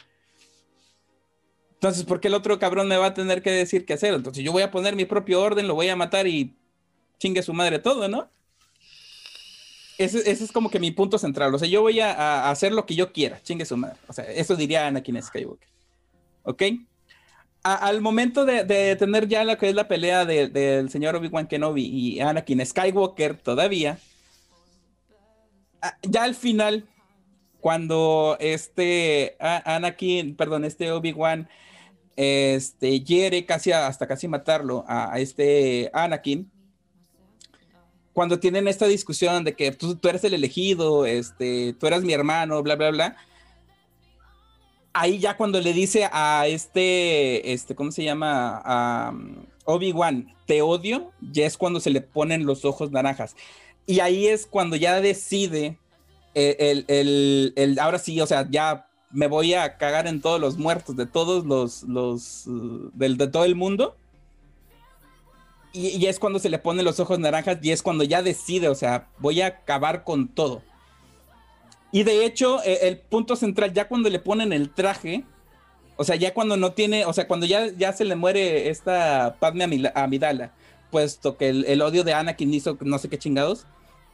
Entonces, 1.73 2.03
¿por 2.03 2.19
qué 2.19 2.27
el 2.27 2.35
otro 2.35 2.59
cabrón 2.59 2.87
me 2.87 2.97
va 2.97 3.07
a 3.07 3.13
tener 3.15 3.41
que 3.41 3.49
decir 3.49 3.83
qué 3.87 3.93
hacer? 3.93 4.13
Entonces 4.13 4.43
yo 4.43 4.51
voy 4.51 4.61
a 4.61 4.69
poner 4.69 4.95
mi 4.95 5.05
propio 5.05 5.41
orden, 5.41 5.67
lo 5.67 5.73
voy 5.73 5.89
a 5.89 5.95
matar 5.95 6.27
y 6.27 6.55
chingue 7.17 7.41
su 7.41 7.53
madre 7.53 7.79
todo, 7.79 8.07
¿no? 8.07 8.29
Ese, 9.97 10.29
es 10.29 10.51
como 10.51 10.69
que 10.69 10.79
mi 10.79 10.91
punto 10.91 11.17
central. 11.17 11.53
O 11.53 11.59
sea, 11.59 11.67
yo 11.67 11.81
voy 11.81 11.99
a, 11.99 12.49
hacer 12.49 12.71
lo 12.71 12.85
que 12.85 12.95
yo 12.95 13.11
quiera, 13.11 13.41
chingue 13.41 13.65
su 13.65 13.77
madre. 13.77 13.97
O 14.07 14.13
sea, 14.13 14.25
eso 14.25 14.55
diría 14.55 14.87
Anakin 14.87 15.21
Skywalker. 15.21 15.69
¿Ok? 16.43 16.63
al 17.65 17.99
momento 17.99 18.45
de, 18.45 18.95
tener 18.95 19.27
ya 19.27 19.43
lo 19.43 19.57
que 19.57 19.67
es 19.69 19.73
la 19.73 19.87
pelea 19.87 20.23
del 20.23 20.91
señor 20.91 21.15
Obi-Wan 21.15 21.47
Kenobi 21.47 21.83
y 21.83 22.19
Anakin 22.19 22.63
Skywalker 22.63 23.37
todavía, 23.37 23.97
ya 26.03 26.23
al 26.23 26.35
final, 26.35 26.87
cuando 27.59 28.37
este 28.39 29.35
Anakin, 29.39 30.35
perdón, 30.35 30.63
este 30.63 30.91
Obi-Wan, 30.91 31.49
este, 32.15 33.01
hiere 33.01 33.47
casi 33.47 33.71
hasta 33.71 34.05
casi 34.07 34.27
matarlo 34.27 34.85
a 34.87 35.19
este 35.19 35.89
Anakin, 35.91 36.51
cuando 38.15 38.39
tienen 38.39 38.69
esta 38.69 38.87
discusión 38.87 39.43
de 39.43 39.57
que 39.57 39.73
tú, 39.73 39.99
eres 40.07 40.23
el 40.23 40.33
elegido, 40.33 41.05
este, 41.05 41.73
tú 41.73 41.85
eras 41.85 42.01
mi 42.01 42.13
hermano, 42.13 42.63
bla, 42.63 42.77
bla, 42.77 42.89
bla. 42.89 43.17
Ahí 44.93 45.19
ya 45.19 45.35
cuando 45.35 45.59
le 45.59 45.73
dice 45.73 46.07
a 46.09 46.47
este, 46.47 47.51
este, 47.51 47.75
¿cómo 47.75 47.91
se 47.91 48.05
llama? 48.05 48.61
A 48.63 49.11
um, 49.11 49.45
Obi-Wan, 49.65 50.33
te 50.45 50.61
odio, 50.61 51.11
ya 51.19 51.45
es 51.45 51.57
cuando 51.57 51.81
se 51.81 51.89
le 51.89 51.99
ponen 51.99 52.45
los 52.45 52.63
ojos 52.63 52.89
naranjas. 52.89 53.35
Y 53.85 53.99
ahí 53.99 54.27
es 54.27 54.47
cuando 54.47 54.77
ya 54.77 55.01
decide 55.01 55.77
el, 56.35 56.85
el, 56.87 57.77
ahora 57.79 57.99
sí, 57.99 58.21
o 58.21 58.27
sea, 58.27 58.47
ya 58.49 58.87
me 59.11 59.27
voy 59.27 59.55
a 59.55 59.75
cagar 59.75 60.07
en 60.07 60.21
todos 60.21 60.39
los 60.39 60.57
muertos 60.57 60.95
de 60.95 61.05
todos 61.05 61.45
los, 61.45 61.83
los, 61.83 62.47
uh, 62.47 62.91
del, 62.93 63.17
de 63.17 63.27
todo 63.27 63.43
el 63.43 63.55
mundo 63.55 63.97
y, 65.75 66.05
es 66.05 66.19
cuando 66.19 66.39
se 66.39 66.49
le 66.49 66.59
ponen 66.59 66.85
los 66.85 66.99
ojos 66.99 67.19
naranjas 67.19 67.57
y 67.61 67.71
es 67.71 67.81
cuando 67.81 68.03
ya 68.03 68.21
decide, 68.21 68.69
o 68.69 68.75
sea, 68.75 69.09
voy 69.19 69.41
a 69.41 69.47
acabar 69.47 70.03
con 70.03 70.27
todo. 70.27 70.61
Y 71.91 72.03
de 72.03 72.25
hecho, 72.25 72.63
e, 72.63 72.87
el, 72.87 72.97
punto 72.97 73.35
central, 73.35 73.73
ya 73.73 73.87
cuando 73.87 74.09
le 74.09 74.19
ponen 74.19 74.53
el 74.53 74.69
traje, 74.69 75.23
o 75.97 76.03
sea, 76.03 76.15
ya 76.15 76.33
cuando 76.33 76.57
no 76.57 76.73
tiene, 76.73 77.05
o 77.05 77.13
sea, 77.13 77.27
cuando 77.27 77.45
ya, 77.45 77.67
ya 77.67 77.93
se 77.93 78.05
le 78.05 78.15
muere 78.15 78.69
esta 78.69 79.37
Padme 79.39 79.91
Amidala, 79.95 80.53
puesto 80.91 81.37
que 81.37 81.49
el, 81.49 81.81
odio 81.81 82.03
de 82.03 82.13
Anakin 82.13 82.53
hizo 82.53 82.77
no 82.81 82.97
sé 82.97 83.09
qué 83.09 83.17
chingados 83.17 83.65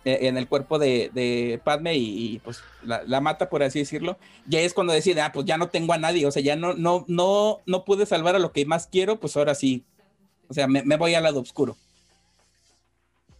e, 0.05 0.27
en 0.27 0.37
el 0.37 0.47
cuerpo 0.47 0.79
de, 0.79 1.59
Padme 1.63 1.95
y, 1.95 2.39
pues 2.43 2.61
la, 2.83 3.21
mata, 3.21 3.49
por 3.49 3.63
así 3.63 3.79
decirlo, 3.79 4.17
ya 4.47 4.59
es 4.61 4.73
cuando 4.73 4.93
decide, 4.93 5.21
ah, 5.21 5.31
pues 5.31 5.45
ya 5.45 5.57
no 5.57 5.69
tengo 5.69 5.93
a 5.93 5.97
nadie, 5.97 6.25
o 6.25 6.31
sea, 6.31 6.41
ya 6.41 6.55
no, 6.55 6.73
no, 6.73 7.05
no, 7.07 7.61
no 7.65 7.85
pude 7.85 8.05
salvar 8.05 8.35
a 8.35 8.39
lo 8.39 8.51
que 8.51 8.65
más 8.65 8.87
quiero, 8.87 9.19
pues 9.19 9.37
ahora 9.37 9.55
sí, 9.55 9.83
o 10.51 10.53
sea, 10.53 10.67
me, 10.67 10.97
voy 10.97 11.15
al 11.15 11.23
lado 11.23 11.39
oscuro. 11.39 11.77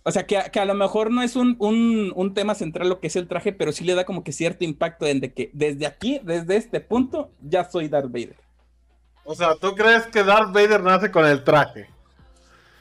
O 0.04 0.12
sea, 0.12 0.26
que, 0.26 0.38
a 0.38 0.66
lo 0.66 0.74
mejor 0.74 1.12
no 1.12 1.22
es 1.22 1.36
un, 1.36 2.32
tema 2.34 2.56
central 2.56 2.88
lo 2.88 3.02
que 3.02 3.08
es 3.08 3.18
el 3.18 3.28
traje, 3.28 3.52
pero 3.52 3.74
sí 3.74 3.84
le 3.84 3.96
da 3.96 4.06
como 4.06 4.24
que 4.24 4.32
cierto 4.32 4.64
impacto 4.64 5.06
en 5.06 5.20
de 5.20 5.34
que 5.34 5.50
desde 5.52 5.86
aquí, 5.86 6.22
desde 6.24 6.56
este 6.56 6.80
punto, 6.80 7.30
ya 7.42 7.70
soy 7.70 7.90
Darth 7.90 8.10
Vader. 8.10 8.38
O 9.26 9.36
sea, 9.36 9.56
¿tú 9.60 9.76
crees 9.76 10.08
que 10.08 10.24
Darth 10.24 10.54
Vader 10.54 10.82
nace 10.82 11.12
con 11.12 11.26
el 11.26 11.44
traje? 11.44 11.90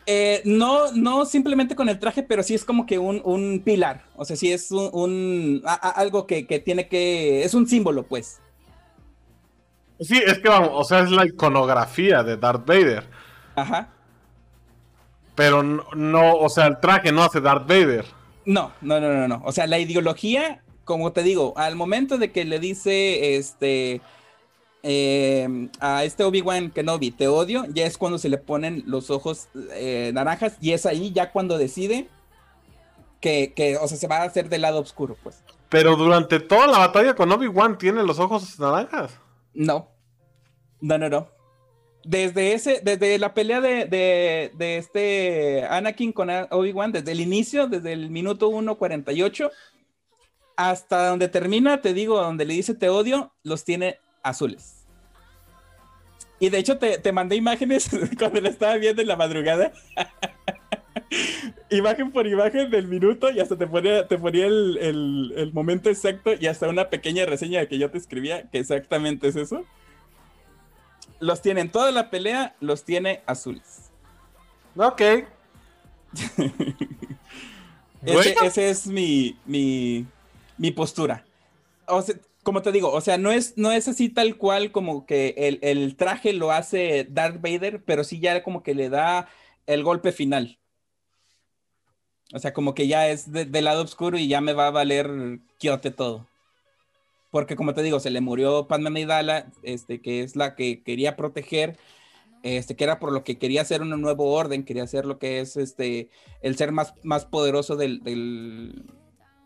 Eh, 0.06 0.42
no, 0.44 0.92
no 0.92 1.26
simplemente 1.26 1.74
con 1.74 1.88
el 1.88 1.98
traje, 1.98 2.22
pero 2.22 2.44
sí 2.44 2.54
es 2.54 2.64
como 2.64 2.86
que 2.86 3.00
un, 3.00 3.62
pilar. 3.64 4.04
O 4.14 4.24
sea, 4.24 4.36
sí 4.36 4.52
es 4.52 4.70
un, 4.70 5.60
algo 5.64 6.28
que, 6.28 6.46
que, 6.46 6.60
tiene 6.60 6.86
que. 6.86 7.42
Es 7.42 7.54
un 7.54 7.66
símbolo, 7.66 8.04
pues. 8.04 8.40
Sí, 9.98 10.22
es 10.24 10.38
que 10.38 10.48
vamos, 10.48 10.70
o 10.72 10.84
sea, 10.84 11.00
es 11.00 11.10
la 11.10 11.26
iconografía 11.26 12.22
de 12.22 12.36
Darth 12.36 12.64
Vader. 12.64 13.04
Ajá. 13.56 13.88
Pero 15.40 15.62
no, 15.62 16.34
o 16.34 16.50
sea, 16.50 16.66
el 16.66 16.80
traje 16.80 17.12
no 17.12 17.22
hace 17.22 17.40
Darth 17.40 17.66
Vader. 17.66 18.04
No, 18.44 18.72
no, 18.82 19.00
no, 19.00 19.10
no, 19.10 19.26
no. 19.26 19.40
O 19.46 19.52
sea, 19.52 19.66
la 19.66 19.78
ideología, 19.78 20.62
como 20.84 21.12
te 21.12 21.22
digo, 21.22 21.54
al 21.56 21.76
momento 21.76 22.18
de 22.18 22.30
que 22.30 22.44
le 22.44 22.58
dice 22.58 23.36
este 23.36 24.02
em, 24.82 25.70
a 25.80 26.04
este 26.04 26.24
Obi-Wan 26.24 26.72
Kenobi, 26.72 27.10
te 27.10 27.26
odio, 27.26 27.64
ya 27.72 27.86
es 27.86 27.96
cuando 27.96 28.18
se 28.18 28.28
le 28.28 28.36
ponen 28.36 28.82
los 28.84 29.08
ojos 29.08 29.48
eh, 29.72 30.10
naranjas 30.12 30.58
y 30.60 30.72
es 30.72 30.84
ahí 30.84 31.10
ya 31.10 31.32
cuando 31.32 31.56
decide 31.56 32.06
que, 33.22 33.54
que, 33.56 33.78
o 33.78 33.88
sea, 33.88 33.96
se 33.96 34.08
va 34.08 34.18
a 34.18 34.24
hacer 34.24 34.50
del 34.50 34.60
lado 34.60 34.78
oscuro, 34.78 35.16
pues. 35.22 35.42
Pero 35.70 35.96
durante 35.96 36.38
toda 36.38 36.66
la 36.66 36.76
batalla 36.80 37.14
con 37.14 37.32
Obi-Wan 37.32 37.78
tiene 37.78 38.02
los 38.02 38.18
ojos 38.18 38.60
naranjas. 38.60 39.18
No. 39.54 39.88
No, 40.82 40.98
no, 40.98 41.08
no 41.08 41.39
desde 42.04 42.54
ese, 42.54 42.80
desde 42.82 43.18
la 43.18 43.34
pelea 43.34 43.60
de, 43.60 44.50
este 44.58 45.64
Anakin 45.68 46.12
con 46.12 46.30
Obi-Wan, 46.30 46.92
desde 46.92 47.12
el 47.12 47.20
inicio, 47.20 47.66
desde 47.66 47.92
el 47.92 48.10
minuto 48.10 48.50
1.48, 48.50 49.50
hasta 50.56 51.08
donde 51.08 51.28
termina, 51.28 51.80
te 51.80 51.94
digo, 51.94 52.20
donde 52.20 52.44
le 52.44 52.54
dice 52.54 52.74
te 52.74 52.88
odio, 52.88 53.32
los 53.42 53.64
tiene 53.64 53.98
azules. 54.22 54.84
Y 56.38 56.48
de 56.48 56.58
hecho 56.58 56.78
te, 56.78 57.12
mandé 57.12 57.36
imágenes 57.36 57.90
cuando 58.18 58.40
la 58.40 58.48
estaba 58.48 58.76
viendo 58.76 59.02
en 59.02 59.08
la 59.08 59.16
madrugada. 59.16 59.72
imagen 61.70 62.10
por 62.10 62.26
imagen 62.26 62.70
del 62.70 62.88
minuto 62.88 63.30
y 63.30 63.40
hasta 63.40 63.56
te 63.56 63.66
ponía, 63.66 64.08
te 64.08 64.18
ponía 64.18 64.46
el, 64.46 65.32
el 65.36 65.52
momento 65.52 65.90
exacto 65.90 66.32
y 66.38 66.46
hasta 66.46 66.68
una 66.68 66.88
pequeña 66.88 67.26
reseña 67.26 67.66
que 67.66 67.78
yo 67.78 67.90
te 67.90 67.98
escribía, 67.98 68.48
que 68.50 68.58
exactamente 68.58 69.28
es 69.28 69.36
eso 69.36 69.66
los 71.20 71.42
tiene 71.42 71.60
en 71.60 71.70
toda 71.70 71.92
la 71.92 72.10
pelea, 72.10 72.56
los 72.60 72.84
tiene 72.84 73.22
azules. 73.26 73.90
Ok. 74.76 75.02
ese, 78.02 78.70
es 78.70 78.86
mi, 78.86 79.38
mi, 79.44 80.06
mi 80.56 80.70
postura. 80.72 81.24
O 81.86 82.02
sea, 82.02 82.16
como 82.42 82.62
te 82.62 82.72
digo, 82.72 82.90
o 82.90 83.00
sea, 83.00 83.18
no 83.18 83.30
es, 83.30 83.56
no 83.56 83.70
es 83.70 83.86
así 83.86 84.08
tal 84.08 84.36
cual 84.36 84.72
como 84.72 85.06
que 85.06 85.58
el, 85.60 85.96
traje 85.96 86.32
lo 86.32 86.50
hace 86.50 87.06
Darth 87.08 87.40
Vader, 87.40 87.82
pero 87.84 88.02
sí 88.02 88.18
ya 88.18 88.42
como 88.42 88.62
que 88.62 88.74
le 88.74 88.88
da 88.88 89.28
el 89.66 89.84
golpe 89.84 90.12
final. 90.12 90.58
O 92.32 92.38
sea, 92.38 92.52
como 92.52 92.74
que 92.74 92.86
ya 92.86 93.08
es 93.08 93.30
del 93.32 93.64
lado 93.64 93.82
oscuro 93.82 94.16
y 94.16 94.28
ya 94.28 94.40
me 94.40 94.52
va 94.52 94.68
a 94.68 94.70
valer 94.70 95.40
quiote 95.58 95.90
todo 95.90 96.29
porque 97.30 97.56
como 97.56 97.74
te 97.74 97.82
digo, 97.82 98.00
se 98.00 98.10
le 98.10 98.20
murió 98.20 98.66
Padme 98.66 98.88
Amidala, 98.88 99.50
este, 99.62 100.00
que 100.00 100.22
es 100.22 100.36
la 100.36 100.54
que 100.54 100.82
quería 100.82 101.16
proteger, 101.16 101.78
este, 102.42 102.74
que 102.74 102.84
era 102.84 102.98
por 102.98 103.12
lo 103.12 103.22
que 103.22 103.38
quería 103.38 103.62
hacer 103.62 103.82
un 103.82 104.00
nuevo 104.00 104.32
orden, 104.32 104.64
quería 104.64 104.82
hacer 104.82 105.04
lo 105.04 105.18
que 105.18 105.40
es 105.40 105.56
este, 105.56 106.10
el 106.42 106.56
ser 106.56 106.72
más, 106.72 106.94
más 107.02 107.26
poderoso 107.26 107.76
del, 107.76 108.84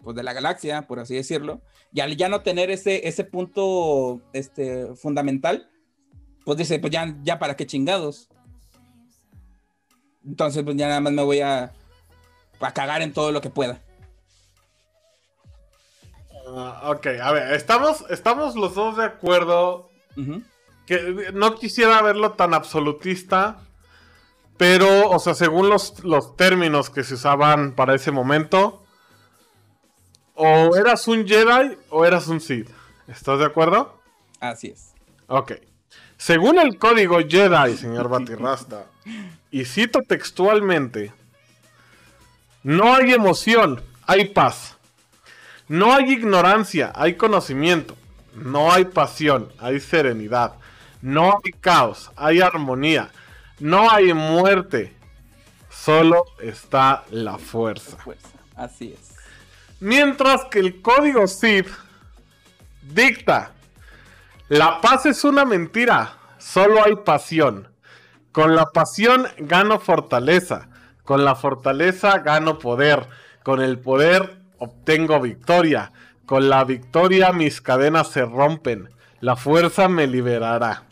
pues 0.03 0.17
de 0.17 0.23
la 0.23 0.33
galaxia, 0.33 0.83
por 0.83 1.01
así 1.01 1.15
decirlo, 1.15 1.61
y 1.93 2.01
al 2.01 2.17
ya 2.17 2.29
no 2.29 2.43
tener 2.43 2.71
ese, 2.71 3.07
ese 3.09 3.25
punto 3.25 4.21
este, 4.33 4.95
fundamental, 4.95 5.69
pues 6.45 6.59
dice, 6.59 6.79
pues 6.79 6.93
ya, 6.93 7.17
ya 7.23 7.39
para 7.39 7.57
qué 7.57 7.67
chingados. 7.67 8.29
Entonces, 10.25 10.63
pues 10.63 10.77
ya 10.77 10.89
nada 10.89 11.01
más 11.01 11.13
me 11.13 11.23
voy 11.23 11.41
a, 11.41 11.73
a 12.61 12.73
cagar 12.73 13.03
en 13.03 13.13
todo 13.13 13.33
lo 13.33 13.41
que 13.41 13.51
pueda. 13.51 13.83
Ah, 16.47 16.91
ok, 16.91 17.07
a 17.23 17.33
ver, 17.33 17.53
estamos, 17.55 18.05
estamos 18.11 18.55
los 18.55 18.75
dos 18.75 18.97
de 18.97 19.05
acuerdo. 19.05 19.91
Que 20.87 21.31
no 21.33 21.55
quisiera 21.57 22.03
verlo 22.03 22.33
tan 22.33 22.55
absolutista. 22.55 23.61
Pero, 24.57 25.11
o 25.11 25.19
sea, 25.19 25.35
según 25.35 25.69
los, 25.69 26.05
los 26.05 26.37
términos 26.37 26.91
que 26.91 27.03
se 27.03 27.15
usaban 27.15 27.73
para 27.73 27.95
ese 27.95 28.13
momento, 28.13 28.85
o 30.35 30.77
eras 30.77 31.09
un 31.09 31.27
Jedi 31.27 31.77
o 31.91 32.05
eras 32.05 32.29
un 32.29 32.41
Sith. 32.41 32.71
¿Estás 33.09 33.39
de 33.39 33.47
acuerdo? 33.47 34.01
Así 34.41 34.69
es. 34.69 34.93
Ok. 35.27 35.53
Según 36.17 36.59
el 36.59 36.79
código 36.79 37.19
Jedi, 37.27 37.77
señor 37.77 38.09
Batirrasta, 38.11 38.87
y 39.51 39.65
cito 39.65 40.01
textualmente, 40.07 41.13
no 42.63 42.95
hay 42.95 43.13
emoción, 43.13 43.83
hay 44.07 44.27
paz. 44.27 44.74
No 45.69 45.95
hay 45.95 46.13
ignorancia, 46.13 46.93
hay 46.95 47.15
conocimiento. 47.15 47.97
No 48.35 48.73
hay 48.73 48.85
pasión, 48.85 49.51
hay 49.59 49.81
serenidad. 49.81 50.55
No 51.01 51.39
hay 51.45 51.53
caos, 51.53 52.11
hay 52.17 52.41
armonía. 52.41 53.11
No 53.61 53.91
hay 53.91 54.13
muerte. 54.13 54.95
Solo 55.71 56.25
está 56.41 57.05
la 57.11 57.39
fuerza. 57.39 57.97
fuerza. 57.97 58.29
Así 58.57 58.93
es. 58.93 59.15
Mientras 59.81 60.45
que 60.47 60.61
el 60.61 60.83
código 60.83 61.27
Sith 61.27 61.69
dicta, 62.83 63.53
la 64.49 64.81
paz 64.81 65.07
es 65.07 65.25
una 65.25 65.45
mentira, 65.45 66.19
solo 66.39 66.85
hay 66.85 66.97
pasión. 66.97 67.69
Con 68.33 68.57
la 68.57 68.67
pasión 68.67 69.27
gano 69.39 69.79
fortaleza, 69.79 70.69
con 71.05 71.25
la 71.25 71.35
fortaleza 71.35 72.19
gano 72.19 72.59
poder, 72.59 73.07
con 73.43 73.61
el 73.61 73.79
poder 73.79 74.44
obtengo 74.65 75.21
victoria, 75.21 75.93
con 76.27 76.49
la 76.49 76.65
victoria 76.65 77.33
mis 77.33 77.61
cadenas 77.61 78.09
se 78.09 78.25
rompen, 78.25 78.89
la 79.21 79.37
fuerza 79.37 79.89
me 79.89 80.07
liberará. 80.07 80.85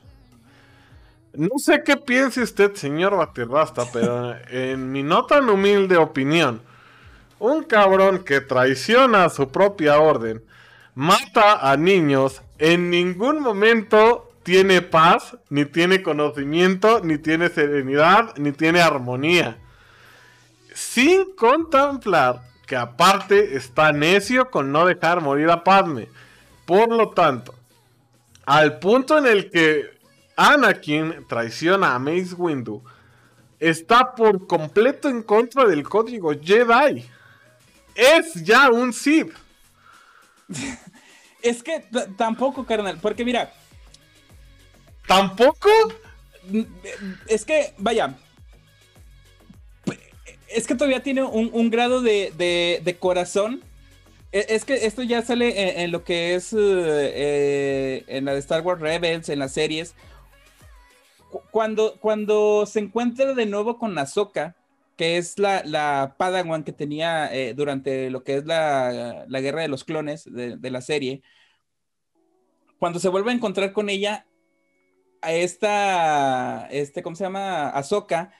No 1.34 1.58
sé 1.58 1.82
qué 1.82 1.96
piense 1.96 2.42
usted, 2.42 2.74
señor 2.74 3.16
Batirrasta, 3.16 3.84
pero 3.92 4.34
en 4.50 4.92
mi 4.92 5.02
no 5.02 5.26
tan 5.26 5.48
humilde 5.48 5.96
opinión, 5.96 6.62
un 7.38 7.64
cabrón 7.64 8.24
que 8.24 8.40
traiciona 8.40 9.24
a 9.24 9.30
su 9.30 9.50
propia 9.50 9.98
orden, 9.98 10.44
mata 10.94 11.70
a 11.70 11.76
niños, 11.76 12.42
en 12.58 12.90
ningún 12.90 13.40
momento 13.40 14.30
tiene 14.42 14.82
paz, 14.82 15.36
ni 15.48 15.64
tiene 15.64 16.02
conocimiento, 16.02 17.00
ni 17.02 17.18
tiene 17.18 17.48
serenidad, 17.48 18.36
ni 18.36 18.52
tiene 18.52 18.80
armonía. 18.80 19.58
Sin 20.74 21.34
contemplar 21.34 22.42
que 22.72 22.76
aparte 22.78 23.54
está 23.54 23.92
necio 23.92 24.50
con 24.50 24.72
no 24.72 24.86
dejar 24.86 25.20
morir 25.20 25.50
a 25.50 25.62
Padme. 25.62 26.08
Por 26.64 26.88
lo 26.88 27.10
tanto, 27.10 27.54
al 28.46 28.78
punto 28.78 29.18
en 29.18 29.26
el 29.26 29.50
que 29.50 29.90
Anakin 30.36 31.26
traiciona 31.28 31.94
a 31.94 31.98
Mace 31.98 32.34
Windu, 32.34 32.82
está 33.60 34.14
por 34.14 34.46
completo 34.46 35.10
en 35.10 35.22
contra 35.22 35.66
del 35.66 35.86
código 35.86 36.32
Jedi. 36.32 37.04
Es 37.94 38.42
ya 38.42 38.70
un 38.70 38.94
Sith. 38.94 39.34
Es 41.42 41.62
que 41.62 41.84
tampoco, 42.16 42.64
carnal, 42.64 42.98
porque 43.02 43.22
mira. 43.22 43.52
¿Tampoco? 45.06 45.68
Es 47.26 47.44
que, 47.44 47.74
vaya. 47.76 48.16
Es 50.54 50.66
que 50.66 50.74
todavía 50.74 51.02
tiene 51.02 51.22
un, 51.22 51.70
grado 51.70 52.02
de, 52.02 52.96
corazón. 52.98 53.62
E, 54.32 54.46
es 54.50 54.64
que 54.64 54.86
esto 54.86 55.02
ya 55.02 55.22
sale 55.22 55.82
en, 55.82 55.90
lo 55.90 56.04
que 56.04 56.34
es 56.34 56.54
eh, 56.56 58.04
en 58.06 58.24
la 58.24 58.32
de 58.34 58.40
Star 58.40 58.62
Wars 58.62 58.80
Rebels, 58.80 59.28
en 59.28 59.38
las 59.38 59.52
series. 59.52 59.94
Cuando, 61.50 61.96
cuando 62.00 62.66
se 62.66 62.80
encuentra 62.80 63.34
de 63.34 63.46
nuevo 63.46 63.78
con 63.78 63.96
Ahsoka, 63.98 64.54
que 64.96 65.16
es 65.16 65.38
la, 65.38 65.62
la 65.64 66.14
Padawan 66.18 66.64
que 66.64 66.72
tenía 66.72 67.32
eh, 67.34 67.54
durante 67.54 68.10
lo 68.10 68.22
que 68.24 68.36
es 68.36 68.44
la, 68.44 69.24
guerra 69.28 69.62
de 69.62 69.68
los 69.68 69.84
clones 69.84 70.24
de, 70.30 70.70
la 70.70 70.80
serie. 70.80 71.22
Cuando 72.78 72.98
se 72.98 73.08
vuelve 73.08 73.30
a 73.30 73.34
encontrar 73.34 73.72
con 73.72 73.88
ella, 73.88 74.26
a 75.22 75.32
esta, 75.32 76.68
este, 76.70 77.02
¿cómo 77.02 77.16
se 77.16 77.24
llama? 77.24 77.70
Ahsoka, 77.70 78.32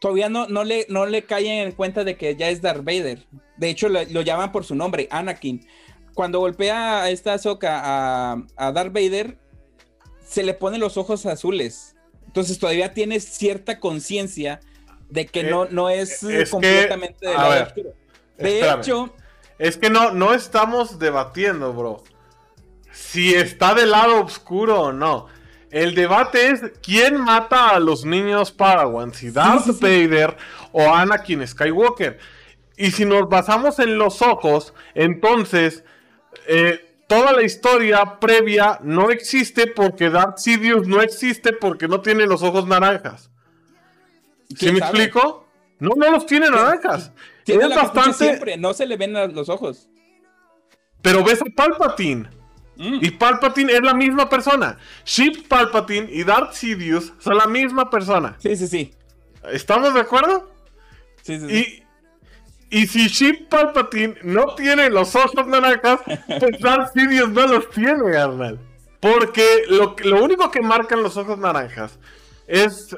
todavía 0.00 0.28
no, 0.28 0.48
no, 0.48 0.64
le, 0.64 0.86
no 0.88 1.06
le 1.06 1.22
cae 1.24 1.62
en 1.62 1.72
cuenta 1.72 2.02
de 2.02 2.16
que 2.16 2.34
ya 2.34 2.48
es 2.48 2.60
Darth 2.60 2.82
Vader. 2.82 3.24
De 3.56 3.70
hecho, 3.70 3.88
lo, 3.88 4.02
llaman 4.02 4.50
por 4.50 4.64
su 4.64 4.74
nombre, 4.74 5.06
Anakin. 5.10 5.64
Cuando 6.14 6.40
golpea 6.40 7.02
a 7.02 7.10
esta 7.10 7.34
Ahsoka 7.34 7.80
a, 7.84 8.42
a 8.56 8.72
Darth 8.72 8.92
Vader, 8.92 9.38
se 10.26 10.42
le 10.42 10.54
ponen 10.54 10.80
los 10.80 10.96
ojos 10.96 11.26
azules. 11.26 11.94
Entonces 12.26 12.58
todavía 12.58 12.94
tiene 12.94 13.20
cierta 13.20 13.78
conciencia 13.78 14.60
de 15.10 15.26
que 15.26 15.44
no, 15.44 15.66
no 15.66 15.90
es, 15.90 16.20
completamente 16.50 17.26
de 17.26 17.94
De 18.38 18.70
hecho. 18.70 19.14
Es 19.58 19.76
que 19.76 19.90
no, 19.90 20.12
no 20.12 20.32
estamos 20.32 20.98
debatiendo, 20.98 21.72
bro. 21.74 22.02
Si 22.92 23.34
está 23.34 23.74
del 23.74 23.90
lado 23.90 24.24
oscuro 24.24 24.80
o 24.80 24.92
no. 24.92 25.26
El 25.70 25.94
debate 25.94 26.50
es 26.50 26.62
quién 26.82 27.20
mata 27.20 27.70
a 27.70 27.80
los 27.80 28.04
niños 28.04 28.50
Padawan, 28.50 29.14
si 29.14 29.30
Darth 29.30 29.80
Vader 29.80 30.36
o 30.72 30.92
Anakin 30.92 31.46
Skywalker. 31.46 32.18
Y 32.76 32.90
si 32.90 33.04
nos 33.04 33.28
basamos 33.28 33.78
en 33.78 33.96
los 33.96 34.20
ojos, 34.22 34.74
entonces 34.94 35.84
eh, 36.48 36.96
toda 37.06 37.32
la 37.32 37.42
historia 37.42 38.18
previa 38.18 38.80
no 38.82 39.10
existe 39.10 39.68
porque 39.68 40.10
Darth 40.10 40.38
Sidious 40.38 40.88
no 40.88 41.02
existe 41.02 41.52
porque 41.52 41.86
no 41.86 42.00
tiene 42.00 42.26
los 42.26 42.42
ojos 42.42 42.66
naranjas. 42.66 43.30
¿Sí 44.56 44.72
me 44.72 44.78
explico? 44.78 45.46
No, 45.78 45.90
no 45.96 46.10
los 46.10 46.26
tiene 46.26 46.50
naranjas. 46.50 47.12
Tiene 47.44 47.66
es 47.66 47.74
bastante. 47.74 48.14
Siempre, 48.14 48.56
no 48.56 48.74
se 48.74 48.86
le 48.86 48.96
ven 48.96 49.12
los 49.34 49.48
ojos. 49.48 49.88
Pero 51.00 51.24
ves 51.24 51.40
a 51.42 51.44
Palpatine. 51.54 52.39
Mm. 52.80 52.98
Y 53.02 53.10
Palpatine 53.10 53.74
es 53.74 53.82
la 53.82 53.92
misma 53.92 54.30
persona. 54.30 54.78
Sheep 55.04 55.48
Palpatine 55.48 56.08
y 56.10 56.24
Darth 56.24 56.54
Sidious 56.54 57.12
son 57.18 57.36
la 57.36 57.46
misma 57.46 57.90
persona. 57.90 58.36
Sí, 58.38 58.56
sí, 58.56 58.66
sí. 58.66 58.94
¿Estamos 59.52 59.92
de 59.92 60.00
acuerdo? 60.00 60.50
Sí, 61.20 61.38
sí, 61.38 61.46
sí. 61.46 61.84
Y, 62.70 62.80
y 62.80 62.86
si 62.86 63.08
Sheep 63.08 63.50
Palpatine 63.50 64.14
no 64.22 64.54
tiene 64.54 64.88
los 64.88 65.14
ojos 65.14 65.46
naranjas, 65.46 66.00
pues 66.38 66.58
Darth 66.60 66.94
Sidious 66.94 67.28
no 67.28 67.46
los 67.46 67.68
tiene, 67.68 68.12
carnal. 68.12 68.58
Porque 68.98 69.44
lo, 69.68 69.94
lo 70.02 70.24
único 70.24 70.50
que 70.50 70.62
marcan 70.62 71.02
los 71.02 71.18
ojos 71.18 71.38
naranjas 71.38 71.98
es 72.46 72.96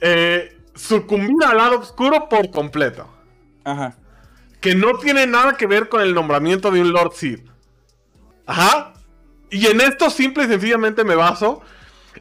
eh, 0.00 0.56
sucumbir 0.74 1.36
al 1.46 1.56
lado 1.56 1.78
oscuro 1.78 2.28
por 2.28 2.50
completo. 2.50 3.08
Ajá. 3.62 3.96
Que 4.60 4.74
no 4.74 4.98
tiene 4.98 5.28
nada 5.28 5.56
que 5.56 5.68
ver 5.68 5.88
con 5.88 6.00
el 6.00 6.14
nombramiento 6.14 6.72
de 6.72 6.80
un 6.80 6.92
Lord 6.92 7.12
Sith. 7.14 7.48
Ajá. 8.48 8.94
Y 9.50 9.66
en 9.66 9.80
esto 9.80 10.10
simple 10.10 10.44
y 10.44 10.48
sencillamente 10.48 11.04
me 11.04 11.14
baso 11.14 11.60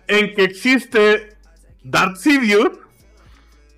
en 0.08 0.34
que 0.36 0.44
existe 0.44 1.30
Darth 1.84 2.18
Sidious 2.18 2.78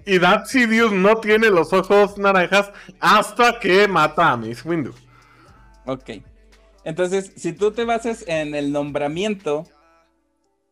y 0.06 0.18
Darth 0.18 0.48
Sidious 0.48 0.92
no 0.92 1.18
tiene 1.18 1.50
los 1.50 1.72
ojos 1.74 2.18
naranjas 2.18 2.72
hasta 3.00 3.60
que 3.60 3.88
mata 3.88 4.32
a 4.32 4.38
Miss 4.38 4.66
Windu. 4.66 4.94
Ok. 5.86 6.10
Entonces, 6.84 7.32
si 7.36 7.54
tú 7.54 7.72
te 7.72 7.86
basas 7.86 8.24
en 8.28 8.56
el 8.56 8.72
nombramiento 8.72 9.66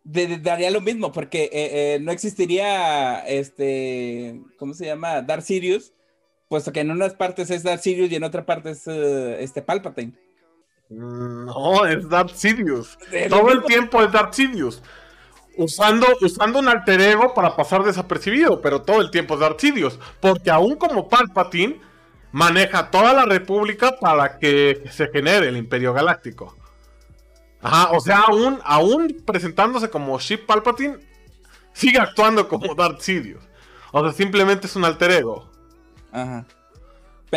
daría 0.04 0.72
lo 0.72 0.82
mismo, 0.82 1.12
porque 1.12 1.44
eh, 1.44 1.50
eh, 1.52 2.00
no 2.02 2.12
existiría, 2.12 3.20
este, 3.28 4.42
¿cómo 4.58 4.74
se 4.74 4.86
llama? 4.86 5.22
Darth 5.22 5.44
Sirius, 5.44 5.94
puesto 6.48 6.72
que 6.72 6.80
en 6.80 6.92
unas 6.92 7.14
partes 7.14 7.50
es 7.52 7.64
Darth 7.64 7.82
Sirius 7.82 8.10
y 8.10 8.16
en 8.16 8.24
otra 8.24 8.46
parte 8.46 8.72
es 8.72 8.88
eh, 8.88 9.44
este 9.44 9.62
Palpatine. 9.62 10.14
No, 10.90 11.86
es 11.86 12.08
Darth 12.08 12.34
Sirius. 12.36 12.98
Todo 13.30 13.52
el 13.52 13.64
tiempo 13.64 14.02
es 14.02 14.12
Darth 14.12 14.34
Sirius. 14.34 14.82
Usando, 15.58 16.06
usando 16.22 16.60
un 16.60 16.68
alter 16.68 17.02
ego 17.02 17.34
para 17.34 17.56
pasar 17.56 17.84
desapercibido, 17.84 18.62
pero 18.62 18.84
todo 18.84 19.02
el 19.02 19.10
tiempo 19.10 19.34
es 19.34 19.40
Darth 19.40 19.60
Sirius. 19.60 20.00
Porque 20.20 20.50
aún 20.50 20.76
como 20.76 21.10
Palpatine, 21.10 21.82
maneja 22.32 22.92
toda 22.92 23.14
la 23.14 23.26
República 23.26 23.98
para 24.00 24.38
que 24.38 24.84
se 24.92 25.08
genere 25.08 25.50
el 25.50 25.58
Imperio 25.58 25.94
Galáctico. 25.94 26.56
Ajá, 27.62 27.92
o 27.92 28.00
sea, 28.00 28.20
aún, 28.20 28.60
aún 28.64 29.24
presentándose 29.26 29.90
como 29.90 30.20
Ship 30.20 30.46
Palpatine, 30.46 30.98
sigue 31.74 32.00
actuando 32.00 32.48
como 32.48 32.76
Darth 32.76 33.02
Sidious. 33.02 33.44
O 33.92 34.04
sea, 34.04 34.14
simplemente 34.14 34.68
es 34.68 34.76
un 34.76 34.86
alter 34.86 35.12
ego. 35.12 35.50
Ajá. 36.12 36.46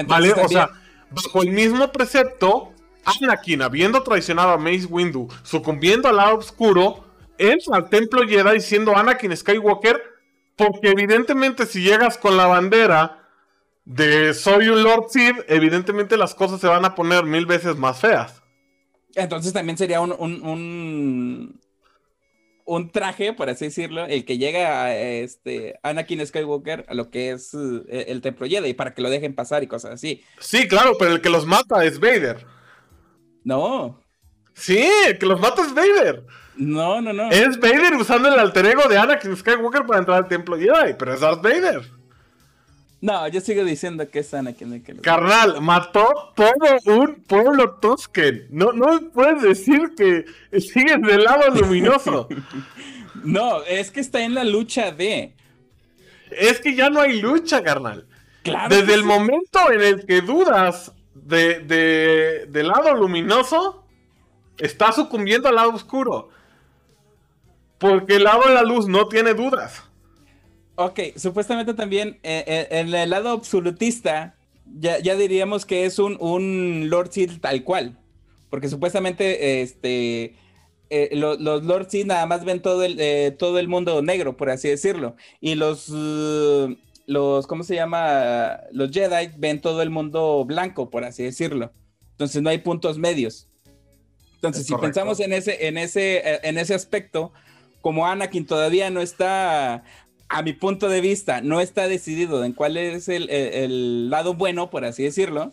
vale, 0.06 0.32
o 0.32 0.48
sea, 0.48 0.70
bajo 1.10 1.42
el 1.42 1.50
mismo 1.50 1.90
precepto, 1.90 2.72
Anakin, 3.04 3.62
habiendo 3.62 4.02
traicionado 4.02 4.50
a 4.50 4.58
Mace 4.58 4.86
Windu, 4.86 5.28
sucumbiendo 5.42 6.08
al 6.08 6.16
lado 6.16 6.38
oscuro, 6.38 7.04
entra 7.38 7.76
al 7.76 7.88
templo 7.88 8.26
Jedi 8.26 8.60
siendo 8.60 8.96
Anakin 8.96 9.36
Skywalker, 9.36 10.00
porque 10.56 10.88
evidentemente 10.90 11.66
si 11.66 11.82
llegas 11.82 12.18
con 12.18 12.36
la 12.36 12.46
bandera 12.46 13.28
de 13.84 14.34
soy 14.34 14.68
un 14.68 14.82
Lord 14.82 15.06
Sith, 15.10 15.36
evidentemente 15.48 16.16
las 16.16 16.34
cosas 16.34 16.60
se 16.60 16.66
van 16.66 16.84
a 16.84 16.94
poner 16.94 17.24
mil 17.24 17.46
veces 17.46 17.76
más 17.76 17.98
feas. 17.98 18.42
Entonces 19.14 19.52
también 19.52 19.76
sería 19.76 20.00
un, 20.00 20.12
un, 22.64 22.90
traje, 22.92 23.32
por 23.32 23.50
así 23.50 23.64
decirlo, 23.64 24.06
el 24.06 24.24
que 24.24 24.38
llega 24.38 24.84
a 24.84 24.94
este 24.94 25.80
Anakin 25.82 26.24
Skywalker 26.24 26.84
a 26.88 26.94
lo 26.94 27.10
que 27.10 27.32
es 27.32 27.52
eh, 27.54 28.04
el 28.08 28.20
templo 28.20 28.46
Jedi 28.46 28.74
para 28.74 28.94
que 28.94 29.02
lo 29.02 29.10
dejen 29.10 29.34
pasar 29.34 29.64
y 29.64 29.66
cosas 29.66 29.92
así. 29.92 30.22
Sí, 30.38 30.68
claro, 30.68 30.92
pero 30.96 31.12
el 31.12 31.20
que 31.20 31.30
los 31.30 31.46
mata 31.46 31.84
es 31.84 31.98
Vader. 31.98 32.46
No. 33.44 34.00
Sí, 34.54 34.88
que 35.18 35.26
los 35.26 35.40
mata 35.40 35.62
es 35.62 35.74
Vader. 35.74 36.24
No, 36.56 37.00
no, 37.00 37.12
no. 37.12 37.30
Es 37.30 37.58
Vader 37.58 37.94
usando 37.94 38.28
el 38.28 38.38
alter 38.38 38.66
ego 38.66 38.86
de 38.88 38.98
Anakin 38.98 39.36
Skywalker 39.36 39.86
para 39.86 40.00
entrar 40.00 40.18
al 40.18 40.28
templo 40.28 40.58
Jedi, 40.58 40.94
pero 40.98 41.14
es 41.14 41.20
Darth 41.20 41.42
Vader. 41.42 42.00
No, 43.00 43.26
yo 43.28 43.40
sigo 43.40 43.64
diciendo 43.64 44.06
que 44.10 44.18
es 44.18 44.34
Anakin 44.34 44.74
el 44.74 44.82
que 44.82 44.92
lo... 44.92 45.02
Carnal, 45.02 45.62
mató 45.62 46.34
todo 46.36 46.94
un 46.98 47.22
pueblo 47.22 47.78
Tusken. 47.80 48.48
No, 48.50 48.72
no 48.72 49.00
puedes 49.10 49.42
decir 49.42 49.94
que 49.96 50.26
sigues 50.60 51.00
del 51.00 51.24
lado 51.24 51.48
luminoso. 51.54 52.28
no, 53.24 53.62
es 53.64 53.90
que 53.90 54.00
está 54.00 54.20
en 54.20 54.34
la 54.34 54.44
lucha 54.44 54.92
de. 54.92 55.34
Es 56.30 56.60
que 56.60 56.74
ya 56.74 56.90
no 56.90 57.00
hay 57.00 57.22
lucha, 57.22 57.62
carnal. 57.62 58.06
Claro. 58.42 58.74
Desde 58.74 58.92
el 58.92 59.04
momento 59.04 59.70
en 59.72 59.80
el 59.80 60.04
que 60.04 60.20
dudas 60.20 60.92
de, 61.14 61.60
de, 61.60 62.46
del 62.48 62.68
lado 62.68 62.94
luminoso, 62.94 63.84
está 64.58 64.92
sucumbiendo 64.92 65.48
al 65.48 65.56
lado 65.56 65.70
oscuro. 65.70 66.28
Porque 67.78 68.16
el 68.16 68.24
lado 68.24 68.46
de 68.46 68.54
la 68.54 68.62
luz 68.62 68.86
no 68.88 69.08
tiene 69.08 69.32
dudas. 69.34 69.82
Ok, 70.74 71.00
supuestamente 71.16 71.74
también 71.74 72.18
eh, 72.22 72.44
eh, 72.46 72.68
en 72.70 72.94
el 72.94 73.10
lado 73.10 73.30
absolutista, 73.30 74.36
ya, 74.78 74.98
ya 74.98 75.14
diríamos 75.16 75.66
que 75.66 75.84
es 75.84 75.98
un, 75.98 76.16
un 76.20 76.88
Lord 76.90 77.10
Sith 77.12 77.40
tal 77.40 77.64
cual. 77.64 77.98
Porque 78.50 78.68
supuestamente 78.68 79.62
este, 79.62 80.36
eh, 80.90 81.10
lo- 81.12 81.36
los 81.36 81.64
Lord 81.64 81.88
Sith 81.90 82.06
nada 82.06 82.26
más 82.26 82.44
ven 82.44 82.60
todo 82.60 82.82
el, 82.84 83.36
todo 83.38 83.58
el 83.58 83.68
mundo 83.68 84.02
negro, 84.02 84.36
por 84.36 84.50
así 84.50 84.68
decirlo. 84.68 85.16
Y 85.40 85.54
los, 85.54 85.88
los, 87.10 87.46
¿cómo 87.48 87.64
se 87.64 87.74
llama? 87.74 88.60
Los 88.72 88.90
Jedi 88.92 89.32
ven 89.36 89.60
todo 89.60 89.82
el 89.82 89.90
mundo 89.90 90.44
blanco, 90.44 90.90
por 90.90 91.04
así 91.04 91.24
decirlo. 91.24 91.72
Entonces 92.12 92.40
no 92.40 92.50
hay 92.50 92.58
puntos 92.58 92.98
medios. 92.98 93.48
Entonces, 94.34 94.60
Es 94.62 94.66
si 94.68 94.72
correcto. 94.72 94.86
pensamos 94.94 95.20
en 95.20 95.32
ese, 95.32 95.66
en 95.66 95.76
ese, 95.76 96.18
eh, 96.18 96.40
en 96.44 96.56
ese 96.56 96.72
aspecto, 96.74 97.32
como 97.80 98.06
Anakin 98.06 98.46
todavía 98.46 98.90
no 98.90 99.00
está, 99.00 99.82
a 100.28 100.42
mi 100.42 100.52
punto 100.52 100.88
de 100.88 101.00
vista, 101.00 101.40
no 101.40 101.60
está 101.60 101.88
decidido 101.88 102.44
en 102.44 102.52
cuál 102.52 102.76
es 102.76 103.08
el, 103.08 103.28
el- 103.28 103.54
el 103.54 104.10
lado 104.10 104.34
bueno, 104.34 104.70
por 104.70 104.84
así 104.84 105.02
decirlo. 105.02 105.52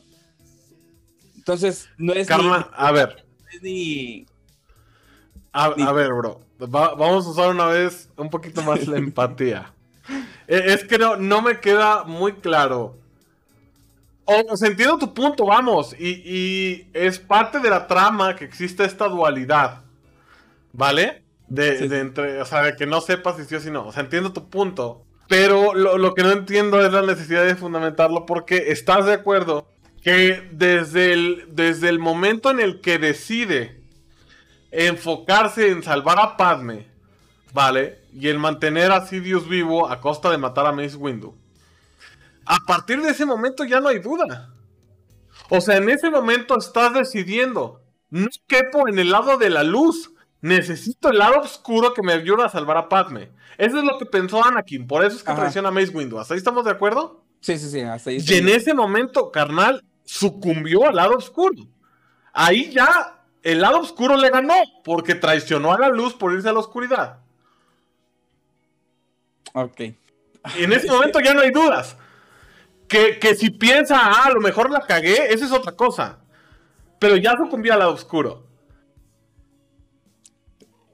Entonces, 1.35 1.89
no 1.97 2.13
es 2.13 2.27
Karma, 2.27 2.69
a 2.75 2.91
ver, 2.91 3.25
ni, 3.61 3.61
ni- 3.61 4.25
a, 5.53 5.65
a 5.65 5.91
ver, 5.93 6.13
bro. 6.13 6.41
Va- 6.61 6.93
vamos 6.95 7.25
a 7.25 7.29
usar 7.31 7.49
una 7.49 7.65
vez 7.67 8.09
un 8.17 8.29
poquito 8.29 8.61
más 8.61 8.87
la 8.87 8.97
empatía. 8.99 9.73
Eh, 10.47 10.63
Es 10.67 10.83
que 10.85 10.97
no, 10.97 11.15
no 11.17 11.41
me 11.41 11.59
queda 11.59 12.03
muy 12.03 12.33
claro. 12.33 12.97
O, 14.25 14.57
sea, 14.57 14.67
entiendo 14.67 14.97
tu 14.97 15.13
punto, 15.13 15.45
vamos. 15.45 15.95
Y, 15.97 16.21
y 16.25 16.89
es 16.93 17.17
parte 17.19 17.59
de 17.59 17.69
la 17.69 17.87
trama 17.87 18.35
que 18.35 18.43
existe 18.45 18.83
esta 18.83 19.07
dualidad. 19.07 19.83
¿Vale? 20.73 21.23
De, 21.47 21.77
Sí, 21.77 21.87
de 21.87 21.99
sí. 22.01 22.01
entre, 22.01 22.41
o 22.41 22.45
sea, 22.45 22.61
de 22.63 22.75
que 22.75 22.85
no 22.85 23.01
sepas 23.01 23.37
si 23.37 23.45
sí 23.45 23.55
o 23.55 23.59
si 23.61 23.71
no. 23.71 23.87
O 23.87 23.91
sea, 23.91 24.03
entiendo 24.03 24.33
tu 24.33 24.49
punto. 24.49 25.05
Pero 25.27 25.73
lo, 25.73 25.97
lo 25.97 26.13
que 26.13 26.23
no 26.23 26.31
entiendo 26.31 26.85
es 26.85 26.91
la 26.93 27.01
necesidad 27.01 27.45
de 27.45 27.55
fundamentarlo 27.55 28.25
porque 28.25 28.71
estás 28.71 29.05
de 29.05 29.13
acuerdo 29.13 29.67
que 30.01 30.47
desde 30.51 31.13
el, 31.13 31.45
desde 31.49 31.89
el 31.89 31.99
momento 31.99 32.49
en 32.51 32.59
el 32.59 32.81
que 32.81 32.97
decide 32.99 33.81
enfocarse 34.71 35.69
en 35.69 35.83
salvar 35.83 36.19
a 36.19 36.37
Padme, 36.37 36.87
¿vale? 37.53 37.99
Y 38.13 38.29
en 38.29 38.39
mantener 38.39 38.91
a 38.91 39.05
Sidious 39.05 39.47
vivo 39.47 39.89
a 39.89 40.01
costa 40.01 40.29
de 40.31 40.37
matar 40.37 40.65
a 40.65 40.71
Mace 40.71 40.95
Windu. 40.95 41.35
A 42.45 42.57
partir 42.65 43.01
de 43.01 43.09
ese 43.09 43.25
momento 43.25 43.65
ya 43.65 43.79
no 43.79 43.89
hay 43.89 43.99
duda. 43.99 44.53
O 45.49 45.61
sea, 45.61 45.77
en 45.77 45.89
ese 45.89 46.09
momento 46.09 46.57
estás 46.57 46.93
decidiendo. 46.93 47.81
No 48.09 48.27
quepo 48.47 48.87
en 48.87 48.99
el 48.99 49.11
lado 49.11 49.37
de 49.37 49.49
la 49.49 49.63
luz. 49.63 50.11
Necesito 50.41 51.09
el 51.09 51.17
lado 51.17 51.39
oscuro 51.41 51.93
que 51.93 52.01
me 52.03 52.13
ayude 52.13 52.43
a 52.43 52.49
salvar 52.49 52.77
a 52.77 52.89
Padme. 52.89 53.31
Eso 53.57 53.79
es 53.79 53.83
lo 53.83 53.97
que 53.97 54.05
pensó 54.05 54.43
Anakin. 54.43 54.87
Por 54.87 55.03
eso 55.03 55.17
es 55.17 55.23
que 55.23 55.31
Ajá. 55.31 55.41
traiciona 55.41 55.69
a 55.69 55.71
Mace 55.71 55.89
Windu. 55.89 56.19
¿Hasta 56.19 56.33
ahí 56.33 56.37
estamos 56.37 56.63
de 56.63 56.71
acuerdo? 56.71 57.23
Sí, 57.41 57.57
sí, 57.57 57.69
sí, 57.69 57.81
hasta 57.81 58.11
ahí. 58.11 58.23
Y 58.25 58.33
en 58.35 58.49
ese 58.49 58.73
momento, 58.73 59.31
carnal, 59.31 59.83
sucumbió 60.05 60.87
al 60.87 60.95
lado 60.95 61.15
oscuro. 61.17 61.67
Ahí 62.33 62.71
ya 62.71 63.23
el 63.43 63.61
lado 63.61 63.79
oscuro 63.79 64.15
le 64.17 64.29
ganó 64.29 64.53
porque 64.83 65.15
traicionó 65.15 65.73
a 65.73 65.79
la 65.79 65.89
luz 65.89 66.13
por 66.13 66.33
irse 66.33 66.49
a 66.49 66.53
la 66.53 66.59
oscuridad. 66.59 67.19
Ok. 69.63 69.81
Y 70.57 70.63
en 70.63 70.73
ese 70.73 70.87
momento 70.87 71.19
ya 71.19 71.33
no 71.33 71.41
hay 71.41 71.51
dudas. 71.51 71.97
Que, 72.87 73.19
que 73.19 73.35
si 73.35 73.49
piensa, 73.49 73.99
ah, 73.99 74.25
a 74.25 74.31
lo 74.31 74.39
mejor 74.39 74.69
la 74.71 74.81
cagué, 74.81 75.33
eso 75.33 75.45
es 75.45 75.51
otra 75.51 75.73
cosa. 75.73 76.19
Pero 76.99 77.17
ya 77.17 77.33
sucumbió 77.37 77.73
al 77.73 77.79
lado 77.79 77.93
oscuro. 77.93 78.45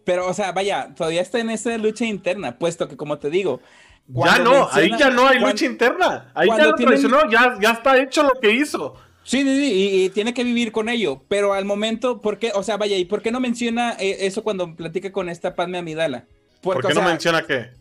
Pero, 0.05 0.27
o 0.27 0.33
sea, 0.33 0.51
vaya, 0.51 0.93
todavía 0.95 1.21
está 1.21 1.39
en 1.39 1.49
esa 1.49 1.77
lucha 1.77 2.05
interna, 2.05 2.57
puesto 2.57 2.87
que, 2.87 2.97
como 2.97 3.17
te 3.19 3.29
digo, 3.29 3.61
Ya 4.07 4.39
no, 4.39 4.67
ahí 4.71 4.91
ya 4.97 5.09
no 5.09 5.27
hay 5.27 5.39
lucha 5.39 5.65
interna. 5.65 6.31
Ahí 6.33 6.49
ya 6.49 6.65
lo 6.65 6.75
tienen- 6.75 6.99
traicionó, 6.99 7.29
ya, 7.29 7.57
ya 7.61 7.71
está 7.71 7.97
hecho 8.01 8.23
lo 8.23 8.39
que 8.41 8.51
hizo. 8.51 8.95
Sí, 9.23 9.41
sí, 9.43 9.55
sí, 9.55 9.71
y, 9.73 10.03
y 10.05 10.09
tiene 10.09 10.33
que 10.33 10.43
vivir 10.43 10.73
con 10.73 10.89
ello, 10.89 11.21
pero 11.29 11.53
al 11.53 11.63
momento, 11.63 12.19
¿por 12.19 12.37
qué? 12.37 12.51
O 12.55 12.63
sea, 12.63 12.75
vaya, 12.75 12.97
¿y 12.97 13.05
por 13.05 13.21
qué 13.21 13.31
no 13.31 13.39
menciona 13.39 13.95
eh, 13.97 14.17
eso 14.21 14.43
cuando 14.43 14.75
platica 14.75 15.11
con 15.13 15.29
esta 15.29 15.55
Padme 15.55 15.77
Amidala? 15.77 16.25
¿Por 16.61 16.75
Porque, 16.75 16.91
qué 16.91 16.99
o 16.99 17.01
no 17.01 17.07
menciona 17.07 17.41
qué? 17.43 17.71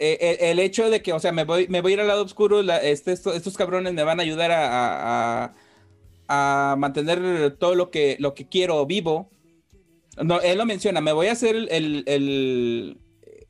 Eh, 0.00 0.38
el, 0.40 0.48
el 0.50 0.58
hecho 0.58 0.90
de 0.90 1.02
que, 1.02 1.12
o 1.12 1.20
sea, 1.20 1.32
me 1.32 1.44
voy, 1.44 1.66
me 1.68 1.80
voy 1.80 1.92
a 1.92 1.94
ir 1.94 2.00
al 2.00 2.08
lado 2.08 2.24
oscuro, 2.24 2.62
la- 2.62 2.78
este, 2.82 3.12
esto- 3.12 3.32
estos 3.34 3.56
cabrones 3.56 3.92
me 3.94 4.02
van 4.04 4.20
a 4.20 4.22
ayudar 4.22 4.50
a, 4.52 5.54
a- 6.28 6.76
mantener 6.76 7.56
todo 7.58 7.74
lo 7.74 7.90
que, 7.90 8.16
lo 8.18 8.34
que 8.34 8.46
quiero 8.48 8.84
vivo. 8.86 9.30
No, 10.22 10.40
él 10.40 10.58
lo 10.58 10.66
menciona, 10.66 11.00
me 11.00 11.12
voy 11.12 11.28
a 11.28 11.32
hacer 11.32 11.54
el, 11.56 11.68
el- 11.70 12.98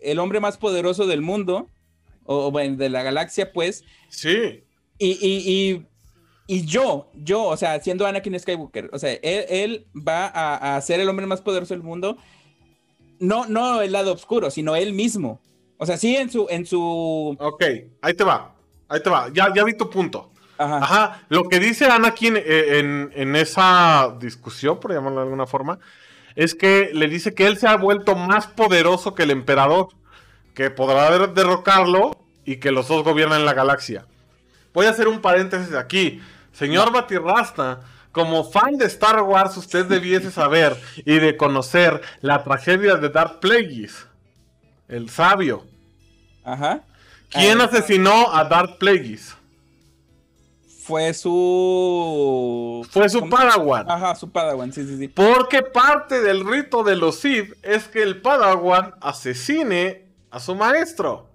el- 0.01 0.19
hombre 0.19 0.41
más 0.41 0.59
poderoso 0.59 1.07
del 1.07 1.20
mundo, 1.23 1.69
o, 2.25 2.47
o 2.47 2.51
bueno, 2.51 2.77
de 2.77 2.89
la 2.91 3.03
galaxia, 3.03 3.53
pues, 3.53 3.85
Sí. 4.11 4.62
y, 4.99 5.11
y, 5.27 5.43
y, 5.77 5.87
y 6.47 6.65
yo, 6.66 7.11
yo, 7.15 7.45
o 7.45 7.57
sea, 7.57 7.81
siendo 7.81 8.07
Anakin 8.07 8.39
Skywalker, 8.39 8.91
o 8.93 8.99
sea, 8.99 9.12
él, 9.12 9.45
él 9.49 9.87
va 9.97 10.27
a, 10.27 10.77
a 10.77 10.81
ser 10.83 11.01
el 11.01 11.09
hombre 11.09 11.27
más 11.27 11.41
poderoso 11.41 11.75
del 11.75 11.83
mundo, 11.83 12.16
no, 13.19 13.47
no 13.47 13.81
el 13.83 13.93
lado 13.93 14.12
oscuro, 14.12 14.51
sino 14.51 14.77
él 14.77 14.93
mismo. 14.93 15.41
O 15.79 15.87
sea, 15.87 15.97
sí 15.97 16.17
en 16.17 16.31
su, 16.31 16.47
en 16.51 16.67
su, 16.67 17.37
Ok, 17.39 17.65
ahí 18.03 18.15
te 18.15 18.25
va. 18.25 18.55
Ahí 18.89 19.01
te 19.03 19.09
va. 19.11 19.29
Ya, 19.33 19.53
ya 19.55 19.65
vi 19.65 19.75
tu 19.77 19.89
punto. 19.89 20.33
ajá, 20.59 20.79
Ajá, 20.79 21.23
lo 21.29 21.45
que 21.45 21.61
dice 21.61 21.87
Anakin 21.87 22.37
en, 22.37 23.11
en 23.15 23.37
esa 23.37 24.15
discusión, 24.19 24.81
por 24.81 24.93
llamarlo 24.93 25.21
de 25.21 25.25
alguna 25.27 25.47
forma, 25.47 25.79
es 26.35 26.55
que 26.55 26.91
le 26.93 27.07
dice 27.09 27.33
que 27.35 27.47
él 27.47 27.59
se 27.59 27.69
ha 27.69 27.77
vuelto 27.77 28.17
más 28.17 28.47
poderoso 28.49 29.15
que 29.15 29.23
el 29.23 29.31
emperador, 29.31 29.89
que 30.55 30.71
podrá 30.71 31.11
der- 31.17 31.33
derrocarlo 31.35 32.19
y 32.45 32.57
que 32.57 32.73
los 32.73 32.89
dos 32.89 33.05
gobiernan 33.05 33.45
la 33.45 33.55
galaxia. 33.55 34.07
Voy 34.75 34.87
a 34.87 34.91
hacer 34.91 35.07
un 35.07 35.21
paréntesis 35.21 35.75
aquí. 35.75 36.21
Señor 36.53 36.93
Batirrasta, 36.93 37.81
como 38.11 38.43
fan 38.43 38.79
de 38.79 38.87
Star 38.87 39.23
Wars, 39.23 39.57
usted 39.57 39.87
debiese 39.87 40.33
saber 40.33 40.77
y 41.05 41.19
de 41.21 41.37
conocer 41.37 42.01
la 42.21 42.43
tragedia 42.43 42.97
de 42.97 43.11
Darth 43.11 43.39
Plagueis, 43.41 44.08
el 44.89 45.10
sabio. 45.10 45.65
ajá. 46.44 46.81
¿Quién 47.31 47.60
Ah, 47.60 47.65
asesinó 47.65 48.35
a 48.35 48.44
Darth 48.44 48.78
Plagueis? 48.78 49.36
Fue 50.85 51.12
su... 51.12 52.86
Fue 52.90 53.09
su 53.10 53.20
¿cómo? 53.20 53.36
Padawan. 53.36 53.90
Ajá, 53.90 54.15
su 54.15 54.31
Padawan, 54.31 54.73
sí, 54.73 54.86
sí, 54.86 54.97
sí. 54.97 55.09
Porque 55.09 55.62
parte 55.62 56.23
del 56.23 56.47
rito 56.47 56.82
de 56.82 56.97
los 56.97 57.20
Sith 57.20 57.52
es 57.62 57.89
que 57.89 58.02
el 58.02 58.23
Padawan 58.23 58.94
asesine 59.02 60.06
a 60.31 60.40
su 60.40 60.55
maestro. 60.55 61.28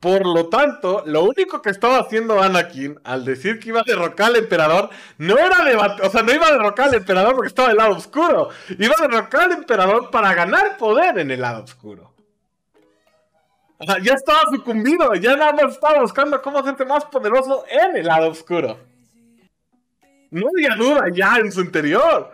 Por 0.00 0.26
lo 0.26 0.48
tanto, 0.48 1.02
lo 1.06 1.22
único 1.24 1.60
que 1.62 1.70
estaba 1.70 1.98
haciendo 1.98 2.40
Anakin 2.42 2.98
al 3.04 3.24
decir 3.24 3.58
que 3.60 3.68
iba 3.70 3.80
a 3.80 3.84
derrocar 3.84 4.28
al 4.28 4.36
emperador 4.36 4.90
no 5.18 5.36
era 5.38 5.64
debatir, 5.64 6.04
o 6.04 6.10
sea, 6.10 6.22
no 6.22 6.32
iba 6.32 6.46
a 6.46 6.52
derrocar 6.52 6.88
al 6.88 6.94
emperador 6.94 7.34
porque 7.34 7.48
estaba 7.48 7.68
del 7.68 7.78
lado 7.78 7.96
oscuro. 7.96 8.48
Iba 8.78 8.94
a 8.98 9.02
derrocar 9.08 9.42
al 9.42 9.52
emperador 9.52 10.10
para 10.10 10.34
ganar 10.34 10.76
poder 10.76 11.18
en 11.18 11.30
el 11.32 11.40
lado 11.40 11.62
oscuro. 11.64 12.12
O 13.78 13.84
sea, 13.86 13.96
ya 14.02 14.14
estaba 14.14 14.40
sucumbido, 14.50 15.14
ya 15.14 15.36
nada 15.36 15.52
más 15.52 15.74
estaba 15.74 16.00
buscando 16.02 16.42
cómo 16.42 16.58
hacerte 16.58 16.84
más 16.84 17.04
poderoso 17.04 17.64
en 17.70 17.96
el 17.96 18.06
lado 18.06 18.28
oscuro. 18.30 18.78
No 20.30 20.46
había 20.48 20.74
duda 20.76 21.04
ya 21.14 21.36
en 21.38 21.50
su 21.52 21.60
interior. 21.60 22.32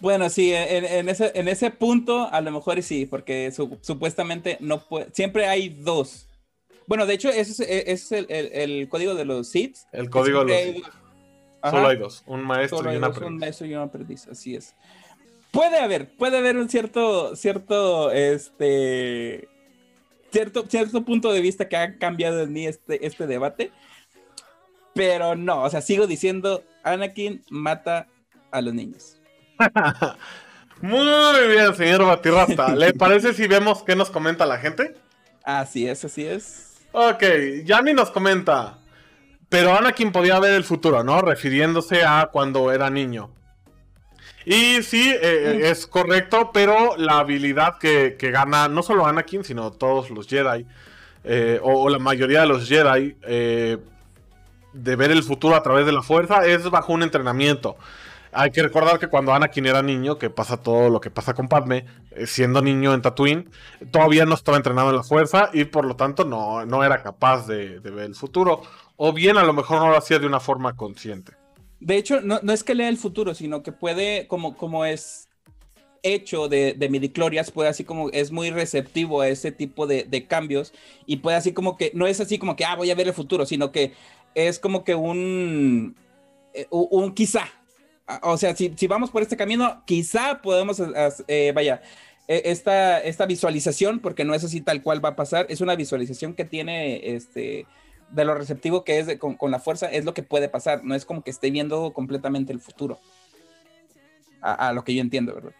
Bueno, 0.00 0.28
sí, 0.30 0.52
en, 0.54 0.84
en 0.84 1.08
ese, 1.08 1.32
en 1.34 1.48
ese 1.48 1.70
punto 1.70 2.28
a 2.30 2.40
lo 2.40 2.50
mejor 2.52 2.80
sí, 2.82 3.04
porque 3.06 3.50
su- 3.50 3.78
supuestamente 3.80 4.56
no 4.60 4.78
puede, 4.80 5.08
siempre 5.12 5.46
hay 5.46 5.70
dos. 5.70 6.28
Bueno, 6.86 7.04
de 7.04 7.14
hecho, 7.14 7.30
ese 7.30 7.40
es, 7.52 7.60
ese 7.60 7.90
es 7.92 8.12
el, 8.12 8.26
el- 8.28 8.52
el 8.52 8.88
código 8.88 9.14
de 9.14 9.24
los 9.24 9.48
Sith. 9.48 9.76
El 9.92 10.08
código 10.08 10.44
de 10.44 10.74
los. 10.74 10.90
Ajá. 11.62 11.76
Solo 11.76 11.88
hay 11.88 11.96
dos, 11.96 12.22
un 12.26 12.42
maestro 12.44 12.78
Solo 12.78 12.92
y 12.92 12.96
un 12.96 13.00
dos, 13.02 13.10
un 13.10 13.16
aprendiz. 13.16 13.40
maestro 13.40 13.66
y 13.66 13.74
un 13.74 13.82
aprendiz, 13.82 14.28
así 14.28 14.54
es. 14.54 14.74
Puede 15.50 15.78
haber, 15.78 16.14
puede 16.16 16.38
haber 16.38 16.56
un 16.58 16.68
cierto, 16.68 17.34
cierto, 17.34 18.12
este, 18.12 19.48
cierto, 20.30 20.64
cierto 20.68 21.04
punto 21.04 21.32
de 21.32 21.40
vista 21.40 21.68
que 21.68 21.76
ha 21.76 21.98
cambiado 21.98 22.42
en 22.42 22.52
mí 22.52 22.66
este, 22.66 23.06
este 23.06 23.26
debate, 23.26 23.72
pero 24.94 25.36
no, 25.36 25.62
o 25.62 25.70
sea, 25.70 25.80
sigo 25.80 26.06
diciendo, 26.06 26.64
Anakin 26.82 27.42
mata 27.50 28.06
a 28.50 28.60
los 28.60 28.74
niños. 28.74 29.20
Muy 30.80 31.48
bien, 31.48 31.74
señor 31.74 32.04
Batirrasta. 32.04 32.74
¿Le 32.76 32.92
parece 32.92 33.34
si 33.34 33.46
vemos 33.46 33.82
qué 33.82 33.96
nos 33.96 34.10
comenta 34.10 34.46
la 34.46 34.58
gente? 34.58 34.94
Así 35.44 35.88
es, 35.88 36.04
así 36.04 36.24
es. 36.24 36.76
Ok, 36.92 37.22
Yami 37.64 37.94
nos 37.94 38.10
comenta. 38.10 38.78
Pero 39.48 39.76
Anakin 39.76 40.12
podía 40.12 40.38
ver 40.38 40.54
el 40.54 40.64
futuro, 40.64 41.02
¿no? 41.02 41.22
Refiriéndose 41.22 42.04
a 42.04 42.28
cuando 42.30 42.70
era 42.70 42.90
niño. 42.90 43.30
Y 44.50 44.82
sí, 44.82 45.10
eh, 45.10 45.18
eh, 45.22 45.60
es 45.70 45.86
correcto, 45.86 46.52
pero 46.54 46.96
la 46.96 47.18
habilidad 47.18 47.76
que, 47.76 48.16
gana 48.32 48.66
no 48.66 48.82
solo 48.82 49.04
Anakin, 49.04 49.44
sino 49.44 49.72
todos 49.72 50.08
los 50.08 50.26
Jedi, 50.26 50.64
eh, 51.24 51.60
o, 51.62 51.90
la 51.90 51.98
mayoría 51.98 52.40
de 52.40 52.46
los 52.46 52.66
Jedi, 52.66 53.14
de 54.72 54.96
ver 54.96 55.10
el 55.10 55.22
futuro 55.22 55.54
a 55.54 55.62
través 55.62 55.84
de 55.84 55.92
la 55.92 56.00
fuerza, 56.00 56.46
es 56.46 56.70
bajo 56.70 56.94
un 56.94 57.02
entrenamiento. 57.02 57.76
Hay 58.32 58.50
que 58.50 58.62
recordar 58.62 58.98
que 58.98 59.08
cuando 59.08 59.34
Anakin 59.34 59.66
era 59.66 59.82
niño, 59.82 60.16
que 60.16 60.30
pasa 60.30 60.56
todo 60.56 60.88
lo 60.88 60.98
que 60.98 61.10
pasa 61.10 61.34
con 61.34 61.48
Padme, 61.48 61.84
siendo 62.24 62.62
niño 62.62 62.94
en 62.94 63.02
Tatooine, 63.02 63.50
todavía 63.90 64.24
no 64.24 64.34
estaba 64.34 64.56
entrenado 64.56 64.88
en 64.88 64.96
la 64.96 65.02
fuerza 65.02 65.50
y 65.52 65.64
por 65.64 65.84
lo 65.84 65.94
tanto 65.94 66.24
no, 66.24 66.64
no 66.64 66.82
era 66.82 67.02
capaz 67.02 67.46
de, 67.46 67.80
de 67.80 67.90
ver 67.90 68.06
el 68.06 68.14
futuro. 68.14 68.62
O 68.96 69.12
bien 69.12 69.36
a 69.36 69.44
lo 69.44 69.52
mejor 69.52 69.80
no 69.80 69.90
lo 69.90 69.98
hacía 69.98 70.18
de 70.18 70.26
una 70.26 70.40
forma 70.40 70.74
consciente. 70.74 71.37
De 71.80 71.96
hecho, 71.96 72.20
no, 72.20 72.40
es 72.52 72.64
que 72.64 72.74
lea 72.74 72.88
el 72.88 72.96
futuro, 72.96 73.34
sino 73.34 73.62
que 73.62 73.72
puede, 73.72 74.26
como, 74.26 74.56
como 74.56 74.84
es 74.84 75.28
hecho 76.02 76.48
de, 76.48 76.74
de 76.74 76.88
midiclorias, 76.88 77.50
puede 77.50 77.68
así 77.68 77.84
como, 77.84 78.10
es 78.10 78.32
muy 78.32 78.50
receptivo 78.50 79.20
a 79.20 79.28
ese 79.28 79.52
tipo 79.52 79.86
de, 79.86 80.26
cambios 80.26 80.72
y 81.06 81.16
puede 81.16 81.36
así 81.36 81.52
como 81.52 81.76
que, 81.76 81.90
no 81.94 82.06
es 82.06 82.20
así 82.20 82.38
como 82.38 82.56
que, 82.56 82.64
ah, 82.64 82.76
voy 82.76 82.90
a 82.90 82.94
ver 82.94 83.08
el 83.08 83.14
futuro, 83.14 83.46
sino 83.46 83.72
que 83.72 83.92
es 84.34 84.58
como 84.58 84.84
que 84.84 84.94
un, 84.94 85.96
eh, 86.54 86.66
un, 86.70 87.14
quizá. 87.14 87.48
O 88.22 88.38
sea, 88.38 88.56
si, 88.56 88.70
vamos 88.88 89.10
por 89.10 89.22
este 89.22 89.36
camino, 89.36 89.82
quizá 89.86 90.40
podemos, 90.40 90.82
eh, 91.28 91.52
vaya, 91.54 91.82
e, 92.26 92.42
esta, 92.46 93.00
esta 93.00 93.26
visualización, 93.26 94.00
porque 94.00 94.24
no 94.24 94.34
es 94.34 94.44
así 94.44 94.60
tal 94.60 94.82
cual 94.82 95.04
va 95.04 95.10
a 95.10 95.16
pasar, 95.16 95.46
es 95.48 95.60
una 95.60 95.76
visualización 95.76 96.34
que 96.34 96.44
tiene 96.44 97.14
este 97.14 97.66
de 98.10 98.24
lo 98.24 98.34
receptivo 98.34 98.84
que 98.84 98.98
es 98.98 99.18
con, 99.18 99.50
la 99.50 99.60
fuerza, 99.60 99.90
es 99.90 100.04
lo 100.04 100.14
que 100.14 100.22
puede 100.22 100.48
pasar. 100.48 100.84
No 100.84 100.94
es 100.94 101.04
como 101.04 101.22
que 101.22 101.30
esté 101.30 101.50
viendo 101.50 101.92
completamente 101.92 102.52
el 102.52 102.60
futuro. 102.60 102.98
A, 104.40 104.72
lo 104.72 104.84
que 104.84 104.94
yo 104.94 105.00
entiendo, 105.00 105.34
¿verdad? 105.34 105.52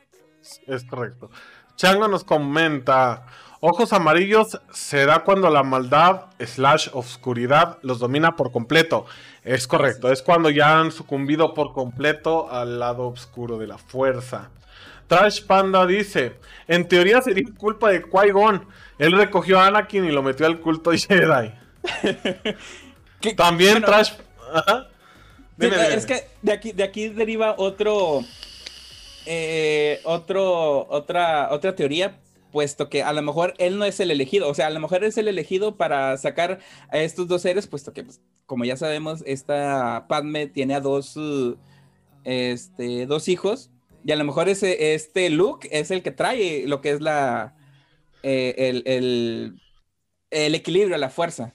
Es 0.67 0.85
correcto. 0.85 1.31
Chango 1.77 2.07
nos 2.07 2.23
comenta: 2.25 3.27
Ojos 3.61 3.93
amarillos 3.93 4.61
será 4.73 5.25
cuando 5.25 5.51
la 5.51 5.65
maldad 5.65 6.27
slash 6.39 6.89
oscuridad 6.93 7.79
los 7.83 7.99
domina 7.99 8.37
por 8.37 8.53
completo. 8.53 9.07
Es 9.43 9.67
correcto, 9.67 10.13
es 10.13 10.23
cuando 10.23 10.49
ya 10.49 10.79
han 10.79 10.93
sucumbido 10.93 11.55
por 11.55 11.73
completo 11.73 12.51
al 12.51 12.79
lado 12.79 13.09
oscuro 13.09 13.59
de 13.59 13.67
la 13.67 13.79
fuerza. 13.79 14.51
Trash 15.09 15.45
Panda 15.45 15.87
dice: 15.87 16.39
En 16.69 16.87
teoría 16.87 17.21
sería 17.21 17.49
culpa 17.57 17.91
de 17.91 18.05
Qui-Gon. 18.05 18.65
Él 18.99 19.13
recogió 19.13 19.59
a 19.59 19.67
Anakin 19.67 20.05
y 20.05 20.13
lo 20.13 20.23
metió 20.23 20.47
al 20.47 20.61
culto 20.61 20.93
Jedi. 20.93 21.53
También 23.37 23.83
Trash. 23.83 24.13
Es 25.59 26.07
que 26.07 26.25
de 26.43 26.53
aquí, 26.53 26.73
de 26.73 26.83
aquí 26.85 27.09
deriva 27.09 27.55
otro. 27.59 28.23
Eh, 29.27 30.01
otro. 30.05 30.87
Otra, 30.89 31.51
otra 31.53 31.75
teoría. 31.75 32.21
Puesto 32.53 32.89
que 32.89 33.03
a 33.03 33.13
lo 33.13 33.21
mejor 33.21 33.55
él 33.59 33.79
no 33.79 33.85
es 33.85 34.01
el 34.01 34.11
elegido. 34.11 34.49
O 34.49 34.55
sea, 34.55 34.69
a 34.69 34.71
lo 34.71 34.81
mejor 34.81 35.05
es 35.05 35.19
el 35.19 35.29
elegido 35.29 35.77
para 35.77 36.17
sacar 36.17 36.61
a 36.91 36.99
estos 36.99 37.29
dos 37.29 37.43
seres. 37.43 37.67
Puesto 37.67 37.93
que, 37.93 38.05
pues, 38.05 38.21
como 38.47 38.65
ya 38.65 38.77
sabemos, 38.77 39.23
esta 39.27 40.07
Padme 40.09 40.47
tiene 40.47 40.75
a 40.75 40.81
dos. 40.81 41.17
este, 42.25 43.07
dos 43.07 43.29
hijos. 43.29 43.71
Y 44.05 44.13
a 44.13 44.17
lo 44.17 44.25
mejor 44.25 44.49
ese, 44.49 44.95
este 44.95 45.29
Luke 45.31 45.69
es 45.73 45.91
el 45.91 46.03
que 46.03 46.11
trae 46.13 46.65
lo 46.67 46.81
que 46.81 46.91
es 46.93 47.01
la. 47.01 47.55
Eh, 48.23 48.55
el, 48.59 48.83
el, 48.87 49.61
el 50.31 50.55
equilibrio, 50.55 50.97
la 50.99 51.11
fuerza. 51.11 51.55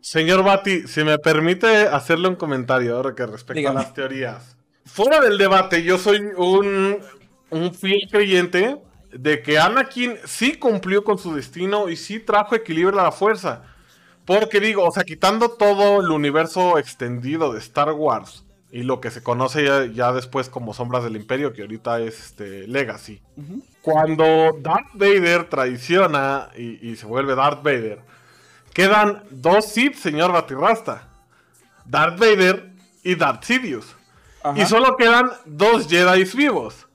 Señor 0.00 0.44
Bati, 0.44 0.86
si 0.86 1.02
me 1.02 1.18
permite 1.18 1.88
hacerle 1.88 2.28
un 2.28 2.36
comentario 2.36 2.96
ahora 2.96 3.14
que 3.14 3.26
respecto 3.26 3.68
a 3.68 3.72
las 3.72 3.94
teorías. 3.94 4.56
Fuera 4.84 5.20
del 5.20 5.38
debate, 5.38 5.82
yo 5.82 5.98
soy 5.98 6.18
un, 6.36 6.98
un 7.50 7.74
fiel 7.74 8.08
creyente 8.10 8.80
de 9.12 9.42
que 9.42 9.58
Anakin 9.58 10.16
sí 10.24 10.56
cumplió 10.56 11.04
con 11.04 11.18
su 11.18 11.34
destino 11.34 11.88
y 11.88 11.96
sí 11.96 12.20
trajo 12.20 12.54
equilibrio 12.54 13.00
a 13.00 13.04
la 13.04 13.12
fuerza. 13.12 13.62
Porque 14.24 14.60
digo, 14.60 14.84
o 14.84 14.92
sea, 14.92 15.04
quitando 15.04 15.50
todo 15.50 16.00
el 16.00 16.10
universo 16.10 16.78
extendido 16.78 17.52
de 17.52 17.58
Star 17.58 17.92
Wars 17.92 18.44
y 18.70 18.82
lo 18.82 19.00
que 19.00 19.10
se 19.10 19.22
conoce 19.22 19.64
ya, 19.94 20.12
después 20.12 20.50
como 20.50 20.74
Sombras 20.74 21.04
del 21.04 21.16
Imperio, 21.16 21.54
que 21.54 21.62
ahorita 21.62 22.00
es 22.00 22.26
este, 22.26 22.68
Legacy. 22.68 23.22
Cuando 23.80 24.24
Darth 24.60 24.92
Vader 24.92 25.48
traiciona 25.48 26.50
y, 26.56 26.90
y 26.90 26.96
se 26.96 27.06
vuelve 27.06 27.34
Darth 27.34 27.62
Vader, 27.62 28.02
Quedan 28.78 29.24
dos 29.30 29.64
Sith, 29.64 29.96
señor 29.96 30.30
Batirrasta. 30.30 31.02
Darth 31.84 32.16
Vader 32.16 32.70
y 33.02 33.16
Darth 33.16 33.42
Sidious. 33.42 33.96
Y 34.54 34.64
solo 34.66 34.96
quedan 34.96 35.32
dos 35.46 35.88
Jedi 35.88 36.22
vivos. 36.22 36.86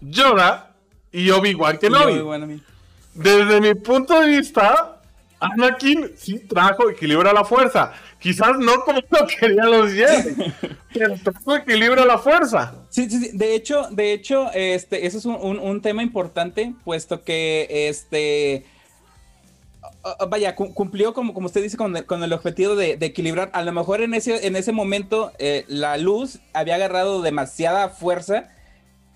Yoda 0.00 0.74
y 1.12 1.28
Obi-Wan 1.28 1.76
Kenobi. 1.76 2.62
Desde 3.12 3.60
mi 3.60 3.74
punto 3.74 4.18
de 4.18 4.28
vista, 4.28 5.02
Anakin 5.40 6.12
sí 6.16 6.38
trajo 6.38 6.88
equilibrio 6.88 7.32
a 7.32 7.34
la 7.34 7.44
fuerza. 7.44 7.92
Quizás 8.18 8.56
no 8.58 8.80
como 8.86 9.00
lo 9.10 9.26
querían 9.26 9.70
los 9.70 9.92
Jedi, 9.92 10.54
pero 10.90 11.16
trajo 11.22 11.56
equilibrio 11.56 12.04
a 12.04 12.06
la 12.06 12.16
fuerza. 12.16 12.76
Sí, 12.88 13.10
sí, 13.10 13.18
sí. 13.18 13.30
De 13.36 13.54
hecho, 13.54 13.88
de 13.90 14.14
hecho, 14.14 14.50
este, 14.54 15.04
eso 15.04 15.18
es 15.18 15.26
un, 15.26 15.58
un 15.58 15.82
tema 15.82 16.02
importante, 16.02 16.72
puesto 16.82 17.24
que 17.24 17.88
este 17.90 18.64
vaya, 20.28 20.54
cumplió 20.54 21.14
como, 21.14 21.32
como 21.32 21.46
usted 21.46 21.62
dice 21.62 21.76
con 21.76 21.96
el, 21.96 22.32
objetivo 22.32 22.76
de, 22.76 22.98
equilibrar. 23.00 23.50
A 23.54 23.62
lo 23.62 23.72
mejor 23.72 24.02
en 24.02 24.14
ese, 24.14 24.46
en 24.46 24.56
ese 24.56 24.72
momento 24.72 25.32
eh, 25.38 25.64
la 25.68 25.96
luz 25.96 26.40
había 26.52 26.74
agarrado 26.74 27.22
demasiada 27.22 27.88
fuerza. 27.88 28.50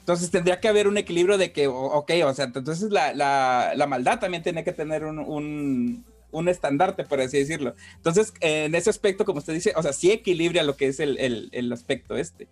Entonces 0.01 0.31
tendría 0.31 0.60
que 0.60 0.69
haber 0.69 0.89
un 0.89 0.97
equilibrio 0.97 1.36
de 1.36 1.52
que, 1.52 1.66
ok, 1.66 2.10
o 2.24 2.32
sea, 2.32 2.47
entonces 2.47 2.90
la, 2.90 3.86
maldad 3.86 4.19
también 4.19 4.43
tiene 4.43 4.65
que 4.65 4.73
tener 4.73 5.05
un, 5.05 6.05
estandarte, 6.48 7.05
por 7.05 7.20
así 7.20 7.39
decirlo. 7.39 7.74
Entonces, 7.97 8.32
en 8.40 8.74
ese 8.74 8.89
aspecto, 8.89 9.27
como 9.27 9.40
usted 9.40 9.52
dice, 9.52 9.74
o 9.77 9.82
sea, 9.82 9.93
sí 9.93 10.10
equilibra 10.10 10.62
lo 10.62 10.77
que 10.77 10.86
es 10.86 11.01
el, 11.01 11.70
aspecto 11.73 12.16
este. 12.16 12.48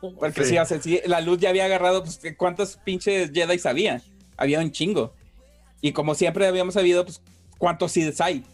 Porque 0.00 0.44
sí. 0.44 0.58
o 0.58 0.64
sea, 0.64 0.82
sí, 0.82 1.00
la 1.06 1.20
luz 1.20 1.38
ya 1.38 1.50
había 1.50 1.66
agarrado, 1.66 2.02
pues, 2.02 2.20
¿cuántos 2.36 2.76
pinches 2.78 3.30
Jedi 3.32 3.60
había? 3.64 4.02
Había 4.36 4.58
un 4.58 4.72
chingo. 4.72 5.12
Y 5.80 5.92
como 5.92 6.14
siempre 6.14 6.46
habíamos 6.46 6.74
sabido, 6.74 7.04
pues, 7.04 7.20
¿cuántos 7.58 7.92
seeds 7.92 8.20
hay? 8.20 8.44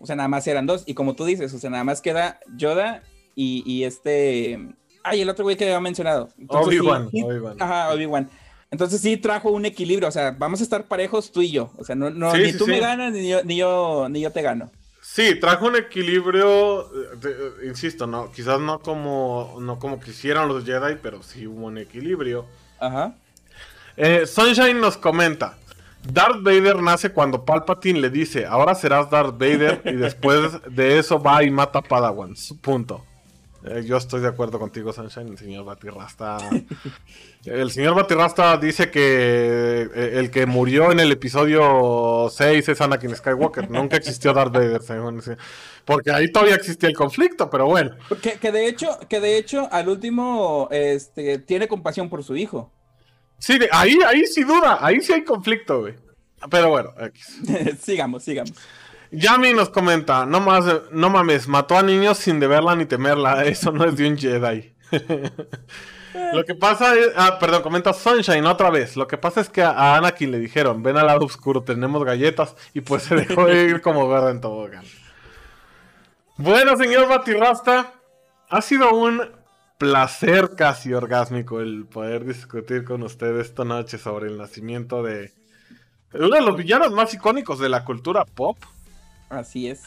O 0.00 0.06
sea, 0.06 0.16
nada 0.16 0.28
más 0.28 0.46
eran 0.46 0.66
dos. 0.66 0.84
Y 0.86 0.94
como 0.94 1.14
tú 1.14 1.24
dices, 1.24 1.52
o 1.54 1.58
sea, 1.58 1.70
nada 1.70 1.84
más 1.84 2.00
queda 2.00 2.40
Yoda 2.56 3.02
y, 3.34 3.84
este. 3.84 4.58
Ay, 5.04 5.22
el 5.22 5.28
otro 5.28 5.44
güey 5.44 5.56
que 5.56 5.64
había 5.64 5.80
mencionado. 5.80 6.28
Obi-Wan. 6.48 7.10
Ajá, 7.58 7.90
Obi-Wan. 7.92 8.28
Entonces 8.70 9.00
sí 9.00 9.16
trajo 9.16 9.50
un 9.50 9.66
equilibrio. 9.66 10.08
O 10.08 10.12
sea, 10.12 10.30
vamos 10.32 10.60
a 10.60 10.62
estar 10.62 10.86
parejos 10.86 11.30
tú 11.30 11.42
y 11.42 11.50
yo. 11.50 11.70
O 11.76 11.84
sea, 11.84 11.94
no, 11.94 12.10
no 12.10 12.34
ni 12.34 12.52
tú 12.52 12.66
me 12.66 12.80
ganas, 12.80 13.12
ni 13.12 13.28
yo, 13.28 13.42
ni 13.44 13.56
yo, 13.56 14.08
ni 14.08 14.20
yo 14.20 14.30
te 14.30 14.42
gano. 14.42 14.70
Sí, 15.02 15.34
trajo 15.34 15.66
un 15.66 15.76
equilibrio, 15.76 16.88
insisto, 17.66 18.06
no, 18.06 18.30
quizás 18.30 18.60
no 18.60 18.78
como, 18.78 19.56
no 19.60 19.80
como 19.80 19.98
quisieran 19.98 20.46
los 20.46 20.64
Jedi, 20.64 20.96
pero 21.02 21.24
sí 21.24 21.46
hubo 21.46 21.66
un 21.66 21.76
equilibrio. 21.76 22.46
Ajá. 22.78 23.16
Eh, 23.96 24.26
Sunshine 24.26 24.80
nos 24.80 24.96
comenta, 24.96 25.58
Darth 26.10 26.42
Vader 26.42 26.82
nace 26.82 27.12
cuando 27.12 27.44
Palpatine 27.44 28.00
le 28.00 28.10
dice, 28.10 28.46
ahora 28.46 28.74
serás 28.74 29.10
Darth 29.10 29.38
Vader 29.38 29.82
y 29.84 29.92
después 29.92 30.60
de 30.68 30.98
eso 30.98 31.20
va 31.20 31.42
y 31.44 31.50
mata 31.50 31.80
a 31.80 31.82
Padawans. 31.82 32.54
Punto. 32.60 33.04
Eh, 33.64 33.84
yo 33.86 33.96
estoy 33.96 34.20
de 34.20 34.26
acuerdo 34.26 34.58
contigo, 34.58 34.92
Sunshine, 34.92 35.28
el 35.28 35.38
señor 35.38 35.64
Batirrasta. 35.64 36.38
el 37.44 37.70
señor 37.70 37.94
Batirrasta 37.94 38.56
dice 38.56 38.90
que 38.90 39.88
eh, 39.94 40.18
el 40.18 40.32
que 40.32 40.46
murió 40.46 40.90
en 40.90 40.98
el 40.98 41.12
episodio 41.12 42.28
6 42.28 42.68
es 42.68 42.80
Anakin 42.80 43.14
Skywalker. 43.14 43.70
Nunca 43.70 43.96
existió 43.96 44.32
Darth 44.32 44.52
Vader, 44.52 44.80
porque 45.84 46.10
ahí 46.10 46.32
todavía 46.32 46.56
existía 46.56 46.88
el 46.88 46.96
conflicto, 46.96 47.48
pero 47.50 47.66
bueno. 47.66 47.92
Que, 48.20 48.32
que, 48.32 48.50
de 48.50 48.66
hecho, 48.66 48.98
que 49.08 49.20
de 49.20 49.38
hecho, 49.38 49.68
al 49.70 49.88
último, 49.88 50.68
este, 50.72 51.38
tiene 51.38 51.68
compasión 51.68 52.08
por 52.08 52.24
su 52.24 52.34
hijo. 52.36 52.72
Sí, 53.42 53.58
ahí, 53.72 53.98
ahí 54.06 54.24
sí 54.24 54.44
duda, 54.44 54.78
ahí 54.80 55.00
sí 55.00 55.12
hay 55.12 55.24
conflicto, 55.24 55.80
güey. 55.80 55.96
Pero 56.48 56.70
bueno, 56.70 56.94
sigamos, 57.82 58.22
sigamos. 58.22 58.52
Yami 59.10 59.52
nos 59.52 59.68
comenta, 59.68 60.24
no, 60.24 60.38
más, 60.38 60.64
no 60.92 61.10
mames, 61.10 61.48
mató 61.48 61.76
a 61.76 61.82
niños 61.82 62.18
sin 62.18 62.38
deberla 62.38 62.76
ni 62.76 62.86
temerla, 62.86 63.44
eso 63.44 63.72
no 63.72 63.84
es 63.84 63.96
de 63.96 64.08
un 64.08 64.16
Jedi. 64.16 64.72
Lo 66.32 66.44
que 66.44 66.54
pasa 66.54 66.94
es, 66.94 67.08
ah, 67.16 67.40
perdón, 67.40 67.62
comenta 67.62 67.92
Sunshine 67.92 68.46
otra 68.46 68.70
vez. 68.70 68.96
Lo 68.96 69.08
que 69.08 69.18
pasa 69.18 69.40
es 69.40 69.48
que 69.48 69.62
a 69.62 69.96
Anakin 69.96 70.30
le 70.30 70.38
dijeron, 70.38 70.80
ven 70.80 70.96
al 70.96 71.06
lado 71.06 71.24
oscuro, 71.24 71.64
tenemos 71.64 72.04
galletas, 72.04 72.54
y 72.74 72.80
pues 72.80 73.02
se 73.02 73.16
dejó 73.16 73.48
ir 73.48 73.80
como 73.80 74.08
verga 74.08 74.30
en 74.30 74.40
tobogán. 74.40 74.84
Bueno, 76.36 76.76
señor 76.76 77.08
Batirrasta, 77.08 77.92
ha 78.48 78.62
sido 78.62 78.94
un 78.94 79.41
placer 79.82 80.54
casi 80.56 80.94
orgásmico 80.94 81.60
el 81.60 81.86
poder 81.86 82.24
discutir 82.24 82.84
con 82.84 83.02
usted 83.02 83.40
esta 83.40 83.64
noche 83.64 83.98
sobre 83.98 84.28
el 84.28 84.38
nacimiento 84.38 85.02
de 85.02 85.32
uno 86.14 86.36
de 86.36 86.40
los 86.40 86.56
villanos 86.56 86.92
más 86.92 87.12
icónicos 87.14 87.58
de 87.58 87.68
la 87.68 87.84
cultura 87.84 88.24
pop. 88.24 88.56
Así 89.28 89.68
es. 89.68 89.82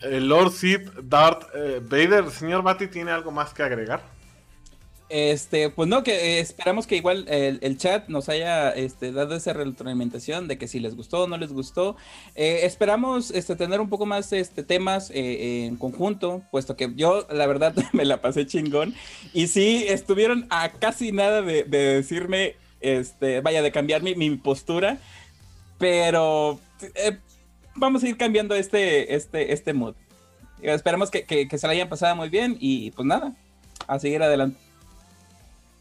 el 0.00 0.28
Lord 0.28 0.50
Sith 0.50 0.90
Darth 1.04 1.44
eh, 1.54 1.80
Vader. 1.80 2.28
Señor 2.32 2.64
Bati, 2.64 2.88
¿tiene 2.88 3.12
algo 3.12 3.30
más 3.30 3.54
que 3.54 3.62
agregar? 3.62 4.02
Este, 5.10 5.70
pues 5.70 5.88
no, 5.88 6.04
que 6.04 6.12
eh, 6.12 6.38
esperamos 6.38 6.86
que 6.86 6.94
igual 6.94 7.26
el, 7.28 7.76
chat 7.78 8.08
nos 8.08 8.28
haya 8.28 8.70
este, 8.70 9.10
dado 9.10 9.34
esa 9.34 9.52
retroalimentación 9.52 10.46
de 10.46 10.56
que 10.56 10.68
si 10.68 10.78
les 10.78 10.94
gustó 10.94 11.24
o 11.24 11.26
no 11.26 11.36
les 11.36 11.52
gustó. 11.52 11.96
Eh, 12.36 12.60
esperamos 12.62 13.32
este, 13.32 13.56
tener 13.56 13.80
un 13.80 13.88
poco 13.88 14.06
más 14.06 14.32
este, 14.32 14.62
temas 14.62 15.10
eh, 15.10 15.66
en 15.66 15.74
conjunto, 15.74 16.42
puesto 16.52 16.76
que 16.76 16.92
yo 16.94 17.26
la 17.28 17.48
verdad 17.48 17.74
me 17.92 18.04
la 18.04 18.20
pasé 18.20 18.46
chingón. 18.46 18.94
Y 19.34 19.48
sí, 19.48 19.84
estuvieron 19.88 20.46
a 20.48 20.70
casi 20.70 21.10
nada 21.10 21.42
de, 21.42 21.64
decirme, 21.64 22.54
este, 22.80 23.40
vaya, 23.40 23.62
de 23.62 23.72
cambiar 23.72 24.04
mi, 24.04 24.14
mi 24.14 24.36
postura, 24.36 24.98
pero 25.78 26.60
vamos 27.74 28.04
a 28.04 28.08
ir 28.08 28.16
cambiando 28.16 28.54
este, 28.54 29.16
este, 29.16 29.52
este 29.52 29.74
mood. 29.74 29.96
Esperamos 30.62 31.10
que, 31.10 31.24
que 31.24 31.58
se 31.58 31.66
la 31.66 31.72
hayan 31.72 31.88
pasado 31.88 32.14
muy 32.14 32.28
bien 32.28 32.56
y 32.60 32.92
pues 32.92 33.06
nada, 33.06 33.34
a 33.88 33.98
seguir 33.98 34.22
adelante. 34.22 34.69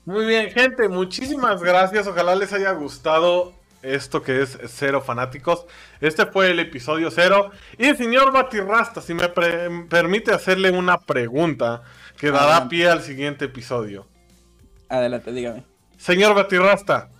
Muy 0.09 0.25
bien, 0.25 0.49
gente, 0.49 0.89
muchísimas 0.89 1.61
gracias. 1.61 2.07
Ojalá 2.07 2.33
les 2.33 2.51
haya 2.51 2.71
gustado 2.71 3.53
esto 3.83 4.23
que 4.23 4.41
es 4.41 4.57
Cero 4.65 5.03
Fanáticos. 5.05 5.67
Este 6.01 6.25
fue 6.25 6.49
el 6.49 6.59
episodio 6.59 7.11
cero. 7.11 7.51
Y 7.77 7.93
señor 7.93 8.31
Batirrasta, 8.31 9.01
si 9.01 9.13
me 9.13 9.29
permite 9.29 10.33
hacerle 10.33 10.71
una 10.71 10.97
pregunta 10.97 11.83
que 12.17 12.31
dará 12.31 12.67
pie 12.67 12.89
al 12.89 13.03
siguiente 13.03 13.45
episodio. 13.45 14.07
Adelante, 14.89 15.31
dígame. 15.31 15.63
Señor 15.95 16.33
Batirrasta, 16.33 17.11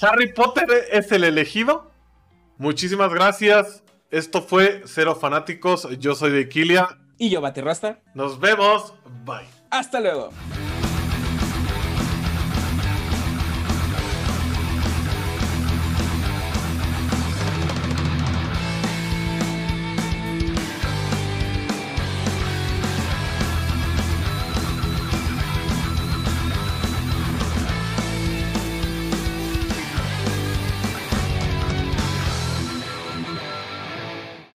¿Harry 0.00 0.32
Potter 0.32 0.68
es 0.92 1.10
el 1.10 1.24
elegido? 1.24 1.90
Muchísimas 2.56 3.12
gracias. 3.12 3.82
Esto 4.12 4.42
fue 4.42 4.82
Cero 4.86 5.16
Fanáticos. 5.20 5.88
Yo 5.98 6.14
soy 6.14 6.30
de 6.30 6.42
Iquilia. 6.42 6.86
Y 7.18 7.30
yo, 7.30 7.40
Batirrasta. 7.40 7.98
Nos 8.14 8.38
vemos. 8.38 8.94
Bye. 9.24 9.48
Hasta 9.70 9.98
luego. 9.98 10.30